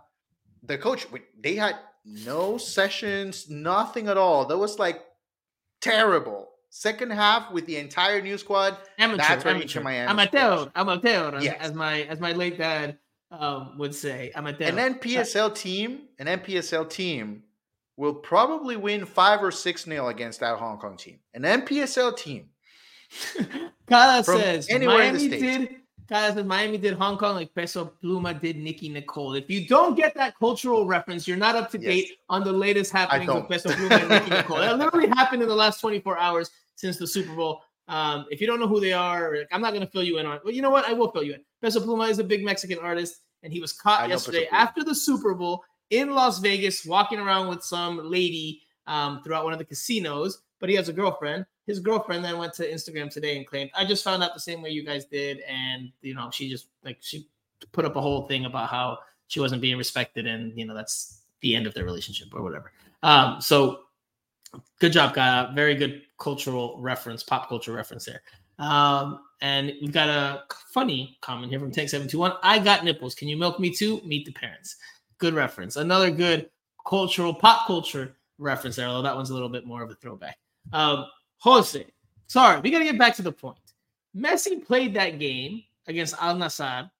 the 0.62 0.78
coach 0.78 1.06
they 1.42 1.56
had 1.56 1.76
no 2.04 2.56
sessions, 2.56 3.48
nothing 3.50 4.08
at 4.08 4.16
all. 4.16 4.46
That 4.46 4.58
was 4.58 4.78
like 4.78 5.02
terrible. 5.80 6.49
Second 6.70 7.10
half 7.10 7.50
with 7.52 7.66
the 7.66 7.76
entire 7.76 8.22
new 8.22 8.38
squad. 8.38 8.76
Amateur, 8.98 9.18
that's 9.18 9.44
where 9.44 9.54
amateur. 9.54 9.82
Miami 9.82 10.08
amateur, 10.08 10.66
amateur, 10.76 11.40
yes. 11.40 11.56
as 11.60 11.74
my 11.74 12.02
as 12.02 12.20
my 12.20 12.32
late 12.32 12.56
dad 12.56 12.96
um, 13.32 13.76
would 13.76 13.94
say. 13.94 14.30
Amateur. 14.36 14.64
An 14.64 14.94
NPSL 14.94 15.54
team, 15.54 16.02
an 16.20 16.26
NPSL 16.26 16.88
team 16.88 17.42
will 17.96 18.14
probably 18.14 18.76
win 18.76 19.04
five 19.04 19.42
or 19.42 19.50
six 19.50 19.86
nil 19.86 20.08
against 20.08 20.40
that 20.40 20.58
Hong 20.58 20.78
Kong 20.78 20.96
team. 20.96 21.18
An 21.34 21.42
NPSL 21.42 22.16
team. 22.16 22.48
Kala 23.88 24.22
says 24.22 24.68
Miami 24.70 25.28
did 25.28 25.68
Guys, 26.10 26.36
if 26.36 26.44
Miami 26.44 26.76
did 26.76 26.94
Hong 26.94 27.16
Kong 27.16 27.36
like 27.36 27.54
Peso 27.54 27.92
Pluma 28.02 28.38
did 28.40 28.56
Nicki 28.56 28.88
Nicole. 28.88 29.34
If 29.34 29.48
you 29.48 29.68
don't 29.68 29.94
get 29.94 30.12
that 30.16 30.36
cultural 30.40 30.84
reference, 30.84 31.28
you're 31.28 31.36
not 31.36 31.54
up 31.54 31.70
to 31.70 31.78
date 31.78 32.06
yes. 32.08 32.18
on 32.28 32.42
the 32.42 32.52
latest 32.52 32.90
happenings 32.90 33.32
with 33.32 33.48
Peso 33.48 33.68
Pluma 33.68 34.00
and 34.00 34.08
Nicki 34.08 34.30
Nicole. 34.30 34.56
That 34.56 34.76
literally 34.76 35.06
happened 35.06 35.40
in 35.40 35.48
the 35.48 35.54
last 35.54 35.80
24 35.80 36.18
hours 36.18 36.50
since 36.74 36.96
the 36.96 37.06
Super 37.06 37.32
Bowl. 37.36 37.62
Um, 37.86 38.26
if 38.28 38.40
you 38.40 38.48
don't 38.48 38.58
know 38.58 38.66
who 38.66 38.80
they 38.80 38.92
are, 38.92 39.36
I'm 39.52 39.60
not 39.60 39.70
going 39.70 39.86
to 39.86 39.92
fill 39.92 40.02
you 40.02 40.18
in 40.18 40.26
on. 40.26 40.40
Well, 40.44 40.52
you 40.52 40.62
know 40.62 40.70
what? 40.70 40.84
I 40.84 40.94
will 40.94 41.12
fill 41.12 41.22
you 41.22 41.34
in. 41.34 41.44
Peso 41.62 41.78
Pluma 41.78 42.10
is 42.10 42.18
a 42.18 42.24
big 42.24 42.44
Mexican 42.44 42.80
artist, 42.80 43.20
and 43.44 43.52
he 43.52 43.60
was 43.60 43.72
caught 43.72 44.08
yesterday 44.08 44.48
after 44.50 44.82
the 44.82 44.96
Super 44.96 45.32
Bowl 45.34 45.62
in 45.90 46.12
Las 46.12 46.40
Vegas, 46.40 46.84
walking 46.84 47.20
around 47.20 47.46
with 47.46 47.62
some 47.62 48.10
lady 48.10 48.62
um, 48.88 49.22
throughout 49.22 49.44
one 49.44 49.52
of 49.52 49.60
the 49.60 49.64
casinos. 49.64 50.42
But 50.58 50.70
he 50.70 50.74
has 50.74 50.88
a 50.88 50.92
girlfriend 50.92 51.46
his 51.70 51.78
girlfriend 51.78 52.24
then 52.24 52.36
went 52.36 52.52
to 52.54 52.68
Instagram 52.68 53.08
today 53.08 53.36
and 53.36 53.46
claimed, 53.46 53.70
I 53.76 53.84
just 53.84 54.02
found 54.02 54.24
out 54.24 54.34
the 54.34 54.40
same 54.40 54.60
way 54.60 54.70
you 54.70 54.84
guys 54.84 55.04
did. 55.04 55.38
And, 55.48 55.92
you 56.02 56.14
know, 56.14 56.28
she 56.32 56.50
just 56.50 56.66
like, 56.84 56.98
she 57.00 57.28
put 57.70 57.84
up 57.84 57.94
a 57.94 58.00
whole 58.00 58.26
thing 58.26 58.44
about 58.44 58.68
how 58.68 58.98
she 59.28 59.38
wasn't 59.38 59.62
being 59.62 59.78
respected. 59.78 60.26
And, 60.26 60.58
you 60.58 60.66
know, 60.66 60.74
that's 60.74 61.20
the 61.42 61.54
end 61.54 61.68
of 61.68 61.74
their 61.74 61.84
relationship 61.84 62.34
or 62.34 62.42
whatever. 62.42 62.72
Um, 63.04 63.40
so 63.40 63.82
good 64.80 64.90
job, 64.90 65.14
guy. 65.14 65.54
Very 65.54 65.76
good 65.76 66.02
cultural 66.18 66.76
reference, 66.80 67.22
pop 67.22 67.48
culture 67.48 67.72
reference 67.72 68.04
there. 68.04 68.22
Um, 68.58 69.20
and 69.40 69.72
we've 69.80 69.92
got 69.92 70.08
a 70.08 70.42
funny 70.74 71.18
comment 71.20 71.50
here 71.50 71.60
from 71.60 71.70
Tank 71.70 71.88
721. 71.88 72.32
I 72.42 72.58
got 72.58 72.84
nipples. 72.84 73.14
Can 73.14 73.28
you 73.28 73.36
milk 73.36 73.60
me 73.60 73.72
too? 73.72 74.00
Meet 74.04 74.26
the 74.26 74.32
parents. 74.32 74.74
Good 75.18 75.34
reference. 75.34 75.76
Another 75.76 76.10
good 76.10 76.50
cultural, 76.84 77.32
pop 77.32 77.68
culture 77.68 78.16
reference 78.38 78.74
there, 78.74 78.88
although 78.88 79.02
that 79.02 79.14
one's 79.14 79.30
a 79.30 79.34
little 79.34 79.48
bit 79.48 79.64
more 79.64 79.84
of 79.84 79.90
a 79.90 79.94
throwback. 79.94 80.36
Um, 80.72 81.06
Jose, 81.40 81.86
sorry, 82.26 82.60
we 82.60 82.70
got 82.70 82.78
to 82.78 82.84
get 82.84 82.98
back 82.98 83.16
to 83.16 83.22
the 83.22 83.32
point. 83.32 83.58
Messi 84.16 84.64
played 84.64 84.94
that 84.94 85.18
game 85.18 85.62
against 85.86 86.14
Al 86.20 86.36
Nassr 86.36 86.90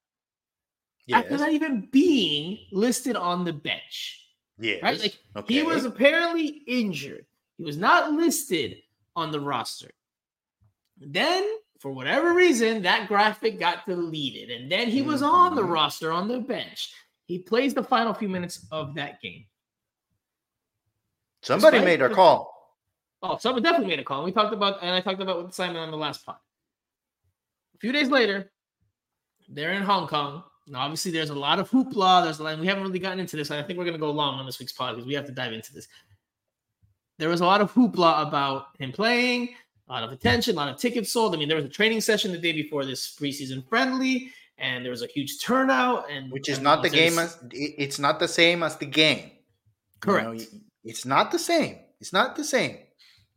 yes. 1.07 1.23
after 1.23 1.37
not 1.37 1.51
even 1.51 1.87
being 1.91 2.59
listed 2.71 3.15
on 3.15 3.43
the 3.43 3.53
bench. 3.53 4.25
Yeah, 4.59 4.77
right. 4.83 4.99
Like 4.99 5.17
okay. 5.35 5.53
he 5.53 5.63
was 5.63 5.85
apparently 5.85 6.61
injured. 6.67 7.25
He 7.57 7.63
was 7.63 7.77
not 7.77 8.11
listed 8.11 8.77
on 9.15 9.31
the 9.31 9.39
roster. 9.39 9.89
Then, 10.97 11.43
for 11.79 11.91
whatever 11.91 12.33
reason, 12.33 12.83
that 12.83 13.07
graphic 13.07 13.59
got 13.59 13.85
deleted, 13.87 14.51
and 14.51 14.71
then 14.71 14.87
he 14.87 15.01
was 15.01 15.21
on 15.21 15.55
the 15.55 15.61
mm-hmm. 15.61 15.71
roster 15.71 16.11
on 16.11 16.27
the 16.27 16.39
bench. 16.39 16.93
He 17.25 17.39
plays 17.39 17.73
the 17.73 17.83
final 17.83 18.13
few 18.13 18.29
minutes 18.29 18.67
of 18.71 18.95
that 18.95 19.21
game. 19.21 19.45
Somebody 21.41 21.77
Despite 21.79 21.99
made 21.99 22.11
a 22.11 22.13
call. 22.13 22.60
Oh, 23.23 23.37
someone 23.37 23.61
definitely 23.61 23.87
made 23.87 23.99
a 23.99 24.03
call. 24.03 24.19
And 24.19 24.25
We 24.25 24.31
talked 24.31 24.53
about, 24.53 24.79
and 24.81 24.95
I 24.95 25.01
talked 25.01 25.21
about 25.21 25.43
with 25.43 25.53
Simon 25.53 25.77
on 25.77 25.91
the 25.91 25.97
last 25.97 26.25
pod. 26.25 26.37
A 27.75 27.77
few 27.77 27.91
days 27.91 28.09
later, 28.09 28.51
they're 29.47 29.73
in 29.73 29.83
Hong 29.83 30.07
Kong. 30.07 30.43
Now, 30.67 30.81
obviously, 30.81 31.11
there's 31.11 31.29
a 31.29 31.35
lot 31.35 31.59
of 31.59 31.69
hoopla. 31.69 32.23
There's 32.23 32.39
a 32.39 32.43
lot, 32.43 32.59
we 32.59 32.67
haven't 32.67 32.83
really 32.83 32.99
gotten 32.99 33.19
into 33.19 33.35
this. 33.35 33.51
I 33.51 33.61
think 33.61 33.77
we're 33.77 33.85
going 33.85 33.95
to 33.95 33.99
go 33.99 34.11
long 34.11 34.39
on 34.39 34.45
this 34.45 34.59
week's 34.59 34.71
pod 34.71 34.95
because 34.95 35.07
we 35.07 35.13
have 35.13 35.25
to 35.25 35.31
dive 35.31 35.53
into 35.53 35.73
this. 35.73 35.87
There 37.19 37.29
was 37.29 37.41
a 37.41 37.45
lot 37.45 37.61
of 37.61 37.71
hoopla 37.73 38.27
about 38.27 38.67
him 38.79 38.91
playing, 38.91 39.49
a 39.87 39.91
lot 39.91 40.03
of 40.03 40.11
attention, 40.11 40.55
a 40.55 40.57
lot 40.57 40.69
of 40.69 40.77
tickets 40.77 41.11
sold. 41.11 41.35
I 41.35 41.37
mean, 41.37 41.47
there 41.47 41.57
was 41.57 41.65
a 41.65 41.69
training 41.69 42.01
session 42.01 42.31
the 42.31 42.37
day 42.37 42.53
before 42.53 42.85
this 42.85 43.15
preseason 43.19 43.67
friendly, 43.67 44.31
and 44.57 44.83
there 44.83 44.91
was 44.91 45.03
a 45.03 45.07
huge 45.07 45.43
turnout. 45.43 46.09
And 46.09 46.31
which 46.31 46.49
is 46.49 46.59
not 46.59 46.81
the 46.81 46.89
game. 46.89 47.19
As, 47.19 47.37
it's 47.51 47.99
not 47.99 48.19
the 48.19 48.27
same 48.27 48.63
as 48.63 48.77
the 48.77 48.85
game. 48.85 49.31
Correct. 49.99 50.27
You 50.27 50.39
know, 50.39 50.45
it's 50.83 51.05
not 51.05 51.31
the 51.31 51.39
same. 51.39 51.79
It's 51.99 52.13
not 52.13 52.35
the 52.35 52.43
same. 52.43 52.77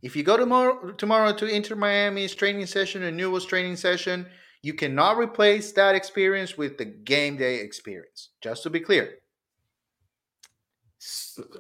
If 0.05 0.15
you 0.15 0.23
go 0.23 0.37
tomorrow 0.37 0.93
tomorrow 0.93 1.33
to 1.33 1.47
Inter 1.47 1.77
Miami's 1.77 2.35
training 2.35 2.67
session 2.67 3.05
and 3.05 3.17
Newell's 3.17 3.47
training 3.47 3.77
session, 3.77 4.27
you 4.61 4.75
cannot 4.75 5.17
replace 5.17 5.73
that 5.73 5.95
experience 5.95 6.59
with 6.59 6.77
the 6.77 6.85
game 6.85 7.39
day 7.39 7.57
experience. 7.57 8.29
Just 8.43 8.63
to 8.65 8.71
be 8.71 8.81
clear. 8.81 9.15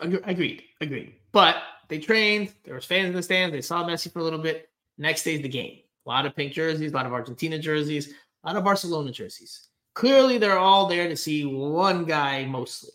Agreed. 0.02 0.62
Agreed. 0.82 1.14
But 1.32 1.56
they 1.88 1.98
trained. 1.98 2.52
There 2.64 2.74
was 2.74 2.84
fans 2.84 3.08
in 3.08 3.14
the 3.14 3.22
stands. 3.22 3.54
They 3.54 3.62
saw 3.62 3.82
Messi 3.82 4.12
for 4.12 4.18
a 4.18 4.22
little 4.22 4.38
bit. 4.38 4.68
Next 4.98 5.24
day's 5.24 5.40
the 5.40 5.48
game. 5.48 5.78
A 6.04 6.10
lot 6.10 6.26
of 6.26 6.36
pink 6.36 6.52
jerseys, 6.52 6.92
a 6.92 6.94
lot 6.94 7.06
of 7.06 7.14
Argentina 7.14 7.58
jerseys, 7.58 8.12
a 8.44 8.48
lot 8.48 8.56
of 8.56 8.64
Barcelona 8.64 9.10
jerseys. 9.10 9.68
Clearly, 9.94 10.36
they're 10.36 10.58
all 10.58 10.86
there 10.86 11.08
to 11.08 11.16
see 11.16 11.46
one 11.46 12.04
guy 12.04 12.44
mostly. 12.44 12.90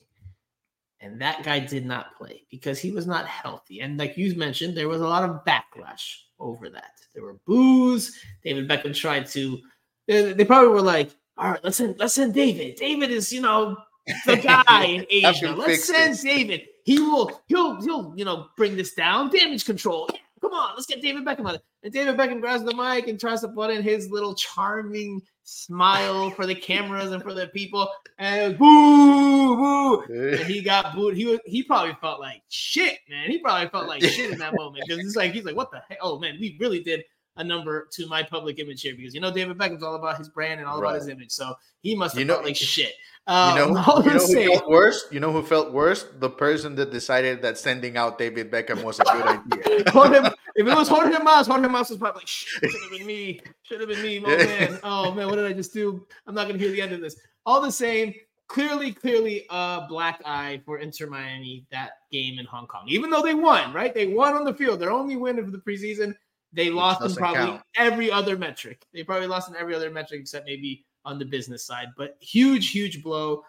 And 1.01 1.21
that 1.21 1.43
guy 1.43 1.59
did 1.59 1.85
not 1.85 2.17
play 2.17 2.43
because 2.51 2.79
he 2.79 2.91
was 2.91 3.07
not 3.07 3.25
healthy. 3.25 3.79
And 3.79 3.97
like 3.97 4.17
you 4.17 4.35
mentioned, 4.35 4.75
there 4.75 4.89
was 4.89 5.01
a 5.01 5.07
lot 5.07 5.27
of 5.27 5.45
backlash 5.45 6.15
over 6.39 6.69
that. 6.69 6.91
There 7.13 7.23
were 7.23 7.37
boos. 7.45 8.17
David 8.43 8.67
Beckham 8.67 8.95
tried 8.95 9.25
to. 9.27 9.59
They 10.07 10.45
probably 10.45 10.69
were 10.69 10.81
like, 10.81 11.11
"All 11.37 11.51
right, 11.51 11.63
let's 11.63 11.77
send 11.77 11.97
let's 11.99 12.15
send 12.15 12.33
David. 12.33 12.75
David 12.75 13.11
is 13.11 13.31
you 13.31 13.41
know 13.41 13.77
the 14.25 14.35
guy 14.67 14.85
in 14.85 15.05
Asia. 15.09 15.51
Let's 15.51 15.85
send 15.85 16.13
this. 16.13 16.23
David. 16.23 16.63
He 16.83 16.99
will 16.99 17.41
he'll 17.47 17.81
he'll 17.81 18.13
you 18.15 18.25
know 18.25 18.47
bring 18.57 18.75
this 18.75 18.93
down. 18.93 19.29
Damage 19.29 19.65
control. 19.65 20.09
Come 20.41 20.53
on, 20.53 20.75
let's 20.75 20.85
get 20.85 21.01
David 21.01 21.25
Beckham 21.25 21.45
on 21.45 21.55
it. 21.55 21.61
And 21.83 21.93
David 21.93 22.17
Beckham 22.17 22.41
grabs 22.41 22.63
the 22.63 22.75
mic 22.75 23.07
and 23.07 23.19
tries 23.19 23.41
to 23.41 23.47
put 23.49 23.71
in 23.71 23.83
his 23.83 24.09
little 24.09 24.35
charming 24.35 25.21
smile 25.43 26.29
for 26.29 26.45
the 26.45 26.55
cameras 26.55 27.11
and 27.11 27.23
for 27.23 27.33
the 27.33 27.47
people, 27.47 27.89
and 28.17 28.57
boo, 28.57 29.55
boo. 29.55 30.01
And 30.13 30.47
he 30.47 30.61
got 30.61 30.95
booed. 30.95 31.15
He 31.15 31.25
was, 31.25 31.39
he 31.45 31.63
probably 31.63 31.97
felt 31.99 32.19
like 32.19 32.43
shit, 32.49 32.99
man. 33.09 33.29
He 33.29 33.39
probably 33.39 33.67
felt 33.69 33.87
like 33.87 34.03
shit 34.03 34.31
in 34.31 34.37
that 34.39 34.53
moment 34.57 34.85
because 34.87 35.03
it's 35.03 35.15
like 35.15 35.33
he's 35.33 35.45
like, 35.45 35.55
what 35.55 35.71
the 35.71 35.81
hell? 35.89 35.97
Oh 36.01 36.19
man, 36.19 36.37
we 36.39 36.57
really 36.59 36.81
did 36.81 37.03
a 37.39 37.43
number 37.43 37.87
to 37.91 38.05
my 38.07 38.21
public 38.21 38.59
image 38.59 38.81
here 38.81 38.93
because 38.95 39.15
you 39.15 39.21
know 39.21 39.31
David 39.31 39.57
Beckham's 39.57 39.81
all 39.81 39.95
about 39.95 40.17
his 40.17 40.29
brand 40.29 40.59
and 40.59 40.69
all 40.69 40.79
right. 40.79 40.89
about 40.89 40.99
his 40.99 41.07
image, 41.07 41.31
so 41.31 41.55
he 41.81 41.95
must 41.95 42.13
have 42.13 42.19
you 42.19 42.25
know, 42.25 42.35
felt 42.35 42.45
like 42.45 42.55
shit. 42.55 42.93
Um, 43.27 43.57
you 43.57 43.59
know, 43.59 43.67
you 43.67 43.73
know 43.73 44.01
who 44.01 44.43
felt 44.45 44.69
worse? 44.69 45.05
You 45.09 45.19
know 45.21 45.31
who 45.31 45.41
felt 45.41 45.71
worse? 45.71 46.05
The 46.19 46.29
person 46.29 46.75
that 46.75 46.91
decided 46.91 47.41
that 47.41 47.57
sending 47.57 47.97
out 47.97 48.17
David 48.17 48.51
Beckham 48.51 48.83
was 48.83 48.99
a 48.99 49.03
good 49.03 49.25
idea. 49.55 50.33
if 50.55 50.67
it 50.67 50.75
was 50.75 50.89
Jorge 50.89 51.23
Mas, 51.23 51.47
Jorge 51.47 51.67
Mas 51.67 51.89
was 51.89 51.97
probably 51.97 52.19
like, 52.19 52.27
should 52.27 52.63
have 52.63 52.91
been 52.91 53.07
me. 53.07 53.39
Should 53.63 53.79
have 53.79 53.89
been 53.89 54.01
me. 54.01 54.21
Oh 54.23 54.27
man. 54.37 54.79
Oh 54.83 55.11
man, 55.13 55.27
what 55.27 55.37
did 55.37 55.45
I 55.45 55.53
just 55.53 55.73
do? 55.73 56.05
I'm 56.27 56.35
not 56.35 56.47
gonna 56.47 56.59
hear 56.59 56.71
the 56.71 56.81
end 56.81 56.91
of 56.91 56.99
this. 56.99 57.15
All 57.45 57.61
the 57.61 57.71
same, 57.71 58.13
clearly, 58.47 58.91
clearly 58.91 59.45
a 59.49 59.85
black 59.87 60.21
eye 60.25 60.61
for 60.65 60.79
Inter 60.79 61.07
Miami 61.07 61.65
that 61.71 61.91
game 62.11 62.37
in 62.37 62.45
Hong 62.45 62.67
Kong. 62.67 62.83
Even 62.87 63.09
though 63.09 63.21
they 63.21 63.33
won, 63.33 63.73
right? 63.73 63.93
They 63.93 64.07
won 64.07 64.35
on 64.35 64.43
the 64.43 64.53
field. 64.53 64.81
Their 64.81 64.91
only 64.91 65.15
win 65.15 65.39
of 65.39 65.53
the 65.53 65.59
preseason. 65.59 66.13
They 66.51 66.69
lost 66.69 67.01
in 67.01 67.13
probably 67.13 67.45
count. 67.45 67.61
every 67.75 68.11
other 68.11 68.37
metric. 68.37 68.85
They 68.93 69.03
probably 69.03 69.27
lost 69.27 69.49
in 69.49 69.55
every 69.55 69.75
other 69.75 69.91
metric 69.91 70.21
except 70.21 70.45
maybe 70.47 70.85
on 71.05 71.19
the 71.19 71.25
business 71.25 71.63
side. 71.63 71.87
But 71.95 72.17
huge, 72.19 72.71
huge 72.71 73.03
blow. 73.03 73.43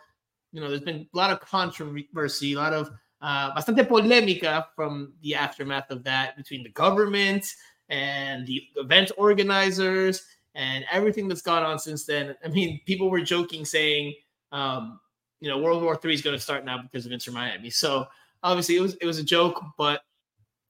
You 0.53 0.61
know, 0.61 0.69
there's 0.69 0.83
been 0.83 1.07
a 1.13 1.17
lot 1.17 1.31
of 1.31 1.41
controversy, 1.41 2.55
a 2.55 2.59
lot 2.59 2.73
of 2.73 2.91
uh, 3.23 3.55
bastante 3.55 3.87
polémica 3.87 4.67
from 4.75 5.13
the 5.23 5.35
aftermath 5.35 5.91
of 5.91 6.03
that 6.05 6.37
between 6.37 6.63
the 6.63 6.71
government 6.71 7.55
and 7.89 8.47
the 8.47 8.63
event 8.77 9.13
organizers 9.17 10.25
and 10.55 10.85
everything 10.91 11.29
that's 11.29 11.43
gone 11.43 11.63
on 11.63 11.79
since 11.79 12.05
then. 12.05 12.35
I 12.45 12.49
mean, 12.49 12.81
people 12.87 13.11
were 13.11 13.21
joking 13.21 13.65
saying, 13.65 14.15
um, 14.53 15.01
you 15.41 15.49
know, 15.49 15.59
World 15.59 15.83
War 15.83 15.97
Three 15.97 16.15
is 16.15 16.23
going 16.23 16.37
to 16.37 16.43
start 16.43 16.65
now 16.65 16.83
because 16.83 17.07
of 17.07 17.13
Inter 17.13 17.33
Miami. 17.33 17.71
So 17.71 18.07
obviously, 18.43 18.77
it 18.77 18.81
was 18.81 18.95
it 18.97 19.07
was 19.07 19.19
a 19.19 19.25
joke, 19.25 19.63
but 19.79 20.03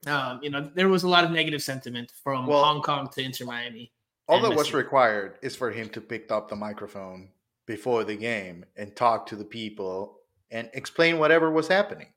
um, 0.07 0.39
you 0.41 0.49
know, 0.49 0.61
there 0.73 0.89
was 0.89 1.03
a 1.03 1.07
lot 1.09 1.23
of 1.23 1.31
negative 1.31 1.61
sentiment 1.61 2.11
from 2.23 2.47
Well- 2.47 2.63
Hong 2.63 2.81
Kong 2.81 3.09
to 3.13 3.21
Inter 3.21 3.45
Miami. 3.45 3.91
All 4.27 4.41
that 4.41 4.55
was 4.55 4.73
required 4.73 5.37
is 5.41 5.55
for 5.57 5.71
him 5.71 5.89
to 5.89 5.99
pick 5.99 6.31
up 6.31 6.47
the 6.47 6.55
microphone 6.55 7.29
before 7.67 8.03
the 8.05 8.15
game 8.15 8.63
and 8.77 8.95
talk 8.95 9.25
to 9.27 9.35
the 9.35 9.43
people 9.43 10.19
and 10.51 10.69
explain 10.73 11.19
whatever 11.19 11.51
was 11.51 11.67
happening. 11.67 12.07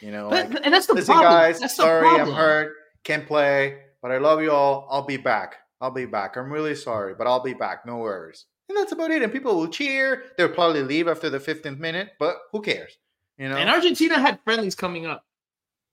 You 0.00 0.12
know, 0.12 0.30
But, 0.30 0.50
like, 0.50 0.60
and 0.64 0.72
that's 0.72 0.86
the 0.86 0.94
listen, 0.94 1.14
problem. 1.14 1.32
guys, 1.32 1.60
that's 1.60 1.74
sorry, 1.76 2.06
I'm 2.08 2.30
hurt, 2.30 2.74
can't 3.02 3.26
play, 3.26 3.80
but 4.02 4.10
I 4.12 4.18
love 4.18 4.40
you 4.40 4.52
all. 4.52 4.86
I'll 4.90 5.02
be 5.04 5.16
back. 5.16 5.56
I'll 5.80 5.90
be 5.90 6.06
back. 6.06 6.36
I'm 6.36 6.52
really 6.52 6.74
sorry, 6.76 7.14
but 7.14 7.26
I'll 7.26 7.42
be 7.42 7.54
back. 7.54 7.84
No 7.86 7.96
worries. 7.98 8.46
And 8.68 8.78
that's 8.78 8.92
about 8.92 9.10
it. 9.10 9.22
And 9.22 9.32
people 9.32 9.56
will 9.56 9.68
cheer. 9.68 10.24
They'll 10.38 10.48
probably 10.48 10.82
leave 10.82 11.06
after 11.08 11.28
the 11.28 11.38
15th 11.40 11.78
minute, 11.78 12.12
but 12.18 12.38
who 12.52 12.62
cares? 12.62 12.96
You 13.36 13.48
know, 13.48 13.56
And 13.56 13.68
Argentina 13.68 14.18
had 14.18 14.38
friendlies 14.44 14.74
coming 14.76 15.06
up 15.06 15.24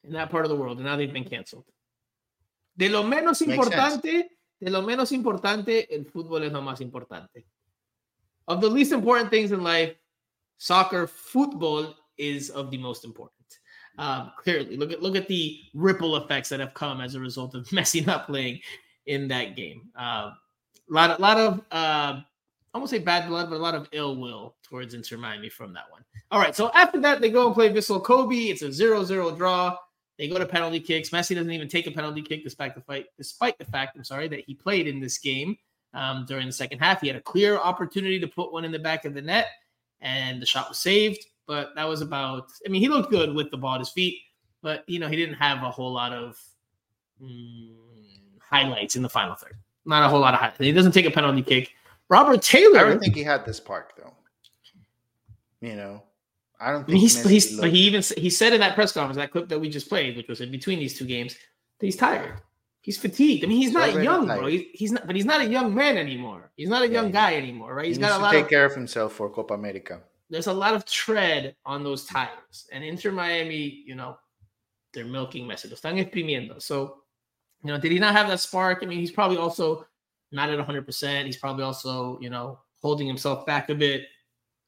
in 0.04 0.14
that 0.14 0.30
part 0.30 0.46
of 0.46 0.50
the 0.50 0.56
world, 0.56 0.78
and 0.78 0.86
now 0.86 0.96
they've 0.96 1.14
been 1.14 1.26
canceled. 1.26 1.66
De 2.78 2.90
lo 2.90 3.04
menos 3.04 3.42
importante, 3.42 4.30
de 4.60 4.70
lo 4.70 4.82
menos 4.82 5.12
importante, 5.12 5.88
el 5.92 6.06
fútbol 6.06 6.46
es 6.46 6.54
lo 6.54 6.62
más 6.62 6.82
importante. 6.82 7.46
Of 8.48 8.62
the 8.62 8.70
least 8.70 8.92
important 8.92 9.30
things 9.30 9.52
in 9.52 9.64
life, 9.64 9.96
soccer, 10.58 11.08
football 11.08 11.96
is 12.18 12.50
of 12.50 12.72
the 12.72 12.78
most 12.78 13.06
important. 13.06 13.36
Um, 13.98 14.32
clearly, 14.38 14.78
look 14.78 14.92
at 14.92 15.02
look 15.02 15.16
at 15.16 15.28
the 15.28 15.60
ripple 15.74 16.16
effects 16.16 16.50
that 16.50 16.60
have 16.60 16.74
come 16.74 17.02
as 17.02 17.16
a 17.16 17.20
result 17.20 17.56
of 17.56 17.66
Messi 17.70 18.06
not 18.06 18.26
playing 18.26 18.62
in 19.06 19.28
that 19.28 19.56
game. 19.56 19.90
A 19.96 20.34
lot, 20.90 21.12
of, 21.12 21.20
lot 21.20 21.38
of, 21.38 21.60
uh, 21.72 22.22
I 22.74 22.78
won't 22.78 22.90
say 22.90 23.00
bad 23.00 23.28
blood, 23.28 23.50
but 23.50 23.58
a 23.58 23.60
lot 23.60 23.76
of 23.76 23.90
ill 23.92 24.16
will 24.16 24.56
towards 24.64 24.94
Inter 24.94 25.18
Miami 25.18 25.50
from 25.50 25.74
that 25.74 25.90
one. 25.90 26.04
All 26.32 26.40
right, 26.40 26.56
so 26.56 26.72
after 26.74 27.00
that, 27.02 27.20
they 27.20 27.30
go 27.30 27.48
and 27.48 27.56
play 27.56 27.70
Vissel 27.70 28.02
Kobe. 28.02 28.36
It's 28.36 28.62
a 28.62 28.68
0-0 28.68 29.38
draw. 29.38 29.78
They 30.18 30.28
go 30.28 30.38
to 30.38 30.46
penalty 30.46 30.80
kicks. 30.80 31.10
Messi 31.10 31.36
doesn't 31.36 31.52
even 31.52 31.68
take 31.68 31.88
a 31.88 31.92
penalty 31.92 32.22
kick, 32.22 32.44
despite 32.44 32.76
the 32.76 32.82
fight, 32.82 33.08
despite 33.18 33.58
the 33.58 33.66
fact, 33.66 33.98
I'm 33.98 34.04
sorry, 34.04 34.28
that 34.28 34.42
he 34.46 34.54
played 34.54 34.88
in 34.88 35.00
this 35.00 35.18
game 35.18 35.58
um, 35.94 36.26
during 36.28 36.46
the 36.46 36.52
second 36.54 36.80
half. 36.80 37.02
He 37.02 37.08
had 37.08 37.16
a 37.16 37.22
clear 37.22 37.58
opportunity 37.58 38.20
to 38.20 38.28
put 38.28 38.52
one 38.52 38.66
in 38.66 38.72
the 38.72 38.80
back 38.80 39.06
of 39.06 39.14
the 39.14 39.22
net, 39.22 39.48
and 40.02 40.42
the 40.42 40.46
shot 40.46 40.70
was 40.70 40.78
saved. 40.78 41.26
But 41.48 41.74
that 41.76 41.88
was 41.88 42.02
about. 42.02 42.52
I 42.66 42.70
mean, 42.70 42.82
he 42.82 42.88
looked 42.88 43.10
good 43.10 43.34
with 43.34 43.52
the 43.52 43.58
ball 43.58 43.76
at 43.76 43.80
his 43.80 43.90
feet, 43.90 44.20
but 44.62 44.84
you 44.88 45.00
know, 45.00 45.08
he 45.08 45.16
didn't 45.16 45.36
have 45.36 45.64
a 45.64 45.72
whole 45.72 45.92
lot 45.92 46.14
of 46.14 46.40
mm, 47.22 47.74
highlights 48.40 48.96
in 48.96 49.02
the 49.02 49.10
final 49.10 49.36
third. 49.36 49.58
Not 49.86 50.04
a 50.04 50.10
whole 50.10 50.20
lot 50.20 50.34
of 50.34 50.40
highlights. 50.40 50.60
He 50.60 50.72
doesn't 50.72 50.92
take 50.92 51.06
a 51.06 51.12
penalty 51.12 51.42
kick. 51.42 51.72
Robert 52.10 52.42
Taylor. 52.42 52.80
I 52.80 52.84
don't 52.90 53.00
think 53.00 53.16
he 53.16 53.24
had 53.24 53.46
this 53.46 53.60
park 53.60 53.94
though. 53.98 54.14
You 55.62 55.76
know, 55.76 56.04
I 56.62 56.72
don't 56.72 56.86
think 56.86 57.00
he's, 57.00 57.24
he's 57.28 57.60
but 57.60 57.72
he 57.72 57.80
even 57.80 58.04
he 58.18 58.30
said 58.30 58.54
in 58.54 58.60
that 58.62 58.76
press 58.76 58.92
conference, 58.92 59.18
that 59.18 59.32
clip 59.32 59.50
that 59.50 59.60
we 59.60 59.70
just 59.70 59.90
played, 59.90 60.16
which 60.16 60.28
was 60.28 60.42
in 60.42 60.52
between 60.52 60.80
these 60.80 60.98
two 60.98 61.06
games, 61.06 61.34
that 61.80 61.86
he's 61.88 61.96
tired. 61.98 62.40
He's 62.82 62.98
fatigued. 62.98 63.44
I 63.44 63.48
mean, 63.48 63.58
he's 63.62 63.72
not 63.74 63.94
young, 64.02 64.28
tired. 64.28 64.40
bro. 64.40 64.48
He's, 64.48 64.66
he's 64.74 64.92
not, 64.92 65.06
but 65.08 65.16
he's 65.16 65.26
not 65.26 65.42
a 65.42 65.46
young 65.48 65.74
man 65.74 65.98
anymore. 65.98 66.52
He's 66.56 66.70
not 66.70 66.82
a 66.84 66.88
Yeah, 66.88 66.94
young 66.94 67.08
he- 67.08 67.12
guy 67.14 67.36
anymore, 67.36 67.76
right? 67.76 67.86
he 67.86 67.90
He's 67.90 67.98
needs 68.00 68.10
got 68.10 68.16
a 68.16 68.20
to 68.20 68.24
lot 68.24 68.32
take 68.32 68.44
of 68.46 68.50
care 68.50 68.66
of 68.66 68.74
himself 68.74 69.14
for 69.14 69.30
Copa 69.30 69.54
America. 69.54 70.02
there's 70.30 70.48
a 70.48 70.54
lot 70.54 70.74
of 70.74 70.86
tread 70.86 71.56
on 71.66 71.84
those 71.84 72.06
tires. 72.06 72.68
And 72.72 72.84
Inter 72.84 73.12
Miami, 73.12 73.84
you 73.86 73.96
know, 73.96 74.18
they're 74.94 75.06
milking 75.06 75.46
Messi. 75.48 75.70
Lo 75.70 75.76
están 75.76 75.98
exprimiendo. 76.00 76.60
So, 76.62 77.04
you 77.64 77.72
know, 77.72 77.78
did 77.80 77.92
he 77.92 78.00
not 78.00 78.16
have 78.16 78.28
that 78.30 78.40
spark? 78.40 78.80
I 78.82 78.86
mean, 78.86 79.00
he's 79.00 79.12
probably 79.12 79.38
also 79.38 79.86
not 80.32 80.50
at 80.50 80.58
100%. 80.60 81.26
He's 81.26 81.38
probably 81.38 81.64
also, 81.64 82.18
you 82.22 82.30
know, 82.30 82.60
holding 82.82 83.06
himself 83.08 83.46
back 83.46 83.70
a 83.70 83.76
bit. 83.76 84.06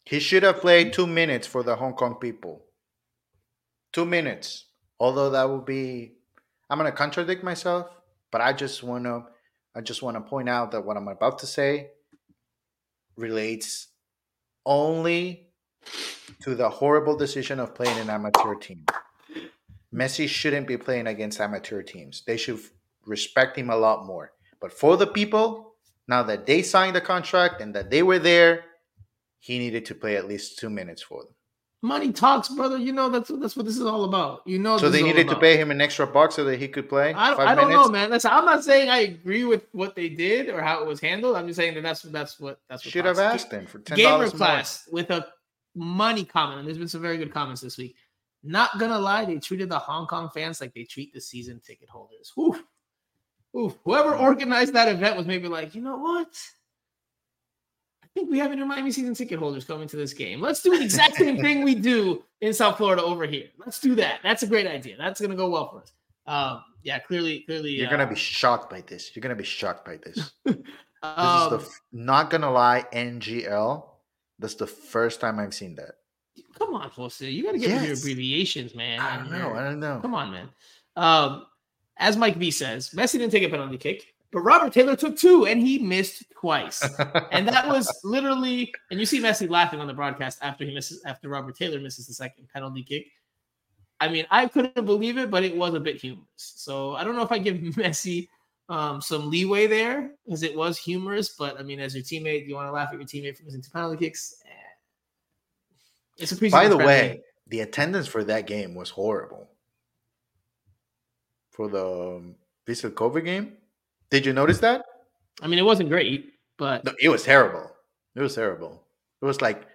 He 0.06 0.20
should 0.20 0.44
have 0.44 0.60
played 0.60 0.94
two 0.94 1.08
minutes 1.08 1.48
for 1.48 1.64
the 1.64 1.76
Hong 1.76 1.94
Kong 1.94 2.16
people. 2.16 2.66
Two 3.92 4.06
minutes. 4.06 4.66
Although 5.00 5.30
that 5.32 5.50
would 5.50 5.66
be, 5.66 6.14
I'm 6.70 6.78
gonna 6.78 6.92
contradict 6.92 7.44
myself, 7.44 7.88
but 8.32 8.42
I 8.42 8.54
just 8.54 8.84
wanna, 8.84 9.26
I 9.76 9.82
just 9.82 10.02
wanna 10.02 10.22
point 10.22 10.50
out 10.50 10.72
that 10.72 10.86
what 10.86 10.98
I'm 10.98 11.08
about 11.08 11.40
to 11.40 11.46
say 11.46 11.92
relates 13.16 13.88
only 14.66 15.50
to 16.42 16.56
the 16.56 16.70
horrible 16.70 17.16
decision 17.16 17.60
of 17.60 17.76
playing 17.76 17.98
an 18.00 18.10
amateur 18.10 18.56
team. 18.56 18.86
Messi 19.94 20.28
shouldn't 20.28 20.68
be 20.68 20.78
playing 20.78 21.08
against 21.08 21.40
amateur 21.40 21.84
teams. 21.84 22.24
They 22.26 22.38
should 22.38 22.60
respect 23.06 23.58
him 23.58 23.70
a 23.70 23.78
lot 23.78 24.06
more. 24.06 24.32
But 24.60 24.74
for 24.74 24.98
the 24.98 25.08
people, 25.08 25.76
now 26.08 26.24
that 26.24 26.46
they 26.46 26.62
signed 26.64 26.96
the 26.96 27.02
contract 27.02 27.62
and 27.62 27.76
that 27.76 27.92
they 27.92 28.02
were 28.02 28.20
there, 28.20 28.66
he 29.44 29.60
needed 29.60 29.86
to 29.88 29.94
play 29.94 30.16
at 30.16 30.26
least 30.26 30.58
two 30.58 30.70
minutes 30.70 31.02
for 31.02 31.22
them. 31.22 31.34
Money 31.82 32.14
talks, 32.14 32.48
brother. 32.48 32.78
You 32.78 32.94
know 32.94 33.10
that's 33.10 33.30
that's 33.42 33.58
what 33.58 33.66
this 33.66 33.76
is 33.76 33.86
all 33.86 34.06
about. 34.06 34.42
You 34.46 34.58
know, 34.58 34.78
So 34.78 34.90
they 34.90 35.04
needed 35.04 35.28
to 35.28 35.36
pay 35.36 35.58
him 35.58 35.70
an 35.70 35.82
extra 35.82 36.08
buck 36.08 36.32
so 36.32 36.46
that 36.46 36.58
he 36.58 36.70
could 36.70 36.88
play. 36.88 37.14
I 37.14 37.34
I 37.34 37.54
don't 37.54 37.68
minutes. 37.68 37.88
know, 37.88 37.92
man. 37.92 38.10
Listen, 38.10 38.32
I'm 38.32 38.46
not 38.46 38.64
saying 38.64 38.88
I 38.88 39.00
agree 39.00 39.44
with 39.44 39.64
what 39.74 39.98
they 39.98 40.08
did 40.08 40.48
or 40.48 40.62
how 40.62 40.82
it 40.82 40.88
was 40.88 41.02
handled. 41.02 41.36
I'm 41.36 41.46
just 41.46 41.60
saying 41.60 41.74
that 41.74 41.84
that's 41.84 42.04
that's 42.04 42.40
what 42.40 42.62
that's 42.70 42.86
what 42.86 42.92
Should 42.94 43.04
have 43.04 43.20
asked 43.20 43.52
him 43.52 43.66
for 43.66 43.80
ten 43.80 43.98
Gamer 43.98 44.12
dollars 44.12 44.32
more. 44.32 44.38
class 44.38 44.88
with 44.94 45.10
a 45.10 45.28
money 45.76 46.24
comment, 46.24 46.60
and 46.60 46.68
there's 46.68 46.78
been 46.78 46.88
some 46.88 47.02
very 47.02 47.18
good 47.18 47.34
comments 47.34 47.60
this 47.60 47.78
week. 47.78 47.98
Not 48.44 48.80
gonna 48.80 48.98
lie, 49.00 49.26
they 49.26 49.40
treated 49.40 49.68
the 49.68 49.80
Hong 49.80 50.08
Kong 50.08 50.30
fans 50.34 50.62
like 50.62 50.74
they 50.74 50.86
treat 50.86 51.14
the 51.14 51.20
season 51.20 51.60
ticket 51.60 51.90
holders. 51.90 52.32
Whew. 52.36 52.64
Ooh, 53.58 53.78
whoever 53.84 54.14
mm. 54.14 54.22
organized 54.22 54.72
that 54.74 54.88
event 54.88 55.18
was 55.18 55.28
maybe 55.28 55.50
like, 55.50 55.76
you 55.76 55.82
know 55.82 55.98
what? 55.98 56.30
I 58.16 58.20
think 58.20 58.30
we 58.30 58.38
have 58.38 58.52
Inter 58.52 58.66
Miami 58.66 58.92
season 58.92 59.16
ticket 59.16 59.40
holders 59.40 59.66
coming 59.66 59.88
to 59.88 59.96
this 59.98 60.14
game. 60.14 60.40
Let's 60.40 60.62
do 60.62 60.78
the 60.78 60.84
exact 60.84 61.16
same 61.16 61.40
thing 61.40 61.64
we 61.64 61.74
do 61.74 62.24
in 62.42 62.54
South 62.54 62.78
Florida 62.78 63.02
over 63.02 63.26
here. 63.26 63.48
Let's 63.58 63.80
do 63.80 63.96
that. 63.96 64.20
That's 64.22 64.44
a 64.44 64.48
great 64.48 64.68
idea. 64.68 64.98
That's 64.98 65.20
gonna 65.20 65.36
go 65.36 65.50
well 65.50 65.72
for 65.72 65.82
us. 65.82 65.94
Um, 66.28 66.64
yeah, 66.84 67.00
clearly, 67.00 67.40
clearly, 67.40 67.72
You're 67.72 67.88
uh, 67.88 67.92
gonna 67.92 68.06
be 68.06 68.16
shocked 68.16 68.70
by 68.70 68.82
this. 68.82 69.16
You're 69.16 69.22
gonna 69.22 69.36
be 69.36 69.44
shocked 69.44 69.86
by 69.86 69.98
this. 69.98 70.32
This 71.04 71.12
um, 71.18 71.54
is 71.56 71.66
the 71.66 71.72
not 71.92 72.30
gonna 72.30 72.50
lie, 72.50 72.86
NGL. 72.94 73.84
That's 74.40 74.56
the 74.56 74.68
first 74.68 75.20
time 75.20 75.38
I've 75.38 75.54
seen 75.54 75.76
that. 75.76 75.96
come 76.58 76.74
on, 76.76 76.90
Jose. 76.92 77.30
You 77.30 77.44
gotta 77.44 77.58
get 77.58 77.74
with 77.74 77.84
your 77.84 77.98
abbreviations, 77.98 78.74
man. 78.74 79.02
I 79.02 79.18
don't 79.18 79.30
know. 79.30 79.54
I 79.54 79.64
don't 79.64 79.82
know. 79.82 80.00
Come 80.02 80.16
on, 80.16 80.32
man. 80.32 80.50
Um, 80.96 81.46
as 81.98 82.16
Mike 82.16 82.38
V 82.38 82.52
says, 82.52 82.92
Messi 82.92 83.14
didn't 83.14 83.32
take 83.32 83.44
a 83.44 83.50
penalty 83.50 83.78
kick, 83.78 84.13
but 84.34 84.42
Robert 84.42 84.74
Taylor 84.74 84.96
took 84.96 85.16
two 85.16 85.46
and 85.46 85.62
he 85.62 85.78
missed 85.78 86.24
twice. 86.40 86.82
and 87.32 87.48
that 87.48 87.68
was 87.68 87.90
literally, 88.04 88.74
and 88.90 89.00
you 89.00 89.06
see 89.06 89.22
Messi 89.22 89.48
laughing 89.48 89.80
on 89.80 89.86
the 89.86 89.94
broadcast 89.94 90.40
after 90.42 90.66
he 90.66 90.74
misses, 90.74 91.04
after 91.06 91.30
Robert 91.30 91.56
Taylor 91.56 91.80
misses 91.80 92.08
the 92.08 92.14
second 92.14 92.50
penalty 92.52 92.84
kick. 92.84 93.06
I 94.02 94.10
mean, 94.10 94.26
I 94.32 94.48
couldn't 94.48 94.86
believe 94.86 95.20
it, 95.20 95.30
but 95.30 95.44
it 95.44 95.56
was 95.56 95.76
a 95.76 95.80
bit 95.80 96.02
humorous. 96.02 96.26
So 96.36 96.96
I 96.96 97.04
don't 97.04 97.16
know 97.16 97.22
if 97.22 97.32
I 97.32 97.38
give 97.38 97.56
Messi 97.76 98.28
um, 98.70 99.00
some 99.02 99.30
leeway 99.30 99.68
there 99.68 100.12
because 100.26 100.42
it 100.42 100.58
was 100.58 100.80
humorous. 100.80 101.30
But 101.30 101.60
I 101.60 101.64
mean, 101.64 101.80
as 101.80 101.94
your 101.94 102.04
teammate, 102.04 102.48
you 102.48 102.56
want 102.56 102.68
to 102.68 102.72
laugh 102.72 102.90
at 102.92 102.96
your 102.96 103.06
teammate 103.06 103.38
for 103.38 103.44
missing 103.44 103.62
two 103.62 103.72
penalty 103.72 104.04
kicks. 104.04 104.42
Eh. 104.44 104.50
It's 106.18 106.32
a 106.32 106.36
preseason 106.36 106.52
By 106.52 106.68
the 106.68 106.76
friendly. 106.76 106.86
way, 106.86 107.22
the 107.48 107.60
attendance 107.62 108.08
for 108.08 108.24
that 108.24 108.48
game 108.48 108.74
was 108.74 108.90
horrible. 108.90 109.48
For 111.52 111.68
the 111.70 111.86
um, 111.86 112.36
Vissel 112.68 112.94
Kobe 112.96 113.22
game, 113.22 113.58
did 114.14 114.26
you 114.26 114.34
notice 114.34 114.60
that? 114.60 114.86
I 115.42 115.48
mean, 115.48 115.58
it 115.58 115.66
wasn't 115.66 115.90
great, 115.90 116.34
but 116.58 116.86
No, 116.86 116.94
it 117.02 117.10
was 117.10 117.24
terrible. 117.24 117.66
It 118.16 118.22
was 118.22 118.36
terrible. 118.36 118.84
It 119.22 119.26
was 119.26 119.42
like, 119.42 119.66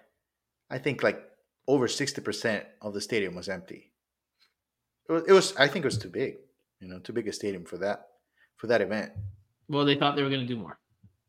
I 0.69 0.77
think 0.79 1.03
like 1.03 1.19
over 1.67 1.87
sixty 1.87 2.21
percent 2.21 2.63
of 2.81 2.93
the 2.93 3.01
stadium 3.01 3.35
was 3.35 3.49
empty. 3.49 3.91
It 5.09 5.11
was, 5.11 5.23
it 5.27 5.33
was. 5.33 5.55
I 5.57 5.67
think 5.67 5.83
it 5.83 5.87
was 5.91 5.97
too 5.97 6.09
big. 6.09 6.37
You 6.79 6.87
know, 6.87 6.99
too 6.99 7.11
big 7.13 7.27
a 7.27 7.33
stadium 7.33 7.65
for 7.65 7.77
that 7.79 8.07
for 8.55 8.67
that 8.67 8.79
event. 8.81 9.11
well, 9.67 9.83
they 9.83 9.95
thought 9.95 10.15
they 10.15 10.23
were 10.23 10.29
going 10.29 10.47
to 10.47 10.53
do 10.53 10.57
more. 10.57 10.79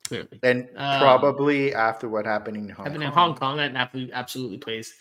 Clearly, 0.07 0.39
And 0.43 0.69
Um, 0.77 1.01
probably 1.01 1.75
after 1.75 2.09
what 2.09 2.27
happened 2.27 2.57
in 2.57 2.69
Hong 2.69 2.87
happened 2.87 3.03
Kong. 3.03 3.13
in 3.13 3.13
Hong 3.13 3.35
Kong, 3.37 3.57
that 3.59 3.75
absolutely, 3.75 4.13
absolutely 4.13 4.59
plays 4.59 4.95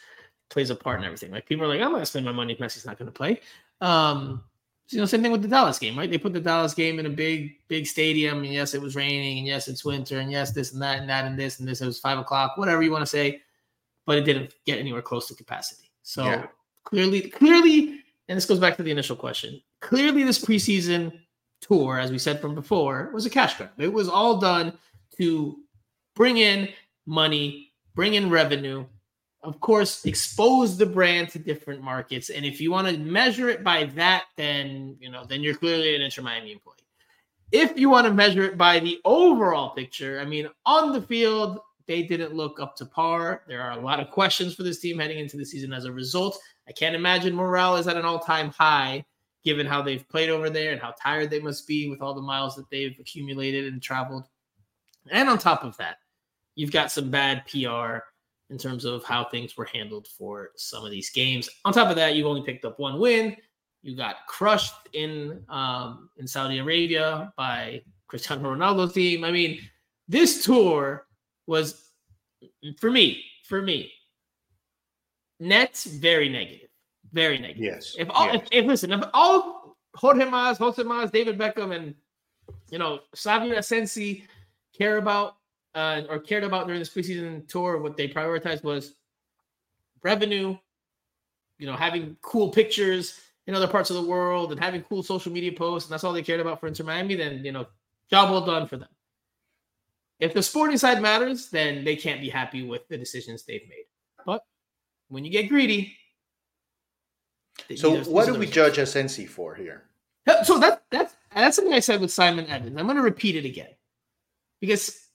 plays 0.49 0.69
a 0.71 0.75
part 0.75 0.99
in 0.99 1.05
everything. 1.05 1.31
Like 1.31 1.45
people 1.45 1.65
are 1.65 1.69
like, 1.69 1.81
I'm 1.81 1.89
going 1.91 2.01
to 2.01 2.05
spend 2.07 2.25
my 2.25 2.31
money 2.31 2.53
if 2.53 2.59
Messi's 2.59 2.85
not 2.85 2.97
going 2.97 3.05
to 3.07 3.11
play. 3.11 3.39
Um, 3.81 4.43
you 4.89 4.99
know, 4.99 5.05
same 5.05 5.21
thing 5.21 5.31
with 5.31 5.41
the 5.41 5.47
Dallas 5.47 5.77
game, 5.79 5.97
right? 5.97 6.09
They 6.09 6.17
put 6.17 6.33
the 6.33 6.39
Dallas 6.39 6.73
game 6.73 6.99
in 6.99 7.05
a 7.05 7.09
big, 7.09 7.57
big 7.67 7.85
stadium, 7.85 8.39
and 8.39 8.53
yes, 8.53 8.73
it 8.73 8.81
was 8.81 8.95
raining, 8.95 9.37
and 9.39 9.47
yes, 9.47 9.67
it's 9.67 9.85
winter, 9.85 10.19
and 10.19 10.31
yes, 10.31 10.51
this 10.51 10.73
and 10.73 10.81
that 10.81 10.99
and 10.99 11.09
that 11.09 11.25
and 11.25 11.37
this 11.37 11.59
and 11.59 11.67
this. 11.67 11.81
It 11.81 11.85
was 11.85 11.99
five 11.99 12.17
o'clock, 12.17 12.57
whatever 12.57 12.81
you 12.81 12.91
want 12.91 13.03
to 13.03 13.05
say, 13.09 13.41
but 14.05 14.17
it 14.17 14.23
didn't 14.23 14.55
get 14.65 14.79
anywhere 14.79 15.01
close 15.01 15.27
to 15.27 15.35
capacity. 15.35 15.91
So 16.01 16.23
Yeah. 16.25 16.47
clearly, 16.85 17.21
clearly, 17.21 18.03
and 18.27 18.37
this 18.37 18.45
goes 18.45 18.59
back 18.59 18.77
to 18.77 18.83
the 18.83 18.91
initial 18.91 19.15
question. 19.15 19.61
Clearly, 19.81 20.23
this 20.23 20.43
preseason 20.43 21.19
tour, 21.61 21.99
as 21.99 22.11
we 22.11 22.17
said 22.17 22.41
from 22.41 22.55
before, 22.55 23.11
was 23.13 23.25
a 23.25 23.29
cash 23.29 23.55
grab. 23.57 23.71
It 23.77 23.93
was 23.93 24.09
all 24.09 24.37
done 24.37 24.77
to 25.17 25.57
bring 26.15 26.37
in 26.37 26.69
money, 27.05 27.73
bring 27.95 28.15
in 28.15 28.29
revenue, 28.29 28.85
of 29.43 29.59
course, 29.59 30.05
expose 30.05 30.77
the 30.77 30.85
brand 30.85 31.29
to 31.29 31.39
different 31.39 31.81
markets. 31.81 32.29
And 32.29 32.45
if 32.45 32.59
you 32.59 32.71
want 32.71 32.87
to 32.87 32.97
measure 32.97 33.49
it 33.49 33.63
by 33.63 33.85
that, 33.95 34.25
then 34.35 34.97
you 34.99 35.09
know, 35.09 35.23
then 35.25 35.41
you're 35.41 35.55
clearly 35.55 35.95
an 35.95 36.01
Inter 36.01 36.21
Miami 36.21 36.51
employee. 36.51 36.75
If 37.51 37.77
you 37.77 37.89
want 37.89 38.05
to 38.05 38.13
measure 38.13 38.43
it 38.43 38.57
by 38.57 38.79
the 38.79 38.99
overall 39.05 39.71
picture, 39.71 40.19
I 40.19 40.25
mean, 40.25 40.49
on 40.65 40.91
the 40.91 41.01
field, 41.01 41.59
they 41.87 42.03
didn't 42.03 42.35
look 42.35 42.59
up 42.59 42.75
to 42.75 42.85
par. 42.85 43.41
There 43.47 43.61
are 43.61 43.71
a 43.71 43.81
lot 43.81 43.99
of 43.99 44.11
questions 44.11 44.53
for 44.53 44.61
this 44.61 44.79
team 44.79 44.99
heading 44.99 45.17
into 45.17 45.37
the 45.37 45.45
season 45.45 45.73
as 45.73 45.85
a 45.85 45.91
result. 45.91 46.39
I 46.67 46.71
can't 46.71 46.95
imagine 46.95 47.33
morale 47.33 47.77
is 47.77 47.87
at 47.87 47.97
an 47.97 48.05
all 48.05 48.19
time 48.19 48.51
high 48.51 49.05
given 49.43 49.65
how 49.65 49.81
they've 49.81 50.07
played 50.09 50.29
over 50.29 50.49
there 50.49 50.71
and 50.71 50.81
how 50.81 50.93
tired 51.01 51.29
they 51.29 51.39
must 51.39 51.65
be 51.65 51.89
with 51.89 52.01
all 52.01 52.13
the 52.13 52.21
miles 52.21 52.55
that 52.55 52.69
they've 52.69 52.95
accumulated 52.99 53.71
and 53.71 53.81
traveled. 53.81 54.25
And 55.09 55.29
on 55.29 55.37
top 55.37 55.63
of 55.63 55.77
that, 55.77 55.97
you've 56.55 56.71
got 56.71 56.91
some 56.91 57.09
bad 57.09 57.45
PR 57.47 58.03
in 58.49 58.57
terms 58.57 58.85
of 58.85 59.03
how 59.03 59.23
things 59.23 59.55
were 59.57 59.65
handled 59.65 60.07
for 60.07 60.51
some 60.55 60.83
of 60.83 60.91
these 60.91 61.09
games. 61.09 61.49
On 61.65 61.73
top 61.73 61.89
of 61.89 61.95
that, 61.95 62.15
you've 62.15 62.25
only 62.25 62.41
picked 62.41 62.65
up 62.65 62.79
one 62.79 62.99
win. 62.99 63.35
You 63.81 63.95
got 63.95 64.27
crushed 64.27 64.73
in 64.93 65.43
um, 65.49 66.09
in 66.17 66.27
Saudi 66.27 66.57
Arabia 66.57 67.31
by 67.37 67.81
Cristiano 68.07 68.53
Ronaldo's 68.53 68.93
team. 68.93 69.23
I 69.23 69.31
mean, 69.31 69.61
this 70.07 70.43
tour 70.43 71.05
was 71.47 71.91
for 72.77 72.91
me, 72.91 73.23
for 73.45 73.61
me, 73.61 73.91
nets 75.39 75.85
very 75.85 76.27
negative, 76.27 76.69
very 77.13 77.39
negative. 77.39 77.63
Yes. 77.63 77.95
If 77.97 78.09
all, 78.09 78.25
yes. 78.25 78.35
if, 78.35 78.47
if 78.51 78.65
listen, 78.65 78.91
if 78.91 79.03
all 79.13 79.77
Jorge 79.95 80.25
Mas, 80.25 80.57
Jose 80.57 80.81
Mas, 80.83 81.11
David 81.11 81.37
Beckham, 81.37 81.73
and 81.75 81.95
you 82.69 82.79
know 82.79 82.99
Xavi 83.15 83.57
Asensi 83.57 84.23
care 84.77 84.97
about 84.97 85.35
uh, 85.75 86.01
or 86.09 86.19
cared 86.19 86.43
about 86.43 86.65
during 86.67 86.79
this 86.79 86.89
preseason 86.93 87.47
tour, 87.47 87.77
what 87.77 87.95
they 87.97 88.07
prioritized 88.07 88.63
was 88.63 88.95
revenue. 90.03 90.57
You 91.57 91.65
know, 91.67 91.75
having 91.75 92.15
cool 92.21 92.49
pictures 92.49 93.19
in 93.45 93.53
other 93.53 93.67
parts 93.67 93.89
of 93.89 93.97
the 93.97 94.09
world 94.09 94.51
and 94.51 94.59
having 94.61 94.81
cool 94.83 95.03
social 95.03 95.31
media 95.31 95.51
posts, 95.51 95.89
and 95.89 95.93
that's 95.93 96.03
all 96.03 96.13
they 96.13 96.21
cared 96.23 96.39
about 96.39 96.59
for 96.59 96.67
Inter 96.67 96.83
Miami. 96.85 97.15
Then 97.15 97.43
you 97.43 97.51
know, 97.51 97.67
job 98.09 98.31
well 98.31 98.45
done 98.45 98.67
for 98.67 98.77
them. 98.77 98.87
If 100.19 100.33
the 100.33 100.43
sporting 100.43 100.77
side 100.77 101.01
matters, 101.01 101.49
then 101.49 101.83
they 101.83 101.95
can't 101.95 102.21
be 102.21 102.29
happy 102.29 102.63
with 102.63 102.87
the 102.87 102.97
decisions 102.97 103.43
they've 103.43 103.67
made. 103.69 103.85
But 104.25 104.43
when 105.07 105.23
you 105.25 105.31
get 105.31 105.49
greedy, 105.49 105.95
So 107.75 107.91
there's- 107.91 108.07
what 108.07 108.25
there's 108.25 108.35
do 108.35 108.39
we 108.39 108.45
judge 108.47 108.77
Asensi 108.77 109.27
for 109.27 109.55
here? 109.55 109.85
So 110.43 110.59
that 110.59 110.83
that's 110.91 111.13
that's 111.33 111.55
something 111.55 111.73
I 111.73 111.79
said 111.79 111.99
with 112.01 112.11
Simon 112.11 112.45
Evans. 112.47 112.77
I'm 112.77 112.85
going 112.85 112.97
to 112.97 113.03
repeat 113.03 113.35
it 113.35 113.45
again 113.45 113.73
because 114.61 115.08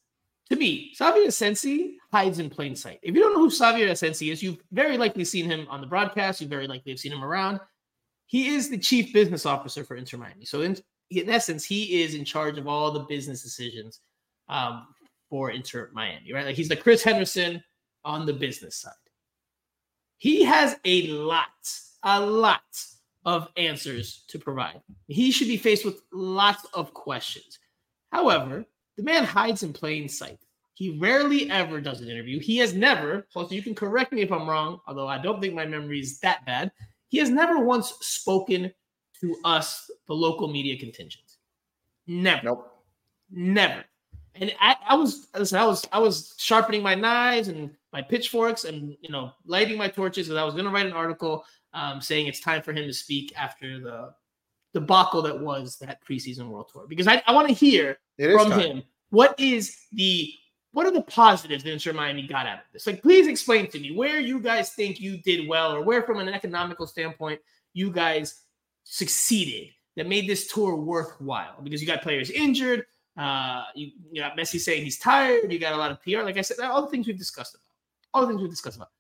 to 0.51 0.57
me, 0.57 0.93
Xavier 0.95 1.27
Asensi 1.27 1.95
hides 2.13 2.39
in 2.39 2.51
plain 2.51 2.77
sight. 2.77 3.01
If 3.03 3.15
you 3.15 3.23
don't 3.23 3.33
know 3.33 3.41
who 3.41 3.51
Xavier 3.51 3.89
Asensi 3.89 4.31
is, 4.31 4.43
you've 4.43 4.59
very 4.73 4.99
likely 4.99 5.25
seen 5.25 5.47
him 5.47 5.67
on 5.71 5.81
the 5.81 5.87
broadcast. 5.87 6.41
You 6.41 6.49
very 6.49 6.67
likely 6.67 6.93
have 6.93 6.99
seen 6.99 7.13
him 7.13 7.25
around. 7.25 7.61
He 8.27 8.55
is 8.55 8.69
the 8.69 8.79
chief 8.79 9.13
business 9.13 9.47
officer 9.47 9.85
for 9.85 9.97
Inter 9.97 10.19
Miami. 10.19 10.45
So 10.45 10.63
in, 10.63 10.77
in 11.11 11.31
essence, 11.31 11.65
he 11.65 12.03
is 12.03 12.15
in 12.15 12.25
charge 12.25 12.59
of 12.59 12.67
all 12.67 12.91
the 12.91 13.01
business 13.01 13.43
decisions 13.43 14.01
um, 14.49 14.87
for 15.31 15.51
Inter 15.51 15.91
Miami. 15.93 16.33
Right, 16.33 16.45
like 16.45 16.57
he's 16.57 16.69
the 16.69 16.77
Chris 16.77 17.03
Henderson 17.03 17.63
on 18.05 18.27
the 18.27 18.33
business 18.33 18.77
side. 18.77 18.93
He 20.19 20.45
has 20.45 20.77
a 20.85 21.07
lot, 21.09 21.49
a 22.03 22.21
lot 22.21 22.63
of 23.25 23.49
answers 23.57 24.25
to 24.29 24.39
provide. 24.39 24.83
He 25.07 25.31
should 25.31 25.49
be 25.49 25.57
faced 25.57 25.85
with 25.85 26.01
lots 26.13 26.67
of 26.75 26.93
questions. 26.93 27.59
However, 28.13 28.67
the 28.97 29.03
man 29.03 29.25
hides 29.25 29.63
in 29.63 29.73
plain 29.73 30.09
sight. 30.09 30.39
He 30.75 30.99
rarely 30.99 31.51
ever 31.51 31.81
does 31.81 32.01
an 32.01 32.09
interview. 32.09 32.41
He 32.41 32.59
has 32.59 32.75
never, 32.75 33.27
plus 33.33 33.53
you 33.53 33.63
can 33.63 33.75
correct 33.75 34.13
me 34.13 34.23
if 34.23 34.33
I'm 34.33 34.49
wrong, 34.49 34.81
although 34.87 35.07
I 35.07 35.19
don't 35.19 35.41
think 35.41 35.55
my 35.55 35.67
memory 35.67 36.01
is 36.01 36.19
that 36.21 36.45
bad. 36.45 36.73
He 37.09 37.19
has 37.19 37.31
never 37.31 37.61
once 37.61 37.95
spoken 38.01 38.73
to 39.21 39.37
us, 39.45 39.89
the 40.09 40.15
local 40.15 40.49
media 40.49 40.77
contingent. 40.77 41.25
Never. 42.07 42.45
Nope. 42.45 42.85
Never. 43.31 43.85
And 44.35 44.53
I, 44.61 44.75
I 44.89 44.97
was 44.97 45.29
listen, 45.39 45.59
I 45.59 45.65
was 45.65 45.87
I 45.93 46.01
was 46.01 46.35
sharpening 46.39 46.83
my 46.83 46.97
knives 46.97 47.47
and 47.47 47.71
my 47.93 48.03
pitchforks 48.03 48.65
and 48.65 48.97
you 49.01 49.11
know 49.11 49.31
lighting 49.47 49.79
my 49.79 49.87
torches 49.87 50.27
because 50.27 50.41
I 50.41 50.45
was 50.45 50.55
going 50.55 50.65
to 50.65 50.73
write 50.73 50.87
an 50.87 50.93
article 50.93 51.45
um, 51.73 52.01
saying 52.01 52.27
it's 52.27 52.41
time 52.41 52.63
for 52.63 52.73
him 52.73 52.85
to 52.85 52.93
speak 52.93 53.33
after 53.37 53.81
the 53.81 54.13
debacle 54.75 55.23
that 55.23 55.41
was 55.41 55.79
that 55.79 56.05
preseason 56.05 56.49
World 56.49 56.69
Tour 56.73 56.87
because 56.89 57.09
I, 57.09 57.23
I 57.27 57.33
want 57.33 57.49
to 57.49 57.55
hear 57.55 57.97
from 58.19 58.51
time. 58.51 58.61
him 58.61 58.83
what 59.11 59.39
is 59.39 59.77
the 59.93 60.33
what 60.73 60.87
are 60.87 60.91
the 60.91 61.03
positives 61.03 61.63
that 61.63 61.73
Inter 61.73 61.93
Miami 61.93 62.27
got 62.27 62.47
out 62.47 62.59
of 62.59 62.65
this? 62.73 62.85
Like, 62.85 63.01
please 63.01 63.29
explain 63.29 63.71
to 63.71 63.79
me 63.79 63.95
where 63.95 64.19
you 64.19 64.41
guys 64.41 64.71
think 64.73 65.01
you 65.01 65.19
did 65.19 65.49
well, 65.49 65.73
or 65.73 65.83
where, 65.83 66.03
from 66.03 66.19
an 66.19 66.29
economical 66.29 66.85
standpoint, 66.85 67.41
you 67.75 67.93
guys 67.93 68.43
succeeded 68.83 69.69
that 69.95 70.09
made 70.09 70.29
this 70.29 70.49
tour 70.49 70.75
worthwhile. 70.75 71.63
Because 71.63 71.81
you 71.81 71.87
got 71.87 72.03
players 72.03 72.29
injured, 72.29 72.87
uh, 73.17 73.63
you, 73.77 73.93
you 74.11 74.21
got 74.21 74.37
Messi 74.37 74.59
saying 74.59 74.83
he's 74.83 74.99
tired, 74.99 75.53
you 75.53 75.61
got 75.61 75.75
a 75.75 75.77
lot 75.77 75.93
of 75.93 76.03
PR. 76.03 76.23
Like 76.23 76.39
I 76.39 76.43
said, 76.43 76.59
all 76.59 76.83
the 76.83 76.91
things 76.91 77.07
we've 77.07 77.17
discussed 77.17 77.55
about, 77.55 77.63
all 78.13 78.23
the 78.23 78.33
things 78.33 78.41
we've 78.41 78.51
discussed 78.51 78.77
about. 78.77 78.91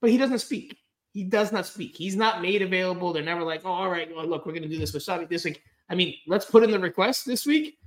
But 0.00 0.10
he 0.10 0.16
doesn't 0.16 0.38
speak. 0.38 0.78
He 1.14 1.22
does 1.22 1.52
not 1.52 1.64
speak. 1.64 1.96
He's 1.96 2.16
not 2.16 2.42
made 2.42 2.60
available. 2.60 3.12
They're 3.12 3.22
never 3.22 3.44
like, 3.44 3.62
oh, 3.64 3.70
all 3.70 3.88
right, 3.88 4.14
well, 4.14 4.26
look, 4.26 4.44
we're 4.44 4.52
going 4.52 4.64
to 4.64 4.68
do 4.68 4.78
this 4.78 4.92
with 4.92 5.06
Xavi 5.06 5.28
this 5.28 5.44
week. 5.44 5.62
I 5.88 5.94
mean, 5.94 6.14
let's 6.26 6.44
put 6.44 6.64
in 6.64 6.72
the 6.72 6.78
request 6.78 7.24
this 7.24 7.46
week. 7.46 7.78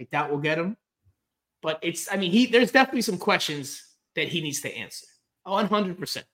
I 0.00 0.08
doubt 0.10 0.30
we'll 0.30 0.40
get 0.40 0.58
him. 0.58 0.76
But 1.62 1.78
it's, 1.80 2.10
I 2.10 2.16
mean, 2.16 2.32
he 2.32 2.46
there's 2.46 2.72
definitely 2.72 3.02
some 3.02 3.18
questions 3.18 3.82
that 4.16 4.28
he 4.28 4.40
needs 4.40 4.60
to 4.62 4.74
answer. 4.74 5.06
100%. 5.46 6.24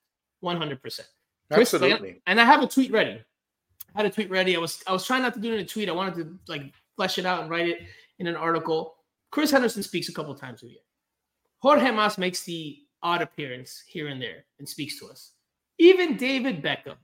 100%. 0.43 0.81
Chris, 0.81 1.75
Absolutely. 1.75 2.23
And 2.27 2.41
I 2.41 2.45
have 2.45 2.63
a 2.63 2.67
tweet 2.67 2.91
ready. 2.91 3.23
I 3.95 4.03
had 4.03 4.07
a 4.07 4.11
tweet 4.11 4.31
ready. 4.31 4.57
I 4.57 4.59
was 4.59 4.83
I 4.87 4.93
was 4.93 5.07
trying 5.07 5.23
not 5.23 5.35
to 5.35 5.41
do 5.41 5.53
it 5.53 5.55
in 5.55 5.61
a 5.61 5.65
tweet. 5.65 5.89
I 5.89 5.93
wanted 5.93 6.15
to 6.17 6.39
like 6.49 6.73
flesh 6.97 7.19
it 7.19 7.27
out 7.27 7.43
and 7.43 7.51
write 7.51 7.69
it 7.69 7.81
in 8.19 8.27
an 8.27 8.37
article. 8.37 8.95
Chris 9.31 9.51
Henderson 9.51 9.83
speaks 9.83 10.09
a 10.09 10.13
couple 10.13 10.35
times 10.35 10.63
a 10.63 10.67
year. 10.67 10.81
Jorge 11.59 11.91
Mas 11.91 12.19
makes 12.19 12.43
the 12.43 12.79
odd 13.03 13.23
appearance 13.23 13.83
here 13.87 14.09
and 14.09 14.21
there 14.21 14.45
and 14.59 14.69
speaks 14.69 14.99
to 15.01 15.07
us. 15.07 15.33
Even 15.78 16.16
David 16.16 16.62
Beckham, 16.62 16.97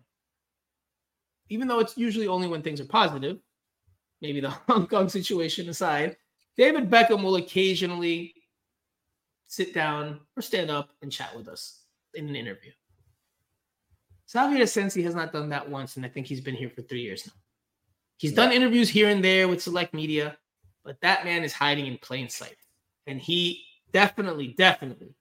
even 1.49 1.69
though 1.69 1.81
it's 1.81 1.97
usually 1.97 2.29
only 2.29 2.49
when 2.49 2.63
things 2.63 2.81
are 2.81 2.87
positive, 2.87 3.39
maybe 4.21 4.41
the 4.41 4.51
Hong 4.69 4.87
Kong 4.87 5.09
situation 5.09 5.69
aside, 5.69 6.17
David 6.57 6.91
Beckham 6.91 7.23
will 7.23 7.37
occasionally 7.37 8.35
sit 9.47 9.75
down 9.75 10.21
or 10.37 10.43
stand 10.43 10.71
up 10.71 10.91
and 11.03 11.13
chat 11.13 11.37
with 11.37 11.49
us 11.49 11.83
in 12.15 12.29
an 12.29 12.37
interview. 12.37 12.71
Xavier 14.31 14.65
Asensi 14.65 15.03
has 15.05 15.15
not 15.15 15.33
done 15.33 15.51
that 15.51 15.69
once, 15.69 15.97
and 15.97 16.07
I 16.07 16.09
think 16.09 16.27
he's 16.27 16.41
been 16.41 16.55
here 16.55 16.71
for 16.71 16.81
three 16.83 17.03
years 17.03 17.27
now. 17.27 17.35
He's 18.17 18.33
done 18.33 18.53
interviews 18.53 18.89
here 18.89 19.09
and 19.09 19.23
there 19.23 19.49
with 19.49 19.63
select 19.63 19.93
media, 19.93 20.39
but 20.85 21.01
that 21.03 21.25
man 21.25 21.45
is 21.45 21.53
hiding 21.53 21.87
in 21.87 21.99
plain 21.99 22.29
sight. 22.29 22.57
And 23.07 23.21
he 23.21 23.63
definitely, 23.93 24.55
definitely 24.57 25.15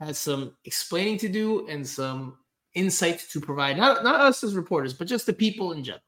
has 0.00 0.18
some 0.18 0.56
explaining 0.64 1.18
to 1.18 1.28
do 1.28 1.66
and 1.68 1.86
some 1.86 2.38
insights 2.78 3.32
to 3.32 3.40
provide. 3.40 3.76
Not, 3.76 4.04
not 4.04 4.20
us 4.20 4.44
as 4.44 4.54
reporters, 4.54 4.94
but 4.94 5.08
just 5.08 5.26
the 5.26 5.32
people 5.32 5.72
in 5.72 5.84
general. 5.84 6.02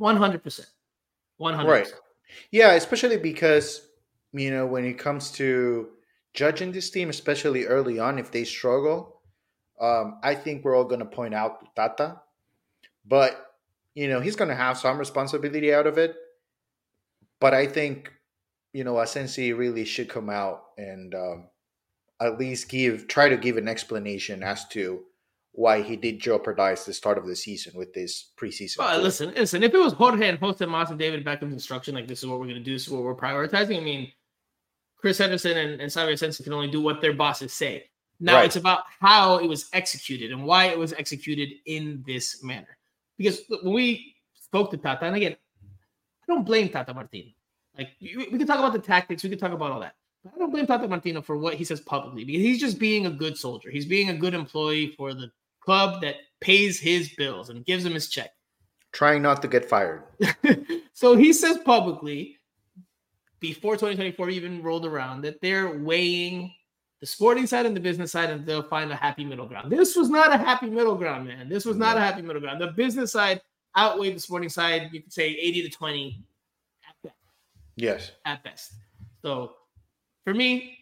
100%. 0.00 0.66
100%. 1.40 1.64
Right. 1.64 1.92
Yeah, 2.50 2.72
especially 2.72 3.18
because 3.18 3.88
you 4.32 4.50
know 4.50 4.66
when 4.66 4.84
it 4.84 4.98
comes 4.98 5.30
to 5.32 5.88
judging 6.34 6.72
this 6.72 6.90
team, 6.90 7.10
especially 7.10 7.66
early 7.66 7.98
on, 7.98 8.18
if 8.18 8.30
they 8.30 8.44
struggle, 8.44 9.20
um, 9.80 10.18
I 10.22 10.34
think 10.34 10.64
we're 10.64 10.76
all 10.76 10.84
going 10.84 11.00
to 11.00 11.06
point 11.06 11.34
out 11.34 11.74
Tata, 11.74 12.20
but 13.04 13.54
you 13.94 14.08
know 14.08 14.20
he's 14.20 14.36
going 14.36 14.48
to 14.48 14.54
have 14.54 14.78
some 14.78 14.98
responsibility 14.98 15.74
out 15.74 15.86
of 15.86 15.98
it. 15.98 16.16
But 17.40 17.54
I 17.54 17.66
think 17.66 18.12
you 18.72 18.84
know 18.84 18.94
Asensi 18.94 19.56
really 19.56 19.84
should 19.84 20.08
come 20.08 20.30
out 20.30 20.62
and 20.78 21.14
um, 21.14 21.48
at 22.20 22.38
least 22.38 22.68
give 22.68 23.08
try 23.08 23.28
to 23.28 23.36
give 23.36 23.56
an 23.56 23.68
explanation 23.68 24.42
as 24.42 24.66
to 24.68 25.02
why 25.52 25.82
he 25.82 25.96
did 25.96 26.18
jeopardize 26.18 26.84
the 26.84 26.92
start 26.92 27.18
of 27.18 27.26
the 27.26 27.36
season 27.36 27.72
with 27.76 27.92
this 27.92 28.30
preseason. 28.36 28.78
Well, 28.78 28.94
tour. 28.94 29.02
listen, 29.02 29.34
listen. 29.34 29.62
If 29.62 29.74
it 29.74 29.78
was 29.78 29.92
Jorge 29.92 30.28
and 30.28 30.38
Jose 30.38 30.64
Mas 30.64 30.90
and 30.90 30.98
David 30.98 31.24
Beckham's 31.24 31.52
instruction, 31.52 31.94
like 31.94 32.08
this 32.08 32.20
is 32.22 32.26
what 32.26 32.38
we're 32.40 32.46
going 32.46 32.56
to 32.56 32.62
do, 32.64 32.72
this 32.72 32.86
is 32.86 32.90
what 32.90 33.02
we're 33.02 33.14
prioritizing. 33.14 33.76
I 33.76 33.80
mean, 33.80 34.10
Chris 34.96 35.18
Henderson 35.18 35.56
and, 35.58 35.80
and 35.80 35.92
Xavier 35.92 36.14
Asensi 36.14 36.42
can 36.42 36.52
only 36.54 36.70
do 36.70 36.80
what 36.80 37.00
their 37.00 37.12
bosses 37.12 37.52
say. 37.52 37.84
Now 38.20 38.36
Right. 38.36 38.46
it's 38.46 38.56
about 38.56 38.84
how 39.00 39.38
it 39.38 39.46
was 39.48 39.68
executed 39.72 40.30
and 40.30 40.44
why 40.44 40.66
it 40.66 40.78
was 40.78 40.92
executed 40.94 41.50
in 41.66 42.02
this 42.06 42.42
manner. 42.42 42.78
Because 43.18 43.40
when 43.62 43.74
we 43.74 44.14
spoke 44.34 44.70
to 44.70 44.76
Tata, 44.76 45.04
and 45.06 45.16
again, 45.16 45.36
I 46.22 46.32
don't 46.32 46.44
blame 46.46 46.68
Tata 46.68 46.94
Martino. 46.94 47.30
Like 47.76 47.88
we, 48.00 48.28
we 48.30 48.38
can 48.38 48.46
talk 48.46 48.58
about 48.60 48.72
the 48.72 48.78
tactics, 48.78 49.22
we 49.22 49.30
can 49.30 49.38
talk 49.38 49.52
about 49.52 49.72
all 49.72 49.80
that. 49.80 49.96
But 50.24 50.34
I 50.34 50.38
don't 50.38 50.50
blame 50.52 50.66
Tata 50.66 50.86
Martino 50.88 51.20
for 51.20 51.36
what 51.36 51.54
he 51.54 51.64
says 51.64 51.80
publicly 51.80 52.24
because 52.24 52.42
he's 52.42 52.60
just 52.60 52.78
being 52.78 53.06
a 53.06 53.10
good 53.10 53.36
soldier. 53.36 53.70
He's 53.70 53.86
being 53.86 54.08
a 54.10 54.14
good 54.16 54.34
employee 54.34 54.94
for 54.96 55.12
the 55.14 55.30
club 55.64 56.00
that 56.02 56.16
pays 56.40 56.78
his 56.78 57.14
bills 57.16 57.50
and 57.50 57.64
gives 57.64 57.84
him 57.84 57.92
his 57.92 58.08
check. 58.08 58.30
trying 58.92 59.22
not 59.22 59.40
to 59.42 59.48
get 59.48 59.68
fired. 59.68 60.02
so 60.92 61.16
he 61.16 61.32
says 61.32 61.58
publicly 61.64 62.38
before 63.40 63.74
2024 63.74 64.30
even 64.30 64.62
rolled 64.62 64.86
around 64.86 65.22
that 65.22 65.40
they're 65.40 65.78
weighing 65.78 66.52
the 67.00 67.06
sporting 67.06 67.46
side 67.46 67.66
and 67.66 67.74
the 67.74 67.80
business 67.80 68.12
side 68.12 68.30
and 68.30 68.46
they'll 68.46 68.62
find 68.62 68.92
a 68.92 68.96
happy 68.96 69.24
middle 69.24 69.46
ground. 69.46 69.72
This 69.72 69.96
was 69.96 70.08
not 70.08 70.32
a 70.32 70.38
happy 70.38 70.66
middle 70.66 70.94
ground, 70.94 71.26
man. 71.26 71.48
This 71.48 71.64
was 71.64 71.76
not 71.76 71.96
a 71.96 72.00
happy 72.00 72.22
middle 72.22 72.40
ground. 72.40 72.60
The 72.60 72.68
business 72.68 73.12
side 73.12 73.40
outweighed 73.76 74.14
the 74.14 74.20
sporting 74.20 74.48
side, 74.48 74.90
you 74.92 75.02
could 75.02 75.12
say 75.12 75.30
80 75.30 75.62
to 75.62 75.68
20 75.70 76.24
at 76.88 76.94
best. 77.02 77.16
Yes. 77.76 78.12
At 78.24 78.44
best. 78.44 78.74
So 79.22 79.54
for 80.24 80.34
me, 80.34 80.78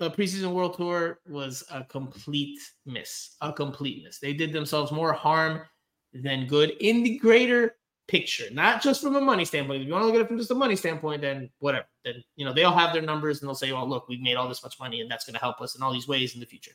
the 0.00 0.10
preseason 0.10 0.52
world 0.52 0.78
tour 0.78 1.20
was 1.28 1.62
a 1.70 1.84
complete 1.84 2.58
miss, 2.86 3.36
a 3.42 3.52
complete 3.52 4.02
miss. 4.02 4.18
They 4.18 4.32
did 4.32 4.50
themselves 4.50 4.90
more 4.90 5.12
harm 5.12 5.60
than 6.14 6.46
good 6.46 6.70
in 6.80 7.02
the 7.02 7.18
greater 7.18 7.76
picture, 8.08 8.46
not 8.50 8.82
just 8.82 9.02
from 9.02 9.14
a 9.16 9.20
money 9.20 9.44
standpoint. 9.44 9.82
If 9.82 9.86
you 9.86 9.92
want 9.92 10.04
to 10.04 10.06
look 10.06 10.14
at 10.14 10.22
it 10.22 10.28
from 10.28 10.38
just 10.38 10.50
a 10.50 10.54
money 10.54 10.74
standpoint, 10.74 11.20
then 11.20 11.50
whatever. 11.58 11.86
Then 12.02 12.24
you 12.36 12.46
know 12.46 12.54
they'll 12.54 12.72
have 12.72 12.94
their 12.94 13.02
numbers 13.02 13.40
and 13.40 13.48
they'll 13.48 13.54
say, 13.54 13.72
"Oh, 13.72 13.84
look, 13.84 14.08
we've 14.08 14.22
made 14.22 14.36
all 14.36 14.48
this 14.48 14.62
much 14.62 14.80
money, 14.80 15.02
and 15.02 15.10
that's 15.10 15.26
going 15.26 15.34
to 15.34 15.40
help 15.40 15.60
us 15.60 15.76
in 15.76 15.82
all 15.82 15.92
these 15.92 16.08
ways 16.08 16.32
in 16.34 16.40
the 16.40 16.46
future." 16.46 16.72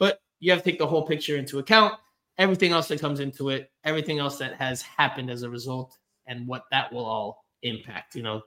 But 0.00 0.20
you 0.40 0.50
have 0.50 0.64
to 0.64 0.70
take 0.70 0.80
the 0.80 0.86
whole 0.86 1.06
picture 1.06 1.36
into 1.36 1.60
account, 1.60 1.94
everything 2.38 2.72
else 2.72 2.88
that 2.88 3.00
comes 3.00 3.20
into 3.20 3.50
it, 3.50 3.70
everything 3.84 4.18
else 4.18 4.36
that 4.38 4.54
has 4.54 4.82
happened 4.82 5.30
as 5.30 5.42
a 5.42 5.48
result, 5.48 5.96
and 6.26 6.44
what 6.48 6.64
that 6.72 6.92
will 6.92 7.06
all 7.06 7.44
impact. 7.62 8.16
You 8.16 8.24
know, 8.24 8.42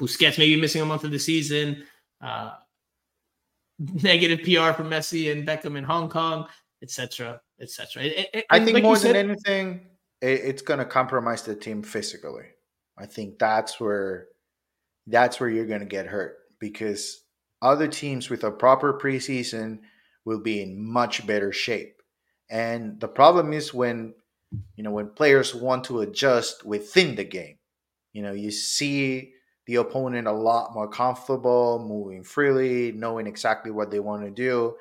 Busquets 0.00 0.38
maybe 0.38 0.58
missing 0.60 0.82
a 0.82 0.86
month 0.86 1.02
of 1.02 1.10
the 1.10 1.18
season. 1.18 1.84
Uh, 2.20 2.52
negative 4.02 4.40
PR 4.40 4.72
for 4.72 4.84
Messi 4.84 5.32
and 5.32 5.46
Beckham 5.46 5.76
in 5.76 5.84
Hong 5.84 6.08
Kong, 6.08 6.46
etc., 6.82 7.40
etc. 7.60 8.02
I 8.50 8.60
think 8.60 8.74
like 8.74 8.82
more 8.82 8.96
said, 8.96 9.14
than 9.14 9.30
anything, 9.30 9.86
it, 10.20 10.40
it's 10.44 10.62
going 10.62 10.78
to 10.78 10.84
compromise 10.84 11.42
the 11.42 11.54
team 11.54 11.82
physically. 11.82 12.46
I 12.98 13.06
think 13.06 13.38
that's 13.38 13.80
where 13.80 14.28
that's 15.06 15.40
where 15.40 15.48
you're 15.48 15.66
going 15.66 15.80
to 15.80 15.86
get 15.86 16.06
hurt 16.06 16.36
because 16.58 17.24
other 17.60 17.88
teams 17.88 18.30
with 18.30 18.44
a 18.44 18.50
proper 18.50 18.98
preseason 18.98 19.80
will 20.24 20.40
be 20.40 20.62
in 20.62 20.80
much 20.80 21.26
better 21.26 21.52
shape. 21.52 22.00
And 22.50 23.00
the 23.00 23.08
problem 23.08 23.52
is 23.52 23.74
when 23.74 24.14
you 24.76 24.84
know 24.84 24.90
when 24.90 25.08
players 25.08 25.54
want 25.54 25.84
to 25.84 26.00
adjust 26.00 26.64
within 26.64 27.14
the 27.16 27.24
game. 27.24 27.58
You 28.12 28.22
know, 28.22 28.32
you 28.32 28.50
see 28.50 29.32
the 29.66 29.76
opponent 29.76 30.26
a 30.26 30.32
lot 30.32 30.74
more 30.74 30.88
comfortable, 30.88 31.84
moving 31.86 32.24
freely, 32.24 32.92
knowing 32.92 33.26
exactly 33.26 33.70
what 33.70 33.90
they 33.90 34.00
want 34.00 34.24
to 34.24 34.30
do. 34.30 34.76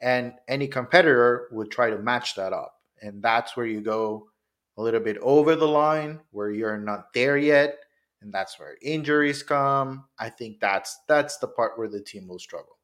And 0.00 0.34
any 0.48 0.66
competitor 0.66 1.48
would 1.52 1.70
try 1.70 1.90
to 1.90 1.98
match 1.98 2.34
that 2.34 2.52
up. 2.52 2.74
And 3.00 3.22
that's 3.22 3.56
where 3.56 3.66
you 3.66 3.80
go 3.80 4.28
a 4.76 4.82
little 4.82 5.00
bit 5.00 5.18
over 5.18 5.54
the 5.54 5.68
line 5.68 6.20
where 6.30 6.50
you're 6.50 6.78
not 6.78 7.12
there 7.12 7.36
yet. 7.36 7.78
And 8.20 8.32
that's 8.32 8.58
where 8.58 8.76
injuries 8.82 9.42
come. 9.42 10.06
I 10.18 10.30
think 10.30 10.58
that's 10.58 10.98
that's 11.06 11.36
the 11.38 11.46
part 11.46 11.78
where 11.78 11.88
the 11.88 12.00
team 12.00 12.26
will 12.26 12.38
struggle. 12.38 12.78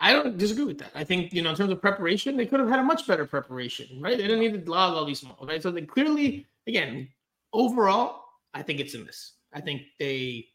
I 0.00 0.12
don't 0.12 0.36
disagree 0.36 0.64
with 0.64 0.78
that. 0.78 0.90
I 0.94 1.04
think, 1.04 1.32
you 1.32 1.42
know, 1.42 1.50
in 1.50 1.56
terms 1.56 1.72
of 1.72 1.80
preparation, 1.80 2.36
they 2.36 2.46
could 2.46 2.60
have 2.60 2.68
had 2.68 2.78
a 2.78 2.82
much 2.82 3.06
better 3.06 3.24
preparation, 3.24 4.00
right? 4.00 4.16
They 4.16 4.24
didn't 4.24 4.40
need 4.40 4.64
to 4.64 4.70
log 4.70 4.94
all 4.94 5.06
these 5.06 5.20
small, 5.20 5.38
right? 5.42 5.62
So 5.62 5.70
they 5.70 5.82
clearly, 5.82 6.46
again, 6.66 7.08
overall, 7.52 8.24
I 8.52 8.62
think 8.62 8.80
it's 8.80 8.94
a 8.94 8.98
miss. 8.98 9.32
I 9.56 9.60
think 9.62 9.82
they 9.98 10.48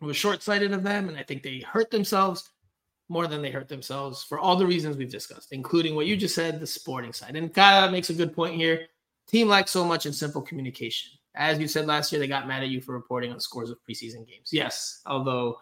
were 0.00 0.14
short 0.14 0.44
sighted 0.44 0.72
of 0.72 0.84
them, 0.84 1.08
and 1.08 1.18
I 1.18 1.24
think 1.24 1.42
they 1.42 1.58
hurt 1.58 1.90
themselves 1.90 2.48
more 3.08 3.26
than 3.26 3.42
they 3.42 3.50
hurt 3.50 3.68
themselves 3.68 4.22
for 4.22 4.38
all 4.38 4.54
the 4.54 4.66
reasons 4.66 4.96
we've 4.96 5.10
discussed, 5.10 5.52
including 5.52 5.96
what 5.96 6.06
you 6.06 6.16
just 6.16 6.36
said, 6.36 6.60
the 6.60 6.66
sporting 6.66 7.12
side. 7.12 7.34
And 7.34 7.52
Kaya 7.52 7.90
makes 7.90 8.10
a 8.10 8.14
good 8.14 8.32
point 8.32 8.54
here. 8.54 8.86
Team 9.26 9.48
lacks 9.48 9.72
so 9.72 9.84
much 9.84 10.06
in 10.06 10.12
simple 10.12 10.40
communication. 10.40 11.10
As 11.34 11.58
you 11.58 11.66
said 11.66 11.86
last 11.86 12.12
year, 12.12 12.20
they 12.20 12.28
got 12.28 12.46
mad 12.46 12.62
at 12.62 12.68
you 12.68 12.80
for 12.80 12.92
reporting 12.92 13.32
on 13.32 13.40
scores 13.40 13.70
of 13.70 13.78
preseason 13.88 14.26
games. 14.26 14.50
Yes, 14.52 15.02
although 15.04 15.58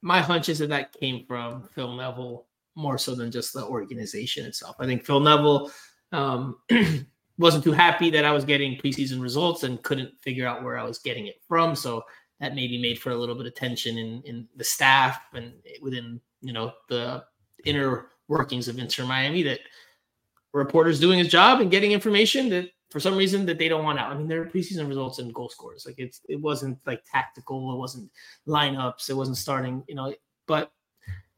my 0.00 0.20
hunch 0.20 0.48
is 0.48 0.60
that 0.60 0.68
that 0.68 0.92
came 0.92 1.24
from 1.26 1.68
Phil 1.74 1.96
Neville 1.96 2.46
more 2.76 2.98
so 2.98 3.16
than 3.16 3.32
just 3.32 3.52
the 3.52 3.64
organization 3.64 4.46
itself. 4.46 4.76
I 4.78 4.86
think 4.86 5.04
Phil 5.04 5.20
Neville 5.20 5.72
um, 6.12 6.56
wasn't 7.38 7.64
too 7.64 7.72
happy 7.72 8.10
that 8.10 8.24
I 8.24 8.32
was 8.32 8.44
getting 8.44 8.76
preseason 8.78 9.20
results 9.20 9.62
and 9.64 9.82
couldn't 9.82 10.12
figure 10.20 10.46
out 10.46 10.62
where 10.62 10.78
I 10.78 10.84
was 10.84 10.98
getting 10.98 11.26
it 11.26 11.40
from. 11.48 11.74
So 11.74 12.04
that 12.40 12.54
maybe 12.54 12.80
made 12.80 12.98
for 12.98 13.10
a 13.10 13.16
little 13.16 13.34
bit 13.34 13.46
of 13.46 13.54
tension 13.54 13.98
in, 13.98 14.22
in 14.24 14.48
the 14.56 14.64
staff 14.64 15.20
and 15.34 15.52
within, 15.80 16.20
you 16.40 16.52
know, 16.52 16.72
the 16.88 17.24
inner 17.64 18.08
workings 18.28 18.68
of 18.68 18.78
Inter 18.78 19.04
Miami 19.04 19.42
that 19.42 19.60
reporters 20.52 21.00
doing 21.00 21.18
his 21.18 21.28
job 21.28 21.60
and 21.60 21.70
getting 21.70 21.92
information 21.92 22.48
that 22.48 22.70
for 22.90 23.00
some 23.00 23.16
reason 23.16 23.44
that 23.46 23.58
they 23.58 23.68
don't 23.68 23.84
want 23.84 23.98
out. 23.98 24.12
I 24.12 24.16
mean, 24.16 24.28
there 24.28 24.40
are 24.42 24.46
preseason 24.46 24.88
results 24.88 25.18
and 25.18 25.34
goal 25.34 25.48
scores. 25.48 25.84
Like 25.84 25.96
it's 25.98 26.20
it 26.28 26.40
wasn't 26.40 26.78
like 26.86 27.02
tactical, 27.10 27.74
it 27.74 27.78
wasn't 27.78 28.10
lineups, 28.46 29.10
it 29.10 29.14
wasn't 29.14 29.36
starting, 29.36 29.82
you 29.88 29.96
know. 29.96 30.14
But 30.46 30.72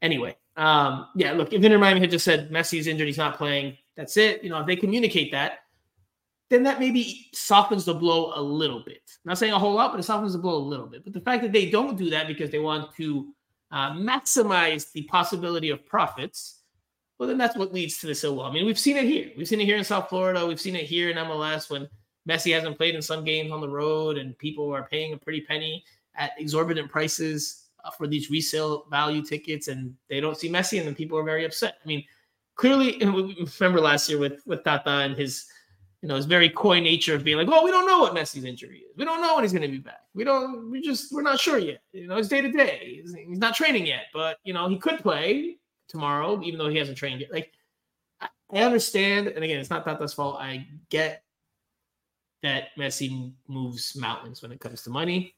anyway, 0.01 0.35
um, 0.55 1.07
yeah, 1.15 1.31
look, 1.31 1.53
if 1.53 1.63
Inter 1.63 1.79
Miami 1.79 1.99
had 1.99 2.11
just 2.11 2.25
said 2.25 2.51
Messi's 2.51 2.87
injured, 2.87 3.07
he's 3.07 3.17
not 3.17 3.37
playing, 3.37 3.77
that's 3.95 4.17
it. 4.17 4.43
You 4.43 4.49
know, 4.49 4.59
if 4.59 4.67
they 4.67 4.75
communicate 4.75 5.31
that, 5.31 5.59
then 6.49 6.63
that 6.63 6.79
maybe 6.79 7.27
softens 7.33 7.85
the 7.85 7.93
blow 7.93 8.31
a 8.35 8.41
little 8.41 8.81
bit. 8.85 9.01
not 9.25 9.37
saying 9.37 9.53
a 9.53 9.59
whole 9.59 9.73
lot, 9.73 9.91
but 9.91 9.99
it 9.99 10.03
softens 10.03 10.33
the 10.33 10.39
blow 10.39 10.55
a 10.55 10.57
little 10.57 10.87
bit. 10.87 11.03
But 11.03 11.13
the 11.13 11.21
fact 11.21 11.43
that 11.43 11.51
they 11.51 11.69
don't 11.69 11.97
do 11.97 12.09
that 12.09 12.27
because 12.27 12.49
they 12.49 12.59
want 12.59 12.95
to 12.95 13.33
uh, 13.71 13.91
maximize 13.91 14.91
the 14.93 15.03
possibility 15.03 15.69
of 15.69 15.85
profits, 15.85 16.61
well, 17.19 17.27
then 17.27 17.37
that's 17.37 17.57
what 17.57 17.73
leads 17.73 17.97
to 17.99 18.07
this 18.07 18.23
ill. 18.23 18.41
I 18.41 18.51
mean, 18.51 18.65
we've 18.65 18.79
seen 18.79 18.95
it 18.95 19.05
here. 19.05 19.31
We've 19.37 19.47
seen 19.47 19.59
it 19.59 19.65
here 19.65 19.77
in 19.77 19.83
South 19.83 20.07
Florida. 20.07 20.45
We've 20.45 20.61
seen 20.61 20.75
it 20.75 20.85
here 20.85 21.09
in 21.09 21.17
MLS 21.17 21.69
when 21.69 21.89
Messi 22.29 22.53
hasn't 22.53 22.77
played 22.77 22.95
in 22.95 23.01
some 23.01 23.25
games 23.25 23.51
on 23.51 23.59
the 23.59 23.69
road 23.69 24.17
and 24.17 24.37
people 24.37 24.73
are 24.73 24.83
paying 24.83 25.13
a 25.13 25.17
pretty 25.17 25.41
penny 25.41 25.83
at 26.15 26.31
exorbitant 26.37 26.89
prices 26.89 27.65
uh, 27.83 27.91
for 27.91 28.07
these 28.07 28.29
resale 28.29 28.85
value 28.89 29.21
tickets 29.21 29.67
and 29.67 29.93
they 30.09 30.21
don't 30.21 30.37
see 30.37 30.49
Messi 30.49 30.77
and 30.77 30.87
then 30.87 30.95
people 30.95 31.17
are 31.17 31.23
very 31.23 31.43
upset. 31.43 31.75
I 31.83 31.87
mean, 31.87 32.05
clearly, 32.55 32.97
remember 33.59 33.81
last 33.81 34.07
year 34.09 34.19
with, 34.19 34.41
with 34.45 34.63
Tata 34.63 34.89
and 34.89 35.17
his– 35.17 35.47
you 36.01 36.07
know, 36.07 36.15
his 36.15 36.25
very 36.25 36.49
coy 36.49 36.79
nature 36.79 37.15
of 37.15 37.23
being 37.23 37.37
like, 37.37 37.47
well, 37.47 37.63
we 37.63 37.71
don't 37.71 37.87
know 37.87 37.99
what 37.99 38.13
Messi's 38.13 38.43
injury 38.43 38.79
is. 38.79 38.97
We 38.97 39.05
don't 39.05 39.21
know 39.21 39.35
when 39.35 39.43
he's 39.43 39.51
going 39.51 39.63
to 39.63 39.67
be 39.67 39.79
back. 39.79 40.01
We 40.13 40.23
don't, 40.23 40.69
we 40.69 40.81
just, 40.81 41.11
we're 41.11 41.23
not 41.23 41.39
sure 41.39 41.57
yet. 41.57 41.81
You 41.91 42.07
know, 42.07 42.17
it's 42.17 42.27
day 42.27 42.41
to 42.41 42.51
day. 42.51 43.01
He's 43.03 43.39
not 43.39 43.55
training 43.55 43.87
yet, 43.87 44.05
but, 44.13 44.37
you 44.43 44.53
know, 44.53 44.69
he 44.69 44.77
could 44.77 44.99
play 44.99 45.57
tomorrow, 45.87 46.41
even 46.43 46.59
though 46.59 46.69
he 46.69 46.77
hasn't 46.77 46.97
trained 46.97 47.21
yet. 47.21 47.31
Like, 47.31 47.51
I 48.21 48.59
understand. 48.59 49.27
And 49.27 49.43
again, 49.43 49.59
it's 49.59 49.69
not 49.69 49.85
Tata's 49.85 50.13
fault. 50.13 50.37
I 50.39 50.67
get 50.89 51.23
that 52.43 52.69
Messi 52.77 53.33
moves 53.47 53.95
mountains 53.95 54.41
when 54.41 54.51
it 54.51 54.59
comes 54.59 54.83
to 54.83 54.91
money, 54.91 55.35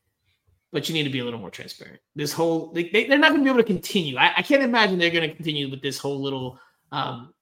but 0.73 0.89
you 0.89 0.93
need 0.93 1.03
to 1.03 1.09
be 1.09 1.19
a 1.19 1.23
little 1.23 1.39
more 1.39 1.49
transparent. 1.49 1.99
This 2.15 2.33
whole, 2.33 2.71
they, 2.73 2.89
they, 2.89 3.09
are 3.09 3.17
not 3.17 3.29
going 3.29 3.41
to 3.41 3.43
be 3.45 3.49
able 3.49 3.63
to 3.63 3.63
continue. 3.63 4.17
I, 4.17 4.33
I 4.37 4.41
can't 4.41 4.61
imagine 4.61 4.99
they're 4.99 5.09
going 5.09 5.27
to 5.27 5.35
continue 5.35 5.69
with 5.69 5.81
this 5.81 5.97
whole 5.97 6.21
little 6.21 6.59
um, 6.91 7.33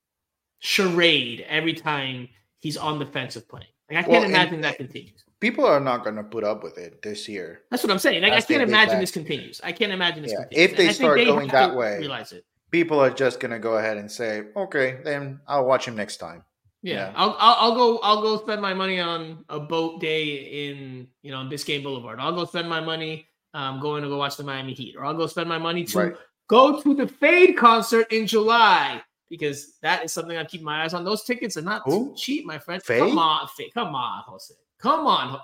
charade 0.59 1.45
every 1.49 1.73
time 1.73 2.29
he's 2.59 2.77
on 2.77 2.99
the 2.99 3.05
defensive 3.05 3.47
playing. 3.47 3.67
Like 3.89 3.99
I 3.99 4.01
can't 4.01 4.11
well, 4.11 4.23
imagine 4.25 4.61
that 4.61 4.77
continues. 4.77 5.23
People 5.39 5.65
are 5.65 5.79
not 5.79 6.03
going 6.03 6.15
to 6.15 6.23
put 6.23 6.43
up 6.43 6.63
with 6.63 6.77
it 6.77 7.01
this 7.01 7.29
year. 7.29 7.61
That's 7.69 7.83
what 7.83 7.91
I'm 7.91 7.99
saying. 7.99 8.23
Like, 8.23 8.33
I 8.33 8.41
can't 8.41 8.63
imagine 8.63 8.99
this 8.99 9.11
continues. 9.11 9.61
I 9.63 9.71
can't 9.71 9.91
imagine 9.91 10.23
this 10.23 10.31
yeah. 10.31 10.43
continues. 10.43 10.71
If 10.71 10.77
they 10.77 10.93
start 10.93 11.17
they 11.17 11.25
going 11.25 11.47
that 11.49 11.75
way, 11.75 11.99
realize 11.99 12.31
it. 12.31 12.45
People 12.71 12.99
are 12.99 13.09
just 13.09 13.39
going 13.39 13.51
to 13.51 13.59
go 13.59 13.77
ahead 13.77 13.97
and 13.97 14.11
say, 14.11 14.43
"Okay, 14.55 14.99
then 15.03 15.39
I'll 15.47 15.65
watch 15.65 15.87
him 15.87 15.95
next 15.95 16.17
time." 16.17 16.43
Yeah, 16.81 16.93
yeah. 16.93 17.13
I'll, 17.15 17.35
I'll, 17.39 17.55
I'll 17.59 17.75
go 17.75 17.99
I'll 17.99 18.21
go 18.21 18.37
spend 18.39 18.61
my 18.61 18.73
money 18.73 18.99
on 18.99 19.45
a 19.49 19.59
boat 19.59 20.01
day 20.01 20.69
in 20.69 21.07
you 21.21 21.31
know 21.31 21.37
on 21.37 21.49
Biscayne 21.49 21.83
Boulevard. 21.83 22.19
I'll 22.19 22.35
go 22.35 22.45
spend 22.45 22.67
my 22.67 22.81
money 22.81 23.27
um, 23.53 23.79
going 23.79 24.03
to 24.03 24.09
go 24.09 24.17
watch 24.17 24.37
the 24.37 24.43
Miami 24.43 24.73
Heat, 24.73 24.95
or 24.97 25.05
I'll 25.05 25.13
go 25.13 25.27
spend 25.27 25.47
my 25.47 25.57
money 25.57 25.85
to 25.85 25.97
right. 25.97 26.13
go 26.47 26.81
to 26.81 26.93
the 26.93 27.07
Feid 27.07 27.57
concert 27.57 28.11
in 28.11 28.27
July 28.27 29.01
because 29.29 29.73
that 29.81 30.03
is 30.03 30.13
something 30.13 30.37
I 30.37 30.43
keep 30.43 30.61
my 30.61 30.83
eyes 30.83 30.93
on. 30.93 31.03
Those 31.03 31.23
tickets 31.23 31.57
are 31.57 31.61
not 31.61 31.81
Who? 31.85 32.13
cheap, 32.15 32.45
my 32.45 32.59
friend. 32.59 32.81
Faye? 32.81 32.99
Come 32.99 33.17
on, 33.17 33.47
Faye. 33.47 33.69
Come 33.73 33.95
on, 33.95 34.23
Jose. 34.27 34.53
Come 34.79 35.07
on. 35.07 35.39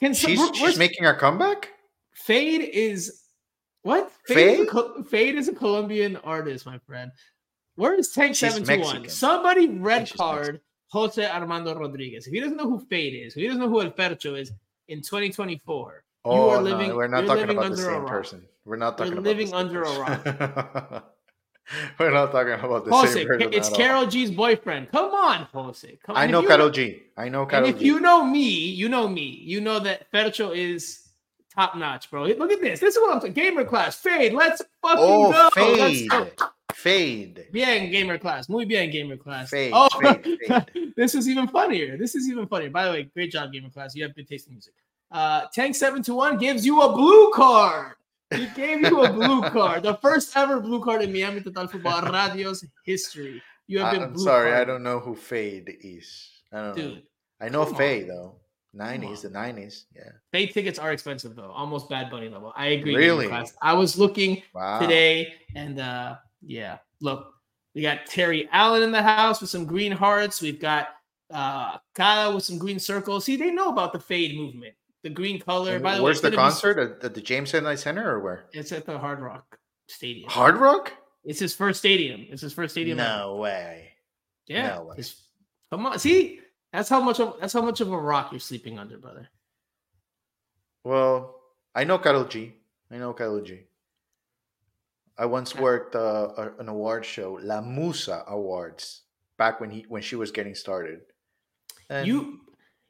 Can 0.00 0.14
she's, 0.14 0.38
some, 0.38 0.54
she's 0.54 0.78
making 0.78 1.04
her 1.04 1.14
comeback? 1.14 1.70
Feid 2.14 2.62
is 2.72 3.22
what? 3.82 4.10
Feid, 4.26 4.36
Feid? 4.36 4.60
Is, 4.60 4.74
a, 4.74 5.04
Feid 5.04 5.34
is 5.36 5.48
a 5.48 5.54
Colombian 5.54 6.16
artist, 6.16 6.66
my 6.66 6.78
friend. 6.78 7.10
Where 7.76 7.94
is 7.94 8.10
Tank 8.10 8.36
Seven 8.36 8.64
Two 8.64 8.80
One? 8.80 9.08
Somebody 9.08 9.68
red 9.68 10.10
card 10.16 10.60
Jose 10.88 11.24
Armando 11.24 11.74
Rodriguez. 11.74 12.26
If 12.26 12.32
he 12.32 12.40
doesn't 12.40 12.56
know 12.56 12.68
who 12.68 12.80
Feid 12.80 13.26
is, 13.26 13.34
if 13.34 13.40
he 13.40 13.46
doesn't 13.46 13.60
know 13.60 13.68
who 13.68 13.82
El 13.82 13.90
Ferxxo 13.90 14.38
is 14.38 14.52
in 14.88 15.02
2024, 15.02 16.04
oh, 16.24 16.34
you 16.34 16.50
are 16.50 16.62
living. 16.62 16.88
No, 16.88 16.96
we're 16.96 17.08
not 17.08 17.26
talking 17.26 17.50
about 17.50 17.70
the 17.70 17.76
same 17.76 18.06
person. 18.06 18.46
We're 18.64 18.76
not 18.76 18.96
talking 18.96 19.12
you're 19.12 19.20
about 19.20 19.28
living 19.28 19.54
under 19.54 19.82
a 19.82 19.98
rock. 19.98 21.04
We're 21.98 22.10
not 22.10 22.32
talking 22.32 22.52
about 22.52 22.84
the 22.84 22.90
Jose, 22.90 23.12
same 23.12 23.26
person. 23.26 23.52
It's 23.52 23.68
Karol 23.68 24.06
G's 24.06 24.30
boyfriend. 24.30 24.90
Come 24.92 25.10
on, 25.12 25.46
Jose. 25.52 25.98
Come 26.04 26.16
on. 26.16 26.22
I 26.22 26.26
know 26.26 26.42
Carol 26.42 26.70
G. 26.70 27.02
I 27.16 27.28
know 27.28 27.46
Karol 27.46 27.70
G. 27.70 27.76
If 27.76 27.82
you 27.82 28.00
know 28.00 28.24
me, 28.24 28.48
you 28.48 28.88
know 28.88 29.08
me. 29.08 29.40
You 29.42 29.60
know 29.60 29.78
that 29.80 30.10
Ferxxo 30.12 30.56
is 30.56 31.08
top 31.54 31.76
notch, 31.76 32.10
bro. 32.10 32.24
Look 32.24 32.52
at 32.52 32.60
this. 32.60 32.80
This 32.80 32.96
is 32.96 33.00
what 33.00 33.14
I'm 33.14 33.20
saying. 33.20 33.34
Gamer 33.34 33.64
class. 33.64 33.96
Feid. 33.96 34.32
Let's 34.32 34.62
fucking 34.82 34.98
oh, 34.98 35.32
go. 35.32 35.50
Feid. 35.50 36.08
Let's 36.10 36.36
go. 36.38 36.46
Feid. 36.76 37.46
Bien, 37.52 37.90
gamer 37.90 38.18
class. 38.18 38.48
Muy 38.48 38.64
bien, 38.64 38.90
gamer 38.90 39.16
class. 39.16 39.50
Feid. 39.50 39.72
Oh, 39.74 39.88
fade, 40.00 40.38
fade. 40.46 40.92
this 40.96 41.14
is 41.14 41.28
even 41.28 41.48
funnier. 41.48 41.96
This 41.96 42.14
is 42.14 42.28
even 42.28 42.46
funnier. 42.46 42.70
By 42.70 42.84
the 42.84 42.90
way, 42.90 43.02
great 43.04 43.32
job, 43.32 43.52
gamer 43.52 43.70
class. 43.70 43.94
You 43.94 44.04
have 44.04 44.14
good 44.14 44.28
taste 44.28 44.46
in 44.46 44.52
music. 44.52 44.74
Uh, 45.10 45.46
Tank 45.52 45.74
721 45.74 46.38
gives 46.38 46.66
you 46.66 46.82
a 46.82 46.92
blue 46.92 47.32
card. 47.32 47.95
He 48.34 48.46
gave 48.56 48.80
you 48.80 49.02
a 49.02 49.12
blue 49.12 49.42
card, 49.50 49.84
the 49.84 49.94
first 49.96 50.36
ever 50.36 50.60
blue 50.60 50.82
card 50.82 51.02
in 51.02 51.12
Miami 51.12 51.40
Total 51.40 51.68
Football 51.68 52.02
Radio's 52.10 52.64
history. 52.84 53.40
You 53.68 53.78
have 53.80 53.92
been. 53.92 54.02
I'm 54.02 54.18
sorry, 54.18 54.50
card. 54.50 54.62
I 54.62 54.64
don't 54.64 54.82
know 54.82 54.98
who 54.98 55.14
Feid 55.14 55.76
is. 55.80 56.30
I 56.52 56.56
don't 56.62 56.76
Dude, 56.76 56.94
know. 56.94 57.00
I 57.40 57.48
know 57.48 57.64
Faye 57.64 58.02
though. 58.02 58.36
nineties, 58.72 59.22
the 59.22 59.30
nineties. 59.30 59.86
Yeah. 59.94 60.10
Feid 60.32 60.52
tickets 60.52 60.78
are 60.78 60.92
expensive 60.92 61.36
though, 61.36 61.50
almost 61.50 61.88
Bad 61.88 62.10
Bunny 62.10 62.28
level. 62.28 62.52
I 62.56 62.68
agree. 62.68 62.96
Really? 62.96 63.28
I 63.62 63.72
was 63.74 63.96
looking 63.98 64.42
Wow. 64.54 64.80
today, 64.80 65.34
and 65.54 65.78
uh 65.78 66.16
yeah, 66.44 66.78
look, 67.00 67.32
we 67.74 67.82
got 67.82 68.06
Terry 68.06 68.48
Allen 68.52 68.82
in 68.82 68.92
the 68.92 69.02
house 69.02 69.40
with 69.40 69.50
some 69.50 69.64
green 69.66 69.92
hearts. 69.92 70.40
We've 70.42 70.60
got 70.60 70.88
uh 71.32 71.78
Kyle 71.94 72.34
with 72.34 72.44
some 72.44 72.58
green 72.58 72.78
circles. 72.78 73.24
See, 73.24 73.36
they 73.36 73.50
know 73.50 73.68
about 73.68 73.92
the 73.92 74.00
Feid 74.00 74.36
movement, 74.36 74.74
the 75.06 75.14
green 75.14 75.40
color. 75.40 75.74
And 75.74 75.82
By 75.84 75.94
the 75.94 76.00
way, 76.02 76.04
where's 76.06 76.16
it's 76.16 76.22
the 76.22 76.30
gonna 76.30 76.48
be- 76.48 76.50
concert 76.50 76.78
at, 76.78 77.04
at 77.04 77.14
the 77.14 77.20
James 77.20 77.52
Midnight 77.52 77.78
Center 77.78 78.10
or 78.10 78.18
where? 78.20 78.46
It's 78.52 78.72
at 78.72 78.86
the 78.86 78.98
Hard 78.98 79.20
Rock 79.20 79.56
Stadium. 79.88 80.28
Hard 80.28 80.56
Rock? 80.56 80.92
It's 81.24 81.38
his 81.38 81.54
first 81.54 81.78
stadium. 81.78 82.26
It's 82.28 82.42
his 82.42 82.52
first 82.52 82.74
stadium. 82.74 82.98
ever. 82.98 83.08
No 83.18 83.36
way. 83.36 83.92
Yeah. 84.48 84.74
no 84.76 84.82
way. 84.84 85.04
come 85.70 85.86
on. 85.86 85.98
See, 86.00 86.40
that's 86.72 86.88
how 86.88 87.00
much 87.00 87.20
of 87.20 87.36
that's 87.40 87.52
how 87.52 87.62
much 87.62 87.80
of 87.80 87.92
a 87.92 87.98
rock 87.98 88.32
you're 88.32 88.40
sleeping 88.40 88.78
under, 88.80 88.98
brother. 88.98 89.28
Well, 90.84 91.40
I 91.74 91.84
know 91.84 91.98
Karol 91.98 92.24
G. 92.24 92.54
I 92.90 92.96
know 92.98 93.12
Karol 93.12 93.42
G. 93.42 93.60
I 95.18 95.26
once 95.26 95.54
worked 95.54 95.94
uh, 95.96 96.28
a- 96.36 96.52
an 96.58 96.68
award 96.68 97.04
show, 97.04 97.38
La 97.42 97.60
Musa 97.60 98.24
Awards, 98.28 99.02
back 99.38 99.60
when 99.60 99.70
he 99.70 99.84
when 99.88 100.02
she 100.02 100.16
was 100.16 100.30
getting 100.30 100.54
started. 100.54 101.00
And 101.90 102.06
you 102.06 102.40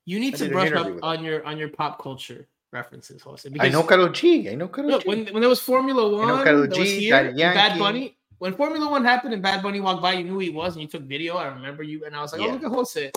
you 0.06 0.18
need 0.18 0.34
I 0.34 0.38
to 0.38 0.48
brush 0.48 0.72
up 0.72 0.88
on 1.02 1.22
your 1.22 1.44
on 1.44 1.58
your 1.58 1.68
pop 1.68 2.00
culture 2.02 2.48
references, 2.72 3.20
Jose. 3.22 3.48
I 3.48 3.52
because- 3.52 3.72
know 3.72 3.82
Karol 3.82 4.08
G. 4.08 4.48
I 4.48 4.54
know 4.54 4.68
Karol 4.68 4.90
Look, 4.92 5.02
G. 5.02 5.08
when 5.08 5.26
when 5.32 5.40
there 5.42 5.50
was 5.50 5.60
Formula 5.60 6.08
One, 6.08 6.30
I 6.30 6.44
know 6.44 6.66
that 6.66 6.78
was 6.78 6.88
here, 6.88 7.34
Bad 7.36 7.78
Bunny. 7.78 8.16
When 8.38 8.54
Formula 8.54 8.90
One 8.90 9.04
happened 9.04 9.34
and 9.34 9.42
Bad 9.42 9.62
Bunny 9.62 9.80
walked 9.80 10.02
by, 10.02 10.12
you 10.14 10.24
knew 10.24 10.32
who 10.32 10.38
he 10.40 10.50
was, 10.50 10.74
and 10.74 10.82
you 10.82 10.88
took 10.88 11.02
video. 11.02 11.36
I 11.36 11.46
remember 11.48 11.82
you, 11.82 12.04
and 12.04 12.14
I 12.14 12.20
was 12.22 12.32
like, 12.32 12.40
oh, 12.40 12.44
Yeah. 12.44 12.50
"Oh, 12.50 12.54
look 12.54 12.64
at 12.64 12.70
Jose." 12.70 13.10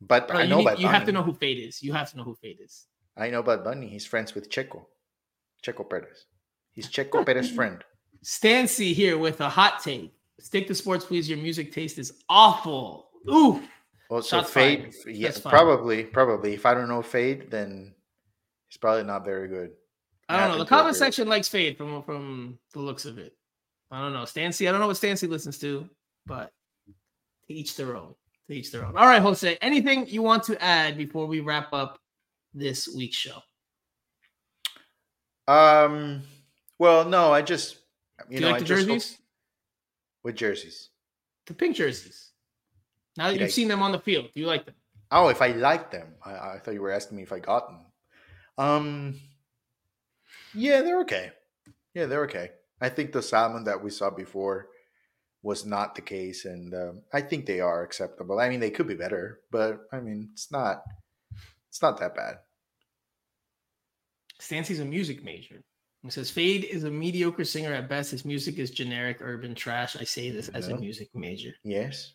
but 0.00 0.28
Bro, 0.28 0.38
I 0.38 0.46
know 0.46 0.64
Bad 0.64 0.78
you 0.80 0.88
have 0.88 1.04
to 1.06 1.12
know 1.12 1.22
who 1.22 1.32
Feid 1.34 1.58
is. 1.68 1.82
You 1.82 1.92
have 1.92 2.10
to 2.10 2.16
know 2.16 2.24
who 2.24 2.34
Feid 2.34 2.58
is. 2.60 2.86
I 3.16 3.28
know 3.30 3.42
Bad 3.42 3.62
Bunny. 3.64 3.88
He's 3.88 4.04
friends 4.06 4.34
with 4.34 4.50
Checo. 4.50 4.84
Checo 5.64 5.88
Perez. 5.88 6.26
He's 6.72 6.88
Checo 6.88 7.24
Perez 7.24 7.50
friend. 7.58 7.84
Stancy 8.22 8.92
here 8.94 9.18
with 9.18 9.40
a 9.40 9.48
hot 9.48 9.82
take. 9.82 10.12
Stick 10.40 10.66
to 10.68 10.74
sports, 10.74 11.04
please. 11.04 11.28
Your 11.28 11.38
music 11.38 11.70
taste 11.72 11.98
is 11.98 12.14
awful. 12.28 13.10
Ooh, 13.30 13.62
Also, 14.12 14.40
Shots 14.40 14.50
Fade. 14.52 14.94
fired. 14.94 15.16
Yeah, 15.16 15.30
probably, 15.42 16.04
probably. 16.04 16.52
If 16.52 16.66
I 16.66 16.74
don't 16.74 16.88
know 16.88 17.00
Feid, 17.00 17.50
then 17.50 17.94
he's 18.68 18.76
probably 18.76 19.04
not 19.04 19.24
very 19.24 19.48
good. 19.48 19.70
I 20.28 20.38
don't 20.38 20.50
know. 20.50 20.58
The 20.58 20.68
comment 20.68 20.96
section 20.96 21.28
likes 21.28 21.48
Feid 21.48 21.78
from 21.78 22.02
from 22.02 22.58
the 22.74 22.80
looks 22.80 23.06
of 23.06 23.16
it. 23.16 23.34
I 23.90 24.02
don't 24.02 24.12
know. 24.12 24.26
Stancy, 24.26 24.68
I 24.68 24.70
don't 24.70 24.80
know 24.80 24.86
what 24.86 24.98
Stancy 24.98 25.26
listens 25.26 25.58
to, 25.60 25.88
but 26.26 26.52
to 27.46 27.54
each 27.54 27.74
their 27.74 27.96
own. 27.96 28.14
To 28.48 28.54
each 28.54 28.70
their 28.70 28.84
own. 28.84 28.98
All 28.98 29.06
right, 29.06 29.22
Jose. 29.22 29.56
Anything 29.62 30.06
you 30.06 30.20
want 30.20 30.42
to 30.44 30.62
add 30.62 30.98
before 30.98 31.26
we 31.26 31.40
wrap 31.40 31.72
up 31.72 31.98
this 32.52 32.88
week's 32.94 33.16
show? 33.16 33.38
Um. 35.48 36.22
Well, 36.78 37.06
no, 37.06 37.32
I 37.32 37.40
just 37.40 37.76
you 38.28 38.28
Do 38.28 38.34
you 38.34 38.40
know 38.42 38.46
like 38.48 38.56
I 38.56 38.58
the 38.58 38.64
just 38.66 38.86
jerseys? 38.86 39.18
with 40.22 40.34
jerseys. 40.36 40.90
The 41.46 41.54
pink 41.54 41.76
jerseys. 41.76 42.31
Now 43.16 43.26
that 43.26 43.32
Did 43.34 43.40
you've 43.40 43.48
I- 43.48 43.52
seen 43.52 43.68
them 43.68 43.82
on 43.82 43.92
the 43.92 43.98
field, 44.00 44.28
do 44.34 44.40
you 44.40 44.46
like 44.46 44.64
them? 44.64 44.74
Oh, 45.10 45.28
if 45.28 45.42
I 45.42 45.48
like 45.48 45.90
them, 45.90 46.14
I, 46.24 46.30
I 46.32 46.58
thought 46.58 46.72
you 46.74 46.80
were 46.80 46.90
asking 46.90 47.18
me 47.18 47.22
if 47.22 47.32
I 47.32 47.38
got 47.38 47.68
them. 47.68 47.86
Um. 48.58 49.20
Yeah, 50.54 50.80
they're 50.82 51.00
okay. 51.00 51.32
Yeah, 51.94 52.06
they're 52.06 52.24
okay. 52.24 52.50
I 52.80 52.88
think 52.88 53.12
the 53.12 53.22
salmon 53.22 53.64
that 53.64 53.82
we 53.82 53.90
saw 53.90 54.10
before 54.10 54.68
was 55.42 55.64
not 55.66 55.94
the 55.94 56.00
case, 56.02 56.44
and 56.44 56.72
um, 56.74 57.02
I 57.12 57.20
think 57.20 57.44
they 57.46 57.60
are 57.60 57.82
acceptable. 57.82 58.38
I 58.38 58.48
mean, 58.48 58.60
they 58.60 58.70
could 58.70 58.86
be 58.88 58.94
better, 58.94 59.40
but 59.50 59.80
I 59.92 60.00
mean, 60.00 60.30
it's 60.32 60.50
not. 60.50 60.82
It's 61.68 61.82
not 61.82 61.98
that 62.00 62.14
bad. 62.14 62.36
Stancy's 64.40 64.80
a 64.80 64.84
music 64.84 65.22
major. 65.24 65.62
He 66.02 66.10
says 66.10 66.30
Feid 66.30 66.64
is 66.64 66.84
a 66.84 66.90
mediocre 66.90 67.44
singer 67.44 67.72
at 67.72 67.88
best. 67.88 68.10
His 68.10 68.24
music 68.24 68.58
is 68.58 68.70
generic 68.70 69.18
urban 69.20 69.54
trash. 69.54 69.96
I 69.98 70.04
say 70.04 70.30
this 70.30 70.48
as 70.48 70.68
a 70.68 70.76
music 70.76 71.08
major. 71.14 71.54
Yes. 71.64 72.12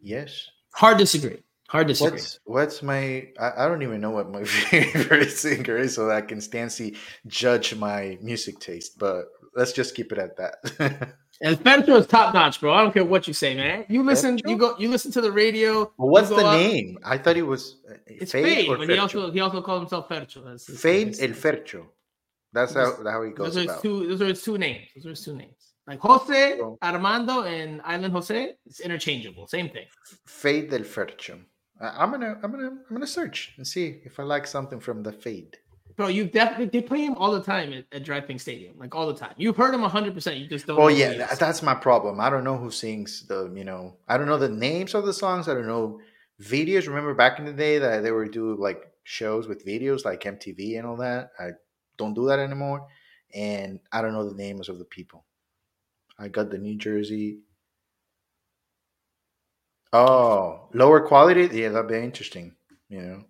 Yes. 0.00 0.46
Hard 0.74 0.98
disagree. 0.98 1.42
Hard 1.68 1.86
disagree. 1.86 2.12
What's 2.18 2.38
what's 2.44 2.82
my 2.82 3.28
I, 3.38 3.52
I 3.64 3.68
don't 3.68 3.82
even 3.82 4.00
know 4.00 4.10
what 4.10 4.30
my 4.30 4.44
favorite 4.70 5.30
singer 5.30 5.76
is 5.76 5.94
so 5.94 6.06
that 6.06 6.16
I 6.16 6.20
can 6.22 6.40
Stancy 6.40 6.96
judge 7.26 7.74
my 7.74 8.18
music 8.20 8.58
taste, 8.60 8.98
but 8.98 9.26
let's 9.54 9.72
just 9.72 9.94
keep 9.94 10.12
it 10.12 10.18
at 10.18 10.36
that. 10.36 11.12
And 11.42 11.56
Ferxxo 11.58 11.98
is 11.98 12.06
top 12.06 12.34
notch, 12.34 12.60
bro. 12.60 12.74
I 12.74 12.82
don't 12.82 12.92
care 12.92 13.02
what 13.02 13.26
you 13.26 13.32
say, 13.32 13.54
man. 13.54 13.86
You 13.88 14.02
listen, 14.02 14.38
you 14.44 14.58
go, 14.58 14.76
you 14.78 14.90
listen 14.90 15.10
to 15.12 15.22
the 15.22 15.32
radio. 15.32 15.90
Well, 15.96 16.10
what's 16.10 16.28
the 16.28 16.44
out- 16.44 16.58
name? 16.58 16.98
I 17.02 17.16
thought 17.16 17.38
it 17.38 17.46
was 17.46 17.78
uh, 17.90 17.94
It's 18.06 18.32
Feid, 18.32 18.44
Feid, 18.66 18.68
but 18.78 18.86
he 18.90 18.98
also 18.98 19.30
he 19.30 19.40
also 19.40 19.62
called 19.62 19.80
himself 19.80 20.06
Ferxxo. 20.10 20.44
That's 20.44 20.66
his- 20.66 20.78
Feid 20.82 21.16
El 21.18 21.30
Ferxxo. 21.30 21.86
That's 22.52 22.74
how, 22.74 22.92
how 23.04 23.22
he 23.22 23.30
goes 23.30 23.54
Those 23.54 23.56
are 23.56 23.60
his 23.60 23.70
about. 23.70 23.82
two. 23.82 24.06
Those 24.08 24.20
are 24.20 24.26
his 24.26 24.42
two 24.42 24.58
names. 24.58 24.88
Those 24.94 25.06
are 25.06 25.10
his 25.10 25.24
two 25.24 25.34
names. 25.36 25.59
Like 25.90 26.00
Jose 26.00 26.58
So- 26.58 26.78
Armando 26.82 27.42
and 27.42 27.80
Island 27.84 28.12
Jose. 28.12 28.54
It's 28.66 28.80
interchangeable. 28.80 29.46
Same 29.48 29.68
thing. 29.68 29.86
Feid 30.26 30.70
del 30.70 30.84
Ferxxo. 30.94 31.34
I- 31.80 31.94
I'm 32.00 32.10
gonna 32.12 32.38
I'm 32.42 32.50
gonna 32.52 32.68
I'm 32.86 32.92
gonna 32.96 33.06
search 33.20 33.38
and 33.56 33.66
see 33.66 33.86
if 34.04 34.20
I 34.20 34.22
like 34.34 34.46
something 34.46 34.78
from 34.86 35.02
the 35.02 35.12
Feid. 35.12 35.58
Bro, 35.96 36.08
you 36.08 36.24
definitely 36.26 36.66
they 36.74 36.80
play 36.86 37.02
him 37.08 37.14
all 37.20 37.32
the 37.32 37.42
time 37.42 37.72
at, 37.72 37.84
at 37.92 38.04
DRV 38.06 38.26
PNK 38.28 38.40
Stadium, 38.40 38.74
like 38.78 38.94
all 38.94 39.06
the 39.12 39.18
time. 39.22 39.34
You've 39.36 39.56
heard 39.56 39.74
him 39.74 39.82
hundred 39.82 40.14
percent. 40.14 40.36
You 40.36 40.46
just 40.46 40.66
don't. 40.66 40.78
Oh 40.78 40.86
yeah, 40.88 41.10
he 41.12 41.18
tha- 41.18 41.32
is. 41.32 41.38
that's 41.38 41.62
my 41.70 41.74
problem. 41.74 42.20
I 42.20 42.30
don't 42.30 42.44
know 42.44 42.56
who 42.56 42.70
sings 42.70 43.26
the, 43.26 43.52
you 43.54 43.64
know, 43.64 43.96
I 44.08 44.16
don't 44.16 44.28
know 44.28 44.38
the 44.38 44.48
names 44.68 44.94
of 44.94 45.04
the 45.04 45.12
songs. 45.12 45.48
I 45.48 45.54
don't 45.54 45.66
know 45.66 45.98
videos. 46.40 46.86
Remember 46.86 47.14
back 47.14 47.38
in 47.40 47.44
the 47.44 47.52
day 47.52 47.78
that 47.78 48.02
they 48.04 48.12
were 48.12 48.26
do 48.28 48.54
like 48.56 48.80
shows 49.02 49.48
with 49.48 49.66
videos 49.66 50.04
like 50.04 50.22
MTV 50.22 50.78
and 50.78 50.86
all 50.86 50.96
that. 50.98 51.30
I 51.38 51.48
don't 51.98 52.14
do 52.14 52.26
that 52.28 52.38
anymore, 52.38 52.86
and 53.34 53.80
I 53.92 54.00
don't 54.00 54.12
know 54.12 54.26
the 54.28 54.36
names 54.46 54.68
of 54.70 54.78
the 54.78 54.86
people. 54.86 55.24
I 56.20 56.28
got 56.28 56.50
the 56.50 56.58
New 56.58 56.76
Jersey. 56.76 57.38
Oh, 59.92 60.68
lower 60.72 61.00
quality. 61.00 61.48
Yeah, 61.56 61.70
that'd 61.70 61.88
be 61.90 61.96
interesting. 61.96 62.54
You 62.88 63.02
know, 63.02 63.24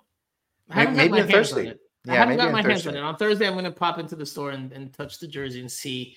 I 0.68 0.80
haven't 0.80 0.96
got 0.96 1.10
maybe 1.10 1.22
on 1.22 1.28
Thursday. 1.28 1.60
on 1.60 1.66
it. 1.68 1.80
I 2.08 2.12
Yeah, 2.12 2.18
haven't 2.20 2.36
got 2.36 2.46
on 2.48 2.52
my 2.52 2.58
hands 2.62 2.86
on 2.86 2.92
Thursday. 2.92 2.98
it. 2.98 3.02
On 3.02 3.16
Thursday, 3.16 3.46
I'm 3.46 3.54
gonna 3.54 3.70
pop 3.70 3.98
into 3.98 4.16
the 4.16 4.26
store 4.26 4.50
and, 4.50 4.72
and 4.72 4.92
touch 4.92 5.18
the 5.20 5.28
jersey 5.28 5.60
and 5.60 5.70
see 5.70 6.16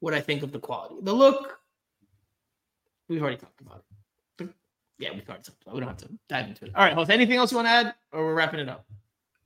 what 0.00 0.14
I 0.14 0.20
think 0.20 0.42
of 0.42 0.52
the 0.52 0.60
quality. 0.60 0.96
The 1.02 1.12
look, 1.12 1.58
we've 3.08 3.20
already 3.22 3.36
talked 3.38 3.60
about 3.60 3.78
it. 4.40 4.48
Yeah, 4.98 5.12
we've 5.14 5.26
already 5.28 5.42
talked 5.42 5.62
about 5.62 5.72
it. 5.72 5.74
We 5.74 5.80
don't 5.80 5.88
have 5.88 5.96
to 5.98 6.08
dive 6.28 6.46
into 6.48 6.66
it. 6.66 6.72
All 6.74 6.84
right, 6.84 6.92
Jose, 6.94 7.12
anything 7.12 7.36
else 7.36 7.50
you 7.50 7.56
want 7.56 7.66
to 7.66 7.72
add, 7.72 7.94
or 8.12 8.24
we're 8.26 8.34
wrapping 8.34 8.60
it 8.60 8.68
up? 8.68 8.84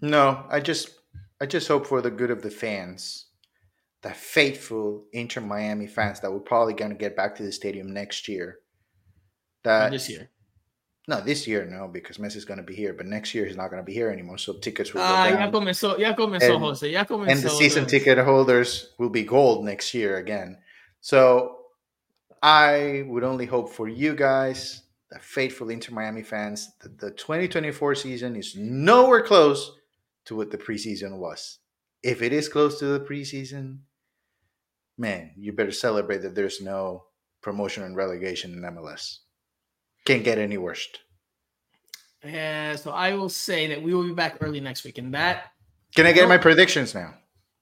No, 0.00 0.44
I 0.50 0.58
just 0.60 0.98
I 1.40 1.46
just 1.46 1.68
hope 1.68 1.86
for 1.86 2.02
the 2.02 2.10
good 2.10 2.30
of 2.30 2.42
the 2.42 2.50
fans, 2.50 3.26
the 4.04 4.10
faithful 4.12 5.06
Inter 5.14 5.40
Miami 5.40 5.86
fans 5.86 6.20
that 6.20 6.30
we're 6.30 6.38
probably 6.38 6.74
gonna 6.74 6.94
get 6.94 7.16
back 7.16 7.34
to 7.36 7.42
the 7.42 7.50
stadium 7.50 7.92
next 7.92 8.28
year. 8.28 8.58
That 9.64 9.90
this 9.92 10.10
year. 10.10 10.28
no, 11.08 11.22
this 11.22 11.46
year 11.48 11.64
no, 11.64 11.88
because 11.88 12.18
Messi's 12.18 12.44
gonna 12.44 12.62
be 12.62 12.74
here, 12.74 12.92
but 12.92 13.06
next 13.06 13.34
year 13.34 13.46
he's 13.46 13.56
not 13.56 13.70
gonna 13.70 13.82
be 13.82 13.94
here 13.94 14.10
anymore. 14.10 14.36
So 14.36 14.52
tickets 14.52 14.92
will 14.92 15.00
go 15.00 15.06
Ah, 15.08 15.28
ya 15.28 15.50
comenzó, 15.50 15.98
ya 15.98 16.14
comenzó, 16.14 16.50
And- 16.54 16.62
Jose. 16.62 16.88
Ya 16.90 17.04
comenzó. 17.04 17.30
and 17.32 17.42
the 17.42 17.48
season 17.48 17.86
ticket 17.86 18.18
holders 18.18 18.92
will 18.98 19.08
be 19.08 19.24
gold 19.24 19.64
next 19.64 19.94
year 19.94 20.18
again. 20.18 20.58
So 21.00 21.56
I 22.42 23.04
would 23.08 23.24
only 23.24 23.46
hope 23.46 23.70
for 23.72 23.88
you 23.88 24.14
guys, 24.14 24.82
the 25.10 25.18
faithful 25.18 25.70
Inter 25.70 25.94
Miami 25.94 26.22
fans, 26.22 26.68
that 26.82 26.98
the 26.98 27.10
2024 27.10 27.94
season 27.94 28.36
is 28.36 28.54
nowhere 28.54 29.22
close 29.22 29.72
to 30.26 30.36
what 30.36 30.50
the 30.50 30.58
preseason 30.58 31.16
was. 31.16 31.58
If 32.02 32.20
it 32.20 32.34
is 32.34 32.50
close 32.50 32.78
to 32.80 32.86
the 32.86 33.00
preseason, 33.00 33.78
man, 34.98 35.32
you 35.36 35.52
better 35.52 35.72
celebrate 35.72 36.18
that 36.22 36.34
there's 36.34 36.60
no 36.60 37.04
promotion 37.42 37.82
and 37.82 37.96
relegation 37.96 38.52
in 38.52 38.60
MLS. 38.62 39.18
Can't 40.04 40.24
get 40.24 40.38
any 40.38 40.58
worse. 40.58 40.86
Yeah, 42.24 42.76
so 42.76 42.90
I 42.90 43.12
will 43.14 43.28
say 43.28 43.66
that 43.68 43.82
we 43.82 43.92
will 43.94 44.04
be 44.04 44.14
back 44.14 44.38
early 44.40 44.60
next 44.60 44.84
week, 44.84 44.98
and 44.98 45.12
that 45.14 45.50
Can 45.94 46.06
I 46.06 46.12
get 46.12 46.22
No. 46.22 46.28
my 46.28 46.38
predictions 46.38 46.94
now? 46.94 47.14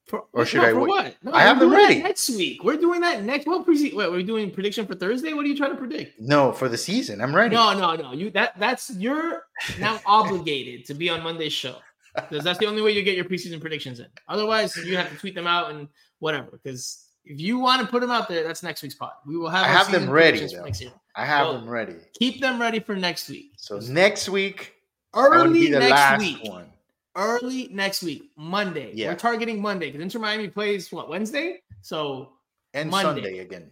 For, 0.06 0.24
Or 0.32 0.44
should 0.46 0.62
no, 0.62 0.68
I 0.68 0.72
for 0.72 0.80
wait? 0.80 0.88
what? 0.88 1.16
No, 1.22 1.32
I 1.32 1.42
have 1.42 1.58
them 1.60 1.70
ready. 1.70 2.02
next 2.02 2.28
week. 2.30 2.64
We're 2.64 2.76
doing 2.76 3.00
that 3.02 3.22
next. 3.22 3.46
What 3.46 3.64
pre? 3.64 3.90
What 3.92 4.10
we're 4.10 4.22
doing 4.22 4.50
prediction 4.50 4.86
for 4.86 4.94
Thursday? 4.94 5.32
What 5.32 5.44
are 5.44 5.48
you 5.48 5.56
trying 5.56 5.70
to 5.72 5.76
predict? 5.76 6.18
No, 6.20 6.50
for 6.52 6.68
the 6.68 6.78
season. 6.78 7.20
I'm 7.20 7.34
ready. 7.34 7.54
No, 7.54 7.72
no, 7.78 7.94
no. 7.94 8.12
You 8.12 8.30
that 8.30 8.58
that's 8.58 8.90
you're 8.96 9.42
now 9.78 10.00
obligated 10.06 10.86
to 10.86 10.94
be 10.94 11.08
on 11.10 11.22
Monday's 11.22 11.52
show 11.52 11.76
because 12.14 12.42
that's 12.44 12.58
the 12.58 12.66
only 12.66 12.82
way 12.82 12.90
you 12.92 13.02
get 13.02 13.16
your 13.16 13.24
preseason 13.26 13.60
predictions 13.60 14.00
in. 14.00 14.06
Otherwise, 14.28 14.76
you 14.76 14.96
have 14.96 15.10
to 15.10 15.16
tweet 15.16 15.34
them 15.34 15.46
out 15.46 15.70
and 15.70 15.88
whatever. 16.18 16.50
Because 16.62 17.06
if 17.24 17.40
you 17.40 17.58
want 17.58 17.80
to 17.82 17.86
put 17.88 18.00
them 18.00 18.10
out 18.10 18.28
there, 18.28 18.42
that's 18.44 18.62
next 18.62 18.82
week's 18.82 18.94
pod. 18.94 19.12
We 19.26 19.36
will 19.36 19.48
have. 19.50 19.64
I 19.64 19.68
have 19.68 19.90
them 19.90 20.08
ready, 20.10 20.38
predictions 20.38 20.52
for 20.52 20.58
though. 20.58 20.64
next 20.64 20.80
year. 20.80 20.92
I 21.14 21.24
have 21.26 21.46
Well, 21.46 21.54
them 21.60 21.68
ready. 21.68 21.96
Keep 22.14 22.40
them 22.40 22.60
ready 22.60 22.80
for 22.80 22.96
next 22.96 23.28
week. 23.28 23.52
So 23.58 23.78
next 23.78 24.28
week, 24.28 24.74
I 25.14 25.20
want 25.28 25.32
to 25.32 25.38
Early 25.48 25.70
next 25.70 26.18
week. 26.20 26.38
one. 26.44 26.66
Early 27.14 27.68
next 27.70 28.02
week, 28.02 28.30
Monday. 28.36 28.90
Yeah. 28.94 29.08
We're 29.10 29.16
targeting 29.16 29.60
Monday 29.60 29.86
because 29.90 30.00
Inter 30.00 30.18
Miami 30.18 30.48
plays 30.48 30.90
what 30.90 31.08
Wednesday. 31.10 31.60
So 31.82 32.30
And 32.72 32.90
Monday. 32.90 33.22
Sunday 33.22 33.38
again. 33.40 33.70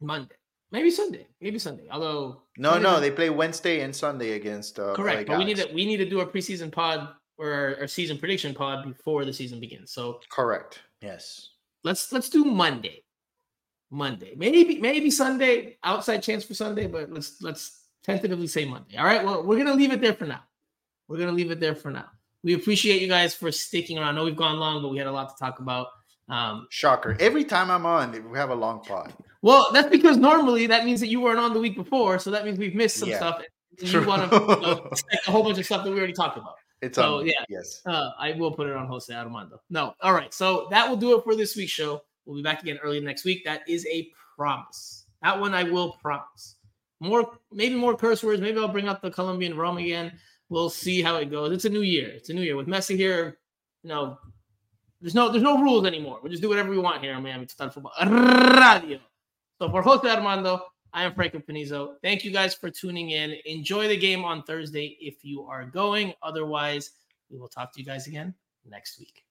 Monday. 0.00 0.36
Maybe 0.70 0.90
Sunday. 0.90 1.26
Maybe 1.40 1.58
Sunday. 1.58 1.88
Although 1.90 2.42
No, 2.56 2.78
no, 2.78 2.92
night- 2.94 3.00
they 3.00 3.10
play 3.10 3.30
Wednesday 3.30 3.80
and 3.80 3.94
Sunday 3.94 4.32
against. 4.32 4.78
Uh, 4.78 4.94
correct. 4.94 5.28
LA 5.28 5.34
But 5.34 5.38
we 5.38 5.44
need 5.44 5.56
to 5.56 5.68
we 5.74 5.84
need 5.84 5.96
to 5.98 6.08
do 6.08 6.20
a 6.20 6.26
preseason 6.26 6.70
pod 6.70 7.08
or 7.38 7.52
our, 7.52 7.76
our 7.80 7.86
season 7.88 8.18
prediction 8.18 8.54
pod 8.54 8.84
before 8.86 9.24
the 9.24 9.32
season 9.32 9.58
begins. 9.58 9.90
So 9.90 10.20
Correct. 10.30 10.80
Yes. 11.00 11.50
Let's 11.84 12.12
let's 12.12 12.28
do 12.28 12.44
Monday. 12.44 13.02
Monday. 13.90 14.34
Maybe 14.36 14.80
maybe 14.80 15.10
Sunday. 15.10 15.76
Outside 15.84 16.18
chance 16.22 16.44
for 16.44 16.54
Sunday, 16.54 16.86
but 16.86 17.10
let's 17.12 17.40
let's 17.42 17.84
tentatively 18.02 18.46
say 18.46 18.64
Monday. 18.64 18.96
All 18.96 19.04
right. 19.04 19.24
Well, 19.24 19.44
we're 19.44 19.58
gonna 19.58 19.74
leave 19.74 19.92
it 19.92 20.00
there 20.00 20.14
for 20.14 20.26
now. 20.26 20.42
We're 21.08 21.18
gonna 21.18 21.32
leave 21.32 21.50
it 21.50 21.60
there 21.60 21.74
for 21.74 21.90
now. 21.90 22.06
We 22.42 22.54
appreciate 22.54 23.00
you 23.00 23.08
guys 23.08 23.34
for 23.34 23.50
sticking 23.52 23.98
around. 23.98 24.08
I 24.14 24.16
know 24.16 24.24
we've 24.24 24.36
gone 24.36 24.58
long, 24.58 24.82
but 24.82 24.88
we 24.88 24.98
had 24.98 25.06
a 25.06 25.12
lot 25.12 25.28
to 25.28 25.34
talk 25.42 25.60
about. 25.60 25.88
Um, 26.28 26.66
Shocker. 26.70 27.16
Every 27.20 27.44
time 27.44 27.70
I'm 27.70 27.86
on, 27.86 28.12
we 28.30 28.38
have 28.38 28.50
a 28.50 28.54
long 28.54 28.80
pod. 28.80 29.12
well, 29.42 29.70
that's 29.72 29.88
because 29.90 30.16
normally 30.16 30.66
that 30.66 30.84
means 30.84 31.00
that 31.00 31.08
you 31.08 31.20
weren't 31.20 31.38
on 31.38 31.52
the 31.52 31.60
week 31.60 31.76
before, 31.76 32.18
so 32.18 32.30
that 32.30 32.44
means 32.44 32.58
we've 32.58 32.74
missed 32.74 32.96
some 32.96 33.10
Yeah. 33.10 33.16
stuff. 33.18 33.42
And 33.80 33.88
you 33.92 34.06
want 34.06 34.30
to 34.30 34.36
you 34.38 34.46
know, 34.62 34.90
a 35.26 35.30
whole 35.30 35.42
bunch 35.42 35.58
of 35.58 35.64
stuff 35.66 35.84
that 35.84 35.90
we 35.90 35.98
already 35.98 36.12
talked 36.12 36.38
about. 36.38 36.54
It's 36.84 36.96
So, 36.96 37.18
on. 37.20 37.26
yeah. 37.26 37.44
Yes. 37.48 37.80
Uh, 37.86 38.10
I 38.18 38.32
will 38.32 38.52
put 38.52 38.68
it 38.68 38.76
on 38.76 38.86
Jose 38.86 39.12
Armando. 39.14 39.60
No. 39.70 39.94
All 40.02 40.12
right. 40.12 40.32
So 40.32 40.66
that 40.70 40.88
will 40.88 40.96
do 40.96 41.16
it 41.18 41.24
for 41.24 41.34
this 41.34 41.56
week's 41.56 41.72
show. 41.72 42.02
We'll 42.26 42.36
be 42.36 42.42
back 42.42 42.62
again 42.62 42.78
early 42.82 43.00
next 43.00 43.24
week. 43.24 43.44
That 43.44 43.68
is 43.68 43.86
a 43.86 44.10
promise. 44.36 45.06
That 45.22 45.38
one 45.38 45.54
I 45.54 45.62
will 45.64 45.92
promise. 46.00 46.56
More, 47.00 47.38
maybe 47.52 47.74
more 47.74 47.96
curse 47.96 48.22
words. 48.22 48.40
Maybe 48.40 48.58
I'll 48.58 48.68
bring 48.68 48.88
up 48.88 49.02
the 49.02 49.10
Colombian 49.10 49.56
rum 49.56 49.78
again. 49.78 50.12
We'll 50.48 50.70
see 50.70 51.02
how 51.02 51.16
it 51.16 51.30
goes. 51.30 51.52
It's 51.52 51.64
a 51.64 51.68
new 51.70 51.80
year. 51.82 52.08
It's 52.08 52.30
a 52.30 52.34
new 52.34 52.42
year 52.42 52.56
with 52.56 52.66
Messi 52.66 52.96
here. 52.96 53.38
You 53.82 53.88
know, 53.88 54.18
there's 55.00 55.14
no 55.14 55.28
there's 55.30 55.42
no 55.42 55.60
rules 55.60 55.86
anymore. 55.86 56.20
We 56.22 56.30
just 56.30 56.42
do 56.42 56.48
whatever 56.48 56.70
we 56.70 56.78
want 56.78 57.02
here 57.02 57.14
on 57.14 57.22
Miami 57.22 57.46
Total 57.46 57.70
Football 57.70 57.92
Radio. 58.00 58.98
So 59.58 59.68
for 59.70 59.82
Jose 59.82 60.08
Armando, 60.08 60.62
I 60.94 61.02
am 61.02 61.12
Franco 61.12 61.40
Panizo. 61.40 61.96
Thank 62.02 62.24
you 62.24 62.30
guys 62.30 62.54
for 62.54 62.70
tuning 62.70 63.10
in. 63.10 63.36
Enjoy 63.46 63.88
the 63.88 63.96
game 63.96 64.24
on 64.24 64.44
Thursday 64.44 64.96
if 65.00 65.24
you 65.24 65.42
are 65.42 65.64
going. 65.64 66.14
Otherwise, 66.22 66.92
we 67.28 67.36
will 67.36 67.48
talk 67.48 67.72
to 67.72 67.80
you 67.80 67.84
guys 67.84 68.06
again 68.06 68.32
next 68.64 69.00
week. 69.00 69.24